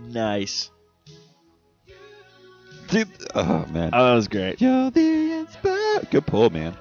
Nice. 0.00 0.70
Dude, 2.88 3.08
oh 3.34 3.64
man. 3.70 3.90
Oh, 3.92 4.04
that 4.10 4.14
was 4.14 4.28
great. 4.28 4.60
You're 4.60 4.90
the 4.90 5.46
Good 6.10 6.26
pull, 6.26 6.50
man. 6.50 6.76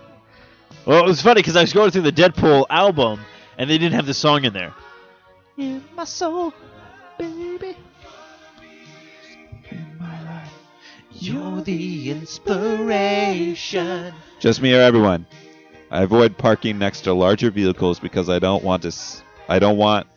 Well, 0.85 0.99
it 1.03 1.05
was 1.07 1.21
funny 1.21 1.41
because 1.41 1.55
I 1.55 1.61
was 1.61 1.73
going 1.73 1.91
through 1.91 2.01
the 2.01 2.11
Deadpool 2.11 2.65
album 2.69 3.21
and 3.57 3.69
they 3.69 3.77
didn't 3.77 3.93
have 3.93 4.05
the 4.07 4.13
song 4.13 4.43
in 4.45 4.53
there. 4.53 4.73
In 5.57 5.83
my 5.95 6.05
soul, 6.05 6.53
baby. 7.17 7.75
You're 11.13 11.61
the 11.61 12.11
inspiration. 12.11 14.13
Just 14.39 14.61
me 14.61 14.73
or 14.73 14.81
everyone. 14.81 15.25
I 15.91 16.03
avoid 16.03 16.38
parking 16.38 16.79
next 16.79 17.01
to 17.01 17.13
larger 17.13 17.51
vehicles 17.51 17.99
because 17.99 18.29
I 18.29 18.39
don't 18.39 18.63
want 18.63 18.83
to. 18.83 18.88
S- 18.88 19.21
I 19.47 19.59
don't 19.59 19.77
want 19.77 20.07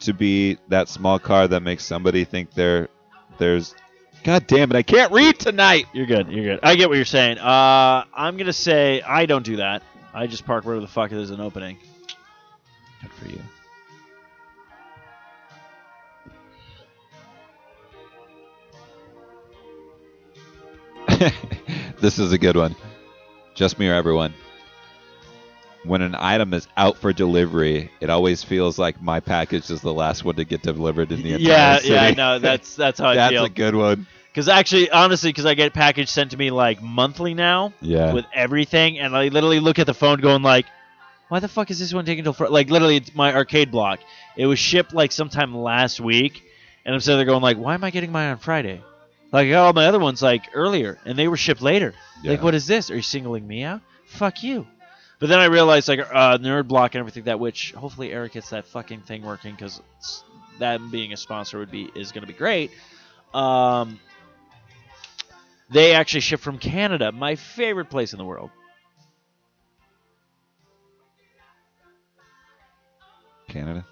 to 0.00 0.12
be 0.12 0.58
that 0.68 0.88
small 0.88 1.18
car 1.18 1.48
that 1.48 1.62
makes 1.62 1.84
somebody 1.84 2.24
think 2.24 2.52
they're 2.52 2.88
there's. 3.38 3.74
God 4.22 4.46
damn 4.46 4.70
it! 4.70 4.76
I 4.76 4.82
can't 4.82 5.10
read 5.12 5.38
tonight. 5.38 5.86
You're 5.92 6.06
good. 6.06 6.30
You're 6.30 6.44
good. 6.44 6.60
I 6.62 6.76
get 6.76 6.88
what 6.90 6.96
you're 6.96 7.04
saying. 7.06 7.38
Uh, 7.38 8.04
I'm 8.14 8.36
gonna 8.36 8.52
say 8.52 9.00
I 9.02 9.26
don't 9.26 9.44
do 9.44 9.56
that. 9.56 9.82
I 10.12 10.26
just 10.26 10.44
park 10.44 10.64
wherever 10.64 10.82
the 10.82 10.86
fuck 10.86 11.10
there's 11.10 11.30
an 11.30 11.40
opening. 11.40 11.78
Good 13.00 13.10
for 13.12 13.28
you. 13.28 13.40
this 22.00 22.18
is 22.18 22.32
a 22.32 22.38
good 22.38 22.56
one. 22.56 22.74
Just 23.54 23.78
me 23.78 23.88
or 23.88 23.94
everyone. 23.94 24.34
When 25.84 26.02
an 26.02 26.14
item 26.18 26.52
is 26.52 26.68
out 26.76 26.98
for 26.98 27.12
delivery, 27.12 27.90
it 28.00 28.10
always 28.10 28.42
feels 28.44 28.78
like 28.78 29.00
my 29.00 29.20
package 29.20 29.70
is 29.70 29.80
the 29.80 29.92
last 29.94 30.24
one 30.24 30.34
to 30.36 30.44
get 30.44 30.62
delivered 30.62 31.10
in 31.10 31.22
the 31.22 31.32
entire 31.32 31.40
Yeah, 31.42 31.76
city. 31.78 31.88
yeah, 31.94 32.02
I 32.02 32.10
know. 32.12 32.38
That's 32.38 32.74
that's 32.76 32.98
how 32.98 33.08
I 33.08 33.14
That's 33.16 33.32
feel. 33.32 33.44
a 33.44 33.48
good 33.48 33.74
one. 33.74 34.06
Because 34.28 34.48
actually, 34.48 34.90
honestly, 34.90 35.30
because 35.30 35.46
I 35.46 35.54
get 35.54 35.72
package 35.72 36.08
sent 36.08 36.30
to 36.32 36.36
me 36.36 36.50
like 36.50 36.82
monthly 36.82 37.34
now 37.34 37.72
Yeah. 37.80 38.12
with 38.12 38.26
everything, 38.34 38.98
and 38.98 39.16
I 39.16 39.28
literally 39.28 39.58
look 39.60 39.78
at 39.78 39.86
the 39.86 39.94
phone 39.94 40.20
going 40.20 40.42
like, 40.42 40.66
"Why 41.28 41.40
the 41.40 41.48
fuck 41.48 41.70
is 41.70 41.78
this 41.78 41.92
one 41.94 42.04
taking 42.04 42.24
till 42.24 42.34
fr-? 42.34 42.46
like 42.48 42.68
literally 42.70 42.96
it's 42.96 43.14
my 43.14 43.34
arcade 43.34 43.70
block? 43.70 44.00
It 44.36 44.46
was 44.46 44.58
shipped 44.58 44.92
like 44.94 45.12
sometime 45.12 45.54
last 45.56 45.98
week, 46.00 46.42
and 46.84 46.94
I'm 46.94 47.00
sitting 47.00 47.18
there 47.18 47.26
going 47.26 47.42
like, 47.42 47.56
why 47.56 47.74
am 47.74 47.84
I 47.84 47.90
getting 47.90 48.12
mine 48.12 48.30
on 48.30 48.38
Friday? 48.38 48.82
Like 49.32 49.46
I 49.46 49.50
got 49.50 49.66
all 49.66 49.72
my 49.72 49.86
other 49.86 50.00
ones 50.00 50.22
like 50.22 50.48
earlier, 50.54 50.98
and 51.04 51.18
they 51.18 51.28
were 51.28 51.36
shipped 51.36 51.62
later. 51.62 51.94
Like 52.24 52.42
what 52.42 52.54
is 52.54 52.66
this? 52.66 52.90
Are 52.90 52.96
you 52.96 53.02
singling 53.02 53.46
me 53.46 53.62
out? 53.62 53.80
Fuck 54.06 54.42
you. 54.42 54.66
But 55.20 55.28
then 55.28 55.38
I 55.38 55.46
realized 55.46 55.88
like 55.88 56.00
uh, 56.00 56.38
nerd 56.38 56.66
block 56.66 56.94
and 56.94 57.00
everything 57.00 57.24
that 57.24 57.38
which 57.38 57.72
hopefully 57.72 58.10
Eric 58.12 58.32
gets 58.32 58.50
that 58.50 58.66
fucking 58.66 59.02
thing 59.02 59.22
working 59.22 59.54
because 59.54 59.80
that 60.58 60.80
being 60.90 61.12
a 61.12 61.16
sponsor 61.16 61.58
would 61.58 61.70
be 61.70 61.90
is 61.94 62.10
going 62.10 62.22
to 62.22 62.26
be 62.26 62.36
great. 62.36 62.70
Um, 63.34 64.00
they 65.70 65.94
actually 65.94 66.20
ship 66.20 66.40
from 66.40 66.58
Canada, 66.58 67.12
my 67.12 67.36
favorite 67.36 67.90
place 67.90 68.12
in 68.12 68.18
the 68.18 68.24
world. 68.24 68.50
Canada. 73.48 73.84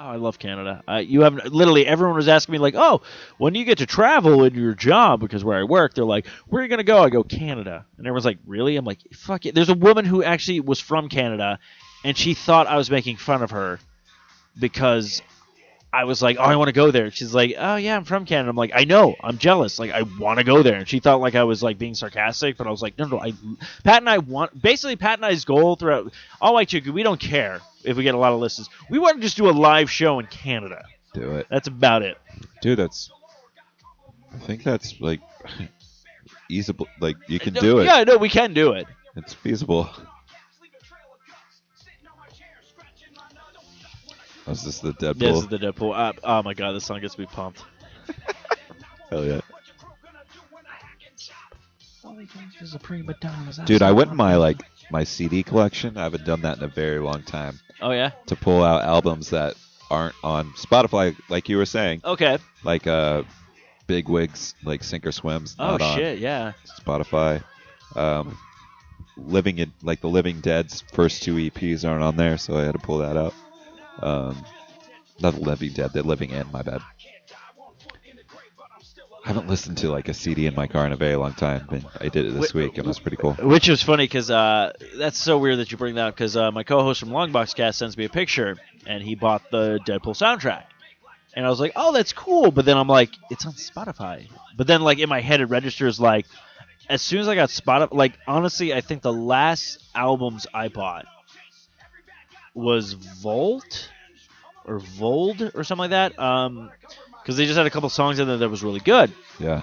Oh, 0.00 0.10
I 0.10 0.16
love 0.16 0.38
Canada. 0.38 0.84
Uh, 0.86 1.02
you 1.04 1.22
have 1.22 1.34
literally 1.46 1.84
everyone 1.84 2.14
was 2.14 2.28
asking 2.28 2.52
me 2.52 2.58
like, 2.58 2.74
"Oh, 2.76 3.02
when 3.36 3.52
do 3.52 3.58
you 3.58 3.64
get 3.64 3.78
to 3.78 3.86
travel 3.86 4.44
in 4.44 4.54
your 4.54 4.74
job?" 4.74 5.18
Because 5.18 5.42
where 5.42 5.58
I 5.58 5.64
work, 5.64 5.94
they're 5.94 6.04
like, 6.04 6.28
"Where 6.46 6.60
are 6.60 6.64
you 6.64 6.68
gonna 6.68 6.84
go?" 6.84 7.02
I 7.02 7.10
go 7.10 7.24
Canada, 7.24 7.84
and 7.96 8.06
everyone's 8.06 8.24
like, 8.24 8.38
"Really?" 8.46 8.76
I'm 8.76 8.84
like, 8.84 9.00
"Fuck 9.12 9.46
it." 9.46 9.56
There's 9.56 9.70
a 9.70 9.74
woman 9.74 10.04
who 10.04 10.22
actually 10.22 10.60
was 10.60 10.78
from 10.78 11.08
Canada, 11.08 11.58
and 12.04 12.16
she 12.16 12.34
thought 12.34 12.68
I 12.68 12.76
was 12.76 12.92
making 12.92 13.16
fun 13.16 13.42
of 13.42 13.50
her 13.50 13.80
because 14.60 15.20
I 15.92 16.04
was 16.04 16.20
like, 16.20 16.36
"Oh, 16.38 16.42
I 16.42 16.56
want 16.56 16.68
to 16.68 16.72
go 16.72 16.90
there." 16.90 17.10
She's 17.10 17.34
like, 17.34 17.54
"Oh 17.58 17.76
yeah, 17.76 17.96
I'm 17.96 18.04
from 18.04 18.26
Canada." 18.26 18.50
I'm 18.50 18.56
like, 18.56 18.72
"I 18.74 18.84
know, 18.84 19.16
I'm 19.22 19.38
jealous. 19.38 19.78
Like, 19.78 19.90
I 19.90 20.02
want 20.02 20.38
to 20.38 20.44
go 20.44 20.62
there." 20.62 20.74
And 20.76 20.86
she 20.88 21.00
thought 21.00 21.20
like 21.20 21.34
I 21.34 21.44
was 21.44 21.62
like 21.62 21.78
being 21.78 21.94
sarcastic, 21.94 22.56
but 22.58 22.66
I 22.66 22.70
was 22.70 22.82
like, 22.82 22.98
"No, 22.98 23.06
no, 23.06 23.18
I." 23.20 23.32
Pat 23.84 24.02
and 24.02 24.08
I 24.10 24.18
want 24.18 24.60
basically 24.60 24.96
Pat 24.96 25.18
and 25.18 25.24
I's 25.24 25.44
goal 25.46 25.76
throughout 25.76 26.12
all 26.40 26.54
white 26.54 26.68
chicken. 26.68 26.92
We 26.92 27.02
don't 27.02 27.20
care 27.20 27.60
if 27.84 27.96
we 27.96 28.02
get 28.02 28.14
a 28.14 28.18
lot 28.18 28.32
of 28.32 28.38
listens. 28.40 28.68
We 28.90 28.98
want 28.98 29.16
to 29.16 29.22
just 29.22 29.36
do 29.36 29.48
a 29.48 29.52
live 29.52 29.90
show 29.90 30.18
in 30.18 30.26
Canada. 30.26 30.84
Do 31.14 31.36
it, 31.36 31.46
That's 31.48 31.68
about 31.68 32.02
it. 32.02 32.18
dude. 32.60 32.78
That's. 32.78 33.10
I 34.34 34.38
think 34.40 34.62
that's 34.62 35.00
like 35.00 35.20
easable. 36.50 36.86
Like 37.00 37.16
you 37.28 37.38
can 37.40 37.54
do 37.54 37.78
it. 37.78 37.84
Yeah, 37.84 38.04
no, 38.04 38.18
we 38.18 38.28
can 38.28 38.52
do 38.52 38.72
it. 38.72 38.86
It's 39.16 39.32
feasible. 39.32 39.88
Was 44.48 44.64
this 44.64 44.78
the 44.80 44.92
Deadpool? 44.92 45.18
This 45.18 45.36
is 45.38 45.46
the 45.48 45.58
Deadpool. 45.58 45.96
Uh, 45.96 46.12
oh 46.24 46.42
my 46.42 46.54
god, 46.54 46.72
this 46.72 46.84
song 46.84 47.00
gets 47.00 47.18
me 47.18 47.26
pumped. 47.26 47.62
Hell 49.10 49.24
yeah. 49.24 49.40
Dude, 52.04 53.66
Dude, 53.66 53.82
I 53.82 53.92
went 53.92 54.10
in 54.10 54.16
my 54.16 54.36
like 54.36 54.60
my 54.90 55.04
CD 55.04 55.42
collection. 55.42 55.96
I 55.96 56.04
haven't 56.04 56.24
done 56.24 56.42
that 56.42 56.58
in 56.58 56.64
a 56.64 56.68
very 56.68 56.98
long 56.98 57.22
time 57.22 57.60
Oh 57.80 57.90
yeah. 57.90 58.12
to 58.26 58.36
pull 58.36 58.62
out 58.64 58.82
albums 58.82 59.30
that 59.30 59.54
aren't 59.90 60.14
on 60.24 60.50
Spotify, 60.52 61.14
like 61.28 61.48
you 61.48 61.56
were 61.58 61.66
saying, 61.66 62.00
Okay. 62.04 62.38
like 62.64 62.86
uh, 62.86 63.22
Big 63.86 64.08
Wigs, 64.08 64.54
like 64.64 64.82
Sink 64.82 65.06
or 65.06 65.12
Swims, 65.12 65.54
Oh 65.58 65.72
not 65.76 65.82
on 65.82 65.96
shit, 65.98 66.18
yeah. 66.18 66.52
Spotify. 66.80 67.42
Um, 67.94 68.36
Living 69.16 69.58
in 69.58 69.72
like 69.82 70.00
the 70.00 70.08
Living 70.08 70.40
Dead's 70.40 70.82
first 70.92 71.22
two 71.24 71.34
EPs 71.34 71.88
aren't 71.88 72.04
on 72.04 72.16
there, 72.16 72.38
so 72.38 72.56
I 72.56 72.62
had 72.64 72.72
to 72.72 72.78
pull 72.78 72.98
that 72.98 73.16
out. 73.16 73.34
Um, 74.00 74.44
not 75.20 75.34
the 75.34 75.40
Living 75.40 75.72
Dead, 75.72 75.92
the 75.92 76.02
Living 76.02 76.30
In. 76.30 76.50
My 76.52 76.62
bad. 76.62 76.80
I 79.24 79.28
haven't 79.28 79.48
listened 79.48 79.76
to 79.78 79.90
like 79.90 80.08
a 80.08 80.14
CD 80.14 80.46
in 80.46 80.54
my 80.54 80.66
car 80.66 80.86
in 80.86 80.92
a 80.92 80.96
very 80.96 81.16
long 81.16 81.34
time, 81.34 81.66
but 81.68 81.82
I 82.00 82.08
did 82.08 82.24
it 82.24 82.34
this 82.34 82.52
Wh- 82.52 82.56
week. 82.56 82.78
It 82.78 82.84
was 82.86 82.98
pretty 82.98 83.16
cool. 83.16 83.34
Which 83.34 83.68
was 83.68 83.82
funny 83.82 84.04
because 84.04 84.30
uh, 84.30 84.72
that's 84.96 85.18
so 85.18 85.38
weird 85.38 85.58
that 85.58 85.70
you 85.70 85.76
bring 85.76 85.96
that 85.96 86.06
up 86.06 86.14
because 86.14 86.36
uh, 86.36 86.50
my 86.50 86.62
co-host 86.62 87.00
from 87.00 87.10
Longbox 87.10 87.54
Cast 87.54 87.78
sends 87.78 87.96
me 87.96 88.04
a 88.04 88.08
picture 88.08 88.56
and 88.86 89.02
he 89.02 89.16
bought 89.16 89.42
the 89.50 89.80
Deadpool 89.84 90.16
soundtrack, 90.16 90.64
and 91.34 91.44
I 91.44 91.50
was 91.50 91.60
like, 91.60 91.72
oh, 91.76 91.92
that's 91.92 92.12
cool. 92.12 92.50
But 92.50 92.64
then 92.64 92.76
I'm 92.76 92.88
like, 92.88 93.10
it's 93.30 93.44
on 93.44 93.52
Spotify. 93.52 94.28
But 94.56 94.66
then 94.66 94.82
like 94.82 94.98
in 94.98 95.08
my 95.08 95.20
head 95.20 95.40
it 95.40 95.46
registers 95.46 96.00
like, 96.00 96.24
as 96.88 97.02
soon 97.02 97.20
as 97.20 97.28
I 97.28 97.34
got 97.34 97.50
Spotify, 97.50 97.92
like 97.92 98.18
honestly, 98.26 98.72
I 98.72 98.80
think 98.80 99.02
the 99.02 99.12
last 99.12 99.78
albums 99.94 100.46
I 100.54 100.68
bought 100.68 101.06
was 102.58 102.92
Volt 102.92 103.90
or 104.64 104.78
Vold 104.78 105.50
or 105.54 105.64
something 105.64 105.90
like 105.90 105.90
that. 105.90 106.18
Um, 106.18 106.70
because 107.22 107.36
they 107.36 107.44
just 107.44 107.58
had 107.58 107.66
a 107.66 107.70
couple 107.70 107.90
songs 107.90 108.18
in 108.18 108.26
there 108.26 108.38
that 108.38 108.48
was 108.48 108.62
really 108.62 108.80
good. 108.80 109.12
Yeah. 109.38 109.62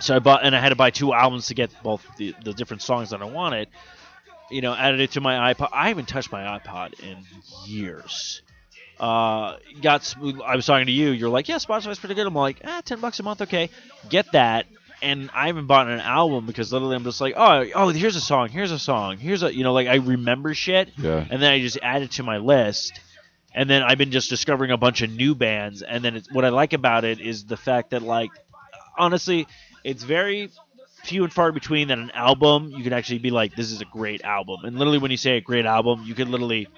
So 0.00 0.16
I 0.16 0.18
bought, 0.18 0.44
and 0.44 0.56
I 0.56 0.60
had 0.60 0.70
to 0.70 0.76
buy 0.76 0.90
two 0.90 1.12
albums 1.12 1.48
to 1.48 1.54
get 1.54 1.70
both 1.82 2.06
the, 2.16 2.34
the 2.42 2.52
different 2.54 2.82
songs 2.82 3.10
that 3.10 3.20
I 3.20 3.26
wanted. 3.26 3.68
You 4.50 4.60
know, 4.62 4.72
added 4.74 5.00
it 5.00 5.10
to 5.12 5.20
my 5.20 5.52
iPod. 5.52 5.70
I 5.72 5.88
haven't 5.88 6.08
touched 6.08 6.30
my 6.32 6.58
iPod 6.58 7.00
in 7.00 7.18
years. 7.66 8.42
Uh, 8.98 9.56
got. 9.82 10.14
I 10.44 10.56
was 10.56 10.64
talking 10.64 10.86
to 10.86 10.92
you. 10.92 11.10
You're 11.10 11.28
like, 11.28 11.48
yeah, 11.48 11.56
Spotify's 11.56 11.98
pretty 11.98 12.14
good. 12.14 12.26
I'm 12.26 12.34
like, 12.34 12.62
ah, 12.64 12.80
ten 12.84 13.00
bucks 13.00 13.20
a 13.20 13.22
month, 13.22 13.42
okay. 13.42 13.70
Get 14.08 14.32
that. 14.32 14.66
And 15.02 15.30
I 15.34 15.46
haven't 15.48 15.66
bought 15.66 15.88
an 15.88 16.00
album 16.00 16.46
because 16.46 16.72
literally 16.72 16.96
I'm 16.96 17.04
just 17.04 17.20
like, 17.20 17.34
oh, 17.36 17.66
oh, 17.74 17.88
here's 17.88 18.16
a 18.16 18.20
song, 18.20 18.48
here's 18.48 18.72
a 18.72 18.78
song, 18.78 19.18
here's 19.18 19.42
a, 19.42 19.54
you 19.54 19.62
know, 19.62 19.72
like 19.72 19.88
I 19.88 19.96
remember 19.96 20.54
shit, 20.54 20.90
Yeah. 20.96 21.24
and 21.28 21.42
then 21.42 21.52
I 21.52 21.60
just 21.60 21.78
add 21.82 22.02
it 22.02 22.12
to 22.12 22.22
my 22.22 22.38
list. 22.38 23.00
And 23.54 23.70
then 23.70 23.82
I've 23.82 23.98
been 23.98 24.10
just 24.10 24.28
discovering 24.28 24.70
a 24.70 24.76
bunch 24.76 25.00
of 25.02 25.10
new 25.10 25.34
bands. 25.34 25.80
And 25.82 26.04
then 26.04 26.16
it's, 26.16 26.30
what 26.30 26.44
I 26.44 26.50
like 26.50 26.72
about 26.74 27.04
it 27.04 27.20
is 27.20 27.44
the 27.44 27.56
fact 27.56 27.90
that, 27.90 28.02
like, 28.02 28.30
honestly, 28.98 29.46
it's 29.84 30.02
very 30.02 30.50
few 31.04 31.24
and 31.24 31.32
far 31.32 31.52
between 31.52 31.88
that 31.88 31.98
an 31.98 32.10
album 32.12 32.70
you 32.70 32.82
can 32.82 32.92
actually 32.92 33.18
be 33.18 33.30
like, 33.30 33.54
this 33.54 33.70
is 33.70 33.80
a 33.80 33.84
great 33.86 34.22
album. 34.24 34.64
And 34.64 34.76
literally, 34.78 34.98
when 34.98 35.10
you 35.10 35.16
say 35.16 35.36
a 35.36 35.40
great 35.40 35.64
album, 35.64 36.02
you 36.04 36.14
can 36.14 36.30
literally, 36.30 36.68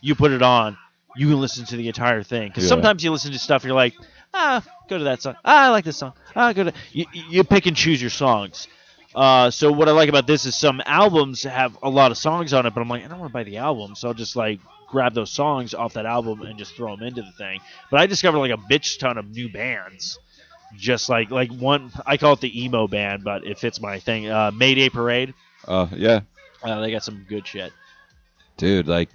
you 0.00 0.14
put 0.14 0.32
it 0.32 0.42
on, 0.42 0.76
you 1.14 1.28
can 1.28 1.40
listen 1.40 1.64
to 1.66 1.76
the 1.76 1.86
entire 1.88 2.22
thing. 2.22 2.48
Because 2.48 2.64
Yeah. 2.64 2.70
sometimes 2.70 3.04
you 3.04 3.12
listen 3.12 3.32
to 3.32 3.38
stuff, 3.38 3.62
you're 3.64 3.74
like, 3.74 3.94
ah, 4.34 4.64
go 4.88 4.98
to 4.98 5.04
that 5.04 5.22
song. 5.22 5.36
Ah, 5.44 5.66
I 5.66 5.68
like 5.70 5.84
this 5.84 5.96
song. 5.96 6.12
Ah, 6.36 6.52
go 6.52 6.64
to. 6.64 6.72
You, 6.92 7.06
you 7.12 7.44
pick 7.44 7.66
and 7.66 7.76
choose 7.76 8.00
your 8.00 8.10
songs. 8.10 8.68
Uh, 9.14 9.50
so 9.50 9.72
what 9.72 9.88
I 9.88 9.92
like 9.92 10.08
about 10.08 10.26
this 10.26 10.44
is 10.44 10.54
some 10.54 10.82
albums 10.84 11.42
have 11.42 11.76
a 11.82 11.88
lot 11.90 12.10
of 12.10 12.18
songs 12.18 12.52
on 12.52 12.66
it, 12.66 12.74
but 12.74 12.80
I'm 12.80 12.88
like, 12.88 13.04
I 13.04 13.08
don't 13.08 13.18
want 13.18 13.30
to 13.30 13.32
buy 13.32 13.42
the 13.42 13.56
album, 13.56 13.94
so 13.94 14.08
I'll 14.08 14.14
just 14.14 14.36
like 14.36 14.60
grab 14.86 15.14
those 15.14 15.30
songs 15.32 15.74
off 15.74 15.94
that 15.94 16.06
album 16.06 16.42
and 16.42 16.58
just 16.58 16.76
throw 16.76 16.94
them 16.94 17.06
into 17.06 17.22
the 17.22 17.32
thing. 17.32 17.60
But 17.90 18.00
I 18.00 18.06
discovered 18.06 18.38
like 18.38 18.52
a 18.52 18.56
bitch 18.56 18.98
ton 18.98 19.18
of 19.18 19.30
new 19.30 19.50
bands, 19.50 20.18
just 20.76 21.08
like 21.08 21.30
like 21.30 21.50
one 21.50 21.90
I 22.06 22.16
call 22.18 22.34
it 22.34 22.40
the 22.40 22.64
emo 22.64 22.86
band, 22.86 23.24
but 23.24 23.44
it 23.46 23.58
fits 23.58 23.80
my 23.80 23.98
thing. 23.98 24.28
Uh, 24.28 24.50
Mayday 24.54 24.88
Parade, 24.90 25.34
Oh 25.66 25.88
yeah, 25.94 26.20
uh, 26.62 26.80
they 26.80 26.90
got 26.90 27.02
some 27.02 27.24
good 27.28 27.46
shit. 27.46 27.72
dude. 28.58 28.86
Like, 28.86 29.08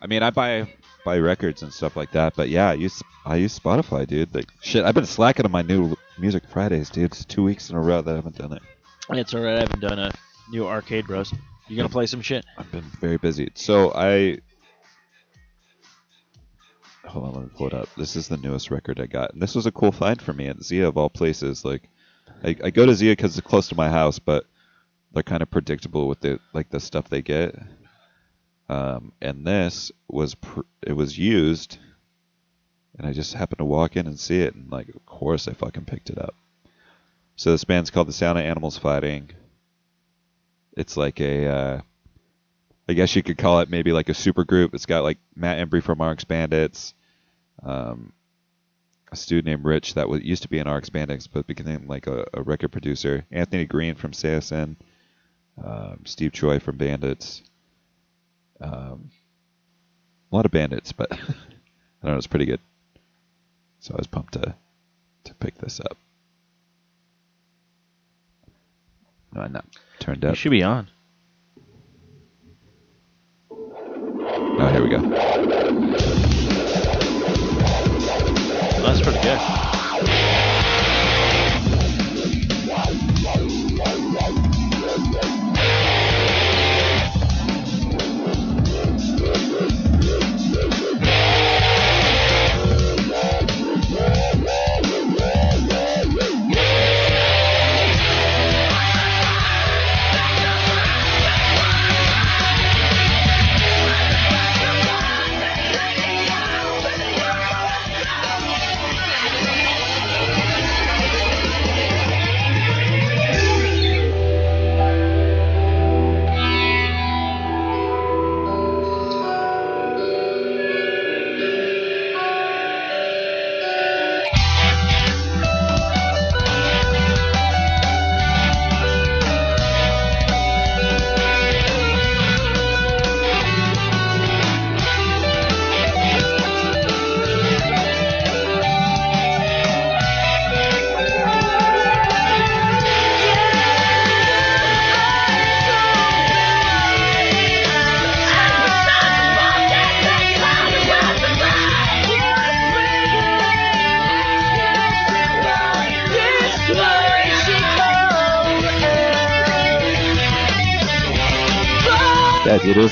I 0.00 0.06
mean, 0.06 0.22
I 0.22 0.30
buy 0.30 0.68
buy 1.04 1.18
records 1.18 1.62
and 1.62 1.72
stuff 1.72 1.96
like 1.96 2.12
that, 2.12 2.34
but 2.36 2.48
yeah, 2.48 2.70
I 2.70 2.74
use 2.74 3.02
I 3.24 3.36
use 3.36 3.58
Spotify, 3.58 4.06
dude. 4.06 4.34
Like, 4.34 4.48
shit, 4.60 4.84
I've 4.84 4.94
been 4.94 5.06
slacking 5.06 5.44
on 5.44 5.52
my 5.52 5.62
new 5.62 5.96
Music 6.18 6.44
Fridays, 6.48 6.90
dude. 6.90 7.12
It's 7.12 7.24
two 7.24 7.42
weeks 7.42 7.70
in 7.70 7.76
a 7.76 7.80
row 7.80 8.02
that 8.02 8.12
I 8.12 8.16
haven't 8.16 8.36
done 8.36 8.52
it. 8.52 8.62
It's 9.10 9.34
alright. 9.34 9.56
I 9.56 9.60
haven't 9.60 9.80
done 9.80 9.98
a 9.98 10.12
new 10.50 10.66
Arcade 10.66 11.06
Bros. 11.06 11.32
You 11.68 11.76
gonna 11.76 11.88
play 11.88 12.06
some 12.06 12.22
shit? 12.22 12.44
I've 12.58 12.70
been 12.70 12.84
very 13.00 13.16
busy. 13.16 13.50
So 13.54 13.92
I 13.94 14.38
hold 17.04 17.26
on, 17.26 17.32
let 17.34 17.42
me 17.44 17.50
pull 17.56 17.68
it 17.68 17.74
up. 17.74 17.88
This 17.96 18.16
is 18.16 18.28
the 18.28 18.36
newest 18.36 18.70
record 18.70 19.00
I 19.00 19.06
got, 19.06 19.32
and 19.32 19.42
this 19.42 19.54
was 19.54 19.66
a 19.66 19.72
cool 19.72 19.92
find 19.92 20.20
for 20.20 20.32
me 20.32 20.48
at 20.48 20.62
Zia 20.62 20.88
of 20.88 20.96
all 20.96 21.10
places. 21.10 21.64
Like, 21.64 21.88
I, 22.42 22.56
I 22.64 22.70
go 22.70 22.86
to 22.86 22.94
Zia 22.94 23.12
because 23.12 23.36
it's 23.36 23.46
close 23.46 23.68
to 23.68 23.74
my 23.76 23.88
house, 23.88 24.18
but 24.18 24.44
they're 25.12 25.22
kind 25.22 25.42
of 25.42 25.50
predictable 25.50 26.08
with 26.08 26.20
the 26.20 26.40
like 26.52 26.70
the 26.70 26.80
stuff 26.80 27.08
they 27.08 27.22
get. 27.22 27.54
Um, 28.68 29.12
and 29.20 29.46
this 29.46 29.92
was 30.08 30.34
pr- 30.34 30.60
it 30.82 30.92
was 30.92 31.18
used, 31.18 31.78
and 32.96 33.06
I 33.06 33.12
just 33.12 33.34
happened 33.34 33.58
to 33.58 33.64
walk 33.64 33.96
in 33.96 34.06
and 34.06 34.18
see 34.18 34.40
it, 34.40 34.54
and 34.54 34.70
like, 34.70 34.88
of 34.88 35.04
course, 35.04 35.48
I 35.48 35.52
fucking 35.52 35.84
picked 35.84 36.10
it 36.10 36.18
up. 36.18 36.34
So 37.36 37.50
this 37.50 37.64
band's 37.64 37.90
called 37.90 38.08
the 38.08 38.12
Sound 38.12 38.38
of 38.38 38.44
Animals 38.44 38.78
Fighting. 38.78 39.30
It's 40.76 40.96
like 40.96 41.20
a, 41.20 41.46
uh, 41.46 41.80
I 42.88 42.92
guess 42.92 43.14
you 43.16 43.22
could 43.22 43.38
call 43.38 43.60
it 43.60 43.70
maybe 43.70 43.92
like 43.92 44.08
a 44.08 44.14
super 44.14 44.44
group. 44.44 44.74
It's 44.74 44.86
got 44.86 45.02
like 45.02 45.18
Matt 45.34 45.58
Embree 45.58 45.82
from 45.82 46.02
RX 46.02 46.24
Bandits, 46.24 46.94
um, 47.62 48.12
a 49.10 49.16
student 49.16 49.46
named 49.46 49.64
Rich 49.64 49.94
that 49.94 50.08
was, 50.08 50.22
used 50.22 50.42
to 50.42 50.48
be 50.48 50.58
in 50.58 50.68
RX 50.68 50.90
Bandits 50.90 51.26
but 51.26 51.46
became 51.46 51.86
like 51.86 52.06
a, 52.06 52.26
a 52.32 52.42
record 52.42 52.72
producer. 52.72 53.24
Anthony 53.30 53.66
Green 53.66 53.94
from 53.94 54.12
CSN, 54.12 54.76
um, 55.62 56.00
Steve 56.04 56.32
Choi 56.32 56.58
from 56.58 56.76
Bandits. 56.76 57.42
Um, 58.62 59.10
a 60.30 60.36
lot 60.36 60.46
of 60.46 60.52
Bandits, 60.52 60.92
but 60.92 61.12
I 61.12 61.16
don't 62.02 62.12
know, 62.12 62.16
it's 62.16 62.26
pretty 62.26 62.46
good. 62.46 62.60
So 63.80 63.94
I 63.94 63.96
was 63.98 64.06
pumped 64.06 64.34
to 64.34 64.54
to 65.24 65.34
pick 65.34 65.56
this 65.58 65.80
up. 65.80 65.96
No, 69.34 69.40
I'm 69.42 69.52
not 69.52 69.64
turned 69.98 70.22
You 70.22 70.30
up. 70.30 70.36
should 70.36 70.50
be 70.50 70.62
on. 70.62 70.88
Oh, 73.50 74.68
here 74.68 74.82
we 74.82 74.88
go. 74.90 75.02
That's 78.82 79.00
pretty 79.00 79.18
good. 79.20 79.71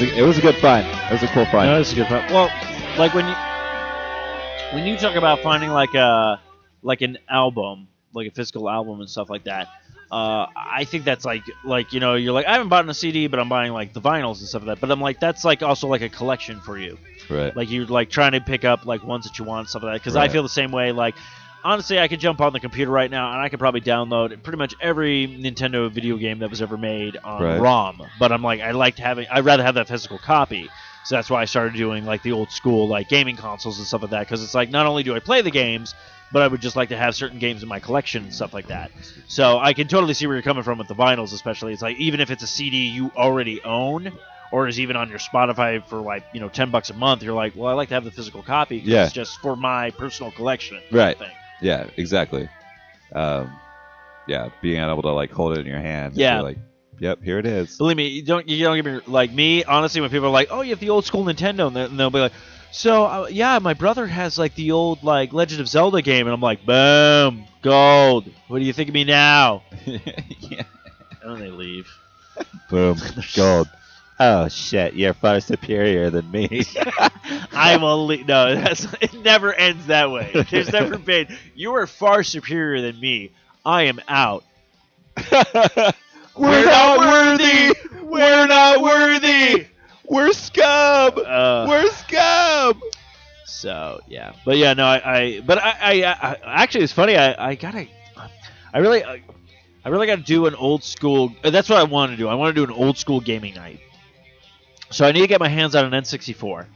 Was 0.00 0.10
a, 0.10 0.18
it 0.18 0.22
was 0.22 0.38
a 0.38 0.40
good 0.40 0.56
find. 0.56 0.86
It 0.86 1.12
was 1.12 1.22
a 1.22 1.28
cool 1.28 1.46
find. 1.46 1.66
No, 1.68 1.76
it 1.76 1.80
was 1.80 1.92
a 1.92 1.96
good 1.96 2.06
find. 2.06 2.32
Well, 2.32 2.50
like 2.98 3.14
when 3.14 3.26
you 3.26 3.34
when 4.74 4.86
you 4.86 4.96
talk 4.96 5.16
about 5.16 5.40
finding 5.40 5.70
like 5.70 5.94
a 5.94 6.40
like 6.82 7.02
an 7.02 7.18
album, 7.28 7.88
like 8.12 8.28
a 8.28 8.30
physical 8.30 8.68
album 8.68 9.00
and 9.00 9.08
stuff 9.08 9.28
like 9.30 9.44
that, 9.44 9.68
uh, 10.10 10.46
I 10.56 10.84
think 10.84 11.04
that's 11.04 11.24
like 11.24 11.42
like 11.64 11.92
you 11.92 12.00
know 12.00 12.14
you're 12.14 12.32
like 12.32 12.46
I 12.46 12.52
haven't 12.52 12.68
bought 12.68 12.88
a 12.88 12.94
CD, 12.94 13.26
but 13.26 13.38
I'm 13.38 13.48
buying 13.48 13.72
like 13.72 13.92
the 13.92 14.00
vinyls 14.00 14.38
and 14.38 14.48
stuff 14.48 14.62
like 14.62 14.76
that. 14.76 14.80
But 14.80 14.90
I'm 14.90 15.00
like 15.00 15.20
that's 15.20 15.44
like 15.44 15.62
also 15.62 15.88
like 15.88 16.02
a 16.02 16.08
collection 16.08 16.60
for 16.60 16.78
you. 16.78 16.98
Right. 17.28 17.54
Like 17.54 17.70
you're 17.70 17.86
like 17.86 18.10
trying 18.10 18.32
to 18.32 18.40
pick 18.40 18.64
up 18.64 18.86
like 18.86 19.04
ones 19.04 19.24
that 19.24 19.38
you 19.38 19.44
want, 19.44 19.60
and 19.60 19.68
stuff 19.68 19.82
like 19.82 19.94
that. 19.94 20.00
Because 20.00 20.16
I 20.16 20.28
feel 20.28 20.42
the 20.42 20.48
same 20.48 20.72
way. 20.72 20.92
Like 20.92 21.14
honestly, 21.64 21.98
I 21.98 22.08
could 22.08 22.20
jump 22.20 22.40
on 22.40 22.52
the 22.52 22.60
computer 22.60 22.90
right 22.90 23.10
now 23.10 23.32
and 23.32 23.40
I 23.40 23.48
could 23.48 23.58
probably 23.58 23.80
download 23.80 24.42
pretty 24.42 24.56
much 24.58 24.74
every 24.80 25.26
Nintendo 25.26 25.90
video 25.90 26.16
game 26.16 26.38
that 26.40 26.50
was 26.50 26.62
ever 26.62 26.76
made 26.76 27.18
on 27.22 27.42
Right. 27.42 27.60
ROM. 27.60 28.10
But 28.18 28.32
I'm 28.32 28.42
like, 28.42 28.60
I 28.60 28.70
liked 28.72 28.98
having. 28.98 29.26
I'd 29.30 29.44
rather 29.44 29.62
have 29.62 29.74
that 29.76 29.88
physical 29.88 30.18
copy. 30.18 30.70
So 31.02 31.14
that's 31.16 31.30
why 31.30 31.42
I 31.42 31.44
started 31.46 31.74
doing 31.74 32.04
like 32.04 32.22
the 32.22 32.32
old 32.32 32.50
school 32.52 32.88
like 32.88 33.08
gaming 33.08 33.36
consoles 33.36 33.78
and 33.78 33.86
stuff 33.86 34.02
like 34.02 34.10
that. 34.10 34.20
Because 34.20 34.42
it's 34.42 34.54
like 34.54 34.70
not 34.70 34.86
only 34.86 35.02
do 35.02 35.14
I 35.14 35.20
play 35.20 35.42
the 35.42 35.50
games, 35.50 35.94
but 36.32 36.42
I 36.42 36.48
would 36.48 36.60
just 36.60 36.76
like 36.76 36.90
to 36.90 36.96
have 36.96 37.14
certain 37.14 37.38
games 37.38 37.62
in 37.62 37.68
my 37.68 37.80
collection 37.80 38.22
and 38.22 38.32
stuff 38.32 38.52
like 38.54 38.68
that. 38.68 38.90
So 39.26 39.58
I 39.58 39.72
can 39.72 39.88
totally 39.88 40.14
see 40.14 40.26
where 40.26 40.36
you're 40.36 40.42
coming 40.42 40.62
from 40.62 40.78
with 40.78 40.88
the 40.88 40.94
vinyls, 40.94 41.32
especially. 41.32 41.72
It's 41.72 41.82
like 41.82 41.96
even 41.96 42.20
if 42.20 42.30
it's 42.30 42.42
a 42.42 42.46
CD 42.46 42.88
you 42.88 43.10
already 43.16 43.62
own, 43.64 44.12
or 44.52 44.66
is 44.66 44.80
even 44.80 44.96
on 44.96 45.08
your 45.08 45.18
Spotify 45.18 45.84
for 45.84 46.00
like 46.00 46.24
you 46.32 46.40
know 46.40 46.48
ten 46.48 46.70
bucks 46.70 46.90
a 46.90 46.94
month, 46.94 47.22
you're 47.22 47.34
like, 47.34 47.54
well, 47.54 47.68
I 47.70 47.74
like 47.74 47.88
to 47.88 47.94
have 47.94 48.04
the 48.04 48.10
physical 48.12 48.42
copy. 48.42 48.80
'cause 48.80 48.88
Yeah. 48.88 49.04
it's 49.04 49.12
just 49.12 49.40
for 49.40 49.56
my 49.56 49.90
personal 49.92 50.32
collection. 50.32 50.82
Right. 50.90 51.16
Thing. 51.18 51.30
Yeah, 51.60 51.86
exactly. 51.96 52.48
Um, 53.14 53.52
yeah, 54.26 54.50
being 54.62 54.80
able 54.80 55.02
to 55.02 55.12
like 55.12 55.30
hold 55.30 55.56
it 55.56 55.60
in 55.60 55.66
your 55.66 55.80
hand. 55.80 56.12
and 56.12 56.16
Yeah. 56.20 56.38
be 56.38 56.42
like, 56.42 56.58
yep, 56.98 57.22
here 57.22 57.38
it 57.38 57.46
is. 57.46 57.76
Believe 57.76 57.96
me, 57.96 58.08
you 58.08 58.22
don't 58.22 58.48
you 58.48 58.62
don't 58.64 58.76
get 58.76 58.84
me 58.84 59.00
like 59.06 59.32
me. 59.32 59.64
Honestly, 59.64 60.00
when 60.00 60.10
people 60.10 60.26
are 60.26 60.30
like, 60.32 60.48
"Oh, 60.50 60.60
you 60.62 60.70
have 60.70 60.80
the 60.80 60.90
old 60.90 61.04
school 61.04 61.24
Nintendo," 61.24 61.74
and 61.74 61.98
they'll 61.98 62.10
be 62.10 62.20
like, 62.20 62.32
"So 62.70 63.04
uh, 63.04 63.28
yeah, 63.30 63.58
my 63.58 63.74
brother 63.74 64.06
has 64.06 64.38
like 64.38 64.54
the 64.54 64.70
old 64.72 65.02
like 65.02 65.32
Legend 65.32 65.60
of 65.60 65.68
Zelda 65.68 66.02
game," 66.02 66.26
and 66.26 66.34
I'm 66.34 66.40
like, 66.40 66.64
"Boom, 66.64 67.44
gold. 67.62 68.30
What 68.48 68.58
do 68.58 68.64
you 68.64 68.72
think 68.72 68.88
of 68.88 68.94
me 68.94 69.04
now?" 69.04 69.62
yeah. 69.86 70.62
And 71.22 71.32
then 71.34 71.40
they 71.40 71.50
leave. 71.50 71.88
Boom, 72.70 72.96
gold. 73.34 73.68
Oh 74.22 74.48
shit, 74.48 74.92
you're 74.92 75.14
far 75.14 75.40
superior 75.40 76.10
than 76.10 76.30
me. 76.30 76.62
I'm 77.52 77.82
le- 77.82 78.18
no. 78.18 78.54
That's 78.54 78.86
it. 79.00 79.14
Never 79.14 79.54
ends 79.54 79.86
that 79.86 80.10
way. 80.10 80.44
There's 80.50 80.70
never 80.70 80.98
been. 80.98 81.34
You 81.54 81.74
are 81.76 81.86
far 81.86 82.22
superior 82.22 82.82
than 82.82 83.00
me. 83.00 83.32
I 83.64 83.84
am 83.84 83.98
out. 84.08 84.44
We're 85.32 86.64
not 86.66 86.98
worthy. 86.98 87.72
We're 88.02 88.46
not 88.46 88.82
worthy. 88.82 89.66
We're 90.04 90.32
scum. 90.32 91.12
Uh, 91.16 91.66
We're 91.66 91.88
scum. 91.88 92.82
So 93.46 94.00
yeah, 94.06 94.34
but 94.44 94.58
yeah, 94.58 94.74
no, 94.74 94.84
I, 94.84 95.00
I 95.18 95.40
but 95.40 95.58
I, 95.58 96.02
I, 96.02 96.12
I 96.12 96.62
actually 96.62 96.84
it's 96.84 96.92
funny. 96.92 97.16
I, 97.16 97.50
I 97.50 97.54
gotta, 97.54 97.86
I 98.72 98.78
really, 98.78 99.02
I, 99.02 99.22
I 99.84 99.88
really 99.88 100.06
got 100.06 100.16
to 100.16 100.22
do 100.22 100.46
an 100.46 100.54
old 100.54 100.84
school. 100.84 101.32
That's 101.42 101.68
what 101.70 101.78
I 101.78 101.84
want 101.84 102.10
to 102.12 102.16
do. 102.18 102.28
I 102.28 102.34
want 102.34 102.54
to 102.54 102.66
do 102.66 102.70
an 102.70 102.78
old 102.78 102.98
school 102.98 103.20
gaming 103.20 103.54
night. 103.54 103.80
So 104.90 105.06
I 105.06 105.12
need 105.12 105.20
to 105.20 105.26
get 105.26 105.40
my 105.40 105.48
hands 105.48 105.74
on 105.74 105.92
an 105.92 106.02
N64 106.02 106.66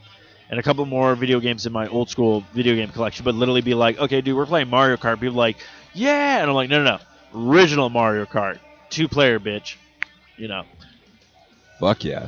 and 0.49 0.59
a 0.59 0.63
couple 0.63 0.85
more 0.85 1.15
video 1.15 1.39
games 1.39 1.65
in 1.65 1.73
my 1.73 1.87
old 1.87 2.09
school 2.09 2.43
video 2.53 2.75
game 2.75 2.89
collection. 2.89 3.25
But 3.25 3.35
literally 3.35 3.61
be 3.61 3.73
like, 3.73 3.99
okay, 3.99 4.21
dude, 4.21 4.35
we're 4.35 4.45
playing 4.45 4.69
Mario 4.69 4.97
Kart. 4.97 5.19
People 5.19 5.35
like, 5.35 5.57
yeah, 5.93 6.39
and 6.41 6.49
I'm 6.49 6.55
like, 6.55 6.69
no, 6.69 6.83
no, 6.83 6.97
no, 6.97 7.49
original 7.49 7.89
Mario 7.89 8.25
Kart, 8.25 8.59
two 8.89 9.07
player, 9.07 9.39
bitch. 9.39 9.75
You 10.37 10.47
know, 10.49 10.63
Fuck 11.79 12.03
yeah. 12.03 12.27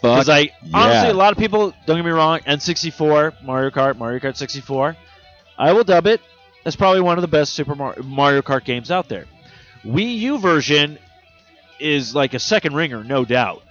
because 0.00 0.28
I 0.28 0.50
honestly, 0.72 1.10
a 1.10 1.14
lot 1.14 1.32
of 1.32 1.38
people 1.38 1.74
don't 1.86 1.96
get 1.96 2.04
me 2.04 2.10
wrong. 2.10 2.40
N64, 2.40 3.42
Mario 3.42 3.70
Kart, 3.70 3.96
Mario 3.96 4.18
Kart 4.20 4.36
64. 4.36 4.96
I 5.58 5.72
will 5.72 5.84
dub 5.84 6.06
it 6.06 6.20
as 6.64 6.76
probably 6.76 7.00
one 7.00 7.18
of 7.18 7.22
the 7.22 7.28
best 7.28 7.52
Super 7.54 7.74
Mario 7.74 8.42
Kart 8.42 8.64
games 8.64 8.90
out 8.90 9.08
there. 9.08 9.26
Wii 9.84 10.18
U 10.20 10.38
version 10.38 10.98
is 11.78 12.14
like 12.14 12.32
a 12.34 12.38
second 12.38 12.74
ringer, 12.74 13.04
no 13.04 13.24
doubt. 13.24 13.62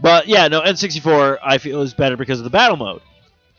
But 0.00 0.28
yeah, 0.28 0.48
no, 0.48 0.60
N64 0.60 1.38
I 1.42 1.58
feel 1.58 1.82
is 1.82 1.94
better 1.94 2.16
because 2.16 2.38
of 2.40 2.44
the 2.44 2.50
battle 2.50 2.76
mode. 2.76 3.02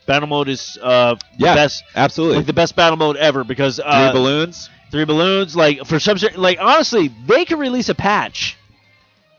Battle 0.06 0.28
mode 0.28 0.48
is 0.48 0.78
uh 0.82 1.16
Yeah, 1.38 1.54
best 1.54 1.84
Absolutely. 1.94 2.38
like 2.38 2.46
the 2.46 2.52
best 2.52 2.74
battle 2.74 2.96
mode 2.96 3.16
ever 3.16 3.44
because 3.44 3.76
Three 3.76 3.84
uh, 3.86 4.12
balloons. 4.12 4.68
three 4.90 5.04
balloons 5.04 5.54
like 5.54 5.84
for 5.86 6.00
some 6.00 6.16
like 6.36 6.58
honestly 6.60 7.08
they 7.26 7.44
could 7.44 7.58
release 7.58 7.88
a 7.90 7.94
patch 7.94 8.56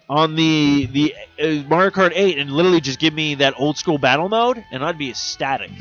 on 0.07 0.35
the 0.35 0.85
the 0.87 1.15
uh, 1.41 1.67
Mario 1.69 1.89
Kart 1.89 2.11
8 2.13 2.37
and 2.37 2.51
literally 2.51 2.81
just 2.81 2.99
give 2.99 3.13
me 3.13 3.35
that 3.35 3.53
old 3.57 3.77
school 3.77 3.97
battle 3.97 4.27
mode, 4.29 4.63
and 4.71 4.83
I'd 4.83 4.97
be 4.97 5.09
ecstatic. 5.09 5.71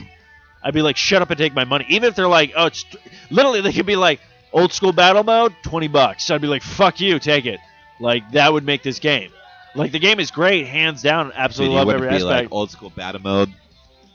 I'd 0.62 0.74
be 0.74 0.82
like, 0.82 0.96
shut 0.96 1.20
up 1.22 1.30
and 1.30 1.38
take 1.38 1.52
my 1.54 1.64
money. 1.64 1.84
Even 1.88 2.08
if 2.08 2.14
they're 2.14 2.28
like, 2.28 2.52
oh, 2.56 2.66
it's 2.66 2.84
literally 3.30 3.60
they 3.60 3.72
could 3.72 3.86
be 3.86 3.96
like, 3.96 4.20
old 4.52 4.72
school 4.72 4.92
battle 4.92 5.24
mode, 5.24 5.54
twenty 5.64 5.88
bucks. 5.88 6.30
I'd 6.30 6.40
be 6.40 6.46
like, 6.46 6.62
fuck 6.62 7.00
you, 7.00 7.18
take 7.18 7.44
it. 7.46 7.58
Like 7.98 8.30
that 8.32 8.52
would 8.52 8.64
make 8.64 8.82
this 8.84 8.98
game. 9.00 9.30
Like 9.74 9.92
the 9.92 9.98
game 9.98 10.18
is 10.20 10.30
great, 10.30 10.66
hands 10.66 11.02
down. 11.02 11.32
Absolutely 11.34 11.76
love 11.76 11.88
every 11.90 12.08
be 12.08 12.14
aspect. 12.16 12.30
like 12.30 12.52
old 12.52 12.70
school 12.70 12.90
battle 12.90 13.20
mode. 13.20 13.52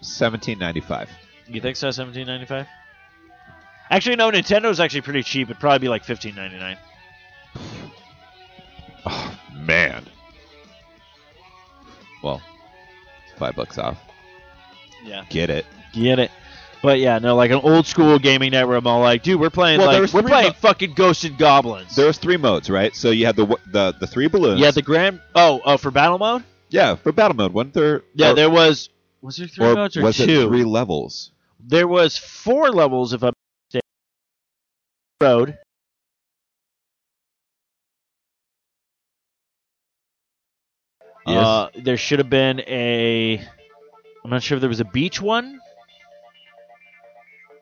Seventeen 0.02 0.60
ninety 0.60 0.82
five. 0.82 1.10
You 1.48 1.62
think 1.62 1.78
so? 1.78 1.92
Seventeen 1.92 2.28
ninety 2.28 2.46
five. 2.46 2.68
Actually, 3.90 4.16
no. 4.18 4.32
Nintendo's 4.32 4.80
actually 4.80 5.02
pretty 5.02 5.24
cheap. 5.24 5.50
It'd 5.50 5.60
probably 5.60 5.80
be 5.80 5.90
like 5.90 6.04
fifteen 6.04 6.36
ninety 6.36 6.58
nine. 6.58 6.78
Oh 9.08 9.40
man. 9.54 10.04
Well, 12.24 12.42
five 13.38 13.56
bucks 13.56 13.78
off. 13.78 14.00
Yeah. 15.04 15.26
Get 15.30 15.52
it. 15.52 15.68
Get 15.94 16.18
it. 16.18 16.32
But 16.86 17.00
yeah, 17.00 17.18
no, 17.18 17.36
like 17.36 17.50
an 17.50 17.62
old 17.64 17.88
school 17.88 18.20
gaming 18.20 18.52
network. 18.52 18.78
I'm 18.78 18.86
all 18.86 19.02
like, 19.02 19.24
dude, 19.24 19.40
we're 19.40 19.50
playing 19.50 19.80
Well, 19.80 19.88
like 19.88 19.98
there's 19.98 20.14
we're 20.14 20.22
three 20.22 20.30
playing 20.30 20.48
mo- 20.50 20.54
fucking 20.54 20.94
Ghosts 20.94 21.26
'n 21.26 21.36
Goblins. 21.36 21.96
There 21.96 22.06
was 22.06 22.20
three 22.20 22.38
modes, 22.38 22.70
right? 22.70 22.96
So 22.96 23.10
you 23.10 23.26
had 23.26 23.36
the 23.36 23.48
the 23.72 23.96
the 24.00 24.06
three 24.06 24.28
balloons. 24.28 24.60
yeah, 24.62 24.70
the 24.70 24.84
grand. 24.84 25.20
Oh, 25.34 25.62
oh, 25.66 25.78
for 25.78 25.90
battle 25.90 26.20
mode. 26.20 26.44
yeah 26.70 26.94
for 26.94 27.12
battle 27.12 27.36
mode. 27.36 27.54
Wasn't 27.54 27.74
there? 27.74 28.04
Yeah, 28.14 28.34
there 28.34 28.52
was. 28.52 28.90
Was 29.24 29.38
there 29.38 29.48
three 29.48 29.66
or 29.66 29.74
modes 29.74 29.98
or 29.98 30.04
was 30.04 30.18
two? 30.18 30.44
it 30.44 30.48
three 30.48 30.64
levels? 30.64 31.32
There 31.60 31.88
was 31.88 32.20
four 32.20 32.70
levels 32.70 33.14
if 33.14 33.24
I'm 33.24 33.34
mistaken. 33.74 33.82
Road. 35.20 35.58
Yes. 41.26 41.46
Uh, 41.46 41.70
there 41.76 41.98
should 41.98 42.20
have 42.20 42.30
been 42.30 42.60
a. 42.62 43.40
I'm 44.24 44.30
not 44.30 44.44
sure 44.44 44.58
if 44.58 44.62
there 44.62 44.70
was 44.70 44.80
a 44.80 44.86
beach 44.86 45.20
one. 45.20 45.60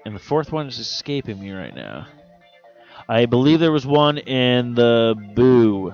And 0.05 0.15
the 0.15 0.19
fourth 0.19 0.51
one 0.51 0.67
is 0.67 0.79
escaping 0.79 1.39
me 1.39 1.51
right 1.51 1.73
now. 1.73 2.07
I 3.07 3.25
believe 3.25 3.59
there 3.59 3.71
was 3.71 3.85
one 3.85 4.17
in 4.17 4.75
the 4.75 5.15
Boo, 5.35 5.93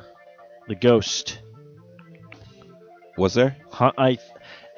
the 0.67 0.75
Ghost. 0.75 1.39
was 3.17 3.33
there? 3.33 3.57
Huh, 3.71 3.91
I, 3.97 4.17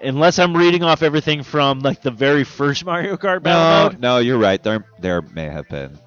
unless 0.02 0.40
I'm 0.40 0.56
reading 0.56 0.84
off 0.84 1.02
everything 1.04 1.44
from 1.44 1.80
like 1.80 2.02
the 2.02 2.12
very 2.12 2.44
first 2.44 2.86
Mario 2.86 3.18
Kart 3.18 3.44
battle 3.44 3.64
No, 3.64 3.90
mode. 3.90 4.00
no, 4.02 4.18
you're 4.20 4.38
right. 4.38 4.62
There 4.62 4.86
there 5.00 5.22
may 5.22 5.46
have 5.50 5.68
been. 5.70 5.98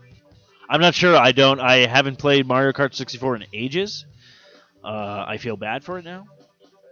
I'm 0.69 0.81
not 0.81 0.95
sure. 0.95 1.17
I 1.17 1.33
don't. 1.33 1.61
I 1.61 1.87
haven't 1.87 2.17
played 2.19 2.47
Mario 2.47 2.73
Kart 2.73 2.95
64 2.95 3.37
in 3.37 3.45
ages. 3.53 4.07
Uh, 4.83 5.25
I 5.27 5.39
feel 5.39 5.57
bad 5.57 5.85
for 5.85 5.99
it 5.99 6.05
now. 6.05 6.27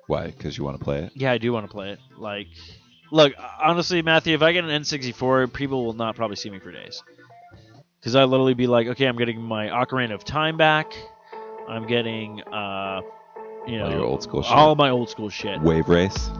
Why? 0.06 0.26
Because 0.26 0.56
you 0.58 0.64
want 0.64 0.78
to 0.78 0.84
play 0.84 1.04
it? 1.04 1.12
Yeah, 1.14 1.32
I 1.32 1.38
do 1.38 1.52
want 1.52 1.66
to 1.66 1.72
play 1.72 1.90
it. 1.90 1.98
Like, 2.18 2.48
look, 3.12 3.32
honestly, 3.62 4.02
Matthew, 4.02 4.34
if 4.34 4.42
I 4.42 4.52
get 4.52 4.64
an 4.64 4.70
N64, 4.82 5.52
people 5.52 5.84
will 5.84 5.92
not 5.92 6.16
probably 6.16 6.36
see 6.36 6.50
me 6.50 6.58
for 6.58 6.72
days. 6.72 7.02
Because 8.00 8.16
I 8.16 8.24
literally 8.24 8.54
be 8.54 8.66
like, 8.66 8.88
okay, 8.88 9.06
I'm 9.06 9.16
getting 9.16 9.40
my 9.40 9.68
Ocarina 9.68 10.14
of 10.14 10.24
Time 10.24 10.56
back. 10.56 10.92
I'm 11.68 11.86
getting, 11.86 12.42
uh, 12.42 13.00
you 13.68 13.78
know, 13.78 13.84
All 13.86 13.92
your 13.92 14.04
old 14.04 14.22
school 14.24 14.42
shit. 14.42 14.52
all 14.52 14.74
my 14.74 14.90
old 14.90 15.08
school 15.08 15.28
shit. 15.30 15.60
Wave 15.60 15.88
race. 15.88 16.30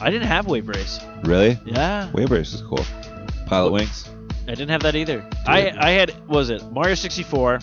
I 0.00 0.10
didn't 0.10 0.28
have 0.28 0.46
Wave 0.46 0.68
Race. 0.68 1.00
Really? 1.24 1.58
Yeah, 1.64 2.10
Wave 2.12 2.30
race 2.30 2.52
is 2.52 2.60
cool. 2.62 2.84
Pilotwings. 3.48 4.06
I 4.46 4.50
didn't 4.50 4.68
have 4.68 4.82
that 4.82 4.94
either. 4.94 5.28
I 5.46 5.70
I 5.76 5.90
had 5.90 6.10
what 6.28 6.36
was 6.36 6.50
it 6.50 6.62
Mario 6.70 6.94
64, 6.94 7.58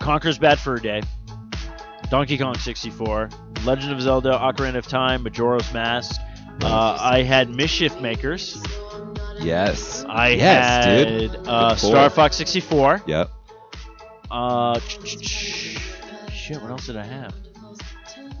Conker's 0.00 0.38
Bad 0.38 0.58
Fur 0.58 0.78
Day, 0.78 1.02
Donkey 2.10 2.36
Kong 2.36 2.56
64, 2.56 3.30
Legend 3.64 3.92
of 3.92 4.00
Zelda, 4.02 4.32
Ocarina 4.32 4.76
of 4.76 4.86
Time, 4.86 5.22
Majora's 5.22 5.72
Mask. 5.72 6.20
Uh, 6.62 6.96
I 7.00 7.22
had 7.22 7.48
Mischief 7.50 8.00
Makers. 8.00 8.62
Yes. 9.40 10.04
I 10.08 10.30
yes, 10.30 10.84
had 10.84 11.08
dude. 11.18 11.36
uh, 11.48 11.74
Star 11.76 12.10
Fox 12.10 12.36
64. 12.36 13.02
Yep. 13.06 13.30
Uh, 14.30 14.78
shit, 14.80 16.60
what 16.60 16.70
else 16.70 16.86
did 16.86 16.96
I 16.96 17.04
have? 17.04 17.34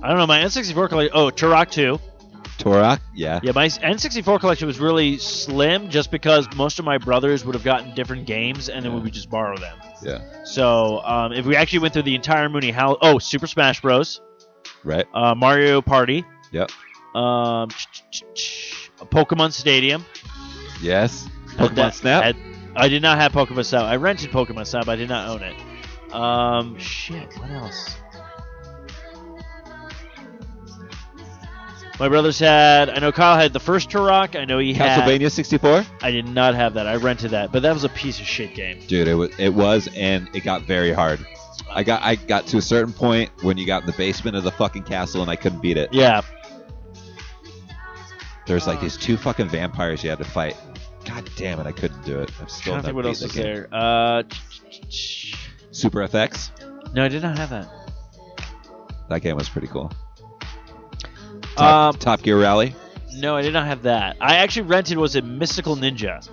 I 0.02 0.08
don't 0.08 0.18
know. 0.18 0.26
My 0.26 0.40
N64 0.40 0.88
collection. 0.88 1.12
Oh, 1.14 1.30
Turok 1.30 1.70
2. 1.70 1.98
Turok. 2.58 3.00
Yeah. 3.14 3.40
Yeah, 3.42 3.52
my 3.54 3.66
N64 3.66 4.38
collection 4.40 4.66
was 4.66 4.78
really 4.78 5.16
slim 5.16 5.88
just 5.88 6.10
because 6.10 6.46
most 6.56 6.78
of 6.78 6.84
my 6.84 6.98
brothers 6.98 7.44
would 7.44 7.54
have 7.54 7.64
gotten 7.64 7.94
different 7.94 8.26
games 8.26 8.68
and 8.68 8.84
then 8.84 8.92
we 8.94 9.00
would 9.00 9.12
just 9.14 9.30
borrow 9.30 9.56
them. 9.56 9.78
Yeah. 10.02 10.20
So 10.44 11.00
um, 11.04 11.32
if 11.32 11.46
we 11.46 11.56
actually 11.56 11.80
went 11.80 11.94
through 11.94 12.02
the 12.02 12.14
entire 12.14 12.48
Mooney 12.50 12.70
House, 12.70 12.98
oh, 13.00 13.18
Super 13.18 13.46
Smash 13.46 13.80
Bros, 13.80 14.20
Right. 14.84 15.06
uh, 15.14 15.34
Mario 15.34 15.80
Party, 15.80 16.24
Yep. 16.52 16.70
Um, 17.14 17.68
Pokemon 19.10 19.52
Stadium. 19.52 20.04
Yes. 20.80 21.28
Pokemon 21.56 21.74
that- 21.76 21.94
Snap. 21.94 22.22
had- 22.24 22.36
I 22.76 22.88
did 22.88 23.02
not 23.02 23.18
have 23.18 23.32
Pokemon 23.32 23.64
Snap. 23.64 23.82
I 23.82 23.96
rented 23.96 24.30
Pokemon 24.30 24.66
Snap. 24.66 24.88
I 24.88 24.96
did 24.96 25.08
not 25.08 25.28
own 25.28 25.42
it. 25.42 26.14
Um, 26.14 26.78
shit. 26.78 27.32
What 27.38 27.50
else? 27.50 27.96
My 31.98 32.08
brothers 32.08 32.38
had. 32.38 32.88
I 32.88 32.98
know 32.98 33.12
Kyle 33.12 33.36
had 33.36 33.52
the 33.52 33.60
first 33.60 33.90
Turok. 33.90 34.38
I 34.38 34.46
know 34.46 34.56
he 34.58 34.72
had. 34.72 35.00
Castlevania 35.02 35.30
64. 35.30 35.84
I 36.00 36.10
did 36.10 36.26
not 36.26 36.54
have 36.54 36.72
that. 36.74 36.86
I 36.86 36.96
rented 36.96 37.32
that, 37.32 37.52
but 37.52 37.60
that 37.62 37.74
was 37.74 37.84
a 37.84 37.90
piece 37.90 38.18
of 38.20 38.26
shit 38.26 38.54
game. 38.54 38.80
Dude, 38.86 39.06
it 39.06 39.14
was 39.14 39.30
it 39.38 39.52
was 39.52 39.86
and 39.94 40.26
it 40.34 40.40
got 40.40 40.62
very 40.62 40.92
hard. 40.92 41.24
I 41.70 41.82
got 41.82 42.02
I 42.02 42.14
got 42.14 42.46
to 42.48 42.56
a 42.56 42.62
certain 42.62 42.94
point 42.94 43.30
when 43.42 43.58
you 43.58 43.66
got 43.66 43.82
in 43.82 43.86
the 43.86 43.92
basement 43.92 44.34
of 44.36 44.44
the 44.44 44.50
fucking 44.50 44.84
castle 44.84 45.20
and 45.20 45.30
I 45.30 45.36
couldn't 45.36 45.60
beat 45.60 45.76
it. 45.76 45.92
Yeah, 45.92 46.22
There's 48.50 48.66
like 48.66 48.80
these 48.80 48.96
two 48.96 49.16
fucking 49.16 49.48
vampires 49.48 50.02
you 50.02 50.10
had 50.10 50.18
to 50.18 50.24
fight. 50.24 50.56
God 51.04 51.30
damn 51.36 51.60
it, 51.60 51.68
I 51.68 51.70
couldn't 51.72 52.04
do 52.04 52.18
it. 52.18 52.32
I'm 52.40 52.48
still 52.48 52.74
don't 52.74 52.82
think 52.82 52.96
what 52.96 53.06
else 53.06 53.20
beat 53.20 53.26
was 53.26 53.34
that 53.36 53.42
game. 53.44 53.52
there. 53.54 53.68
Uh, 53.70 54.22
Super 55.70 56.00
FX. 56.08 56.50
no, 56.92 57.04
I 57.04 57.08
did 57.08 57.22
not 57.22 57.38
have 57.38 57.50
that. 57.50 57.68
That 59.08 59.20
game 59.20 59.36
was 59.36 59.48
pretty 59.48 59.68
cool. 59.68 59.92
Top, 61.54 61.94
Um, 61.94 62.00
Top 62.00 62.22
Gear 62.22 62.40
Rally. 62.40 62.74
no, 63.14 63.36
I 63.36 63.42
did 63.42 63.52
not 63.52 63.66
have 63.68 63.82
that. 63.82 64.16
I 64.20 64.38
actually 64.38 64.62
rented. 64.62 64.98
Was 64.98 65.14
it 65.14 65.24
Mystical 65.24 65.76
Ninja? 65.76 66.28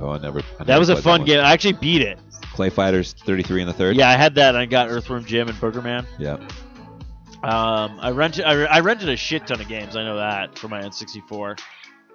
Oh, 0.00 0.12
I 0.12 0.18
never. 0.18 0.38
I 0.40 0.42
That 0.60 0.68
never 0.68 0.78
was 0.78 0.88
a 0.88 0.96
fun 0.96 1.26
game. 1.26 1.40
I 1.40 1.52
actually 1.52 1.74
beat 1.74 2.00
it. 2.00 2.18
Clay 2.54 2.70
Fighters 2.70 3.12
33 3.26 3.60
in 3.60 3.66
the 3.68 3.74
third. 3.74 3.94
Yeah, 3.94 4.08
I 4.08 4.14
had 4.16 4.36
that. 4.36 4.56
I 4.56 4.64
got 4.64 4.88
Earthworm 4.88 5.26
Jim 5.26 5.48
and 5.50 5.58
Boogerman. 5.58 6.06
Yeah. 6.18 6.38
Um, 7.46 7.98
I 8.00 8.10
rented. 8.10 8.44
I, 8.44 8.64
I 8.64 8.80
rented 8.80 9.08
a 9.08 9.16
shit 9.16 9.46
ton 9.46 9.60
of 9.60 9.68
games. 9.68 9.94
I 9.96 10.02
know 10.04 10.16
that 10.16 10.58
for 10.58 10.68
my 10.68 10.80
N64. 10.82 11.60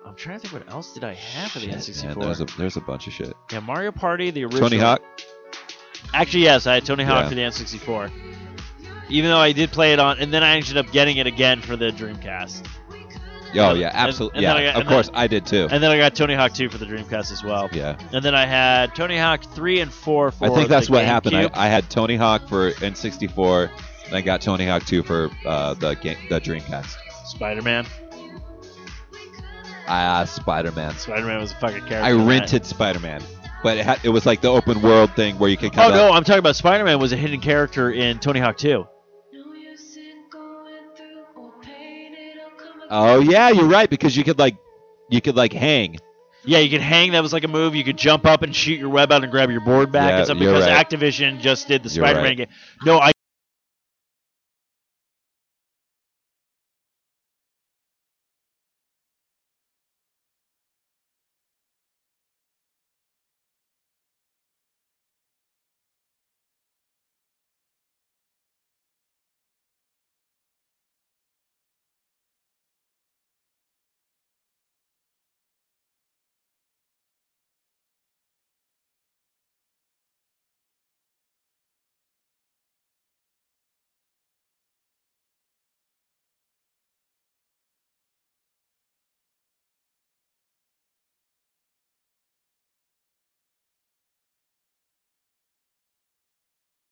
I'm 0.05 0.15
trying 0.15 0.39
to 0.39 0.47
think 0.47 0.53
what 0.65 0.73
else 0.73 0.93
did 0.93 1.03
I 1.03 1.13
have 1.13 1.51
for 1.51 1.59
the 1.59 1.67
Shit, 1.67 1.75
N64. 1.75 2.03
man, 2.17 2.19
there's 2.19 2.41
a 2.41 2.45
there's 2.57 2.75
a 2.77 2.81
bunch 2.81 3.07
of 3.07 3.13
shit. 3.13 3.33
yeah, 3.51 3.59
Mario 3.59 3.91
Party, 3.91 4.31
the 4.31 4.43
original. 4.43 4.69
Tony 4.69 4.81
Hawk. 4.81 5.01
Actually, 6.13 6.43
yes, 6.43 6.65
I 6.67 6.73
had 6.73 6.85
Tony 6.85 7.03
Hawk 7.03 7.23
Yeah. 7.23 7.29
for 7.29 7.35
the 7.35 7.41
N64. 7.41 8.11
Even 9.09 9.29
though 9.29 9.37
I 9.37 9.51
did 9.51 9.71
play 9.71 9.93
it 9.93 9.99
on, 9.99 10.17
and 10.19 10.33
then 10.33 10.43
I 10.43 10.55
ended 10.55 10.75
up 10.77 10.91
getting 10.91 11.17
it 11.17 11.27
again 11.27 11.61
for 11.61 11.75
the 11.77 11.91
Dreamcast. 11.91 12.65
Oh 13.53 13.71
And- 13.71 13.79
yeah, 13.79 13.91
absolutely. 13.93 14.45
and 14.45 14.57
I 14.57 14.61
yeah, 14.61 14.65
got- 14.71 14.75
of 14.75 14.81
and 14.81 14.89
then- 14.89 14.95
course 14.95 15.09
I 15.13 15.27
did 15.27 15.45
too. 15.45 15.67
And 15.69 15.83
then 15.83 15.91
I 15.91 15.97
got 15.97 16.15
Tony 16.15 16.33
Hawk 16.33 16.53
2 16.53 16.69
for 16.69 16.77
the 16.77 16.85
Dreamcast 16.85 17.31
as 17.31 17.43
well. 17.43 17.69
Yeah. 17.73 17.97
And 18.13 18.23
then 18.23 18.33
I 18.33 18.45
had 18.45 18.95
Tony 18.95 19.17
Hawk 19.17 19.43
3 19.53 19.81
and 19.81 19.91
4 19.93 20.31
for 20.31 20.45
I 20.45 20.49
think 20.55 20.69
that's 20.69 20.89
what 20.89 21.03
happened. 21.05 21.35
I, 21.35 21.49
I 21.53 21.67
had 21.67 21.89
Tony 21.89 22.15
Hawk 22.15 22.47
for 22.47 22.71
N64, 22.71 23.69
and 24.11 24.17
I 24.17 24.21
got 24.21 24.41
Tony 24.41 24.67
Hawk 24.67 24.83
2 24.85 25.03
for 25.03 25.31
uh, 25.45 25.73
the 25.75 25.93
game, 25.95 26.17
the 26.29 26.39
Dreamcast. 26.41 26.95
Spider-Man. 27.25 27.85
Ah, 29.87 30.25
Spider 30.25 30.71
Man. 30.73 30.93
Spider-Man 30.95 31.39
was 31.41 31.51
a 31.51 31.55
fucking 31.55 31.79
character. 31.85 32.03
I 32.03 32.11
in 32.11 32.17
that. 32.19 32.25
rented 32.27 32.65
Spider 32.65 32.99
Man, 32.99 33.21
but 33.63 33.77
it, 33.77 33.85
had, 33.85 33.99
it 34.03 34.09
was 34.09 34.25
like 34.25 34.41
the 34.41 34.49
open 34.49 34.81
world 34.81 35.11
thing 35.15 35.37
where 35.39 35.49
you 35.49 35.57
could 35.57 35.71
Oh 35.71 35.75
kind 35.75 35.91
of. 35.91 35.95
no, 35.95 36.11
I'm 36.11 36.23
talking 36.23 36.39
about 36.39 36.55
Spider-Man 36.55 36.99
was 36.99 37.11
a 37.13 37.17
hidden 37.17 37.41
character 37.41 37.91
in 37.91 38.19
Tony 38.19 38.39
Hawk 38.39 38.57
2. 38.57 38.85
Oh 42.89 43.19
yeah, 43.19 43.49
you're 43.49 43.67
right 43.67 43.89
because 43.89 44.15
you 44.17 44.23
could 44.23 44.37
like, 44.37 44.57
you 45.09 45.21
could 45.21 45.35
like 45.35 45.53
hang. 45.53 45.97
Yeah, 46.43 46.59
you 46.59 46.69
could 46.69 46.81
hang. 46.81 47.11
That 47.11 47.21
was 47.21 47.33
like 47.33 47.43
a 47.43 47.47
move. 47.47 47.75
You 47.75 47.83
could 47.83 47.97
jump 47.97 48.25
up 48.25 48.41
and 48.41 48.53
shoot 48.55 48.79
your 48.79 48.89
web 48.89 49.11
out 49.11 49.23
and 49.23 49.31
grab 49.31 49.51
your 49.51 49.61
board 49.61 49.91
back 49.91 50.09
Yeah, 50.09 50.17
and 50.17 50.25
stuff 50.25 50.37
you're 50.39 50.51
because 50.53 50.67
right. 50.67 50.89
Activision 50.89 51.39
just 51.39 51.67
did 51.67 51.83
the 51.83 51.89
You're 51.89 52.03
Spider-Man 52.03 52.23
right. 52.25 52.37
game. 52.37 52.47
No, 52.83 52.99
I 52.99 53.10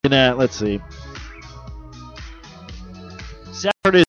looking 0.09 0.17
at. 0.17 0.37
Let's 0.37 0.55
see. 0.55 0.81
Saturday. 3.51 4.03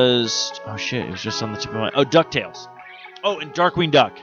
Was 0.00 0.60
oh 0.66 0.76
shit, 0.76 1.06
it 1.06 1.10
was 1.10 1.22
just 1.22 1.40
on 1.40 1.52
the 1.52 1.58
tip 1.58 1.70
of 1.70 1.76
my 1.76 1.90
oh 1.94 2.04
Ducktales. 2.04 2.66
Oh, 3.22 3.38
and 3.38 3.52
Darkwing 3.52 3.92
Duck. 3.92 4.18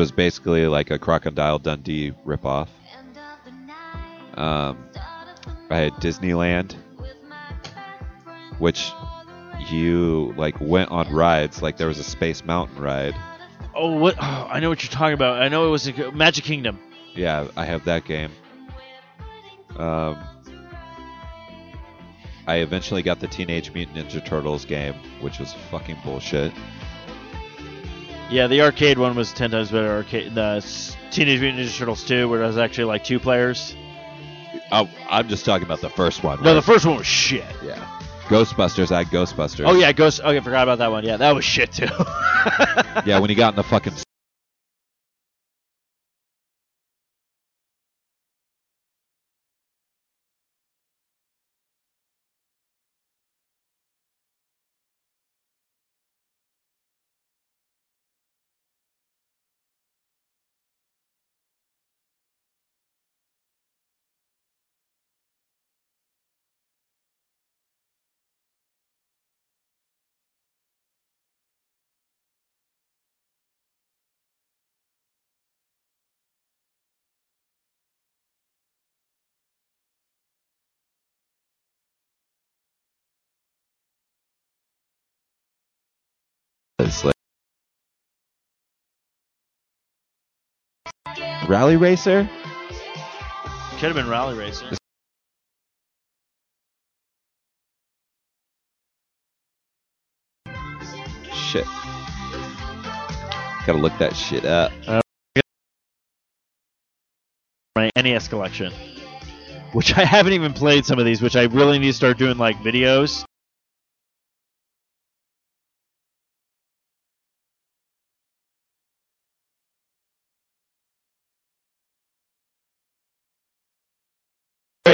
Was 0.00 0.10
basically 0.10 0.66
like 0.66 0.90
a 0.90 0.98
Crocodile 0.98 1.58
Dundee 1.58 2.12
ripoff. 2.26 2.68
Um, 4.32 4.82
I 5.68 5.76
had 5.76 5.92
Disneyland, 5.94 6.74
which 8.58 8.90
you 9.68 10.32
like 10.38 10.58
went 10.58 10.90
on 10.90 11.12
rides. 11.12 11.60
Like 11.60 11.76
there 11.76 11.86
was 11.86 11.98
a 11.98 12.04
Space 12.04 12.42
Mountain 12.46 12.80
ride. 12.80 13.14
Oh, 13.74 13.98
what? 13.98 14.16
Oh, 14.18 14.48
I 14.50 14.58
know 14.60 14.70
what 14.70 14.82
you're 14.82 14.90
talking 14.90 15.12
about. 15.12 15.42
I 15.42 15.48
know 15.48 15.66
it 15.66 15.70
was 15.70 15.86
a, 15.86 16.12
Magic 16.12 16.44
Kingdom. 16.44 16.78
Yeah, 17.14 17.48
I 17.54 17.66
have 17.66 17.84
that 17.84 18.06
game. 18.06 18.30
Um, 19.76 20.18
I 22.46 22.56
eventually 22.56 23.02
got 23.02 23.20
the 23.20 23.28
Teenage 23.28 23.70
Mutant 23.74 23.98
Ninja 23.98 24.24
Turtles 24.24 24.64
game, 24.64 24.94
which 25.20 25.38
was 25.38 25.52
fucking 25.70 25.98
bullshit. 26.02 26.52
Yeah, 28.30 28.46
the 28.46 28.62
arcade 28.62 28.96
one 28.98 29.16
was 29.16 29.32
ten 29.32 29.50
times 29.50 29.70
better. 29.70 29.88
Arcade, 29.88 30.34
the 30.34 30.64
Teenage 31.10 31.40
Mutant 31.40 31.66
Ninja 31.66 31.76
Turtles 31.76 32.04
2, 32.04 32.28
where 32.28 32.42
it 32.42 32.46
was 32.46 32.58
actually 32.58 32.84
like 32.84 33.02
two 33.02 33.18
players. 33.18 33.74
Oh, 34.70 34.88
I'm 35.08 35.28
just 35.28 35.44
talking 35.44 35.64
about 35.64 35.80
the 35.80 35.90
first 35.90 36.22
one. 36.22 36.40
No, 36.42 36.54
the 36.54 36.62
first 36.62 36.86
one 36.86 36.96
was 36.98 37.06
shit. 37.06 37.44
yeah. 37.62 37.84
Ghostbusters. 38.28 38.92
I 38.92 38.98
had 38.98 39.08
Ghostbusters. 39.08 39.64
Oh 39.66 39.74
yeah, 39.74 39.90
Ghost. 39.90 40.20
Okay, 40.20 40.38
forgot 40.38 40.62
about 40.62 40.78
that 40.78 40.92
one. 40.92 41.02
Yeah, 41.04 41.16
that 41.16 41.34
was 41.34 41.44
shit 41.44 41.72
too. 41.72 41.88
Yeah, 43.04 43.18
when 43.18 43.28
he 43.28 43.34
got 43.36 43.52
in 43.52 43.56
the 43.56 43.64
fucking 43.64 43.92
Rally 91.48 91.76
Racer. 91.76 92.28
Could 93.78 93.86
have 93.86 93.94
been 93.94 94.08
Rally 94.08 94.36
Racer. 94.36 94.76
Shit. 101.32 101.64
Gotta 103.66 103.78
look 103.78 103.96
that 103.98 104.14
shit 104.14 104.44
up. 104.44 104.72
Uh, 104.86 105.00
my 107.76 107.90
NES 107.96 108.28
collection, 108.28 108.72
which 109.72 109.96
I 109.96 110.04
haven't 110.04 110.34
even 110.34 110.52
played 110.52 110.84
some 110.84 110.98
of 110.98 111.04
these, 111.04 111.22
which 111.22 111.36
I 111.36 111.44
really 111.44 111.78
need 111.78 111.88
to 111.88 111.92
start 111.92 112.18
doing 112.18 112.36
like 112.36 112.56
videos. 112.58 113.24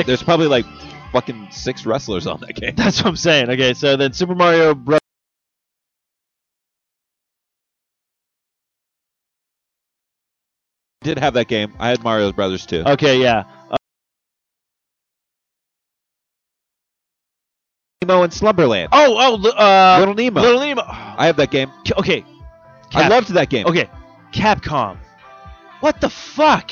There's 0.07 0.23
probably 0.23 0.47
like 0.47 0.65
fucking 1.13 1.49
six 1.51 1.85
wrestlers 1.85 2.27
on 2.27 2.41
that 2.41 2.55
game. 2.55 2.75
That's 2.77 2.99
what 2.99 3.09
I'm 3.09 3.17
saying. 3.17 3.51
Okay, 3.51 3.75
so 3.75 3.97
then 3.97 4.13
Super 4.13 4.35
Mario 4.35 4.75
Bros. 4.75 5.01
did 11.03 11.19
have 11.19 11.35
that 11.35 11.47
game. 11.49 11.73
I 11.79 11.89
had 11.89 12.03
Mario 12.03 12.33
Brothers 12.33 12.67
too. 12.67 12.83
Okay, 12.85 13.21
yeah. 13.21 13.45
Uh, 13.71 13.77
Nemo 18.03 18.23
and 18.25 18.33
Slumberland. 18.33 18.89
oh, 18.93 19.41
oh, 19.45 19.51
uh, 19.51 19.99
Little 20.01 20.15
Nemo. 20.15 20.41
Little 20.41 20.61
Nemo. 20.61 20.83
I 20.87 21.27
have 21.27 21.37
that 21.37 21.51
game. 21.51 21.71
Okay. 21.97 22.25
I 22.93 23.03
Cap- 23.03 23.11
loved 23.11 23.29
that 23.35 23.49
game. 23.49 23.67
Okay, 23.67 23.89
Capcom. 24.33 24.99
What 25.81 26.01
the 26.01 26.11
fuck? 26.11 26.71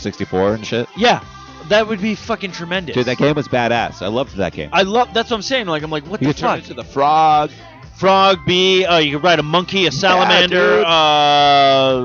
64 0.00 0.54
and 0.54 0.66
shit. 0.66 0.88
Yeah, 0.96 1.24
that 1.68 1.86
would 1.86 2.00
be 2.00 2.14
fucking 2.14 2.52
tremendous. 2.52 2.94
Dude, 2.94 3.06
that 3.06 3.18
game 3.18 3.34
was 3.36 3.48
badass. 3.48 4.02
I 4.02 4.08
loved 4.08 4.36
that 4.36 4.52
game. 4.52 4.70
I 4.72 4.82
love. 4.82 5.12
That's 5.14 5.30
what 5.30 5.36
I'm 5.36 5.42
saying. 5.42 5.66
Like, 5.66 5.82
I'm 5.82 5.90
like, 5.90 6.04
what 6.06 6.20
you 6.20 6.28
the 6.28 6.34
could 6.34 6.40
turn 6.40 6.50
fuck? 6.50 6.58
into 6.60 6.74
the 6.74 6.84
frog. 6.84 7.50
Frog, 7.96 8.38
bee. 8.46 8.84
Uh, 8.86 8.98
you 8.98 9.16
could 9.18 9.24
ride 9.24 9.38
a 9.38 9.42
monkey, 9.42 9.86
a 9.86 9.92
salamander. 9.92 10.78
dude. 10.78 10.86
uh, 10.86 12.00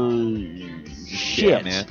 shit, 1.08 1.64
man. 1.64 1.86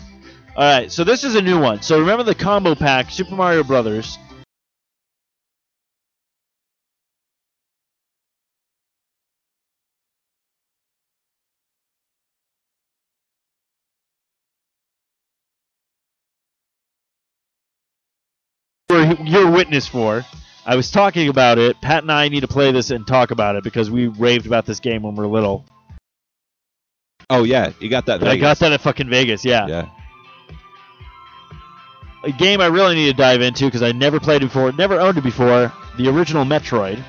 All 0.57 0.63
right, 0.63 0.93
so 0.93 1.03
this 1.05 1.25
is 1.25 1.35
a 1.35 1.43
new 1.43 1.59
one. 1.61 1.83
So 1.83 1.99
remember 1.99 2.23
the 2.23 2.35
combo 2.35 2.75
pack, 2.77 3.11
Super 3.11 3.35
Mario 3.35 3.65
Brothers. 3.65 4.19
You're- 19.27 19.43
You're 19.43 19.51
witness 19.51 19.87
for. 19.87 20.25
I 20.67 20.77
was 20.77 20.91
talking 20.91 21.29
about 21.29 21.59
it. 21.59 21.81
Pat 21.83 22.03
and 22.05 22.11
I 22.13 22.29
need 22.29 22.41
to 22.41 22.49
play 22.49 22.73
this 22.73 22.91
and 22.91 23.07
talk 23.07 23.31
about 23.31 23.57
it 23.57 23.65
because 23.65 23.91
we 23.91 24.07
raved 24.07 24.47
about 24.47 24.65
this 24.67 24.81
game 24.81 25.03
when 25.03 25.15
we 25.15 25.21
were 25.25 25.31
little. 25.31 25.65
Oh 27.31 27.45
yeah, 27.45 27.73
you 27.81 27.89
got 27.89 28.07
that. 28.07 28.23
I 28.23 28.37
got 28.37 28.59
that 28.61 28.73
at 28.73 28.81
fucking 28.81 29.09
Vegas. 29.11 29.45
Yeah. 29.45 29.67
Yeah. 29.67 29.89
a 32.25 32.33
game 32.33 32.61
I 32.63 32.67
really 32.67 32.95
need 32.95 33.07
to 33.11 33.13
dive 33.17 33.43
into 33.43 33.67
because 33.67 33.83
I 33.83 33.93
never 33.93 34.19
played 34.19 34.43
it 34.43 34.47
before, 34.47 34.73
never 34.73 34.99
owned 34.99 35.19
it 35.19 35.25
before. 35.25 35.71
The 35.99 36.09
original 36.09 36.45
Metroid, 36.45 37.03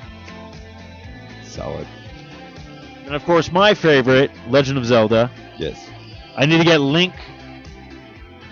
Solid. 1.44 1.86
and 3.06 3.14
of 3.14 3.24
course 3.24 3.50
my 3.50 3.72
favorite, 3.74 4.30
Legend 4.48 4.76
of 4.78 4.84
Zelda. 4.84 5.30
Yes. 5.58 5.88
I 6.36 6.44
need 6.44 6.58
to 6.58 6.64
get 6.64 6.80
Link, 6.82 7.14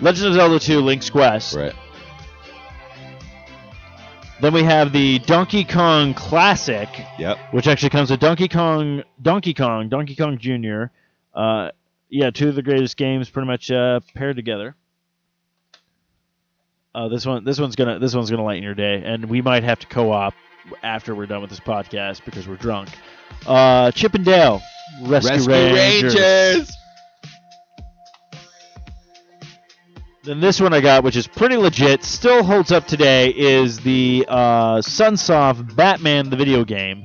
Legend 0.01 0.29
of 0.29 0.33
Zelda 0.33 0.59
2: 0.59 0.81
Link's 0.81 1.09
Quest. 1.11 1.55
Right. 1.55 1.73
Then 4.41 4.53
we 4.53 4.63
have 4.63 4.91
the 4.91 5.19
Donkey 5.19 5.63
Kong 5.63 6.13
Classic, 6.13 6.89
Yep. 7.17 7.37
which 7.51 7.67
actually 7.67 7.89
comes 7.89 8.11
with 8.11 8.19
Donkey 8.19 8.47
Kong, 8.49 9.03
Donkey 9.21 9.53
Kong, 9.53 9.87
Donkey 9.87 10.15
Kong 10.15 10.37
Jr. 10.37 10.85
Uh, 11.33 11.71
yeah, 12.09 12.29
two 12.31 12.49
of 12.49 12.55
the 12.55 12.61
greatest 12.61 12.97
games 12.97 13.29
pretty 13.29 13.47
much 13.47 13.71
uh, 13.71 14.01
paired 14.13 14.35
together. 14.35 14.75
Uh, 16.93 17.07
this 17.07 17.25
one, 17.25 17.43
this 17.43 17.59
one's 17.59 17.75
gonna, 17.75 17.99
this 17.99 18.13
one's 18.13 18.29
gonna 18.29 18.43
lighten 18.43 18.63
your 18.63 18.75
day, 18.75 19.01
and 19.05 19.25
we 19.25 19.41
might 19.41 19.63
have 19.63 19.79
to 19.79 19.87
co-op 19.87 20.33
after 20.83 21.13
we're 21.15 21.25
done 21.25 21.41
with 21.41 21.49
this 21.49 21.59
podcast 21.59 22.23
because 22.25 22.47
we're 22.47 22.55
drunk. 22.55 22.89
Uh, 23.45 23.91
Chip 23.91 24.13
and 24.15 24.25
Dale, 24.25 24.61
Rescue, 25.01 25.31
Rescue 25.35 25.53
Rangers. 25.53 26.15
Rangers. 26.15 26.71
Then 30.25 30.39
this 30.39 30.59
one 30.59 30.73
I 30.73 30.81
got, 30.81 31.03
which 31.03 31.15
is 31.15 31.27
pretty 31.27 31.55
legit, 31.55 32.03
still 32.03 32.43
holds 32.43 32.71
up 32.71 32.87
today, 32.87 33.29
is 33.29 33.77
the 33.79 34.25
uh, 34.27 34.77
Sunsoft 34.77 35.75
Batman 35.75 36.29
the 36.31 36.35
video 36.35 36.63
game. 36.65 37.03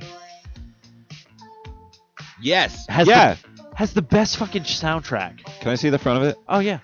Yes. 2.41 2.85
Has 2.89 3.07
yeah. 3.07 3.35
Has 3.75 3.93
the 3.93 4.01
best 4.01 4.37
fucking 4.37 4.63
soundtrack. 4.63 5.43
Can 5.59 5.69
I 5.69 5.75
see 5.75 5.89
the 5.89 5.99
front 5.99 6.21
of 6.23 6.29
it? 6.29 6.37
Oh 6.49 6.59
yeah, 6.59 6.79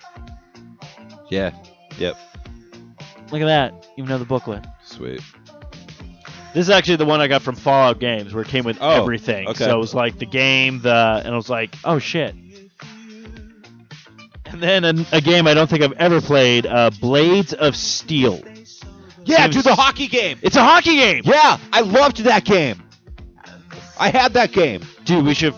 Yeah. 1.28 1.50
Yep. 1.98 2.16
look 3.32 3.42
at 3.42 3.46
that. 3.46 3.88
Even 3.96 4.08
though 4.08 4.18
the 4.18 4.24
booklet. 4.24 4.64
Sweet. 4.84 5.20
This 6.54 6.66
is 6.66 6.70
actually 6.70 6.96
the 6.96 7.04
one 7.04 7.20
I 7.20 7.26
got 7.28 7.42
from 7.42 7.56
Fallout 7.56 7.98
Games, 8.00 8.32
where 8.32 8.42
it 8.42 8.48
came 8.48 8.64
with 8.64 8.78
Oh, 8.80 9.02
everything. 9.02 9.48
okay. 9.48 9.64
So 9.64 9.74
it 9.76 9.78
was 9.78 9.94
like 9.94 10.18
the 10.18 10.26
game, 10.26 10.80
the, 10.80 11.20
and 11.24 11.32
it 11.32 11.36
was 11.36 11.50
like, 11.50 11.74
oh 11.84 11.98
shit. 11.98 12.34
And 14.48 14.62
then 14.62 14.84
a, 14.84 14.94
a 15.12 15.20
game 15.20 15.46
I 15.46 15.54
don't 15.54 15.68
think 15.68 15.82
I've 15.82 15.92
ever 15.92 16.20
played, 16.20 16.66
uh, 16.66 16.90
Blades 17.00 17.52
of 17.52 17.76
Steel. 17.76 18.42
Yeah, 19.24 19.46
do 19.48 19.60
the 19.62 19.74
hockey 19.74 20.08
game. 20.08 20.38
It's 20.42 20.56
a 20.56 20.64
hockey 20.64 20.96
game, 20.96 21.22
Yeah, 21.24 21.58
I 21.72 21.82
loved 21.82 22.18
that 22.18 22.44
game. 22.44 22.82
I 24.00 24.10
had 24.10 24.32
that 24.34 24.52
game. 24.52 24.82
dude. 25.04 25.24
We 25.24 25.34
should. 25.34 25.54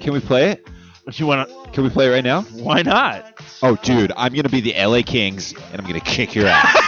Can 0.00 0.12
we 0.14 0.20
play 0.20 0.50
it? 0.52 0.66
You 1.14 1.26
want 1.26 1.48
to? 1.48 1.70
Can 1.72 1.84
we 1.84 1.90
play 1.90 2.06
it 2.06 2.10
right 2.10 2.24
now? 2.24 2.42
Why 2.42 2.82
not? 2.82 3.40
Oh, 3.62 3.76
dude, 3.76 4.12
I'm 4.16 4.32
gonna 4.32 4.48
be 4.48 4.60
the 4.60 4.74
LA 4.74 5.02
Kings, 5.02 5.52
and 5.52 5.80
I'm 5.80 5.86
gonna 5.86 6.00
kick 6.00 6.34
your 6.34 6.46
ass. 6.46 6.76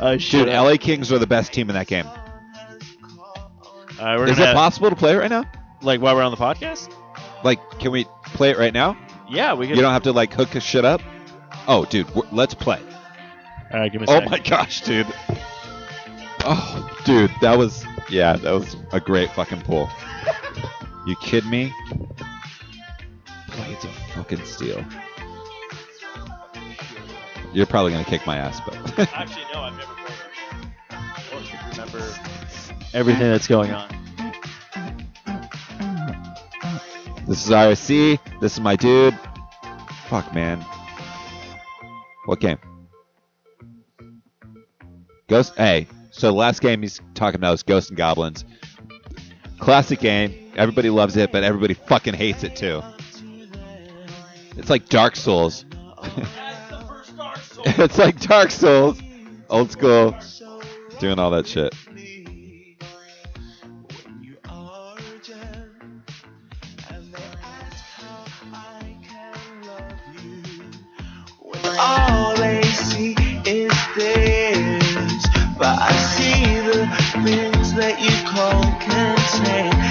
Uh, 0.00 0.14
dude. 0.14 0.46
LA 0.46 0.76
Kings 0.76 1.10
are 1.10 1.18
the 1.18 1.26
best 1.26 1.52
team 1.52 1.68
in 1.68 1.74
that 1.74 1.88
game. 1.88 2.06
Uh, 2.06 2.14
we're 4.16 4.28
Is 4.28 4.38
it 4.38 4.54
possible 4.54 4.90
to 4.90 4.94
play 4.94 5.14
it 5.14 5.16
right 5.16 5.28
now? 5.30 5.42
like 5.82 6.00
while 6.00 6.14
we're 6.14 6.22
on 6.22 6.30
the 6.30 6.36
podcast? 6.36 6.88
Like, 7.42 7.58
can 7.80 7.90
we 7.90 8.04
play 8.26 8.50
it 8.50 8.58
right 8.58 8.72
now? 8.72 8.96
Yeah, 9.30 9.54
we 9.54 9.66
can. 9.66 9.76
You 9.76 9.82
don't 9.82 9.92
have 9.92 10.02
to 10.04 10.12
like 10.12 10.32
hook 10.32 10.54
a 10.54 10.60
shit 10.60 10.84
up. 10.84 11.00
Oh, 11.66 11.84
dude, 11.84 12.06
w- 12.08 12.26
let's 12.32 12.54
play. 12.54 12.80
All 13.72 13.80
right, 13.80 13.92
give 13.92 14.00
me 14.00 14.06
Oh 14.08 14.20
sec. 14.20 14.30
my 14.30 14.38
gosh, 14.38 14.80
dude. 14.82 15.06
Oh, 16.44 16.90
dude, 17.04 17.30
that 17.42 17.58
was 17.58 17.84
yeah, 18.08 18.36
that 18.36 18.52
was 18.52 18.76
a 18.92 19.00
great 19.00 19.30
fucking 19.32 19.62
pull. 19.62 19.88
You 21.06 21.14
kid 21.16 21.44
me? 21.46 21.72
Blades 23.54 23.84
of 23.84 23.90
fucking 24.14 24.44
steel. 24.44 24.84
You're 27.52 27.66
probably 27.66 27.92
gonna 27.92 28.04
kick 28.04 28.26
my 28.26 28.36
ass, 28.36 28.60
but 28.64 28.76
Actually, 29.14 29.44
no, 29.52 29.60
I've 29.60 29.76
never 29.76 29.92
played 29.94 30.18
it. 30.90 31.34
Or 31.34 31.42
should 31.42 31.60
remember 31.70 32.14
everything 32.94 33.30
that's 33.30 33.46
going 33.48 33.72
on. 33.72 33.88
This 37.28 37.44
is 37.44 37.50
RSC. 37.50 38.18
This 38.40 38.54
is 38.54 38.60
my 38.60 38.74
dude. 38.74 39.14
Fuck, 40.08 40.32
man. 40.34 40.64
What 42.24 42.40
game? 42.40 42.56
Ghost. 45.28 45.54
Hey, 45.58 45.88
so 46.10 46.28
the 46.28 46.32
last 46.32 46.62
game 46.62 46.80
he's 46.80 47.02
talking 47.12 47.36
about 47.36 47.52
is 47.52 47.62
Ghosts 47.62 47.90
'n 47.90 47.96
Goblins. 47.96 48.46
Classic 49.58 50.00
game. 50.00 50.52
Everybody 50.56 50.88
loves 50.88 51.18
it, 51.18 51.30
but 51.30 51.44
everybody 51.44 51.74
fucking 51.74 52.14
hates 52.14 52.44
it 52.44 52.56
too. 52.56 52.82
It's 54.56 54.70
like 54.70 54.88
Dark 54.88 55.14
Souls. 55.14 55.66
it's 57.66 57.98
like 57.98 58.18
Dark 58.20 58.50
Souls, 58.50 58.98
old 59.50 59.70
school, 59.70 60.16
doing 60.98 61.18
all 61.18 61.30
that 61.32 61.46
shit. 61.46 61.74
All 71.78 72.34
they 72.36 72.62
see 72.62 73.14
is 73.46 73.72
this, 73.96 75.26
but 75.58 75.78
I 75.80 75.92
see 75.92 76.58
the 76.60 76.86
things 77.24 77.74
that 77.74 78.00
you 78.00 78.10
can't 78.32 78.80
contain 78.80 79.87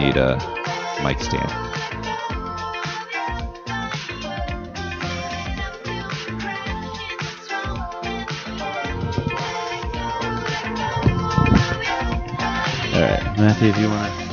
need 0.00 0.16
a 0.16 0.36
mic 1.04 1.20
stand. 1.20 1.50
All 12.94 13.02
right. 13.02 13.22
Matthew, 13.36 13.68
if 13.68 13.78
you 13.78 13.88
want 13.90 14.10
to. 14.14 14.30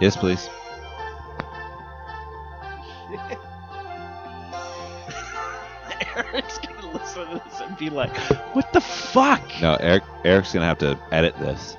Yes, 0.00 0.16
please. 0.16 0.50
Eric's 6.16 6.58
gonna 6.58 6.92
listen 6.92 7.26
to 7.28 7.42
this 7.48 7.60
and 7.60 7.76
be 7.78 7.88
like, 7.88 8.14
"What 8.52 8.72
the 8.74 8.80
fuck?" 8.82 9.40
No, 9.62 9.76
Eric. 9.76 10.02
Eric's 10.24 10.52
gonna 10.52 10.66
have 10.66 10.78
to 10.78 10.98
edit 11.10 11.38
this. 11.38 11.76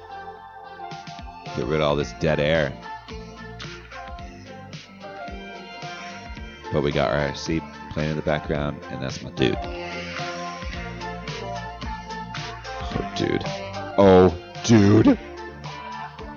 Get 1.55 1.65
rid 1.65 1.81
of 1.81 1.87
all 1.87 1.95
this 1.95 2.13
dead 2.19 2.39
air. 2.39 2.73
But 6.73 6.81
we 6.81 6.91
got 6.91 7.11
RC 7.11 7.61
playing 7.91 8.09
in 8.11 8.15
the 8.17 8.21
background, 8.21 8.81
and 8.89 9.01
that's 9.01 9.21
my 9.21 9.31
dude. 9.31 9.57
Oh, 12.97 13.13
dude. 13.15 13.43
Oh, 13.97 14.35
dude. 14.65 15.17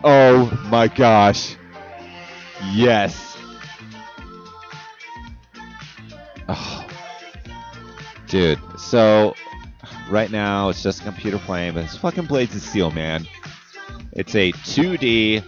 Oh 0.05 0.69
my 0.71 0.87
gosh. 0.87 1.57
Yes. 2.73 3.37
Oh. 6.49 6.87
Dude, 8.29 8.61
so 8.79 9.35
right 10.11 10.31
now 10.31 10.69
it's 10.69 10.83
just 10.83 11.01
a 11.01 11.05
computer 11.05 11.39
playing, 11.39 11.75
but 11.75 11.85
it's 11.85 11.97
fucking 11.97 12.27
Blades 12.27 12.55
of 12.55 12.63
Steel, 12.63 12.91
man. 12.91 13.27
It's 14.13 14.35
a 14.35 14.53
2D 14.53 15.45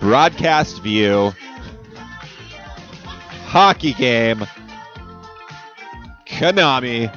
broadcast 0.00 0.82
view 0.82 1.32
hockey 3.50 3.92
game. 3.94 4.46
Konami, 6.24 7.12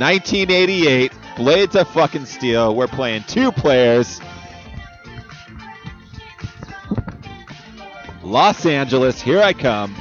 1988, 0.00 1.12
Blades 1.36 1.76
of 1.76 1.86
fucking 1.88 2.24
Steel. 2.24 2.74
We're 2.74 2.86
playing 2.86 3.24
two 3.24 3.52
players. 3.52 4.20
Los 8.22 8.64
Angeles, 8.64 9.20
here 9.20 9.40
I 9.40 9.52
come. 9.52 9.94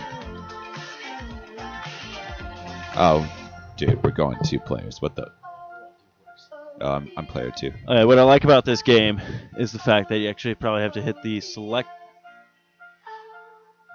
Oh, 2.96 3.30
dude, 3.76 4.02
we're 4.04 4.12
going 4.12 4.38
two 4.44 4.60
players. 4.60 5.02
What 5.02 5.16
the? 5.16 5.37
Oh, 6.80 6.92
I'm, 6.92 7.12
I'm 7.18 7.26
player 7.26 7.52
two. 7.58 7.72
What 7.86 8.20
I 8.20 8.24
like 8.24 8.44
about 8.44 8.64
this 8.66 8.82
game 8.84 9.20
is 9.58 9.72
the 9.72 9.80
fact 9.80 10.10
that 10.10 10.20
you 10.20 10.30
actually 10.30 10.56
probably 10.56 10.84
have 10.84 10.92
to 10.94 11.02
hit 11.02 11.16
the 11.24 11.40
select. 11.42 11.90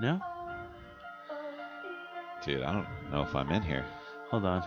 No, 0.00 0.20
Dude, 2.44 2.62
I 2.62 2.72
don't 2.72 2.86
know 3.12 3.22
if 3.22 3.34
I'm 3.36 3.50
in 3.52 3.62
here. 3.62 3.84
hold 4.30 4.44
on. 4.44 4.64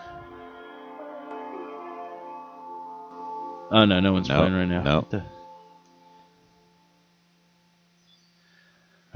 Oh 3.72 3.84
no, 3.84 4.00
no 4.00 4.14
one's 4.14 4.30
No, 4.30 4.38
playing 4.38 4.54
right 4.54 4.66
now. 4.68 4.82
no. 4.84 5.08
The- 5.10 5.24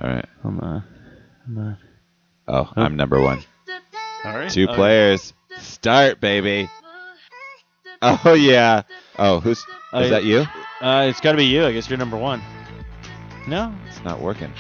All 0.02 0.10
right. 0.10 0.26
Hold 0.44 0.60
on. 0.62 0.84
Hold 1.46 1.58
on. 1.68 1.78
Oh, 2.48 2.74
I'm 2.76 2.96
number 2.98 3.22
one. 3.22 3.40
All 4.26 4.34
right. 4.34 4.50
Two 4.52 4.66
Okay. 4.66 4.76
players. 4.76 5.34
Start, 5.60 6.20
baby. 6.20 6.70
Oh 8.02 8.34
yeah. 8.34 8.84
Oh, 9.18 9.40
who's 9.40 9.66
Oh, 9.92 10.00
is 10.00 10.10
that 10.12 10.24
you? 10.24 10.46
Uh, 10.82 11.08
it's 11.10 11.20
got 11.20 11.32
to 11.32 11.38
be 11.38 11.46
you. 11.46 11.66
I 11.66 11.74
guess 11.74 11.90
you're 11.90 11.98
number 11.98 12.18
one. 12.18 12.42
No. 13.48 13.76
It's 13.88 14.04
not 14.04 14.22
working. 14.22 14.54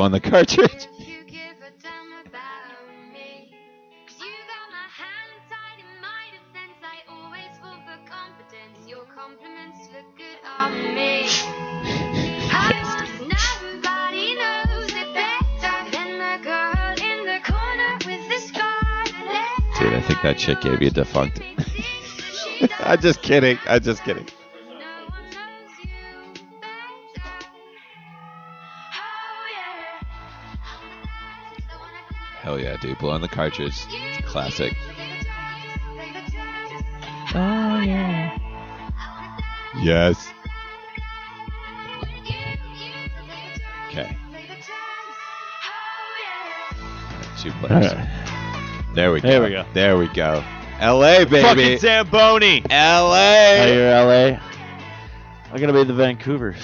on 0.00 0.12
the 0.12 0.20
cartridge. 0.20 0.88
Dude, 19.78 19.92
I 19.92 20.00
think 20.00 20.22
that 20.22 20.38
chick 20.38 20.60
gave 20.62 20.80
you 20.80 20.88
a 20.88 20.90
defunct. 20.90 21.42
I'm 22.78 23.00
just 23.00 23.20
kidding. 23.20 23.58
I'm 23.66 23.82
just 23.82 24.02
kidding. 24.04 24.26
No 24.66 25.08
one 25.08 25.24
knows 25.24 25.70
you 25.82 25.90
better. 26.60 26.94
Oh 28.94 29.46
yeah. 29.52 30.00
Hell 32.40 32.58
yeah, 32.58 32.76
dude. 32.78 32.98
Blow 32.98 33.10
on 33.10 33.20
the 33.20 33.28
cartridge. 33.28 33.84
It's 33.90 34.26
Classic. 34.26 34.74
Oh 37.34 37.80
yeah. 37.80 38.38
Yes. 39.82 40.32
Two 47.44 47.52
players. 47.60 47.92
There 48.94 49.12
we 49.12 49.20
go. 49.20 49.28
There 49.28 49.42
we 49.42 49.50
go. 49.50 49.66
There 49.74 49.98
we 49.98 50.08
go. 50.08 50.42
L.A. 50.80 51.26
baby. 51.26 51.42
Fucking 51.42 51.78
Zamboni. 51.78 52.60
Hey, 52.60 52.66
L.A. 52.70 53.74
you're 53.74 53.90
LA. 53.90 54.40
I'm 55.52 55.60
gonna 55.60 55.74
be 55.74 55.84
the 55.84 55.92
Vancouvers. 55.92 56.56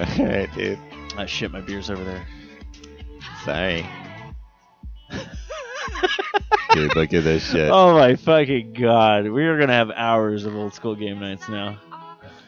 Alright, 0.18 0.52
dude. 0.52 0.80
I 1.16 1.26
shit, 1.26 1.52
my 1.52 1.60
beer's 1.60 1.90
over 1.90 2.02
there. 2.02 2.26
Sorry. 3.44 3.86
dude, 6.72 6.96
look 6.96 7.14
at 7.14 7.22
this 7.22 7.48
shit. 7.48 7.70
Oh 7.70 7.94
my 7.94 8.16
fucking 8.16 8.72
god, 8.72 9.28
we 9.28 9.44
are 9.44 9.60
gonna 9.60 9.74
have 9.74 9.92
hours 9.92 10.44
of 10.44 10.56
old 10.56 10.74
school 10.74 10.96
game 10.96 11.20
nights 11.20 11.48
now. 11.48 11.78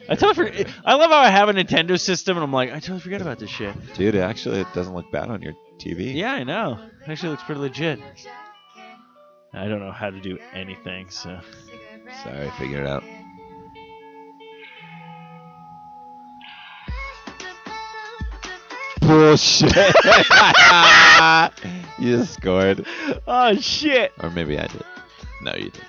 I 0.09 0.15
totally 0.15 0.49
forget. 0.49 0.67
I 0.83 0.95
love 0.95 1.11
how 1.11 1.19
I 1.19 1.29
have 1.29 1.47
a 1.47 1.53
Nintendo 1.53 1.97
system, 1.97 2.35
and 2.35 2.43
I'm 2.43 2.51
like, 2.51 2.71
I 2.71 2.79
totally 2.79 2.99
forget 2.99 3.21
about 3.21 3.39
this 3.39 3.49
shit. 3.49 3.73
Dude, 3.93 4.15
actually, 4.15 4.59
it 4.59 4.67
doesn't 4.73 4.93
look 4.93 5.09
bad 5.11 5.29
on 5.29 5.41
your 5.41 5.53
TV. 5.77 6.13
Yeah, 6.13 6.33
I 6.33 6.43
know. 6.43 6.79
Actually, 7.05 7.29
looks 7.29 7.43
pretty 7.43 7.61
legit. 7.61 7.99
I 9.53 9.67
don't 9.67 9.79
know 9.79 9.91
how 9.91 10.09
to 10.09 10.19
do 10.19 10.37
anything, 10.53 11.09
so 11.09 11.39
Sorry, 12.23 12.49
figure 12.57 12.81
it 12.83 12.87
out. 12.87 13.03
Bullshit. 19.01 19.71
you 21.99 22.17
just 22.17 22.33
scored. 22.33 22.85
oh 23.27 23.55
shit. 23.55 24.11
Or 24.21 24.29
maybe 24.31 24.57
I 24.59 24.67
did. 24.67 24.83
No, 25.41 25.53
you 25.55 25.69
did. 25.69 25.81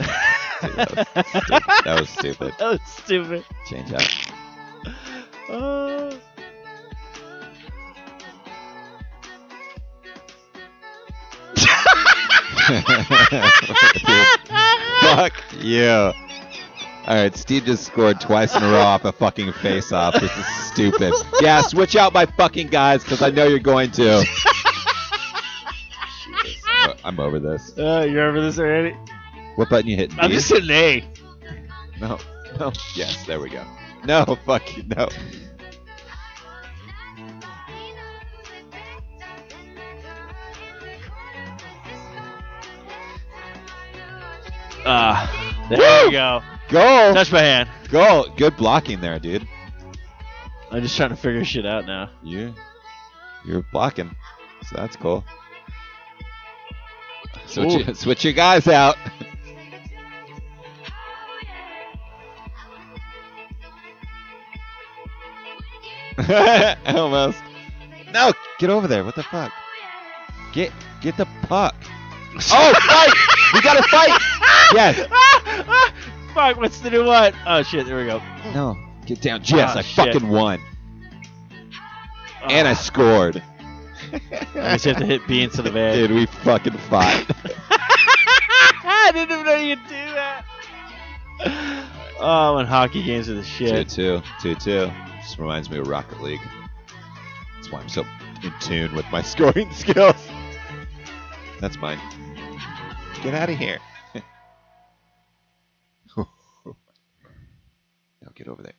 That, 0.80 0.80
was 0.88 0.90
stupid. 1.08 1.78
that 1.84 2.00
was 2.00 2.08
stupid. 2.08 2.54
That 2.58 2.70
was 2.70 2.80
stupid. 2.86 3.44
Change 3.66 3.92
out. 3.92 4.29
Uh, 5.50 6.14
Fuck 15.00 15.32
you. 15.58 16.12
Alright, 17.08 17.36
Steve 17.36 17.64
just 17.64 17.84
scored 17.86 18.20
twice 18.20 18.54
in 18.54 18.62
a 18.62 18.70
row 18.70 18.78
off 18.80 19.04
a 19.04 19.12
fucking 19.12 19.52
face 19.54 19.90
off. 19.90 20.14
This 20.20 20.36
is 20.36 20.46
stupid. 20.72 21.12
Yeah, 21.40 21.62
switch 21.62 21.96
out 21.96 22.12
my 22.12 22.26
fucking 22.26 22.68
guys 22.68 23.02
because 23.02 23.22
I 23.22 23.30
know 23.30 23.46
you're 23.46 23.58
going 23.58 23.90
to. 23.92 24.24
I'm 27.04 27.18
over 27.18 27.40
this. 27.40 27.76
uh, 27.78 28.06
you 28.08 28.18
remember 28.18 28.42
this 28.42 28.58
already? 28.58 28.94
What 29.56 29.70
button 29.70 29.88
you 29.88 29.96
hitting? 29.96 30.18
I'm 30.20 30.30
B? 30.30 30.36
just 30.36 30.50
hitting 30.50 30.70
A. 30.70 31.04
No. 32.00 32.18
No. 32.58 32.72
Yes, 32.94 33.24
there 33.26 33.40
we 33.40 33.48
go. 33.48 33.64
No, 34.06 34.24
fuck 34.46 34.76
you. 34.76 34.82
No. 34.84 35.08
Ah, 44.86 45.66
there 45.68 45.78
Woo! 45.78 46.06
we 46.06 46.12
go. 46.12 46.42
Goal. 46.70 47.14
Touch 47.14 47.30
my 47.30 47.40
hand. 47.40 47.68
Goal. 47.90 48.28
Good 48.36 48.56
blocking 48.56 49.00
there, 49.00 49.18
dude. 49.18 49.46
I'm 50.70 50.82
just 50.82 50.96
trying 50.96 51.10
to 51.10 51.16
figure 51.16 51.44
shit 51.44 51.66
out 51.66 51.86
now. 51.86 52.10
You, 52.22 52.54
you're 53.44 53.66
blocking, 53.72 54.14
so 54.68 54.76
that's 54.76 54.96
cool. 54.96 55.24
Switch, 57.46 57.88
Ooh. 57.88 57.94
switch 57.94 58.24
your 58.24 58.32
guys 58.32 58.66
out. 58.68 58.96
Almost. 66.86 67.38
No, 68.12 68.32
get 68.58 68.70
over 68.70 68.86
there. 68.88 69.04
What 69.04 69.14
the 69.14 69.22
fuck? 69.22 69.52
Get 70.52 70.72
get 71.00 71.16
the 71.16 71.26
puck. 71.42 71.74
Oh, 72.52 72.72
fight! 72.86 73.12
we 73.52 73.60
gotta 73.60 73.82
fight. 73.88 74.20
Yes. 74.72 74.96
Fuck, 76.34 76.56
what's 76.58 76.78
the 76.80 76.88
new 76.90 77.04
one? 77.04 77.32
Oh 77.44 77.62
shit, 77.64 77.86
there 77.86 77.96
we 77.96 78.06
go. 78.06 78.22
No, 78.54 78.76
get 79.04 79.20
down. 79.20 79.40
Yes, 79.44 79.72
Ah, 79.74 79.78
I 79.80 79.82
shit. 79.82 80.12
fucking 80.14 80.28
won, 80.28 80.60
and 82.48 82.68
I 82.68 82.70
Ah, 82.70 82.74
scored. 82.74 83.42
I 84.54 84.72
just 84.74 84.84
have 84.84 84.98
to 84.98 85.06
hit 85.06 85.26
B 85.26 85.42
instead 85.42 85.66
of 85.66 85.74
A. 85.76 85.92
Dude, 85.96 86.12
we 86.12 86.26
fucking 86.26 86.78
fought. 86.88 87.26
I 87.68 89.10
didn't 89.12 89.32
even 89.32 89.46
know 89.46 89.56
you 89.56 89.76
could 89.76 89.88
do 89.88 89.94
that. 90.14 90.44
Oh, 92.20 92.56
when 92.56 92.66
hockey 92.66 93.02
games 93.02 93.28
are 93.28 93.34
the 93.34 93.42
shit. 93.42 93.88
Two 93.88 94.20
shit. 94.20 94.22
two, 94.40 94.54
two 94.54 94.54
two. 94.54 94.90
Just 95.20 95.38
reminds 95.38 95.70
me 95.70 95.78
of 95.78 95.88
Rocket 95.88 96.20
League. 96.22 96.40
That's 97.56 97.70
why 97.70 97.80
I'm 97.80 97.88
so 97.88 98.04
in 98.42 98.52
tune 98.60 98.94
with 98.94 99.06
my 99.12 99.22
scoring 99.30 99.72
skills. 99.72 100.16
That's 101.60 101.76
mine. 101.78 102.00
Get 103.22 103.34
out 103.34 103.50
of 103.50 103.56
here. 103.56 103.78
now 106.16 106.24
get 108.34 108.48
over 108.48 108.62
there. 108.62 108.72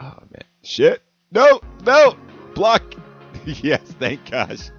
Oh 0.00 0.18
man. 0.30 0.44
Shit. 0.62 1.02
No, 1.30 1.60
no. 1.86 2.16
Block. 2.54 2.82
yes, 3.44 3.80
thank 4.00 4.28
gosh. 4.30 4.70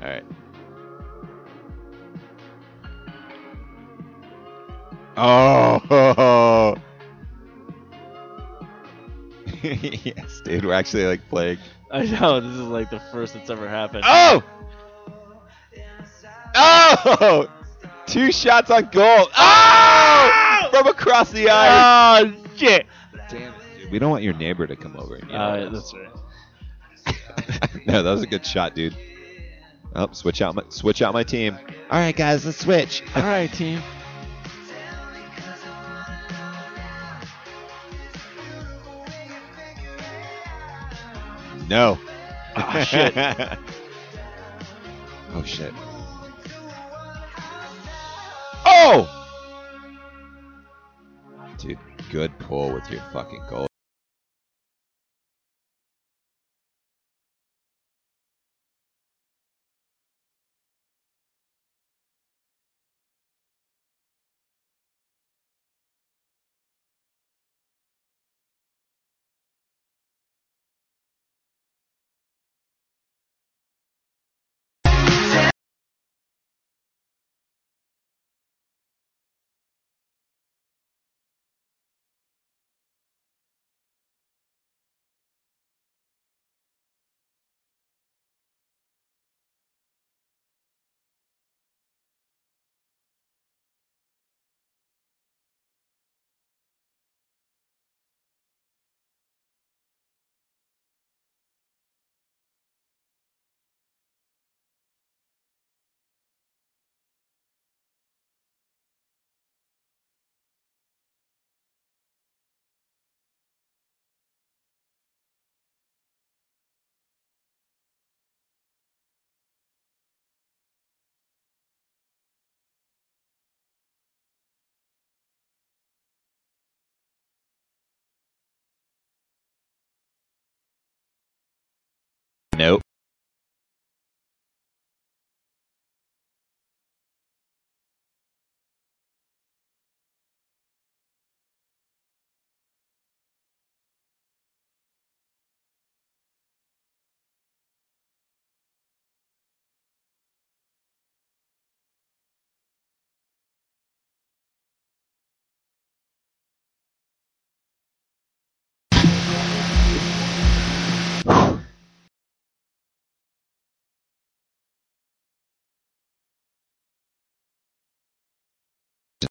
Alright. 0.00 0.24
Oh. 5.16 6.76
yes, 10.04 10.40
dude. 10.44 10.64
We're 10.64 10.72
actually 10.72 11.06
like 11.06 11.28
playing. 11.28 11.58
I 11.90 12.04
know 12.04 12.40
this 12.40 12.52
is 12.52 12.60
like 12.60 12.90
the 12.90 13.00
first 13.12 13.34
that's 13.34 13.50
ever 13.50 13.68
happened. 13.68 14.04
Oh! 14.06 14.42
Oh! 16.54 17.48
Two 18.06 18.32
shots 18.32 18.70
on 18.70 18.88
goal. 18.90 19.28
Oh! 19.36 20.68
From 20.70 20.86
across 20.86 21.30
the 21.30 21.50
ice. 21.50 22.34
Oh 22.34 22.44
shit! 22.56 22.86
Damn, 23.28 23.52
dude. 23.78 23.90
We 23.90 23.98
don't 23.98 24.10
want 24.10 24.22
your 24.22 24.34
neighbor 24.34 24.66
to 24.66 24.76
come 24.76 24.96
over. 24.96 25.16
And 25.16 25.30
yell 25.30 25.40
Uh, 25.40 25.68
that's 25.70 25.92
right. 25.94 26.10
no, 27.86 28.02
that 28.02 28.10
was 28.10 28.22
a 28.22 28.26
good 28.26 28.44
shot, 28.44 28.74
dude. 28.74 28.96
Oh, 29.94 30.08
switch 30.12 30.42
out 30.42 30.54
my 30.54 30.62
switch 30.68 31.02
out 31.02 31.14
my 31.14 31.22
team. 31.22 31.58
All 31.90 31.98
right, 31.98 32.14
guys, 32.16 32.44
let's 32.44 32.58
switch. 32.58 33.02
All 33.14 33.22
right, 33.22 33.52
team. 33.52 33.80
No. 41.68 41.98
Oh, 42.58 42.82
shit. 42.82 43.12
oh 45.34 45.42
shit. 45.44 45.74
Oh! 48.64 49.06
Dude, 51.58 51.78
good 52.10 52.38
pull 52.38 52.72
with 52.72 52.90
your 52.90 53.02
fucking 53.12 53.42
goal. 53.50 53.65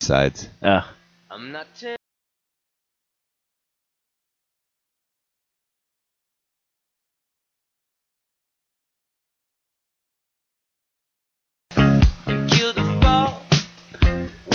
Sides. 0.02 0.50
Uh, 0.62 0.82
I'm 1.30 1.52
not 1.52 1.68
tell- 1.80 1.96
Kill 12.50 12.74
the 12.74 13.00
fall 13.02 13.42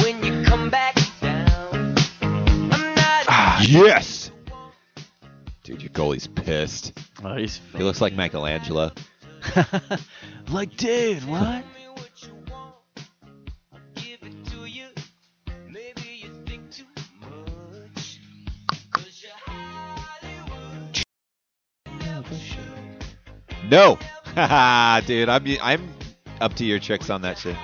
when 0.02 0.24
you 0.24 0.42
come 0.44 0.70
back 0.70 0.96
down. 1.20 1.94
I'm 2.22 2.94
not 2.94 3.68
Yes. 3.68 4.30
Dude, 5.62 5.82
your 5.82 5.90
goalie's 5.90 6.26
pissed. 6.26 6.98
oh, 7.22 7.36
he's 7.36 7.60
He 7.76 7.82
looks 7.82 8.00
like 8.00 8.14
Michelangelo. 8.14 8.92
like, 10.50 10.76
dude, 10.76 11.24
what? 11.28 11.64
No. 23.70 23.98
Dude, 25.06 25.28
I'm 25.28 25.46
I'm 25.62 25.88
up 26.40 26.54
to 26.54 26.64
your 26.64 26.80
tricks 26.80 27.08
on 27.08 27.22
that 27.22 27.38
shit. 27.38 27.56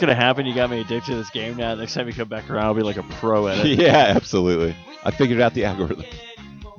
Gonna 0.00 0.14
happen? 0.14 0.46
You 0.46 0.54
got 0.54 0.70
me 0.70 0.80
addicted 0.80 1.12
to 1.12 1.16
this 1.16 1.30
game 1.30 1.56
now. 1.56 1.74
Next 1.74 1.94
time 1.94 2.08
you 2.08 2.14
come 2.14 2.28
back 2.28 2.50
around, 2.50 2.64
I'll 2.64 2.74
be 2.74 2.82
like 2.82 2.96
a 2.96 3.02
pro 3.04 3.48
at 3.48 3.64
it. 3.64 3.78
yeah, 3.78 4.12
absolutely. 4.14 4.76
I 5.04 5.10
figured 5.10 5.40
out 5.40 5.54
the 5.54 5.64
algorithm. 5.64 6.04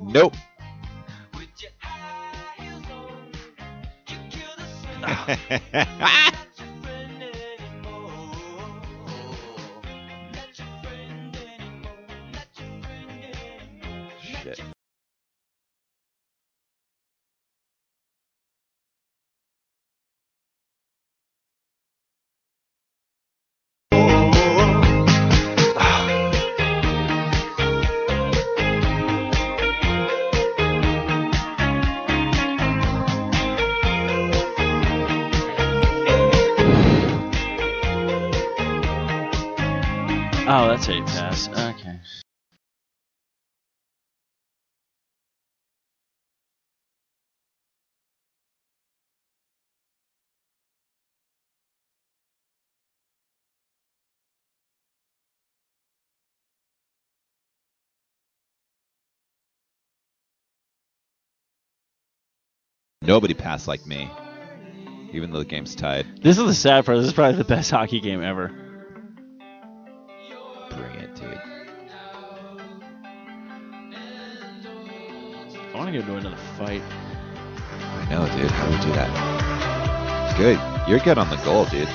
Nope. 0.00 0.34
Ah. 5.08 6.42
Pass. 41.36 41.48
Okay. 41.48 41.98
Nobody 63.02 63.34
passed 63.34 63.68
like 63.68 63.86
me. 63.86 64.10
Even 65.12 65.30
though 65.30 65.38
the 65.38 65.44
game's 65.44 65.76
tied. 65.76 66.06
This 66.22 66.38
is 66.38 66.44
the 66.44 66.54
sad 66.54 66.84
part. 66.84 66.98
This 66.98 67.06
is 67.06 67.12
probably 67.12 67.36
the 67.36 67.44
best 67.44 67.70
hockey 67.70 68.00
game 68.00 68.20
ever. 68.20 68.65
Bring 70.76 70.94
it, 70.96 71.14
dude. 71.14 71.40
I 75.74 75.78
want 75.78 75.86
to 75.86 75.92
get 75.92 76.00
into 76.02 76.16
another 76.16 76.36
fight. 76.56 76.82
I 76.82 78.06
know, 78.10 78.26
dude. 78.36 78.50
How 78.50 78.66
do 78.66 78.72
we 78.72 78.80
do 78.84 78.92
that? 78.92 80.36
Good. 80.38 80.58
You're 80.88 81.00
good 81.00 81.18
on 81.18 81.28
the 81.30 81.36
goal, 81.36 81.64
dude. 81.66 81.88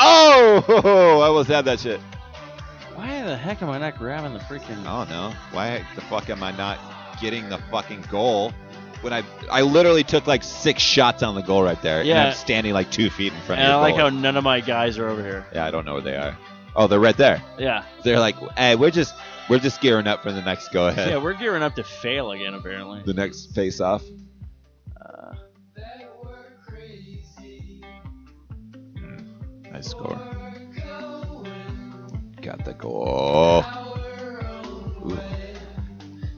Oh! 0.00 1.20
I 1.22 1.26
almost 1.26 1.48
had 1.48 1.64
that 1.64 1.80
shit. 1.80 2.00
Why 2.94 3.22
the 3.22 3.36
heck 3.36 3.62
am 3.62 3.70
I 3.70 3.78
not 3.78 3.98
grabbing 3.98 4.32
the 4.32 4.38
freaking? 4.40 4.80
I 4.86 5.04
don't 5.04 5.10
know. 5.10 5.32
Why 5.52 5.84
the 5.94 6.00
fuck 6.02 6.30
am 6.30 6.42
I 6.42 6.52
not 6.52 6.78
getting 7.20 7.48
the 7.48 7.58
fucking 7.70 8.02
goal? 8.10 8.52
When 9.00 9.12
I 9.12 9.22
I 9.50 9.62
literally 9.62 10.02
took 10.04 10.26
like 10.26 10.42
six 10.42 10.82
shots 10.82 11.22
on 11.22 11.34
the 11.34 11.42
goal 11.42 11.62
right 11.62 11.80
there. 11.82 12.00
And 12.00 12.08
Yeah. 12.08 12.26
I'm 12.28 12.34
standing 12.34 12.72
like 12.72 12.90
two 12.90 13.10
feet 13.10 13.32
in 13.32 13.40
front 13.40 13.60
and 13.60 13.70
of 13.72 13.80
I 13.82 13.88
your 13.88 13.96
like 13.96 14.12
how 14.14 14.20
none 14.20 14.36
of 14.36 14.44
my 14.44 14.60
guys 14.60 14.98
are 14.98 15.08
over 15.08 15.22
here. 15.22 15.46
Yeah, 15.54 15.64
I 15.66 15.70
don't 15.70 15.84
know 15.84 15.94
where 15.94 16.02
they 16.02 16.16
are. 16.16 16.36
Oh, 16.78 16.86
they're 16.86 17.00
right 17.00 17.16
there. 17.16 17.42
Yeah. 17.58 17.82
They're 18.04 18.20
like, 18.20 18.36
hey, 18.56 18.76
we're 18.76 18.92
just 18.92 19.12
we're 19.50 19.58
just 19.58 19.80
gearing 19.80 20.06
up 20.06 20.22
for 20.22 20.30
the 20.30 20.40
next 20.42 20.68
go 20.68 20.86
ahead. 20.86 21.10
Yeah, 21.10 21.16
we're 21.18 21.34
gearing 21.34 21.64
up 21.64 21.74
to 21.74 21.82
fail 21.82 22.30
again, 22.30 22.54
apparently. 22.54 23.02
the 23.04 23.14
next 23.14 23.52
face 23.52 23.80
off. 23.80 24.04
Uh, 25.04 25.34
Nice 29.72 29.88
score. 29.88 30.18
Got 32.40 32.64
the 32.64 32.74
goal. 32.78 33.64
Ooh. 35.04 35.18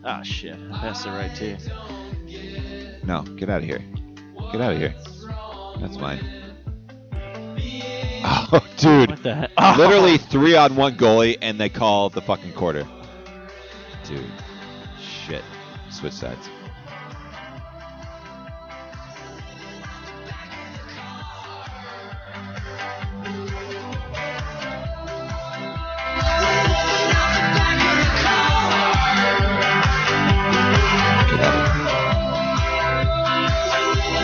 ah, 0.05 0.23
shit. 0.23 0.57
I 0.73 0.79
passed 0.79 1.07
it 1.07 1.11
right 1.11 1.35
to 1.37 1.45
you. 1.51 3.05
No, 3.05 3.23
get 3.23 3.51
out 3.51 3.59
of 3.59 3.65
here. 3.65 3.85
Get 4.53 4.61
out 4.63 4.73
of 4.73 4.79
here. 4.79 4.95
That's 5.81 5.99
mine. 5.99 6.40
Oh, 8.23 8.67
dude. 8.77 9.11
What 9.11 9.23
the 9.23 9.35
heck? 9.35 9.51
Oh. 9.57 9.75
Literally 9.79 10.19
three 10.19 10.57
on 10.57 10.77
one 10.77 10.97
goalie, 10.97 11.39
and 11.41 11.59
they 11.59 11.69
call 11.69 12.11
the 12.11 12.21
fucking 12.21 12.53
quarter. 12.53 12.87
Dude. 14.05 14.25
Shit. 15.01 15.45
Switch 15.91 16.13
sides. 16.13 16.49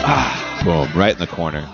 Ah, 0.08 0.62
boom, 0.64 0.98
right 0.98 1.12
in 1.14 1.18
the 1.18 1.26
corner. 1.26 1.68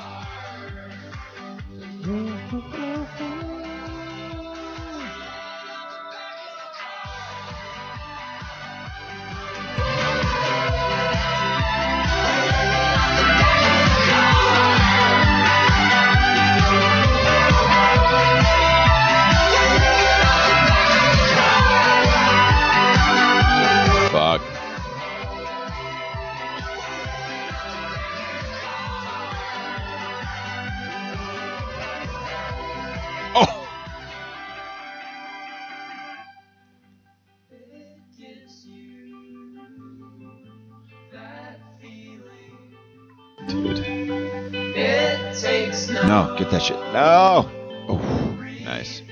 No. 46.93 47.51
Oh, 47.89 48.37
nice. 48.65 49.03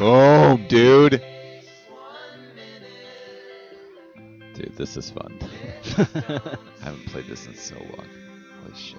Oh, 0.00 0.58
dude. 0.68 1.22
Dude, 4.54 4.76
this 4.76 4.96
is 4.96 5.10
fun. 5.10 5.38
I 5.96 6.84
haven't 6.84 7.06
played 7.06 7.26
this 7.26 7.46
in 7.46 7.54
so 7.54 7.76
long. 7.76 8.08
Holy 8.62 8.76
shit. 8.76 8.98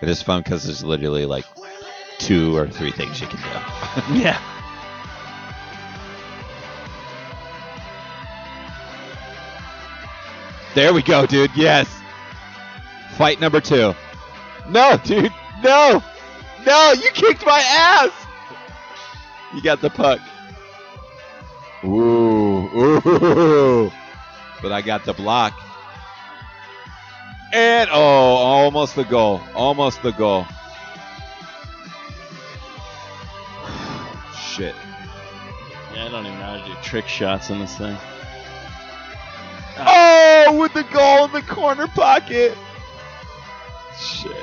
It 0.00 0.08
is 0.08 0.22
fun 0.22 0.42
because 0.42 0.64
there's 0.64 0.84
literally 0.84 1.26
like 1.26 1.44
two 2.18 2.56
or 2.56 2.68
three 2.68 2.92
things 2.92 3.20
you 3.20 3.26
can 3.26 3.40
do. 3.40 4.18
yeah. 4.20 4.40
there 10.74 10.92
we 10.92 11.02
go, 11.02 11.26
dude. 11.26 11.50
Yes. 11.54 11.88
Fight 13.16 13.40
number 13.40 13.60
two. 13.60 13.94
No, 14.68 14.98
dude. 15.04 15.32
No. 15.62 16.02
No, 16.66 16.92
you 16.92 17.10
kicked 17.10 17.44
my 17.46 17.62
ass. 17.66 18.10
You 19.54 19.62
got 19.62 19.80
the 19.80 19.90
puck. 19.90 20.20
Ooh, 21.84 22.68
ooh. 22.74 23.92
But 24.62 24.72
I 24.72 24.80
got 24.82 25.04
the 25.04 25.12
block. 25.12 25.52
And 27.52 27.88
oh, 27.92 27.96
almost 27.96 28.96
the 28.96 29.04
goal. 29.04 29.40
Almost 29.54 30.02
the 30.02 30.10
goal. 30.12 30.44
Shit. 34.36 34.74
Yeah, 35.94 36.06
I 36.06 36.08
don't 36.10 36.26
even 36.26 36.38
know 36.38 36.46
how 36.46 36.56
to 36.56 36.64
do 36.64 36.74
trick 36.82 37.06
shots 37.06 37.50
in 37.50 37.60
this 37.60 37.76
thing. 37.76 37.96
Oh, 40.46 40.58
with 40.60 40.72
the 40.74 40.82
goal 40.84 41.24
in 41.26 41.32
the 41.32 41.42
corner 41.42 41.86
pocket. 41.88 42.56
Shit. 43.98 44.36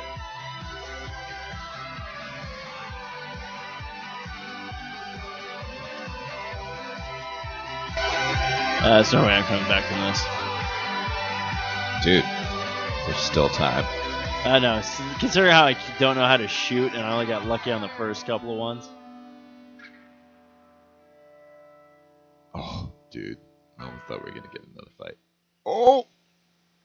Uh, 8.84 8.96
there's 8.96 9.14
no 9.14 9.22
way 9.24 9.34
I'm 9.34 9.44
coming 9.44 9.68
back 9.68 9.84
from 9.86 10.00
this. 10.02 10.24
Dude, 12.04 12.26
there's 13.06 13.18
still 13.22 13.50
time. 13.50 13.86
I 14.44 14.58
know. 14.58 14.78
s- 14.78 15.00
Considering 15.20 15.52
how 15.52 15.66
I 15.66 15.78
don't 16.00 16.16
know 16.16 16.26
how 16.26 16.38
to 16.38 16.48
shoot, 16.48 16.94
and 16.94 17.04
I 17.04 17.14
only 17.14 17.28
got 17.28 17.46
lucky 17.46 17.72
on 17.72 17.82
the 17.82 17.90
first 17.90 18.26
couple 18.26 18.52
of 18.52 18.58
ones. 18.58 18.90
Oh, 22.56 22.92
dude. 23.12 23.38
I 23.80 23.86
almost 23.86 24.06
thought 24.08 24.24
we 24.26 24.32
were 24.32 24.38
going 24.38 24.50
to 24.52 24.58
get 24.60 24.64
another 24.68 24.92
fight. 24.98 25.18
Oh! 25.66 26.08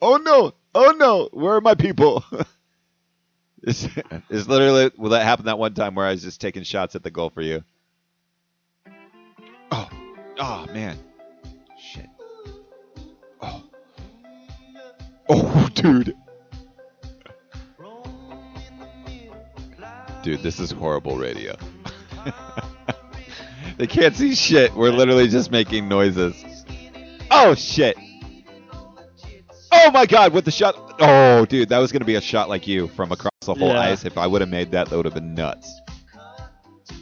Oh 0.00 0.16
no! 0.16 0.54
Oh 0.74 0.94
no! 0.96 1.28
Where 1.32 1.54
are 1.54 1.60
my 1.60 1.74
people? 1.74 2.24
it's, 3.62 3.88
it's 4.28 4.46
literally, 4.46 4.90
well, 4.96 5.10
that 5.10 5.24
happened 5.24 5.48
that 5.48 5.58
one 5.58 5.74
time 5.74 5.94
where 5.94 6.06
I 6.06 6.10
was 6.10 6.22
just 6.22 6.40
taking 6.40 6.62
shots 6.62 6.94
at 6.94 7.02
the 7.02 7.10
goal 7.10 7.30
for 7.30 7.42
you. 7.42 7.64
Oh. 9.70 9.88
Oh, 10.38 10.66
man. 10.72 10.98
Shit. 11.78 12.08
Oh. 13.40 13.64
Oh, 15.28 15.68
dude. 15.74 16.14
Dude, 20.22 20.42
this 20.42 20.58
is 20.58 20.72
horrible 20.72 21.16
radio. 21.16 21.56
they 23.76 23.86
can't 23.86 24.14
see 24.16 24.34
shit. 24.34 24.74
We're 24.74 24.90
literally 24.90 25.28
just 25.28 25.52
making 25.52 25.88
noises. 25.88 26.34
Oh 27.30 27.54
shit. 27.54 27.96
Oh 29.86 29.90
my 29.92 30.04
god, 30.04 30.32
with 30.32 30.44
the 30.44 30.50
shot. 30.50 30.74
Oh, 30.98 31.46
dude, 31.46 31.68
that 31.68 31.78
was 31.78 31.92
going 31.92 32.00
to 32.00 32.06
be 32.06 32.16
a 32.16 32.20
shot 32.20 32.48
like 32.48 32.66
you 32.66 32.88
from 32.88 33.12
across 33.12 33.30
the 33.44 33.54
whole 33.54 33.68
Yeah. 33.68 33.80
ice. 33.82 34.04
If 34.04 34.18
I 34.18 34.26
would 34.26 34.40
have 34.40 34.50
made 34.50 34.72
that, 34.72 34.88
that 34.88 34.96
would 34.96 35.04
have 35.04 35.14
been 35.14 35.32
nuts. 35.34 35.80
Good, 36.88 36.96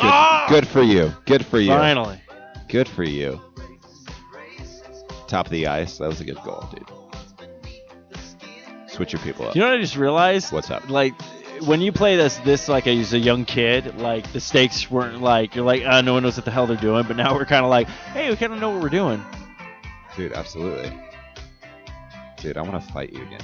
Ah! 0.00 0.44
good 0.50 0.66
for 0.68 0.82
you. 0.82 1.14
Good 1.24 1.46
for 1.46 1.58
you. 1.58 1.68
Finally. 1.70 2.20
Good 2.68 2.86
for 2.86 3.02
you. 3.02 3.40
Top 5.26 5.46
of 5.46 5.52
the 5.52 5.66
ice. 5.68 5.96
That 5.96 6.08
was 6.08 6.20
a 6.20 6.24
good 6.24 6.36
goal, 6.44 6.68
dude. 6.70 6.86
Switch 8.90 9.14
your 9.14 9.22
people 9.22 9.48
up. 9.48 9.54
You 9.54 9.62
know 9.62 9.68
what 9.68 9.78
I 9.78 9.80
just 9.80 9.96
realized? 9.96 10.52
What's 10.52 10.70
up? 10.70 10.90
Like, 10.90 11.14
when 11.64 11.80
you 11.80 11.92
play 11.92 12.16
this, 12.16 12.36
this 12.38 12.68
like 12.68 12.86
as 12.86 13.14
a 13.14 13.18
young 13.18 13.46
kid, 13.46 13.96
like 13.98 14.30
the 14.34 14.40
stakes 14.40 14.90
weren't 14.90 15.22
like 15.22 15.54
you're 15.54 15.64
like, 15.64 15.82
uh, 15.86 16.02
no 16.02 16.12
one 16.12 16.22
knows 16.24 16.36
what 16.36 16.44
the 16.44 16.50
hell 16.50 16.66
they're 16.66 16.76
doing. 16.76 17.04
But 17.08 17.16
now 17.16 17.34
we're 17.34 17.46
kind 17.46 17.64
of 17.64 17.70
like, 17.70 17.88
hey, 17.88 18.28
we 18.28 18.36
kind 18.36 18.52
of 18.52 18.60
know 18.60 18.68
what 18.70 18.82
we're 18.82 18.88
doing. 18.90 19.24
Dude, 20.14 20.34
absolutely. 20.34 20.92
Dude, 22.38 22.56
I 22.56 22.62
want 22.62 22.82
to 22.84 22.92
fight 22.92 23.12
you 23.12 23.22
again. 23.22 23.40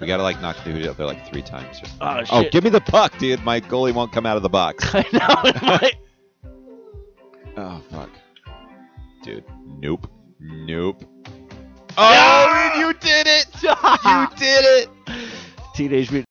we 0.00 0.06
gotta 0.06 0.22
like 0.22 0.40
knock 0.40 0.56
the 0.64 0.72
dude 0.72 0.86
out 0.86 0.96
there 0.96 1.06
like 1.06 1.28
three 1.30 1.42
times. 1.42 1.80
Or 1.80 1.86
oh, 2.00 2.06
oh 2.18 2.18
shit! 2.20 2.28
oh, 2.32 2.50
give 2.50 2.64
me 2.64 2.70
the 2.70 2.80
puck, 2.80 3.16
dude. 3.18 3.42
My 3.44 3.60
goalie 3.60 3.92
won't 3.92 4.12
come 4.12 4.26
out 4.26 4.36
of 4.36 4.42
the 4.42 4.48
box. 4.48 4.84
I 4.94 5.04
know. 5.12 5.60
might- 5.62 5.96
Oh 7.56 7.80
fuck. 7.90 8.10
Dude. 9.22 9.44
Nope. 9.80 10.10
Nope. 10.40 11.02
Oh, 11.98 12.72
you 12.78 12.92
did 12.94 13.26
it! 13.26 13.46
You 13.62 14.28
did 14.36 14.64
it! 14.64 14.88
Teenage 15.74 16.10
Mutant 16.10 16.26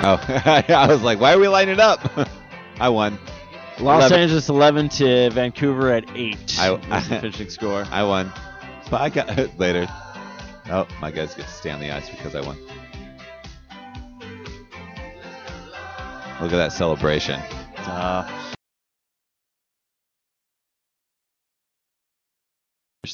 Oh, 0.00 0.24
I 0.68 0.86
was 0.88 1.02
like, 1.02 1.18
why 1.20 1.32
are 1.34 1.38
we 1.38 1.48
lining 1.48 1.74
it 1.74 1.80
up? 1.80 2.00
I 2.80 2.88
won. 2.88 3.18
Los 3.80 4.02
11. 4.10 4.18
Angeles 4.20 4.48
11 4.48 4.88
to 4.90 5.30
Vancouver 5.30 5.92
at 5.92 6.04
8. 6.16 6.56
I- 6.58 6.76
the 6.76 7.00
finishing 7.20 7.50
score. 7.50 7.84
I 7.90 8.02
won. 8.04 8.32
But 8.90 9.00
I 9.00 9.08
got 9.10 9.58
later. 9.58 9.86
Oh, 10.70 10.86
my 11.00 11.10
guys 11.10 11.34
get 11.34 11.46
to 11.46 11.52
stay 11.52 11.70
on 11.70 11.80
the 11.80 11.90
ice 11.90 12.08
because 12.10 12.34
I 12.34 12.40
won. 12.42 12.56
Look 16.40 16.52
at 16.52 16.56
that 16.58 16.72
celebration. 16.72 17.40
Uh, 17.78 18.28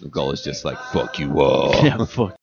The 0.00 0.08
goal 0.08 0.32
is 0.32 0.42
just 0.42 0.64
like 0.64 0.76
fuck 0.92 1.18
you 1.20 1.40
all. 1.40 1.72
yeah, 1.84 2.04
fuck. 2.04 2.34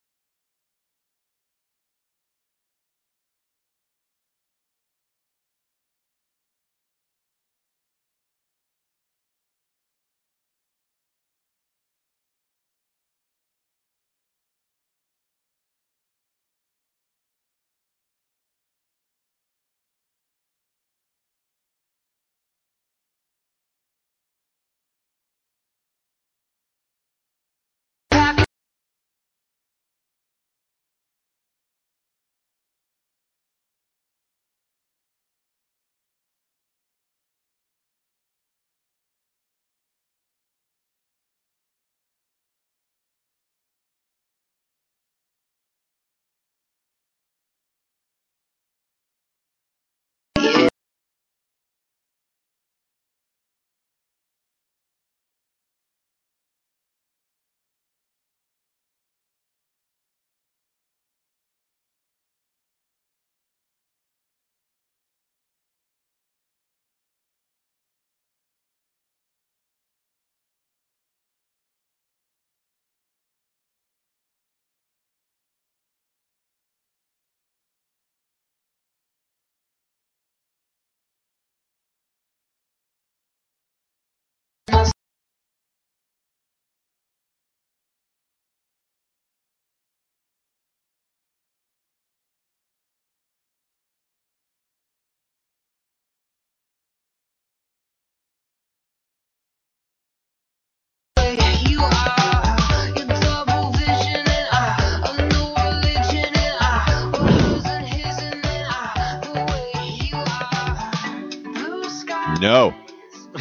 No. 112.42 112.72
white 112.72 113.40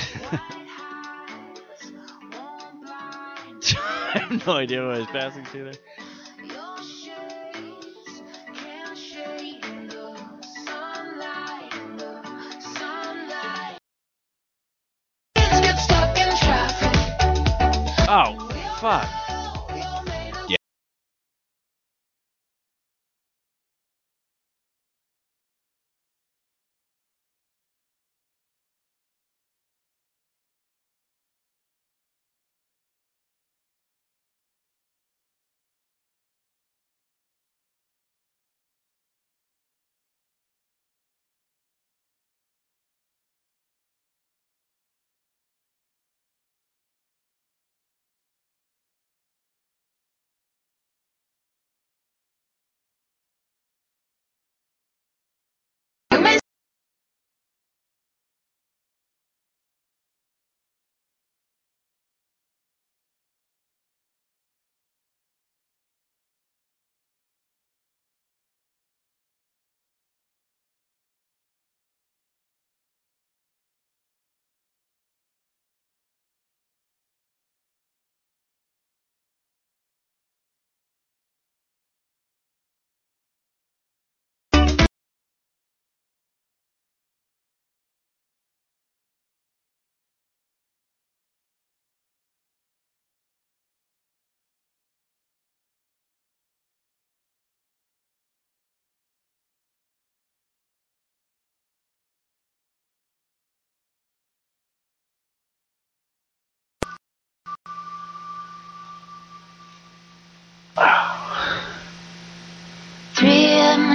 heights, 0.69 1.91
won't 2.31 2.85
blind 2.85 3.77
I 3.79 4.19
have 4.19 4.47
no 4.47 4.53
idea 4.53 4.85
what 4.85 4.95
I 4.95 4.99
was 4.99 5.07
passing 5.07 5.45
to 5.47 5.65
there. 5.65 5.73
your 6.45 6.85
shades 6.85 7.51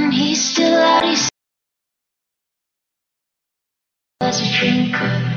and 0.05 0.13
he's 0.13 0.51
still 0.51 0.79
out. 0.79 1.03
He's 1.03 1.29
as 4.21 4.39
a 4.39 4.59
drinker. 4.59 5.31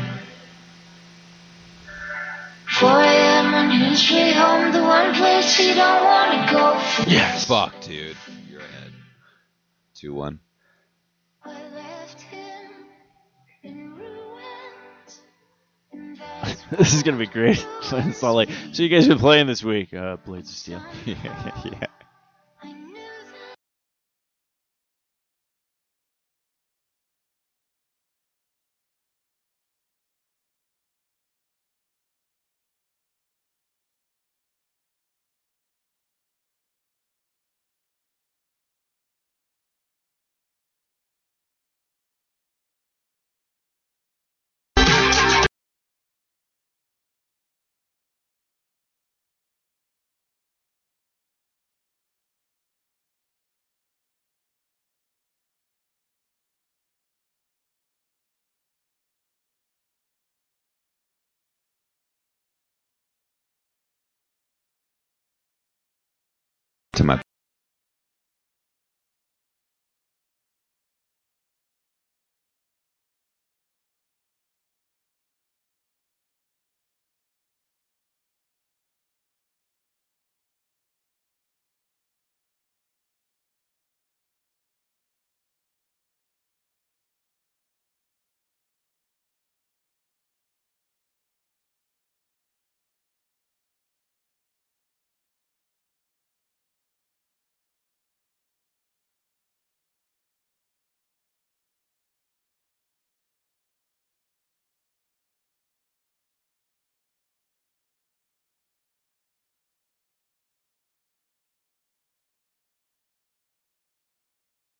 Four 2.79 3.01
a.m. 3.01 3.55
and 3.55 3.73
he's 3.73 4.11
way 4.11 4.33
home. 4.33 4.73
The 4.73 4.83
one 4.83 5.15
place 5.15 5.57
he 5.57 5.73
don't 5.75 6.05
want 6.05 6.49
to 6.49 6.55
go. 6.55 6.79
For 6.79 7.09
Yes. 7.09 7.47
Fuck, 7.47 7.81
dude. 7.81 8.17
You're 8.49 8.61
ahead. 8.61 8.93
2 9.95 10.13
1. 10.15 10.39
I 11.45 11.51
left 11.75 12.21
him 12.21 12.71
in 13.63 13.95
ruins. 13.97 15.21
And 15.93 16.19
that's 16.19 16.63
this 16.77 16.95
is 16.95 17.03
gonna 17.03 17.17
be 17.17 17.27
great. 17.27 17.67
in 17.93 18.13
Salt 18.13 18.37
Lake. 18.37 18.51
So 18.73 18.83
you 18.83 18.91
guys 18.91 19.09
been 19.09 19.19
playing 19.19 19.47
this 19.47 19.65
week? 19.65 19.95
Uh, 19.95 20.17
Blades 20.17 20.51
of 20.51 20.57
Steel. 20.57 20.83
yeah, 21.07 21.63
yeah. 21.65 21.87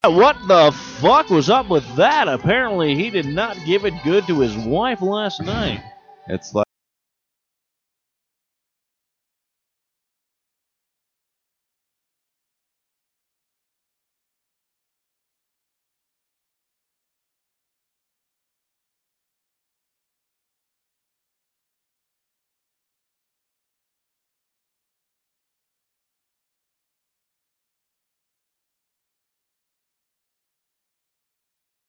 What 0.09 0.37
the 0.49 0.73
fuck 0.73 1.29
was 1.29 1.51
up 1.51 1.69
with 1.69 1.85
that? 1.97 2.29
Apparently, 2.29 2.95
he 2.95 3.11
did 3.11 3.27
not 3.27 3.57
give 3.67 3.85
it 3.85 3.95
good 4.05 4.27
to 4.29 4.41
his 4.41 4.57
wife 4.57 5.03
last 5.03 5.43
night. 5.43 5.83
It's 6.29 6.55
like 6.55 6.68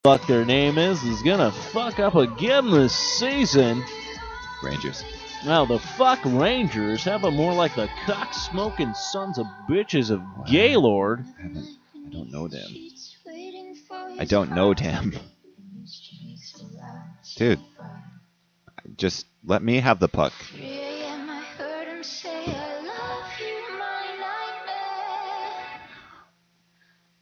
Fuck 0.10 0.26
their 0.26 0.44
name 0.44 0.80
is 0.80 1.04
is 1.04 1.22
gonna 1.22 1.52
fuck 1.52 2.00
up 2.00 2.16
again 2.16 2.72
this 2.72 2.96
season. 2.96 3.84
Rangers. 4.64 5.04
Now 5.46 5.66
the 5.66 5.78
fuck 5.78 6.20
Rangers, 6.26 7.04
have 7.04 7.22
about 7.22 7.34
more 7.34 7.54
like 7.54 7.76
the 7.76 7.88
cock 8.08 8.34
smoking 8.34 8.92
sons 8.96 9.38
of 9.38 9.46
bitches 9.70 10.10
of 10.10 10.24
Gaylord? 10.48 11.28
I. 11.38 11.60
I 12.08 12.10
don't 12.10 12.32
know 12.32 12.48
them. 12.48 12.72
I 14.18 14.26
don't 14.26 14.52
know 14.56 14.74
them. 14.74 15.14
Dude, 17.36 17.60
just 18.98 19.28
let 19.46 19.62
me 19.62 19.80
have 19.80 20.00
the 20.00 20.08
puck. 20.08 20.34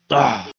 Ah. 0.10 0.50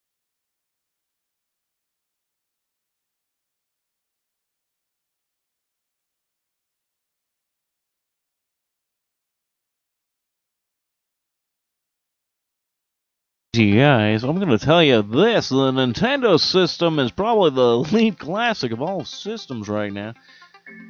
Guys, 13.59 14.23
I'm 14.23 14.37
going 14.37 14.57
to 14.57 14.65
tell 14.65 14.85
you 14.85 15.03
this: 15.03 15.49
the 15.49 15.73
Nintendo 15.73 16.39
system 16.39 17.01
is 17.01 17.11
probably 17.11 17.51
the 17.51 17.79
lead 17.93 18.17
classic 18.17 18.71
of 18.71 18.81
all 18.81 19.05
systems 19.05 19.69
right 19.69 19.93
now. 19.93 20.15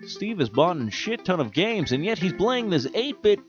Steve 0.07 0.39
has 0.39 0.51
bought 0.51 0.77
a 0.77 0.90
shit 0.90 1.24
ton 1.24 1.40
of 1.40 1.51
games, 1.51 1.93
and 1.93 2.05
yet 2.05 2.19
he's 2.19 2.35
playing 2.35 2.69
this 2.69 2.86
8-bit 2.86 3.40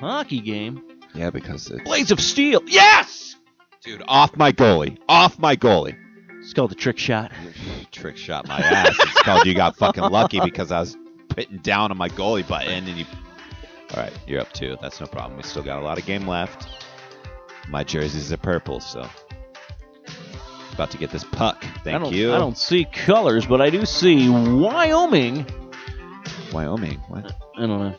hockey 0.00 0.40
game. 0.40 0.82
Yeah, 1.14 1.30
because 1.30 1.70
it's 1.70 1.82
Blades 1.82 2.10
of 2.10 2.20
Steel. 2.20 2.60
Yes, 2.66 3.36
dude 3.82 4.02
off 4.06 4.36
my 4.36 4.52
goalie, 4.52 4.98
off 5.08 5.38
my 5.38 5.56
goalie. 5.56 5.96
it's 6.40 6.52
called 6.52 6.72
the 6.72 6.74
trick 6.74 6.98
shot. 6.98 7.32
Trick 7.90 8.18
shot 8.18 8.46
my 8.48 8.58
ass. 8.58 8.94
It's 8.98 9.22
called 9.22 9.46
you 9.46 9.54
got 9.54 9.76
fucking 9.76 10.04
lucky 10.04 10.40
because 10.40 10.70
I 10.70 10.80
was 10.80 10.98
pitting 11.30 11.58
down 11.58 11.90
on 11.90 11.96
my 11.96 12.10
goalie 12.10 12.46
button 12.46 12.86
and 12.86 12.98
you. 12.98 13.06
All 13.94 14.02
right, 14.02 14.12
you're 14.26 14.42
up 14.42 14.52
two. 14.52 14.76
That's 14.82 15.00
no 15.00 15.06
problem. 15.06 15.38
We 15.38 15.42
still 15.42 15.62
got 15.62 15.80
a 15.80 15.82
lot 15.82 15.98
of 15.98 16.04
game 16.04 16.26
left. 16.26 16.81
My 17.68 17.84
jerseys 17.84 18.32
are 18.32 18.36
purple, 18.36 18.80
so 18.80 19.08
about 20.74 20.90
to 20.90 20.98
get 20.98 21.10
this 21.10 21.24
puck. 21.24 21.62
Thank 21.84 21.96
I 21.96 21.98
don't, 21.98 22.12
you. 22.12 22.32
I 22.32 22.38
don't 22.38 22.56
see 22.58 22.84
colors, 22.84 23.46
but 23.46 23.60
I 23.60 23.70
do 23.70 23.84
see 23.86 24.28
Wyoming. 24.28 25.46
Wyoming. 26.52 26.98
What? 27.08 27.34
I 27.56 27.60
don't 27.60 27.68
know. 27.68 27.94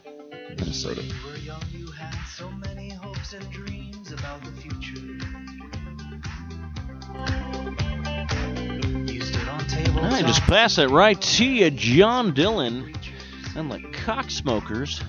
Minnesota. 0.50 1.02
When 1.02 1.10
you 1.10 1.16
were 1.26 1.38
young, 1.38 1.62
you 1.72 1.92
had 1.92 2.16
so 2.26 2.50
many 2.52 2.90
hopes 2.90 3.34
and 3.34 3.50
dreams 3.52 4.12
about 4.12 4.44
the 4.44 4.52
future. 4.52 5.00
You 9.12 9.22
stood 9.22 9.48
on 9.48 9.68
tables. 9.68 10.14
I 10.14 10.22
just 10.22 10.42
pass 10.42 10.78
it 10.78 10.90
right 10.90 11.20
to 11.20 11.46
you, 11.46 11.70
John 11.72 12.34
Dillon. 12.34 12.94
And 13.56 13.72
the 13.72 13.80
cocksmokers. 13.80 15.04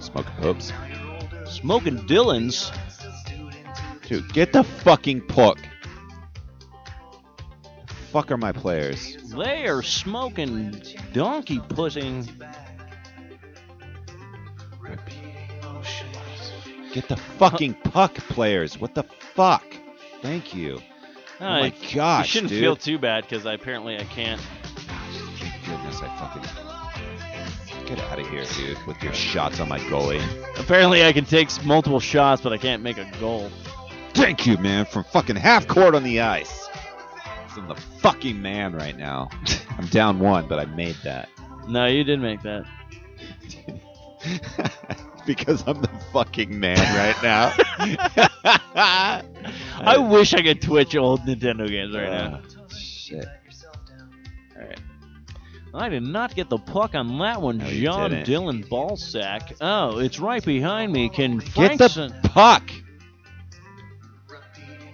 Smoking 0.00 0.32
hoops. 0.32 0.72
Smoking 1.64 2.04
Dillons. 2.06 2.70
Dude, 4.06 4.30
get 4.34 4.52
the 4.52 4.62
fucking 4.62 5.22
puck. 5.22 5.58
The 7.86 7.94
fuck 8.12 8.30
are 8.30 8.36
my 8.36 8.52
players? 8.52 9.16
They 9.34 9.66
are 9.66 9.82
smoking 9.82 10.78
donkey 11.14 11.60
pussing. 11.70 12.28
Get 16.92 17.08
the 17.08 17.16
fucking 17.16 17.72
puck, 17.74 18.14
players. 18.14 18.78
What 18.78 18.94
the 18.94 19.04
fuck? 19.34 19.64
Thank 20.20 20.54
you. 20.54 20.82
Oh 21.40 21.44
my 21.44 21.72
gosh, 21.94 22.26
You 22.26 22.30
shouldn't 22.30 22.50
dude. 22.50 22.60
feel 22.60 22.76
too 22.76 22.98
bad 22.98 23.24
because 23.24 23.46
I 23.46 23.54
apparently 23.54 23.96
I 23.96 24.04
can't. 24.04 24.38
Thank 24.40 25.64
goodness 25.64 26.02
I 26.02 26.08
fucking 26.18 26.63
get 27.86 27.98
out 28.00 28.18
of 28.18 28.28
here, 28.28 28.44
dude, 28.56 28.82
with 28.86 29.02
your 29.02 29.12
shots 29.12 29.60
on 29.60 29.68
my 29.68 29.78
goalie. 29.80 30.22
Apparently 30.58 31.04
I 31.04 31.12
can 31.12 31.24
take 31.24 31.48
multiple 31.64 32.00
shots, 32.00 32.42
but 32.42 32.52
I 32.52 32.58
can't 32.58 32.82
make 32.82 32.98
a 32.98 33.10
goal. 33.20 33.50
Thank 34.14 34.46
you, 34.46 34.56
man, 34.58 34.84
from 34.84 35.04
fucking 35.04 35.36
half 35.36 35.66
court 35.66 35.94
on 35.94 36.02
the 36.02 36.20
ice. 36.20 36.68
I'm 37.56 37.68
the 37.68 37.74
fucking 37.74 38.40
man 38.40 38.74
right 38.74 38.96
now. 38.96 39.28
I'm 39.78 39.86
down 39.86 40.18
one, 40.18 40.48
but 40.48 40.58
I 40.58 40.64
made 40.66 40.96
that 41.04 41.28
No, 41.68 41.86
you 41.86 42.04
didn't 42.04 42.22
make 42.22 42.42
that. 42.42 42.64
because 45.26 45.62
I'm 45.66 45.80
the 45.80 45.90
fucking 46.12 46.58
man 46.58 46.78
right 46.96 47.22
now. 47.22 47.52
I 49.76 49.98
wish 49.98 50.34
I 50.34 50.42
could 50.42 50.60
Twitch 50.62 50.96
old 50.96 51.20
Nintendo 51.20 51.68
games 51.68 51.94
right 51.94 52.10
now. 52.10 52.36
Uh, 52.36 52.74
shit. 52.76 53.26
I 55.74 55.88
did 55.88 56.04
not 56.04 56.36
get 56.36 56.48
the 56.48 56.58
puck 56.58 56.94
on 56.94 57.18
that 57.18 57.42
one, 57.42 57.58
No, 57.58 57.68
John 57.68 58.10
didn't. 58.10 58.26
Dillon 58.26 58.62
Ballsack. 58.62 59.56
Oh, 59.60 59.98
it's 59.98 60.20
right 60.20 60.44
behind 60.44 60.92
me. 60.92 61.08
Can 61.08 61.38
Get 61.38 61.78
the 61.78 62.14
puck. 62.22 62.62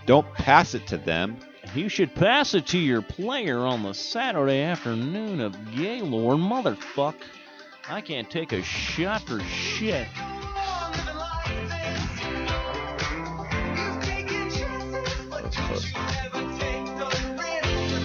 Don't 0.06 0.32
pass 0.34 0.74
it 0.74 0.86
to 0.88 0.96
them. 0.96 1.36
You 1.74 1.88
should 1.88 2.14
pass 2.14 2.54
it 2.54 2.66
to 2.68 2.78
your 2.78 3.02
player 3.02 3.58
on 3.58 3.82
the 3.82 3.92
Saturday 3.92 4.62
afternoon 4.62 5.40
of 5.40 5.54
Gaylord, 5.76 6.38
motherfuck. 6.38 7.14
I 7.88 8.00
can't 8.00 8.28
take 8.30 8.52
a 8.52 8.62
shot 8.62 9.22
for 9.22 9.38
shit. 9.40 10.08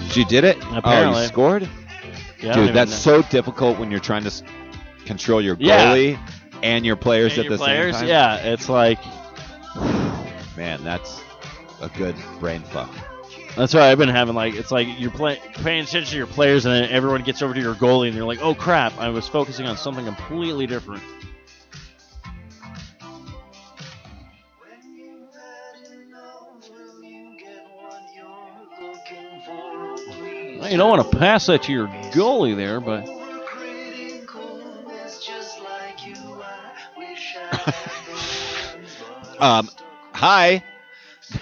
She 0.10 0.23
did 0.23 0.45
it? 0.45 0.57
Oh, 0.61 0.77
Apparently. 0.77 1.22
you 1.23 1.27
scored? 1.27 1.69
Yeah, 2.41 2.53
Dude, 2.53 2.74
that's 2.74 2.91
know. 3.06 3.22
so 3.22 3.30
difficult 3.30 3.80
when 3.80 3.91
you're 3.91 3.99
trying 3.99 4.22
to 4.24 4.28
s- 4.28 4.44
control 5.06 5.41
your 5.41 5.56
Yeah. 5.60 5.86
goalie 5.94 6.20
and 6.64 6.86
your 6.86 6.95
players 6.95 7.34
And 7.34 7.40
at 7.40 7.45
your 7.45 7.53
the 7.53 7.57
players, 7.57 7.95
same 7.95 8.02
time. 8.02 8.10
yeah, 8.10 8.36
it's 8.53 8.70
like 8.70 8.99
Man, 10.57 10.84
that's 10.84 11.22
a 11.82 11.90
good 11.90 12.16
brain 12.40 12.62
fuck. 12.62 12.90
that's 13.57 13.74
why 13.74 13.91
I've 13.91 13.98
been 13.98 14.10
having 14.10 14.36
like 14.36 14.53
it's 14.56 14.72
like 14.72 14.88
you're 14.99 15.12
play, 15.12 15.40
paying 15.56 15.84
attention 15.84 16.12
to 16.12 16.18
your 16.18 16.28
players 16.28 16.66
and 16.66 16.74
then 16.74 16.90
everyone 16.91 17.24
gets 17.24 17.41
over 17.41 17.53
to 17.53 17.60
your 17.60 17.76
goalie 17.76 18.07
and 18.07 18.16
you're 18.16 18.26
like, 18.26 18.40
oh 18.41 18.53
crap, 18.56 18.98
I 18.99 19.10
was 19.10 19.28
focusing 19.28 19.66
on 19.66 19.76
something 19.78 20.06
completely 20.06 20.66
different. 20.68 21.03
You 30.70 30.78
don't 30.78 30.90
want 30.90 31.10
to 31.12 31.18
pass 31.18 31.45
that 31.48 31.64
to 31.64 31.72
your 31.72 31.88
goalie 32.16 32.56
there, 32.56 32.80
but 32.80 33.06
Um, 39.40 39.70
hi. 40.14 40.64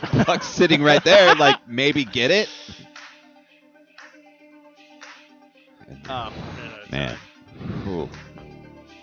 Puck's 0.01 0.47
sitting 0.47 0.81
right 0.81 1.03
there. 1.03 1.35
Like 1.35 1.67
maybe 1.67 2.05
get 2.05 2.31
it. 2.31 2.49
Um, 6.09 6.33
Man. 6.91 7.15
Ooh. 7.87 8.09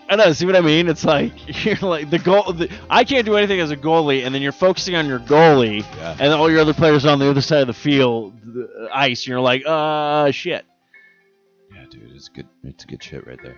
I 0.09 0.17
know. 0.17 0.33
See 0.33 0.45
what 0.45 0.55
I 0.57 0.61
mean? 0.61 0.89
It's 0.89 1.05
like 1.05 1.31
you're 1.65 1.77
like 1.77 2.09
the 2.09 2.19
goal. 2.19 2.51
The, 2.53 2.69
I 2.89 3.03
can't 3.05 3.25
do 3.25 3.37
anything 3.37 3.59
as 3.61 3.71
a 3.71 3.77
goalie, 3.77 4.25
and 4.25 4.35
then 4.35 4.41
you're 4.41 4.51
focusing 4.51 4.95
on 4.95 5.07
your 5.07 5.19
goalie, 5.19 5.81
Yeah. 5.97 6.17
and 6.19 6.33
all 6.33 6.51
your 6.51 6.59
other 6.59 6.73
players 6.73 7.05
on 7.05 7.17
the 7.19 7.29
other 7.29 7.41
side 7.41 7.61
of 7.61 7.67
the 7.67 7.73
field, 7.73 8.33
the 8.43 8.89
ice. 8.93 9.21
And 9.21 9.27
you're 9.27 9.39
like, 9.39 9.63
uh, 9.65 10.31
shit. 10.31 10.65
Dude, 11.91 12.11
it's 12.15 12.29
good. 12.29 12.47
It's 12.63 12.85
good 12.85 13.03
shit 13.03 13.27
right 13.27 13.37
there. 13.43 13.57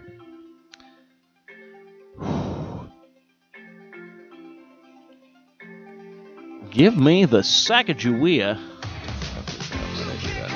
Give 6.71 6.97
me 6.97 7.25
the 7.25 7.41
Sacagawea. 7.41 8.55
How 8.55 9.41
did 9.45 9.57
I? 10.41 10.47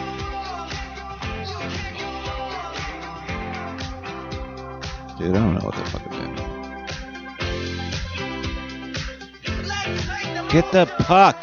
Dude, 5.19 5.29
I 5.29 5.33
don't 5.33 5.53
know 5.53 5.61
what 5.61 5.75
the 5.75 5.85
fuck 5.85 6.01
I'm 6.01 6.35
doing. 6.35 6.47
Get 10.49 10.71
the 10.71 10.87
puck. 11.03 11.37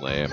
Lame. 0.00 0.30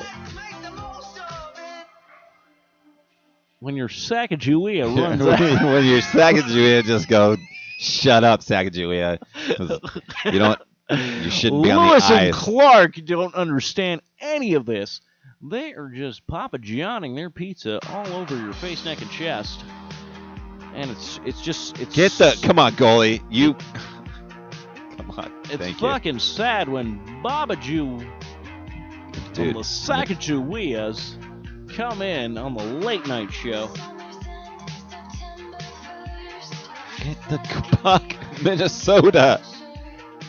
when 3.59 3.75
you're 3.75 3.87
Sacagawea, 3.89 4.85
run 4.95 5.19
when 5.19 5.85
you're 5.85 6.01
Sacagawea, 6.01 6.83
just 6.83 7.07
go, 7.07 7.35
shut 7.79 8.23
up, 8.23 8.41
Sacagawea. 8.41 9.19
'Cause 9.57 9.79
You 10.25 10.39
don't. 10.39 10.59
You 10.89 11.31
shouldn't 11.31 11.63
be 11.63 11.71
on 11.71 11.89
Lewis 11.89 12.07
the 12.07 12.13
and 12.13 12.27
ice. 12.27 12.35
Clark 12.35 12.93
don't 13.05 13.33
understand 13.33 14.01
any 14.19 14.53
of 14.53 14.67
this. 14.67 15.01
They 15.41 15.73
are 15.73 15.89
just 15.89 16.25
Papa 16.27 16.59
Johnning 16.59 17.15
their 17.15 17.31
pizza 17.31 17.79
all 17.89 18.05
over 18.13 18.35
your 18.37 18.53
face, 18.53 18.85
neck, 18.85 19.01
and 19.01 19.09
chest. 19.09 19.63
And 20.75 20.91
it's 20.91 21.19
it's 21.25 21.41
just 21.41 21.79
it's 21.79 21.95
Get 21.95 22.11
the. 22.13 22.37
Come 22.43 22.59
on, 22.59 22.73
goalie. 22.73 23.23
You. 23.31 23.53
Come 24.97 25.09
on. 25.11 25.31
it's 25.45 25.55
Thank 25.55 25.81
you. 25.81 25.87
fucking 25.87 26.19
sad 26.19 26.69
when 26.69 26.99
Baba 27.23 27.55
Jew 27.55 27.99
Dude. 29.33 29.53
from 29.53 29.53
the 29.53 29.59
Sacagaweas 29.61 31.15
come 31.75 32.01
in 32.01 32.37
on 32.37 32.53
the 32.55 32.63
late 32.63 33.05
night 33.07 33.31
show. 33.33 33.69
Get 37.03 37.17
the 37.29 37.37
puck, 37.83 38.03
Minnesota. 38.43 39.41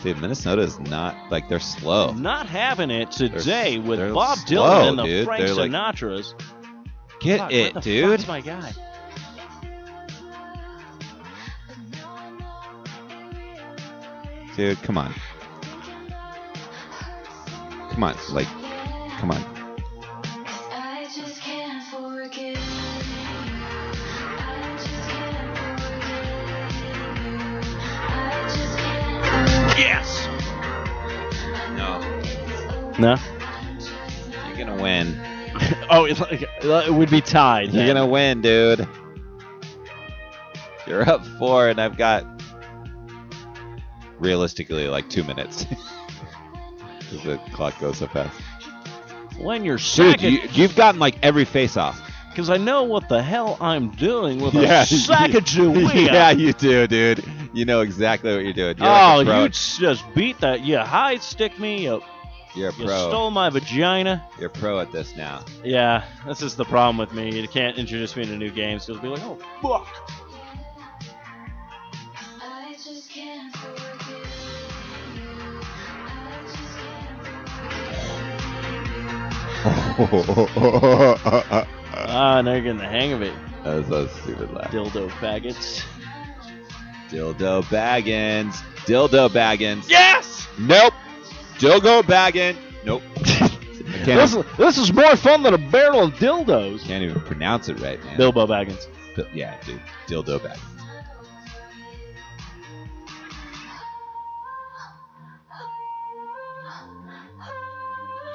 Dude, 0.03 0.19
Minnesota 0.21 0.61
is 0.61 0.79
not 0.79 1.15
like 1.31 1.49
they're 1.49 1.59
slow. 1.59 2.11
Not 2.13 2.47
having 2.47 2.91
it 2.91 3.11
today 3.11 3.79
with 3.79 3.97
they're 3.99 4.13
Bob 4.13 4.37
slow, 4.39 4.63
Dylan 4.63 4.89
and 4.89 4.99
the 4.99 5.03
dude. 5.03 5.25
Frank 5.25 5.45
They're 5.45 5.55
like- 5.55 5.71
Sinatras. 5.71 6.33
Get 7.19 7.39
Fuck, 7.39 7.51
where 7.51 7.59
it, 7.67 7.81
dude. 7.81 8.27
my 8.27 8.41
guy? 8.41 8.71
Dude, 14.55 14.81
come 14.81 14.97
on. 14.97 15.13
Come 17.91 18.03
on, 18.03 18.15
like, 18.31 18.47
come 19.17 19.31
on. 19.31 19.43
I 20.71 21.07
just 21.13 21.41
can't 21.41 21.83
forget 21.83 22.55
you. 22.55 22.59
I 24.39 24.75
just 24.77 25.09
can't 25.09 25.57
forget 25.79 26.71
you. 26.83 26.93
I 28.07 28.43
just 28.45 28.77
can't 28.77 29.79
Yes. 29.79 30.27
No, 31.77 31.99
No. 32.99 33.15
you're 34.47 34.57
gonna 34.65 34.81
win. 34.81 35.19
Oh, 35.89 36.03
it's 36.05 36.19
like, 36.19 36.41
it 36.43 36.93
would 36.93 37.09
be 37.09 37.21
tied. 37.21 37.69
You're 37.73 37.85
then. 37.85 37.95
gonna 37.95 38.05
win, 38.05 38.41
dude. 38.41 38.85
You're 40.85 41.07
up 41.09 41.25
four, 41.39 41.69
and 41.69 41.79
I've 41.79 41.97
got 41.97 42.25
realistically 44.19 44.87
like 44.87 45.09
two 45.09 45.23
minutes. 45.23 45.65
'Cause 47.09 47.23
the 47.23 47.37
clock 47.53 47.79
goes 47.79 47.97
so 47.99 48.07
fast. 48.07 48.37
When 49.39 49.63
you're 49.63 49.77
Dude, 49.77 49.85
second, 49.85 50.33
you, 50.33 50.39
you've 50.51 50.75
gotten 50.75 50.99
like 50.99 51.17
every 51.23 51.45
face 51.45 51.77
off. 51.77 51.99
because 52.29 52.49
I 52.49 52.57
know 52.57 52.83
what 52.83 53.07
the 53.09 53.21
hell 53.21 53.57
I'm 53.61 53.89
doing 53.91 54.39
with 54.41 54.53
Yeah, 54.53 54.81
a 54.81 54.85
Sacagawea. 54.85 56.05
yeah, 56.07 56.31
you 56.31 56.53
do, 56.53 56.87
dude. 56.87 57.23
You 57.53 57.65
know 57.65 57.81
exactly 57.81 58.33
what 58.35 58.43
you're 58.43 58.53
doing. 58.53 58.77
You're 58.77 58.87
oh, 58.87 59.21
like 59.25 59.27
you 59.43 59.49
just 59.49 60.03
beat 60.13 60.39
that. 60.39 60.61
You 60.61 60.77
high 60.79 61.17
stick 61.17 61.57
me. 61.59 61.83
You, 61.85 62.03
You're 62.55 62.69
a 62.69 62.73
you 62.75 62.85
pro. 62.85 63.09
stole 63.09 63.31
my 63.31 63.49
vagina. 63.49 64.23
You're 64.37 64.47
a 64.47 64.51
pro 64.51 64.79
at 64.79 64.91
this 64.91 65.15
now. 65.15 65.43
Yeah, 65.63 66.03
this 66.27 66.41
is 66.41 66.55
the 66.55 66.65
problem 66.65 66.97
with 66.97 67.13
me. 67.13 67.39
You 67.39 67.47
can't 67.47 67.77
introduce 67.77 68.15
me 68.15 68.25
to 68.25 68.35
new 68.37 68.51
games. 68.51 68.87
You'll 68.87 68.99
be 68.99 69.07
like, 69.07 69.21
oh 69.23 69.37
fuck. 69.61 69.87
Ah, 82.09 82.41
now 82.41 82.53
you're 82.53 82.61
getting 82.61 82.77
the 82.77 82.85
hang 82.85 83.11
of 83.11 83.21
it. 83.21 83.33
That 83.63 83.75
was 83.75 83.89
a 83.89 84.07
stupid 84.21 84.53
laugh. 84.53 84.71
Dildo 84.71 85.09
faggots. 85.09 85.83
Dildo 87.09 87.63
Baggins. 87.63 88.53
Dildo 88.85 89.29
Baggins. 89.29 89.89
Yes. 89.89 90.47
Nope. 90.59 90.93
Dildo 91.57 92.03
Baggin. 92.03 92.55
Nope. 92.85 93.01
This, 94.03 94.33
can't, 94.33 94.57
this 94.57 94.77
is 94.77 94.91
more 94.93 95.15
fun 95.15 95.43
than 95.43 95.53
a 95.53 95.57
barrel 95.57 96.03
of 96.03 96.13
dildos. 96.15 96.81
can't 96.83 97.03
even 97.03 97.21
pronounce 97.21 97.69
it 97.69 97.79
right, 97.79 98.03
man. 98.03 98.17
Bilbo 98.17 98.45
Baggins. 98.45 98.87
Bil- 99.15 99.27
yeah, 99.33 99.55
dude. 99.65 99.79
Dildo 100.07 100.39
Baggins. 100.39 100.76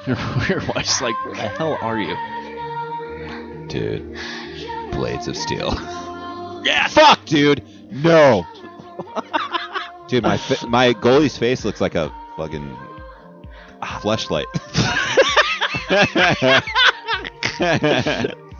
Your, 0.05 0.17
your 0.49 0.61
wife's 0.75 1.01
like, 1.01 1.15
where 1.25 1.35
the 1.35 1.47
hell 1.49 1.77
are 1.81 1.99
you? 1.99 2.15
Dude. 3.67 4.17
Blades 4.91 5.27
of 5.27 5.35
Steel. 5.37 5.73
Yeah. 6.63 6.87
Fuck, 6.87 7.25
dude. 7.25 7.63
No. 7.91 8.45
dude, 10.07 10.23
my 10.23 10.37
fa- 10.37 10.67
my 10.67 10.93
goalie's 10.93 11.37
face 11.37 11.65
looks 11.65 11.81
like 11.81 11.95
a 11.95 12.11
fucking 12.37 12.77
fleshlight. 13.81 14.45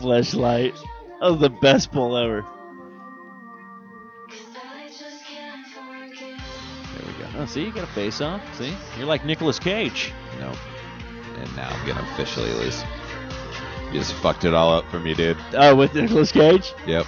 Fleshlight. 0.00 0.74
That 1.20 1.30
was 1.30 1.40
the 1.40 1.50
best 1.50 1.92
pull 1.92 2.16
ever. 2.16 2.44
I 4.56 4.88
just 4.88 5.24
can't 5.24 5.66
forget 5.68 6.18
there 6.18 7.06
we 7.06 7.12
go. 7.22 7.28
Oh, 7.38 7.46
see, 7.46 7.64
you 7.64 7.72
got 7.72 7.84
a 7.84 7.88
face 7.88 8.20
off. 8.20 8.42
See, 8.56 8.74
you're 8.98 9.06
like 9.06 9.24
Nicolas 9.24 9.58
Cage. 9.58 10.12
No. 10.38 10.52
And 11.36 11.56
now 11.56 11.68
I'm 11.68 11.86
gonna 11.86 12.06
officially 12.12 12.52
lose. 12.52 12.82
You 13.92 14.00
just 14.00 14.14
fucked 14.14 14.44
it 14.44 14.54
all 14.54 14.74
up 14.74 14.90
for 14.90 14.98
me, 14.98 15.14
dude. 15.14 15.36
Oh, 15.54 15.74
with 15.74 15.94
Nicolas 15.94 16.32
Cage. 16.32 16.72
Yep. 16.86 17.06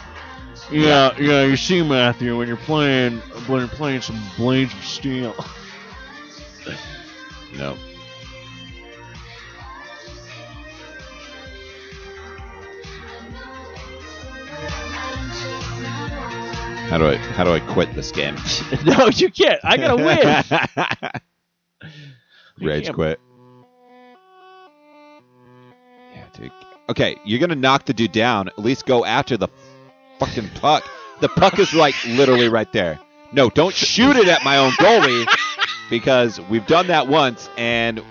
Yeah, 0.71 1.17
yeah. 1.19 1.45
You 1.45 1.57
see, 1.57 1.83
Matthew, 1.83 2.37
when 2.37 2.49
you're 2.49 2.57
playing, 2.57 3.19
when 3.47 3.61
you're 3.61 3.69
playing 3.69 4.01
some 4.03 4.21
Blades 4.37 4.73
of 4.73 4.85
Steel. 4.85 5.35
No. 7.57 7.75
How 16.89 16.99
do 16.99 17.07
I 17.09 17.17
how 17.17 17.45
do 17.45 17.51
I 17.51 17.61
quit 17.61 17.95
this 17.95 18.13
game? 18.13 18.37
no, 18.85 19.09
you 19.09 19.31
can't. 19.31 19.59
I 19.65 19.77
gotta 19.77 19.97
win. 21.83 21.91
Rage 22.61 22.93
quit. 22.93 23.19
Okay, 26.89 27.17
you're 27.25 27.41
gonna 27.41 27.55
knock 27.57 27.85
the 27.85 27.93
dude 27.95 28.13
down. 28.13 28.49
At 28.49 28.59
least 28.59 28.87
go 28.87 29.05
after 29.05 29.37
the 29.37 29.49
fucking 30.19 30.51
puck. 30.61 30.85
The 31.21 31.29
puck 31.29 31.59
is 31.59 31.75
like 31.75 31.95
literally 32.07 32.49
right 32.49 32.71
there. 32.73 32.99
No, 33.33 33.51
don't 33.51 33.75
shoot 33.75 34.17
it 34.17 34.29
at 34.29 34.45
my 34.45 34.59
own 34.59 34.71
goalie 34.73 35.27
because 35.91 36.41
we've 36.43 36.67
done 36.67 36.87
that 36.89 37.09
once 37.09 37.49
and 37.57 38.03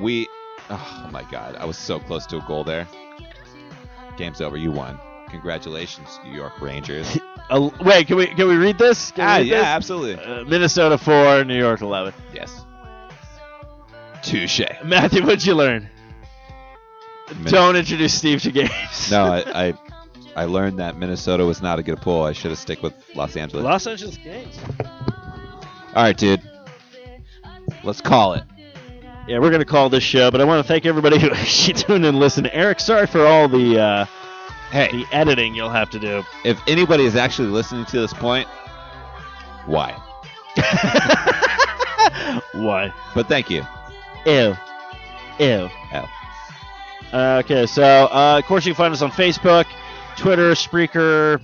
we. 0.00 0.28
Oh 0.70 1.08
my 1.12 1.22
god, 1.30 1.56
I 1.56 1.64
was 1.66 1.76
so 1.76 1.98
close 2.00 2.24
to 2.26 2.38
a 2.38 2.44
goal 2.48 2.64
there. 2.64 2.88
Game's 4.16 4.40
over. 4.40 4.56
You 4.56 4.72
won. 4.72 4.98
Congratulations, 5.28 6.18
New 6.24 6.32
York 6.34 6.60
Rangers. 6.60 7.18
Uh, 7.48 7.70
wait, 7.82 8.08
can 8.08 8.16
we 8.16 8.26
can 8.26 8.48
we 8.48 8.56
read 8.56 8.76
this? 8.76 9.12
Can 9.12 9.24
Ah, 9.24 9.36
read 9.36 9.46
yeah, 9.46 9.58
this? 9.58 9.66
absolutely. 9.66 10.20
Uh, 10.24 10.42
Minnesota 10.46 10.98
four, 10.98 11.44
New 11.44 11.56
York 11.56 11.80
eleven. 11.80 12.12
Yes. 12.34 12.64
Touche. 14.22 14.62
Matthew, 14.84 15.22
what'd 15.22 15.46
you 15.46 15.54
learn? 15.54 15.88
Min- 17.34 17.44
Don't 17.52 17.76
introduce 17.76 18.14
Steve 18.14 18.42
to 18.42 18.50
games. 18.52 19.10
No, 19.10 19.24
I, 19.24 19.68
I 19.68 19.74
I 20.36 20.44
learned 20.44 20.78
that 20.80 20.96
Minnesota 20.98 21.44
was 21.46 21.62
not 21.62 21.78
a 21.78 21.82
good 21.82 22.00
pool. 22.00 22.22
I 22.22 22.32
should 22.32 22.50
have 22.50 22.58
stick 22.58 22.82
with 22.82 22.92
Los 23.14 23.36
Angeles. 23.36 23.64
Los 23.64 23.86
Angeles 23.86 24.16
games. 24.18 24.58
All 25.94 26.02
right, 26.02 26.16
dude. 26.16 26.42
Let's 27.82 28.00
call 28.02 28.34
it. 28.34 28.44
Yeah, 29.26 29.38
we're 29.40 29.50
gonna 29.50 29.64
call 29.64 29.88
this 29.88 30.04
show, 30.04 30.30
but 30.30 30.40
I 30.40 30.44
want 30.44 30.62
to 30.64 30.68
thank 30.68 30.84
everybody 30.86 31.18
who 31.18 31.30
actually 31.32 31.74
tuned 31.74 32.04
in 32.04 32.10
and 32.10 32.20
listened. 32.20 32.50
Eric, 32.52 32.80
sorry 32.80 33.06
for 33.06 33.26
all 33.26 33.48
the 33.48 33.80
uh, 33.80 34.04
Hey, 34.70 34.90
the 34.92 35.04
editing 35.12 35.54
you'll 35.54 35.70
have 35.70 35.90
to 35.90 35.98
do. 35.98 36.22
if 36.44 36.60
anybody 36.68 37.04
is 37.04 37.16
actually 37.16 37.48
listening 37.48 37.84
to 37.86 37.98
this 38.00 38.12
point, 38.12 38.46
why? 39.66 39.92
Why? 42.52 42.92
But 43.14 43.28
thank 43.28 43.50
you. 43.50 43.62
Ew. 44.24 44.54
Ew. 45.38 45.68
Oh. 47.12 47.38
Okay, 47.38 47.66
so 47.66 47.82
uh, 47.82 48.38
of 48.38 48.44
course 48.46 48.66
you 48.66 48.72
can 48.72 48.78
find 48.78 48.92
us 48.92 49.02
on 49.02 49.10
Facebook, 49.10 49.66
Twitter, 50.16 50.52
Spreaker, 50.52 51.40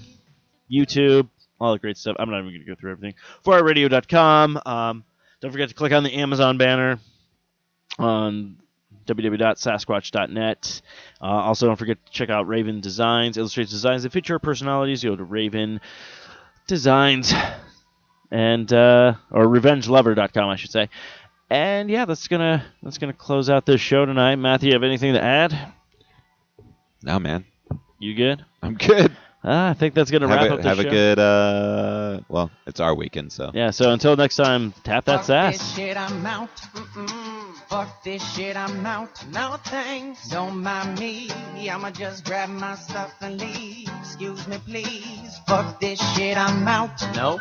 YouTube, 0.70 1.28
all 1.60 1.72
the 1.72 1.78
great 1.78 1.96
stuff. 1.96 2.16
I'm 2.18 2.30
not 2.30 2.40
even 2.40 2.50
going 2.50 2.60
to 2.60 2.66
go 2.66 2.74
through 2.74 2.92
everything. 2.92 3.14
4radio.com. 3.44 4.60
Um, 4.66 5.04
don't 5.40 5.52
forget 5.52 5.68
to 5.68 5.74
click 5.74 5.92
on 5.92 6.02
the 6.02 6.14
Amazon 6.14 6.58
banner 6.58 6.98
on 7.98 8.56
www.sasquatch.net. 9.06 10.82
Uh, 11.20 11.24
also, 11.24 11.66
don't 11.66 11.76
forget 11.76 12.04
to 12.04 12.12
check 12.12 12.30
out 12.30 12.48
Raven 12.48 12.80
Designs, 12.80 13.36
illustrates 13.36 13.70
designs 13.70 14.02
that 14.02 14.12
feature 14.12 14.38
personalities. 14.38 15.02
You 15.02 15.10
go 15.10 15.16
to 15.16 15.24
Raven 15.24 15.80
Designs 16.66 17.32
and 18.30 18.72
uh, 18.72 19.14
or 19.30 19.46
RevengeLover.com, 19.46 20.48
I 20.48 20.56
should 20.56 20.70
say. 20.70 20.88
And 21.52 21.90
yeah, 21.90 22.06
that's 22.06 22.28
gonna 22.28 22.64
that's 22.82 22.96
gonna 22.96 23.12
close 23.12 23.50
out 23.50 23.66
this 23.66 23.78
show 23.78 24.06
tonight. 24.06 24.36
Matthew, 24.36 24.68
you 24.68 24.72
have 24.74 24.82
anything 24.82 25.12
to 25.12 25.22
add? 25.22 25.54
No, 27.02 27.18
man. 27.18 27.44
You 27.98 28.14
good? 28.14 28.42
I'm 28.62 28.74
good. 28.74 29.14
Ah, 29.44 29.68
I 29.68 29.74
think 29.74 29.92
that's 29.92 30.10
gonna 30.10 30.28
wrap 30.28 30.40
Have, 30.40 30.52
up 30.52 30.58
a, 30.60 30.62
the 30.62 30.68
have 30.68 30.80
show. 30.80 30.88
a 30.88 30.90
good. 30.90 31.18
Uh, 31.18 32.20
well, 32.30 32.50
it's 32.66 32.80
our 32.80 32.94
weekend, 32.94 33.32
so. 33.32 33.50
Yeah. 33.52 33.70
So 33.70 33.90
until 33.92 34.16
next 34.16 34.36
time, 34.36 34.72
tap 34.82 35.04
that 35.04 35.26
Fuck 35.26 35.50
this 35.52 35.60
sass. 35.60 35.74
shit, 35.76 35.96
I'm 35.98 36.24
out. 36.24 36.56
Mm-mm. 36.56 37.54
Fuck 37.68 38.02
this 38.02 38.34
shit, 38.34 38.56
I'm 38.56 38.86
out. 38.86 39.22
No 39.30 39.56
thanks, 39.64 40.30
don't 40.30 40.62
mind 40.62 40.98
me. 41.00 41.28
I'ma 41.68 41.90
just 41.90 42.24
grab 42.24 42.48
my 42.48 42.76
stuff 42.76 43.12
and 43.20 43.38
leave. 43.38 43.90
Excuse 44.00 44.46
me, 44.48 44.58
please. 44.64 45.38
Fuck 45.46 45.80
this 45.80 45.98
shit, 46.14 46.38
I'm 46.38 46.66
out. 46.66 47.02
No. 47.14 47.40